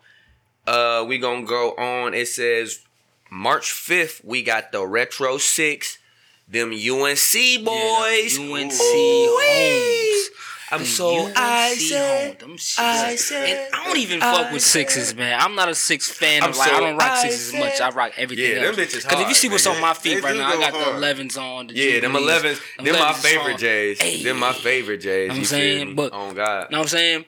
Uh, 0.67 1.03
we 1.07 1.17
gonna 1.17 1.45
go 1.45 1.71
on. 1.71 2.13
It 2.13 2.27
says 2.27 2.79
March 3.31 3.71
fifth. 3.71 4.21
We 4.23 4.43
got 4.43 4.71
the 4.71 4.85
Retro 4.85 5.37
Six. 5.37 5.97
Them 6.47 6.71
UNC 6.71 7.63
boys. 7.63 8.37
UNC 8.37 8.73
Ooh-wee. 8.81 10.29
Homes. 10.71 10.73
I'm 10.73 10.79
Them 10.79 10.87
so 10.87 11.25
UNC 11.27 11.33
I 11.37 11.75
said. 11.75 12.27
home, 12.27 12.37
them 12.49 12.57
shits. 12.57 12.79
I 12.79 13.15
said. 13.15 13.49
And 13.67 13.73
I 13.75 13.85
don't 13.85 13.97
even 13.97 14.21
I 14.21 14.31
fuck 14.43 14.51
with 14.53 14.61
sixes, 14.61 15.15
man. 15.15 15.39
I'm 15.39 15.55
not 15.55 15.69
a 15.69 15.75
six 15.75 16.09
fan. 16.09 16.43
I'm 16.43 16.49
Of, 16.51 16.57
like 16.57 16.71
I 16.71 16.75
so 16.75 16.79
don't 16.79 16.97
rock 16.97 17.11
I 17.11 17.21
sixes 17.23 17.53
as 17.53 17.59
much. 17.59 17.75
said. 17.77 17.81
I 17.83 17.89
rock 17.95 18.11
everything 18.17 18.45
Yeah, 18.45 18.55
them 18.55 18.65
else. 18.67 18.75
bitches 18.77 19.03
Because 19.03 19.11
if 19.13 19.19
you 19.19 19.23
hard, 19.25 19.35
see 19.35 19.49
what's 19.49 19.65
man. 19.65 19.75
on 19.75 19.81
my 19.81 19.93
feet 19.93 20.15
They 20.15 20.21
right 20.21 20.33
do 20.33 20.39
now, 20.39 20.47
I 20.49 20.53
go 20.53 20.59
got 20.61 20.73
hard. 20.73 20.95
the 21.01 21.05
11s 21.23 21.37
on. 21.37 21.67
The 21.67 21.73
Yeah, 21.75 21.99
them 21.99 22.11
Jubilees. 22.13 22.41
11s. 22.43 22.61
Them 22.77 22.85
Them 22.85 22.95
my 22.99 23.11
11s 23.11 23.15
favorite 23.21 23.53
on. 23.53 23.59
J's. 23.59 24.01
Hey. 24.01 24.23
Them 24.23 24.39
my 24.39 24.53
favorite 24.53 24.97
J's. 25.01 25.31
I'm 25.31 25.37
you 25.37 25.45
saying, 25.45 25.77
feel 25.79 25.87
me? 25.87 25.93
but- 25.93 26.11
on 26.13 26.33
God. 26.35 26.71
Know 26.71 26.77
what 26.79 26.83
I'm 26.83 26.87
saying? 26.89 27.25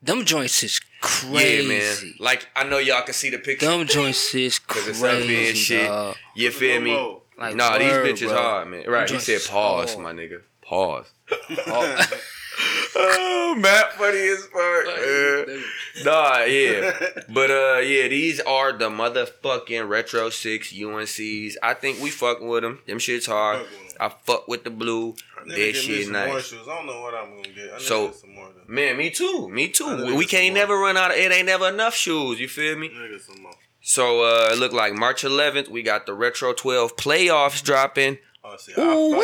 Them 0.00 0.24
joints 0.24 0.62
is 0.62 0.80
crazy. 1.00 1.64
Yeah, 1.64 1.68
man. 1.68 2.14
Like 2.20 2.48
I 2.54 2.62
know 2.64 2.78
y'all 2.78 3.02
can 3.02 3.14
see 3.14 3.30
the 3.30 3.38
picture. 3.38 3.66
Them 3.66 3.84
joints 3.86 4.32
is 4.34 4.58
Cause 4.66 4.86
it's 4.86 5.02
up 5.02 5.10
here 5.10 5.18
and 5.20 5.26
crazy, 5.26 5.54
shit. 5.54 5.88
dog. 5.88 6.16
You 6.34 6.50
feel 6.52 6.80
me? 6.80 6.90
Slow-mo. 6.90 7.22
Like, 7.36 7.54
nah, 7.56 7.78
these 7.78 7.90
word, 7.92 8.06
bitches 8.06 8.28
bro. 8.28 8.36
hard, 8.36 8.68
man. 8.68 8.84
Right? 8.88 9.02
He 9.08 9.12
Joints 9.14 9.26
said 9.26 9.34
is 9.36 9.46
pause, 9.48 9.94
hard. 9.94 10.02
my 10.04 10.12
nigga. 10.12 10.40
Pause. 10.62 11.06
oh, 12.96 13.54
Matt, 13.58 13.92
funny 13.94 14.18
as 14.18 14.44
fuck. 14.46 14.86
man. 14.86 15.64
Nah, 16.04 16.44
yeah, 16.44 16.92
but 17.28 17.50
uh, 17.50 17.78
yeah, 17.80 18.08
these 18.08 18.40
are 18.40 18.72
the 18.72 18.88
motherfucking 18.88 19.88
retro 19.88 20.30
six 20.30 20.72
UNCs. 20.72 21.54
I 21.62 21.74
think 21.74 22.00
we 22.00 22.10
fucking 22.10 22.46
with 22.46 22.62
them. 22.62 22.80
Them 22.86 22.98
shits 22.98 23.26
hard. 23.26 23.58
Fuck 23.60 23.70
with 23.70 23.80
'em. 23.80 23.84
I 24.00 24.08
fuck 24.24 24.48
with 24.48 24.64
the 24.64 24.70
blue. 24.70 25.14
I 25.40 25.44
need 25.44 25.50
That 25.50 25.56
to 25.56 25.56
get 25.56 25.74
me 25.74 25.80
shit 26.04 26.10
nice. 26.12 26.52
I 26.52 26.56
don't 26.64 26.86
know 26.86 27.00
what 27.00 27.14
I'm 27.14 27.30
gonna 27.30 27.48
get. 27.48 27.70
I 27.72 27.78
need 27.78 27.82
So- 27.82 28.06
get 28.08 28.16
some 28.16 28.34
more. 28.34 28.48
Man, 28.68 28.96
me 28.98 29.10
too. 29.10 29.48
Me 29.48 29.68
too. 29.68 29.86
We, 29.88 29.96
to 29.96 30.04
we 30.14 30.24
get 30.24 30.30
some 30.30 30.38
can't 30.40 30.54
never 30.54 30.78
run 30.78 30.96
out. 30.98 31.10
Of, 31.10 31.16
it 31.16 31.32
ain't 31.32 31.46
never 31.46 31.68
enough 31.68 31.94
shoes. 31.94 32.38
You 32.38 32.48
feel 32.48 32.76
me? 32.76 32.90
I 32.94 33.02
need 33.02 33.08
to 33.08 33.12
get 33.14 33.22
some 33.22 33.42
more. 33.42 33.52
So 33.80 34.22
uh, 34.22 34.50
it 34.52 34.58
looked 34.58 34.74
like 34.74 34.92
March 34.94 35.22
11th. 35.22 35.68
We 35.68 35.82
got 35.82 36.04
the 36.06 36.12
Retro 36.12 36.52
12 36.52 36.96
playoffs 36.96 37.62
dropping. 37.62 38.18
Oh, 38.44 38.56
see, 38.58 38.72
I 38.76 38.80
fucks 38.80 39.16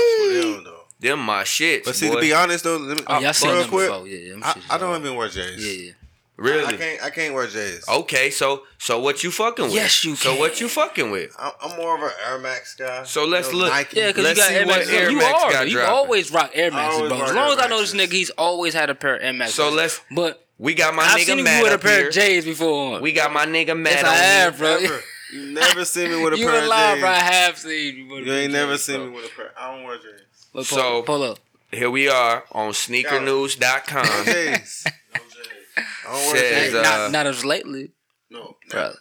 with 0.64 0.66
them 1.04 1.20
my 1.20 1.44
shit. 1.44 1.84
But 1.84 1.94
see, 1.94 2.08
boy. 2.08 2.16
to 2.16 2.20
be 2.20 2.32
honest 2.32 2.64
though, 2.64 2.76
let 2.78 2.96
me, 2.98 3.04
Oh, 3.06 3.20
y'all 3.20 3.28
uh, 3.28 3.32
seen 3.32 3.50
real 3.50 3.60
them 3.60 3.70
quick, 3.70 3.88
before? 3.88 4.08
Yeah, 4.08 4.40
I, 4.42 4.74
I 4.74 4.78
don't 4.78 5.00
even 5.00 5.16
wear 5.16 5.28
J's. 5.28 5.64
Yeah, 5.64 5.84
yeah. 5.86 5.92
really. 6.36 6.64
I 6.64 6.76
can't. 6.76 7.02
I 7.04 7.10
can't 7.10 7.34
wear 7.34 7.46
J's. 7.46 7.84
Okay, 7.88 8.30
so 8.30 8.62
so 8.78 8.98
what 8.98 9.22
you 9.22 9.30
fucking 9.30 9.66
with? 9.66 9.74
Yes, 9.74 10.04
you 10.04 10.16
So 10.16 10.30
can. 10.30 10.38
what 10.40 10.60
you 10.60 10.68
fucking 10.68 11.10
with? 11.12 11.34
I'm, 11.38 11.52
I'm 11.62 11.76
more 11.76 11.96
of 11.96 12.02
an 12.02 12.10
Air 12.28 12.38
Max 12.38 12.74
guy. 12.74 13.04
So 13.04 13.24
let's 13.24 13.48
You 13.52 13.58
know, 13.58 13.64
look. 13.66 13.72
Nike. 13.72 13.96
Yeah, 14.00 14.08
because 14.08 14.28
you 14.30 14.34
got 14.36 14.48
see 14.48 14.54
Air 14.56 14.66
what 14.66 14.76
Max. 14.78 14.90
Air 14.90 15.10
you 15.10 15.18
Max 15.18 15.44
are, 15.44 15.52
got 15.52 15.66
you 15.68 15.72
dropping. 15.74 15.94
always 15.94 16.32
rock 16.32 16.50
Air 16.54 16.70
Maxes, 16.72 16.96
always 17.00 17.12
bro. 17.12 17.22
As 17.28 17.34
long 17.34 17.52
as 17.52 17.58
I 17.58 17.68
know 17.68 17.80
this 17.80 17.94
nigga, 17.94 18.12
he's 18.12 18.30
always 18.30 18.74
had 18.74 18.90
a 18.90 18.94
pair 18.94 19.16
of 19.16 19.22
Air 19.22 19.32
Maxes. 19.32 19.54
So 19.54 19.70
let's. 19.70 20.00
But 20.10 20.44
We 20.58 20.74
got 20.74 20.94
my 20.94 21.02
I've 21.04 21.20
nigga 21.20 21.24
seen 21.24 21.38
you 21.38 21.44
Matt 21.44 21.62
with 21.62 21.72
a 21.72 21.78
pair 21.78 21.98
here. 22.00 22.08
of 22.08 22.14
J's 22.14 22.44
before. 22.44 23.00
We 23.00 23.12
got 23.12 23.32
my 23.32 23.46
nigga 23.46 23.78
Matt 23.78 23.92
yes, 23.92 24.04
on 24.04 24.10
I 24.10 24.16
have, 24.16 24.58
bro. 24.58 24.98
You 25.32 25.52
never 25.52 25.84
see 25.84 26.06
me 26.08 26.22
with 26.22 26.34
a 26.34 26.38
you 26.38 26.46
pair 26.46 26.64
alive, 26.64 27.00
bro. 27.00 27.08
I 27.08 27.14
have 27.14 27.58
seen 27.58 27.96
you. 27.96 28.06
with 28.08 28.18
a 28.18 28.20
You 28.22 28.26
pair 28.30 28.42
ain't 28.42 28.52
never 28.52 28.78
seen 28.78 29.00
me 29.10 29.16
with 29.16 29.24
a 29.26 29.34
pair. 29.36 29.50
I 29.58 29.74
don't 29.74 29.84
wear 29.84 29.96
J's. 29.98 30.20
But 30.54 30.66
So- 30.66 30.76
pull, 30.76 31.02
pull 31.02 31.22
up. 31.24 31.38
Here 31.72 31.90
we 31.90 32.08
are 32.08 32.44
on 32.52 32.66
No 32.68 32.72
sneakernews.com. 32.72 34.24
J's. 34.24 34.86
No 35.16 35.20
J's. 35.24 35.44
I 35.76 36.12
don't 36.12 36.32
wear 36.32 36.36
Says, 36.36 36.74
uh, 36.74 36.82
not, 36.82 37.10
not 37.10 37.26
as 37.26 37.44
lately, 37.44 37.90
no. 38.30 38.56
bro. 38.70 38.92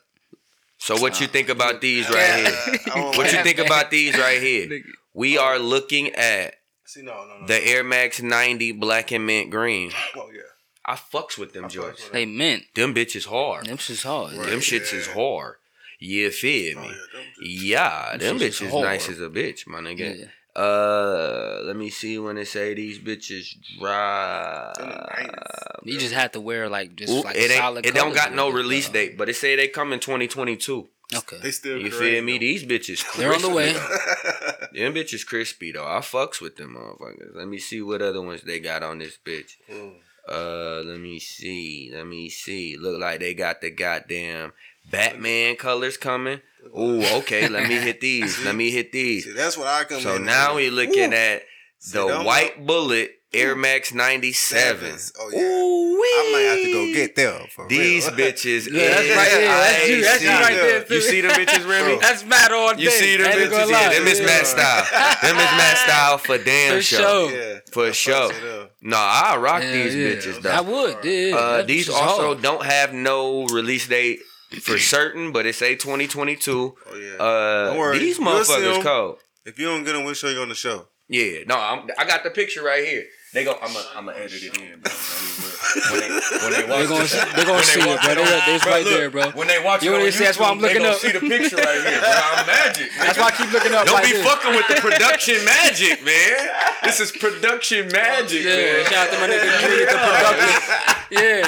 so 0.80 0.98
what 1.00 1.22
you 1.22 1.28
think 1.28 1.50
about 1.50 1.82
these 1.82 2.10
right 2.10 2.16
Yeah, 2.18 2.50
here? 2.72 3.04
What 3.18 3.32
you 3.32 3.44
think 3.44 3.60
about 3.60 3.92
these 3.92 4.18
right 4.18 4.42
here? 4.42 4.82
We 5.14 5.38
are 5.38 5.60
looking 5.60 6.10
at 6.16 6.56
See, 6.86 7.02
no, 7.04 7.14
no, 7.26 7.42
no. 7.42 7.46
the 7.48 7.64
Air 7.64 7.84
Max 7.84 8.22
90 8.22 8.72
black 8.72 9.12
and 9.12 9.26
mint 9.28 9.52
green. 9.52 9.92
Oh 10.16 10.30
yeah. 10.34 10.42
I 10.86 10.96
fucks 10.96 11.38
with 11.38 11.54
them 11.54 11.66
I 11.66 11.68
joints. 11.68 12.10
They 12.10 12.26
mint. 12.26 12.64
Them 12.74 12.96
bitches 12.96 13.28
hard. 13.28 13.68
them 13.68 13.78
shit's 13.78 14.04
hard. 14.04 14.34
Right. 14.34 14.50
Them 14.50 14.60
shits 14.60 14.94
is 14.94 15.08
hard. 15.08 15.56
You 16.00 16.32
feel 16.32 16.80
Oh 16.80 16.82
me? 16.82 16.88
yeah. 16.88 16.96
Them 17.14 17.24
just- 17.36 17.64
Yeah, 17.64 18.18
them 18.18 18.40
shits 18.40 18.42
is 18.42 18.60
bitches 18.62 18.82
nice 18.82 19.10
as 19.10 19.22
a 19.22 19.30
bitch, 19.30 19.68
my 19.68 19.80
nigga. 19.80 20.20
Yeah. 20.22 20.26
Uh, 20.56 21.62
let 21.64 21.76
me 21.76 21.90
see 21.90 22.20
when 22.20 22.36
they 22.36 22.46
say 22.46 22.74
these 22.74 23.00
bitches 23.00 23.56
drop. 23.80 24.78
Them 24.78 24.90
the 24.90 24.96
90s. 24.96 25.80
You 25.86 26.00
just 26.00 26.14
have 26.14 26.32
to 26.34 26.40
wear 26.40 26.70
like 26.70 26.96
just 26.96 27.12
Ooh, 27.12 27.22
like 27.22 27.36
it 27.36 27.52
ain't. 27.52 27.60
solid. 27.60 27.86
It 27.86 27.94
don't 27.96 28.14
got 28.14 28.34
no 28.34 28.50
release 28.50 28.88
though. 28.88 28.94
date, 28.94 29.18
but 29.18 29.30
it 29.30 29.36
say 29.36 29.56
they 29.56 29.68
come 29.68 29.92
in 29.94 30.00
2022. 30.00 30.88
Okay. 31.16 31.38
They 31.42 31.52
still. 31.52 31.78
You 31.78 31.90
correct, 31.90 31.98
feel 31.98 32.24
me? 32.24 32.34
though. 32.34 32.40
These 32.40 32.66
bitches. 32.66 33.18
They're 33.18 33.34
on 33.34 33.42
the 33.42 33.50
way. 33.50 33.74
Them 34.74 34.94
bitches 34.94 35.26
crispy 35.26 35.72
though. 35.72 35.86
I 35.86 36.00
fucks 36.00 36.42
with 36.42 36.56
them 36.56 36.76
motherfuckers. 36.76 37.36
Let 37.36 37.48
me 37.48 37.60
see 37.60 37.82
what 37.82 38.02
other 38.02 38.22
ones 38.22 38.42
they 38.42 38.60
got 38.60 38.82
on 38.82 38.98
this 39.00 39.18
bitch. 39.24 39.52
Mm. 39.72 39.94
Uh, 40.28 40.82
let 40.84 41.00
me 41.00 41.20
see. 41.20 41.92
Let 41.94 42.08
me 42.08 42.30
see. 42.30 42.78
Look 42.78 43.00
like 43.00 43.20
they 43.20 43.34
got 43.34 43.62
the 43.62 43.70
goddamn 43.70 44.54
Batman 44.90 45.56
colors 45.56 45.98
coming. 45.98 46.42
Ooh, 46.78 47.04
okay. 47.20 47.48
Let 47.48 47.68
me 47.68 47.76
hit 47.76 48.00
these. 48.02 48.40
Let 48.46 48.56
me 48.56 48.72
hit 48.72 48.92
these. 48.92 49.26
See, 49.26 49.32
that's 49.34 49.58
what 49.58 49.68
I 49.68 49.84
come 49.84 50.02
So 50.02 50.16
in 50.16 50.26
now 50.26 50.56
with. 50.56 50.66
we're 50.74 50.86
looking 50.88 51.10
Woo. 51.12 51.16
at 51.18 51.44
the 51.92 52.08
them 52.08 52.26
white 52.26 52.66
bullet 52.66 53.12
Air 53.34 53.56
Max 53.56 53.94
97. 53.94 54.96
Oh 55.20 55.30
yeah. 55.34 55.40
Ooh, 55.42 56.00
I 56.04 56.30
might 56.32 56.40
have 56.42 56.64
to 56.64 56.72
go 56.72 56.94
get 56.94 57.16
them 57.16 57.48
for 57.50 57.68
these 57.68 58.06
real. 58.08 58.16
bitches. 58.18 58.72
Yeah, 58.72 58.90
that's 58.90 59.10
right 59.10 59.32
there. 59.32 59.48
That's 59.50 59.90
you. 59.90 60.04
That's 60.04 60.24
you 60.24 60.30
right 60.30 60.56
there. 60.56 60.86
You 60.94 61.02
see 61.02 61.22
the 61.22 61.28
bitches, 61.30 61.68
Remy? 61.68 61.88
Bro. 61.94 62.00
That's 62.00 62.24
mad 62.26 62.52
on 62.52 62.78
You 62.80 62.92
see 62.92 63.18
the 63.18 63.24
bitches? 63.24 63.70
Yeah, 63.72 63.90
them 63.90 64.08
is 64.08 64.22
Matt 64.22 64.46
style. 64.48 64.86
Them 65.22 65.36
is 65.36 65.52
Matt 65.58 65.78
style 65.80 66.18
for 66.20 66.38
damn 66.38 66.76
For 66.78 66.82
sure. 66.84 67.00
sure. 67.00 67.32
Yeah. 67.32 67.60
For 67.72 67.86
I 67.88 67.90
fucks 67.90 67.94
sure. 67.96 68.28
with. 68.28 68.70
No, 68.84 68.98
I 68.98 69.38
rock 69.38 69.64
Yeah, 69.64 69.72
these 69.72 69.96
yeah. 69.96 70.08
bitches 70.10 70.46
I 70.46 70.62
would. 70.62 71.04
Yeah, 71.04 71.36
Uh, 71.36 71.62
these 71.64 71.90
also 71.90 72.28
hard. 72.28 72.42
don't 72.44 72.64
have 72.66 72.94
no 72.94 73.46
release 73.48 73.88
date 73.88 74.20
for 74.62 74.78
certain, 74.78 75.32
but 75.32 75.46
it 75.46 75.56
say 75.56 75.76
2022. 75.76 76.76
Oh 76.86 76.96
yeah. 76.96 77.14
Uh, 77.24 77.66
Don't 77.70 77.78
worry. 77.80 78.00
these 78.00 78.20
motherfuckers 78.20 78.82
cold. 78.84 79.18
if 79.46 79.58
you 79.60 79.66
don't 79.66 79.84
get 79.84 79.94
them, 79.94 80.04
we'll 80.06 80.14
show 80.14 80.30
you 80.30 80.40
on 80.42 80.50
the 80.50 80.56
show. 80.56 80.88
Yeah, 81.08 81.44
no, 81.48 81.58
I'm, 81.58 81.90
I 81.98 82.06
got 82.06 82.24
the 82.24 82.30
picture 82.30 82.64
right 82.64 82.84
here. 82.84 83.04
They 83.34 83.44
go. 83.44 83.54
I'm 83.62 83.74
gonna 83.74 83.86
I'm 83.96 84.06
going 84.06 84.18
to 84.18 84.24
edit 84.24 84.44
it 84.44 84.58
in, 84.58 84.80
bro. 84.80 84.92
When 85.74 86.00
they 86.00 86.10
when 86.10 86.52
they 86.54 86.64
watch 86.64 86.80
They 86.80 86.88
gonna 86.88 87.04
the- 87.04 87.08
see- 87.08 87.32
they 87.36 87.44
gonna 87.44 87.54
when 87.54 87.64
see 87.64 87.80
it, 87.82 88.02
bro. 88.02 88.14
They- 88.16 88.24
they- 88.24 88.56
it's 88.56 88.64
Bro, 88.64 88.74
right 88.74 88.84
look, 88.86 88.94
there, 88.94 89.10
bro. 89.10 89.30
When 89.32 89.48
they 89.48 89.60
watch 89.60 89.82
You 89.84 89.92
it 89.92 89.96
on 89.96 90.00
wanna 90.02 90.12
see- 90.12 90.24
that's 90.24 90.38
why 90.38 90.50
I'm 90.50 90.58
YouTube, 90.58 90.62
looking 90.62 90.78
they 90.78 90.84
gonna 90.84 90.96
up. 90.96 91.02
See 91.02 91.12
the 91.12 91.20
picture 91.20 91.56
right 91.58 91.82
here, 91.82 92.00
bro. 92.00 92.10
I'm 92.14 92.46
magic. 92.54 92.90
That's 93.00 93.18
why 93.18 93.26
I 93.26 93.32
keep 93.32 93.52
looking 93.52 93.74
up. 93.74 93.86
Don't 93.86 93.96
like 93.96 94.06
be 94.06 94.12
this. 94.14 94.26
fucking 94.26 94.54
with 94.56 94.68
the 94.68 94.76
production 94.88 95.46
magic, 95.46 96.04
man. 96.06 96.50
This 96.84 97.00
is 97.00 97.12
production 97.12 97.88
magic, 97.90 98.44
Yeah, 98.44 98.56
man. 98.56 98.86
shout 98.86 99.08
out 99.08 99.14
to 99.14 99.20
my 99.20 99.28
nigga 99.28 99.50
Drees 99.66 99.90
the 99.90 99.98
production. 99.98 100.62
Yeah. 101.14 101.44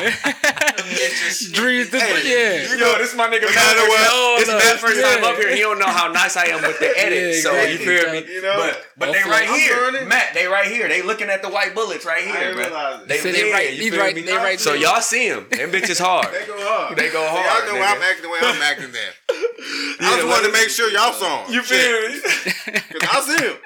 Drees 1.57 1.89
the 1.89 1.97
yeah. 1.97 2.76
Yo, 2.78 2.97
this 2.99 3.09
is 3.11 3.15
my 3.15 3.28
nigga 3.28 3.45
Matt. 3.45 3.55
matter 3.55 3.88
what- 3.89 4.01
No, 4.05 4.36
This 4.38 4.47
no, 4.47 4.57
Matt 4.59 4.80
first 4.80 5.01
time 5.01 5.23
yeah. 5.23 5.28
up 5.30 5.38
here. 5.38 5.55
He 5.55 5.61
don't 5.61 5.80
know 5.80 5.86
how 5.88 6.11
nice 6.11 6.38
I 6.38 6.45
am 6.47 6.61
with 6.61 6.78
the 6.80 6.95
edit. 6.97 7.36
Yeah, 7.36 7.41
so 7.41 7.53
you 7.53 7.59
exactly, 7.76 7.86
feel 7.86 8.11
me? 8.11 8.34
You 8.34 8.41
know? 8.43 8.55
But 8.57 8.86
but 8.97 9.11
they 9.13 9.23
right 9.23 9.49
here. 9.49 10.05
Matt. 10.05 10.34
They 10.36 10.45
right 10.47 10.67
here. 10.69 10.88
They 10.88 11.01
looking 11.01 11.30
at 11.30 11.41
the 11.41 11.49
white 11.49 11.73
bullets 11.73 12.05
right 12.05 12.23
here, 12.23 12.53
bro. 12.53 13.01
They, 13.07 13.17
See, 13.17 13.32
they 13.32 13.47
yeah, 13.49 13.53
right- 13.55 13.73
you 13.73 13.99
right- 13.99 14.14
me? 14.16 14.22
they 14.22 14.36
right 14.36 14.59
So 14.59 14.74
y'all 14.74 15.01
see 15.01 15.30
them? 15.30 15.45
Them 15.49 15.72
bitches 15.72 15.99
hard. 15.99 16.28
They 16.34 16.45
go 16.47 16.55
hard. 16.57 16.97
They 16.97 17.09
go 17.11 17.22
See, 17.22 17.28
hard, 17.30 17.63
I 17.63 17.66
know 17.68 17.80
why 17.80 17.95
I'm 17.95 18.01
acting 18.01 18.24
the 18.24 18.30
way 18.30 18.39
I'm 18.41 18.61
acting 18.61 18.91
then. 18.91 19.11
I 19.30 19.97
Yeah, 20.01 20.16
just 20.18 20.28
wanted 20.28 20.47
to 20.47 20.53
make 20.53 20.70
sure 20.70 20.89
y'all 20.91 21.13
saw 21.13 21.45
him. 21.45 21.53
You 21.53 21.61
feel 21.61 22.09
me? 22.09 22.22
Because 22.91 23.09
I 23.09 23.22
see 23.38 23.45
him. 23.47 23.57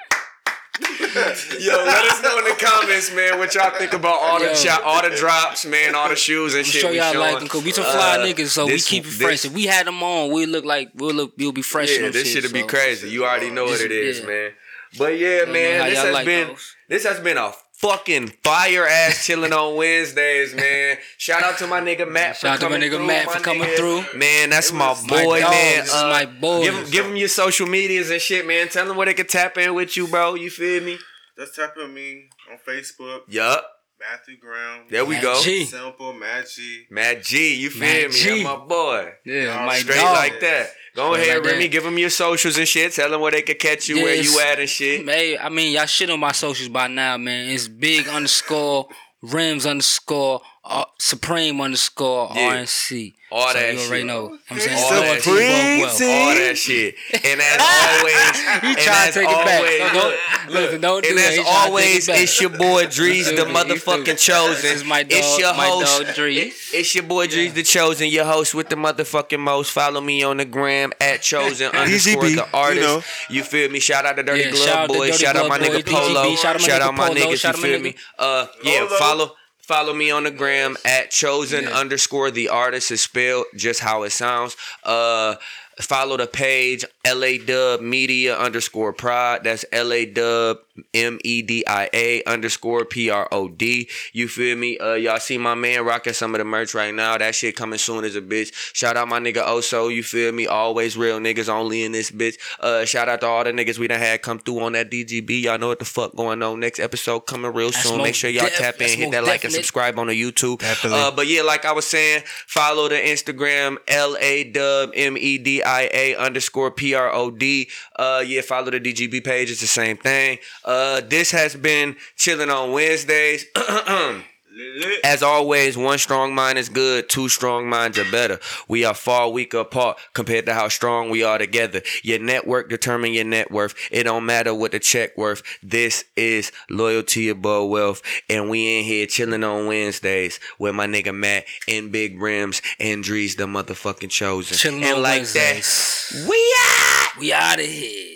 Yo, 1.60 1.76
let 1.76 2.04
us 2.06 2.22
know 2.22 2.38
in 2.38 2.44
the 2.44 2.56
comments, 2.58 3.14
man, 3.14 3.38
what 3.38 3.54
y'all 3.54 3.70
think 3.76 3.92
about 3.92 4.18
all 4.20 4.40
Yo. 4.40 4.48
the 4.48 4.54
shot, 4.54 4.82
all 4.82 5.02
the 5.02 5.14
drops, 5.14 5.66
man, 5.66 5.94
all 5.94 6.08
the 6.08 6.16
shoes 6.16 6.54
and 6.54 6.60
I'm 6.60 6.64
shit. 6.64 6.80
sure 6.80 6.90
we 6.90 6.96
y'all 6.98 7.12
showing. 7.12 7.24
like 7.26 7.34
them 7.38 7.44
because 7.44 7.64
we 7.64 7.72
some 7.72 7.84
fly 7.84 8.16
Uh, 8.16 8.24
niggas, 8.26 8.48
so 8.48 8.66
this- 8.66 8.90
we 8.90 8.96
keep 8.96 9.04
it 9.04 9.08
this- 9.10 9.20
fresh. 9.22 9.44
If 9.44 9.52
we 9.52 9.66
had 9.66 9.86
them 9.86 10.02
on, 10.02 10.32
we 10.32 10.46
look 10.46 10.64
like 10.64 10.90
we'll 10.94 11.14
look, 11.14 11.34
we'll 11.36 11.52
be 11.52 11.62
fresh. 11.62 11.90
Yeah, 11.98 12.08
this 12.10 12.32
shit, 12.32 12.44
shit'll 12.44 12.52
be 12.52 12.62
crazy. 12.62 13.10
You 13.10 13.24
already 13.24 13.50
know 13.50 13.64
what 13.64 13.80
it 13.80 13.92
is, 13.92 14.20
yeah. 14.20 14.26
man. 14.26 14.50
But 14.98 15.18
yeah, 15.18 15.44
man, 15.44 15.88
this 15.90 15.98
has 15.98 16.14
like 16.14 16.26
been 16.26 16.48
those. 16.48 16.74
this 16.88 17.04
has 17.04 17.20
been 17.20 17.36
a 17.36 17.52
fucking 17.80 18.28
fire 18.44 18.86
ass 18.86 19.24
chilling 19.26 19.52
on 19.52 19.76
Wednesdays, 19.76 20.54
man. 20.54 20.98
Shout 21.16 21.42
out 21.42 21.58
to 21.58 21.66
my 21.66 21.80
nigga 21.80 22.10
Matt 22.10 22.36
for 22.36 22.46
Shout 22.46 22.54
out 22.62 22.68
to 22.68 22.70
my 22.70 22.78
nigga 22.78 22.96
through, 22.96 23.06
Matt 23.06 23.26
my 23.26 23.32
for 23.34 23.40
coming 23.40 23.62
nigga. 23.62 23.76
through. 23.76 24.18
Man, 24.18 24.50
that's 24.50 24.72
my 24.72 24.90
was 24.90 25.06
my 25.08 25.24
boy, 25.24 25.40
man. 25.40 25.80
This 25.80 25.88
is 25.88 25.94
uh, 25.94 26.08
my 26.08 26.26
boy. 26.26 26.62
Give 26.62 26.74
him, 26.74 26.90
give 26.90 27.06
him 27.06 27.16
your 27.16 27.28
social 27.28 27.66
medias 27.66 28.10
and 28.10 28.20
shit, 28.20 28.46
man. 28.46 28.68
Tell 28.68 28.86
them 28.86 28.96
where 28.96 29.06
they 29.06 29.14
can 29.14 29.26
tap 29.26 29.56
in 29.56 29.74
with 29.74 29.96
you, 29.96 30.06
bro. 30.06 30.34
You 30.34 30.50
feel 30.50 30.82
me? 30.82 30.98
Just 31.38 31.54
tap 31.54 31.74
on 31.82 31.94
me 31.94 32.28
on 32.50 32.58
Facebook, 32.68 33.20
Yup. 33.28 33.66
Matthew 34.00 34.38
Brown. 34.40 34.80
There 34.88 35.04
we 35.04 35.16
Matt 35.16 35.22
go. 35.22 35.42
G. 35.42 35.64
Simple, 35.66 36.14
Matt 36.14 36.48
G. 36.48 36.86
Matt 36.90 37.22
G, 37.22 37.54
you 37.56 37.68
feel 37.70 37.80
Matt 37.80 38.08
me? 38.10 38.16
G. 38.16 38.28
That's 38.30 38.44
my 38.44 38.56
boy. 38.66 39.12
Yeah, 39.26 39.42
Y'all 39.58 39.66
my 39.66 39.78
Straight 39.78 39.96
dog. 39.96 40.16
like 40.16 40.40
that. 40.40 40.70
Go 40.96 41.12
Straight 41.12 41.22
ahead, 41.28 41.36
like 41.36 41.44
that. 41.44 41.50
Remy. 41.52 41.68
Give 41.68 41.84
them 41.84 41.98
your 41.98 42.08
socials 42.10 42.56
and 42.56 42.66
shit. 42.66 42.92
Tell 42.92 43.10
them 43.10 43.20
where 43.20 43.30
they 43.32 43.42
can 43.42 43.56
catch 43.56 43.88
you, 43.90 44.02
where 44.02 44.14
you 44.14 44.40
at 44.40 44.58
and 44.58 44.68
shit. 44.68 45.06
Hey, 45.06 45.36
I 45.36 45.50
mean, 45.50 45.72
y'all 45.74 45.84
shit 45.86 46.08
on 46.08 46.18
my 46.18 46.32
socials 46.32 46.70
by 46.70 46.86
now, 46.88 47.18
man. 47.18 47.50
It's 47.50 47.68
big 47.68 48.08
underscore 48.08 48.88
rims 49.22 49.66
underscore 49.66 50.40
uh, 50.70 50.84
Supreme 50.98 51.60
underscore 51.60 52.30
Yeah. 52.34 52.54
RNC. 52.62 53.14
All 53.32 53.46
so 53.52 53.60
that 53.60 53.72
you 53.74 53.78
shit. 53.78 53.88
already 53.88 54.04
know. 54.04 54.38
I'm 54.50 54.58
saying 54.58 54.76
All 54.76 54.90
Lord 54.90 55.04
that 55.06 55.14
to 55.16 55.22
Supreme 55.22 55.80
well. 55.80 55.96
team. 55.96 56.28
all 56.28 56.34
that 56.34 56.58
shit. 56.58 56.94
And 57.12 57.40
as 57.40 57.60
always, 57.60 58.36
He 58.60 58.68
and 58.68 58.78
trying 58.78 59.06
to 59.12 59.18
take 59.20 59.28
it 59.28 59.44
back. 59.46 59.60
always, 59.60 59.78
Don't- 59.78 59.94
look, 59.94 60.14
don't- 60.50 60.52
listen, 60.54 60.80
don't 60.80 61.06
and 61.06 61.18
that. 61.18 61.28
as 61.30 61.36
He 61.36 61.42
trying 61.42 61.44
to 61.44 61.44
take 61.44 61.46
it 61.46 61.68
always, 61.70 62.08
it's 62.08 62.40
your 62.40 62.50
boy 62.50 62.84
Drees, 62.86 63.24
the 63.36 63.44
motherfucking 63.44 64.18
chosen. 64.18 64.62
This 64.62 64.76
is 64.78 64.84
my 64.84 65.06
it's 65.08 65.38
your 65.38 65.54
my 65.54 65.66
host. 65.66 65.98
dog, 66.06 66.06
Drees. 66.16 66.36
It- 66.38 66.54
it's 66.72 66.94
your 66.94 67.04
boy 67.04 67.26
Drees, 67.28 67.54
the 67.54 67.62
chosen, 67.62 68.08
your 68.08 68.24
host 68.24 68.52
with 68.54 68.68
the 68.68 68.76
motherfucking 68.76 69.38
most. 69.38 69.70
Follow 69.70 70.00
me 70.00 70.24
on 70.24 70.38
the 70.38 70.44
gram 70.44 70.92
at 71.00 71.22
chosen 71.22 71.68
underscore 71.74 72.22
DGB, 72.24 72.34
the 72.36 72.48
artist. 72.52 72.80
you 72.80 72.86
know. 72.86 73.02
You 73.28 73.44
feel 73.44 73.70
me? 73.70 73.78
Shout 73.78 74.06
out 74.06 74.16
to 74.16 74.24
Dirty 74.24 74.42
Yeah, 74.42 74.50
Glove 74.50 74.66
shout 74.66 74.76
out 74.78 74.86
to 74.90 74.98
Boys. 74.98 75.18
Shout 75.20 75.36
out 75.36 75.48
my 75.48 75.58
nigga 75.58 75.84
Boys, 75.84 75.94
Polo. 75.94 76.34
Shout 76.34 76.56
out 76.82 76.94
my 76.94 77.10
nigga 77.10 77.14
Polo. 77.14 77.14
niggas. 77.32 77.36
Shout 77.38 77.42
You 77.56 77.58
out 77.58 77.62
my 77.62 77.68
feel 77.68 77.78
nigga- 77.78 77.82
me? 77.82 77.94
Uh, 78.18 78.46
yeah, 78.64 78.86
follow. 78.98 79.36
Follow 79.70 79.94
me 79.94 80.10
on 80.10 80.24
the 80.24 80.32
gram 80.32 80.76
at 80.84 81.12
chosen 81.12 81.62
Yeah. 81.62 81.70
underscore 81.78 82.32
the 82.32 82.48
artist 82.48 82.90
is 82.90 83.02
spelled 83.02 83.46
just 83.54 83.78
how 83.78 84.02
it 84.02 84.10
sounds. 84.10 84.56
Uh 84.82 85.36
follow 85.80 86.16
the 86.16 86.26
page 86.26 86.84
LA 87.06 87.38
Dub 87.46 87.80
Media 87.80 88.36
underscore 88.36 88.92
Prod. 88.92 89.44
That's 89.44 89.64
LA 89.72 90.06
Dub 90.12 90.58
M 90.94 91.18
E 91.24 91.42
D 91.42 91.64
I 91.66 91.88
A 91.92 92.22
underscore 92.24 92.84
P 92.84 93.10
R 93.10 93.28
O 93.32 93.48
D. 93.48 93.88
You 94.12 94.28
feel 94.28 94.56
me? 94.56 94.78
Uh 94.78 94.94
y'all 94.94 95.20
see 95.20 95.38
my 95.38 95.54
man 95.54 95.84
rocking 95.84 96.12
some 96.12 96.34
of 96.34 96.38
the 96.38 96.44
merch 96.44 96.74
right 96.74 96.94
now. 96.94 97.18
That 97.18 97.34
shit 97.34 97.56
coming 97.56 97.78
soon 97.78 98.04
as 98.04 98.16
a 98.16 98.22
bitch. 98.22 98.52
Shout 98.74 98.96
out 98.96 99.08
my 99.08 99.18
nigga 99.18 99.44
Oso, 99.44 99.94
you 99.94 100.02
feel 100.02 100.32
me? 100.32 100.46
Always 100.46 100.96
real 100.96 101.18
niggas 101.18 101.48
only 101.48 101.82
in 101.82 101.92
this 101.92 102.10
bitch. 102.10 102.36
Uh 102.60 102.84
shout 102.84 103.08
out 103.08 103.20
to 103.20 103.26
all 103.26 103.44
the 103.44 103.52
niggas 103.52 103.78
we 103.78 103.88
done 103.88 104.00
had 104.00 104.22
come 104.22 104.38
through 104.38 104.60
on 104.60 104.72
that 104.72 104.90
DGB. 104.90 105.42
Y'all 105.42 105.58
know 105.58 105.68
what 105.68 105.78
the 105.78 105.84
fuck 105.84 106.14
going 106.16 106.42
on. 106.42 106.60
Next 106.60 106.78
episode 106.78 107.20
coming 107.20 107.52
real 107.52 107.70
That's 107.70 107.84
soon. 107.84 108.02
Make 108.02 108.14
sure 108.14 108.30
y'all 108.30 108.44
def- 108.44 108.58
tap 108.58 108.80
in, 108.80 108.88
hit 108.88 109.00
most 109.06 109.12
that 109.12 109.24
like 109.24 109.44
and 109.44 109.52
subscribe 109.52 109.98
on 109.98 110.06
the 110.08 110.20
YouTube. 110.20 110.58
Definitely. 110.58 110.98
Uh, 110.98 111.10
but 111.10 111.26
yeah, 111.26 111.42
like 111.42 111.64
I 111.64 111.72
was 111.72 111.86
saying, 111.86 112.22
follow 112.46 112.88
the 112.88 112.96
Instagram 112.96 113.76
L 113.88 114.16
A 114.20 114.44
Dub 114.44 114.90
M 114.94 115.16
E 115.16 115.38
D 115.38 115.62
I 115.62 115.88
A 115.92 116.16
underscore 116.16 116.70
P 116.70 116.94
R 116.94 117.12
O 117.12 117.30
D. 117.30 117.68
Uh, 117.96 118.22
yeah, 118.26 118.40
follow 118.40 118.70
the 118.70 118.80
DGB 118.80 119.24
page. 119.24 119.50
It's 119.50 119.60
the 119.60 119.66
same 119.66 119.96
thing. 119.96 120.38
Uh, 120.64 120.69
Uh, 120.70 121.00
this 121.00 121.32
has 121.32 121.56
been 121.56 121.96
chilling 122.14 122.48
on 122.48 122.70
Wednesdays. 122.70 123.44
As 125.02 125.20
always, 125.20 125.76
one 125.76 125.98
strong 125.98 126.32
mind 126.32 126.58
is 126.58 126.68
good, 126.68 127.08
two 127.08 127.28
strong 127.28 127.68
minds 127.68 127.98
are 127.98 128.08
better. 128.12 128.38
We 128.68 128.84
are 128.84 128.94
far 128.94 129.30
weaker 129.30 129.58
apart 129.58 129.98
compared 130.12 130.46
to 130.46 130.54
how 130.54 130.68
strong 130.68 131.10
we 131.10 131.24
are 131.24 131.38
together. 131.38 131.82
Your 132.04 132.20
network 132.20 132.68
determine 132.68 133.12
your 133.12 133.24
net 133.24 133.50
worth. 133.50 133.74
It 133.90 134.04
don't 134.04 134.24
matter 134.26 134.54
what 134.54 134.70
the 134.70 134.78
check 134.78 135.16
worth. 135.16 135.42
This 135.60 136.04
is 136.14 136.52
loyalty 136.68 137.28
above 137.30 137.68
wealth. 137.68 138.00
And 138.28 138.48
we 138.48 138.78
in 138.78 138.84
here 138.84 139.06
chilling 139.06 139.42
on 139.42 139.66
Wednesdays 139.66 140.38
with 140.60 140.76
my 140.76 140.86
nigga 140.86 141.12
Matt 141.12 141.46
and 141.66 141.90
Big 141.90 142.16
Remz 142.16 142.62
and 142.78 143.02
Drees 143.02 143.36
the 143.36 143.46
motherfucking 143.46 144.10
chosen. 144.10 144.56
Chilling 144.56 144.84
and 144.84 144.98
on 144.98 145.02
like 145.02 145.14
Wednesdays. 145.16 146.12
that, 146.14 146.28
we 146.30 146.54
out. 146.60 147.18
We 147.18 147.32
out 147.32 147.58
of 147.58 147.66
here. 147.66 148.06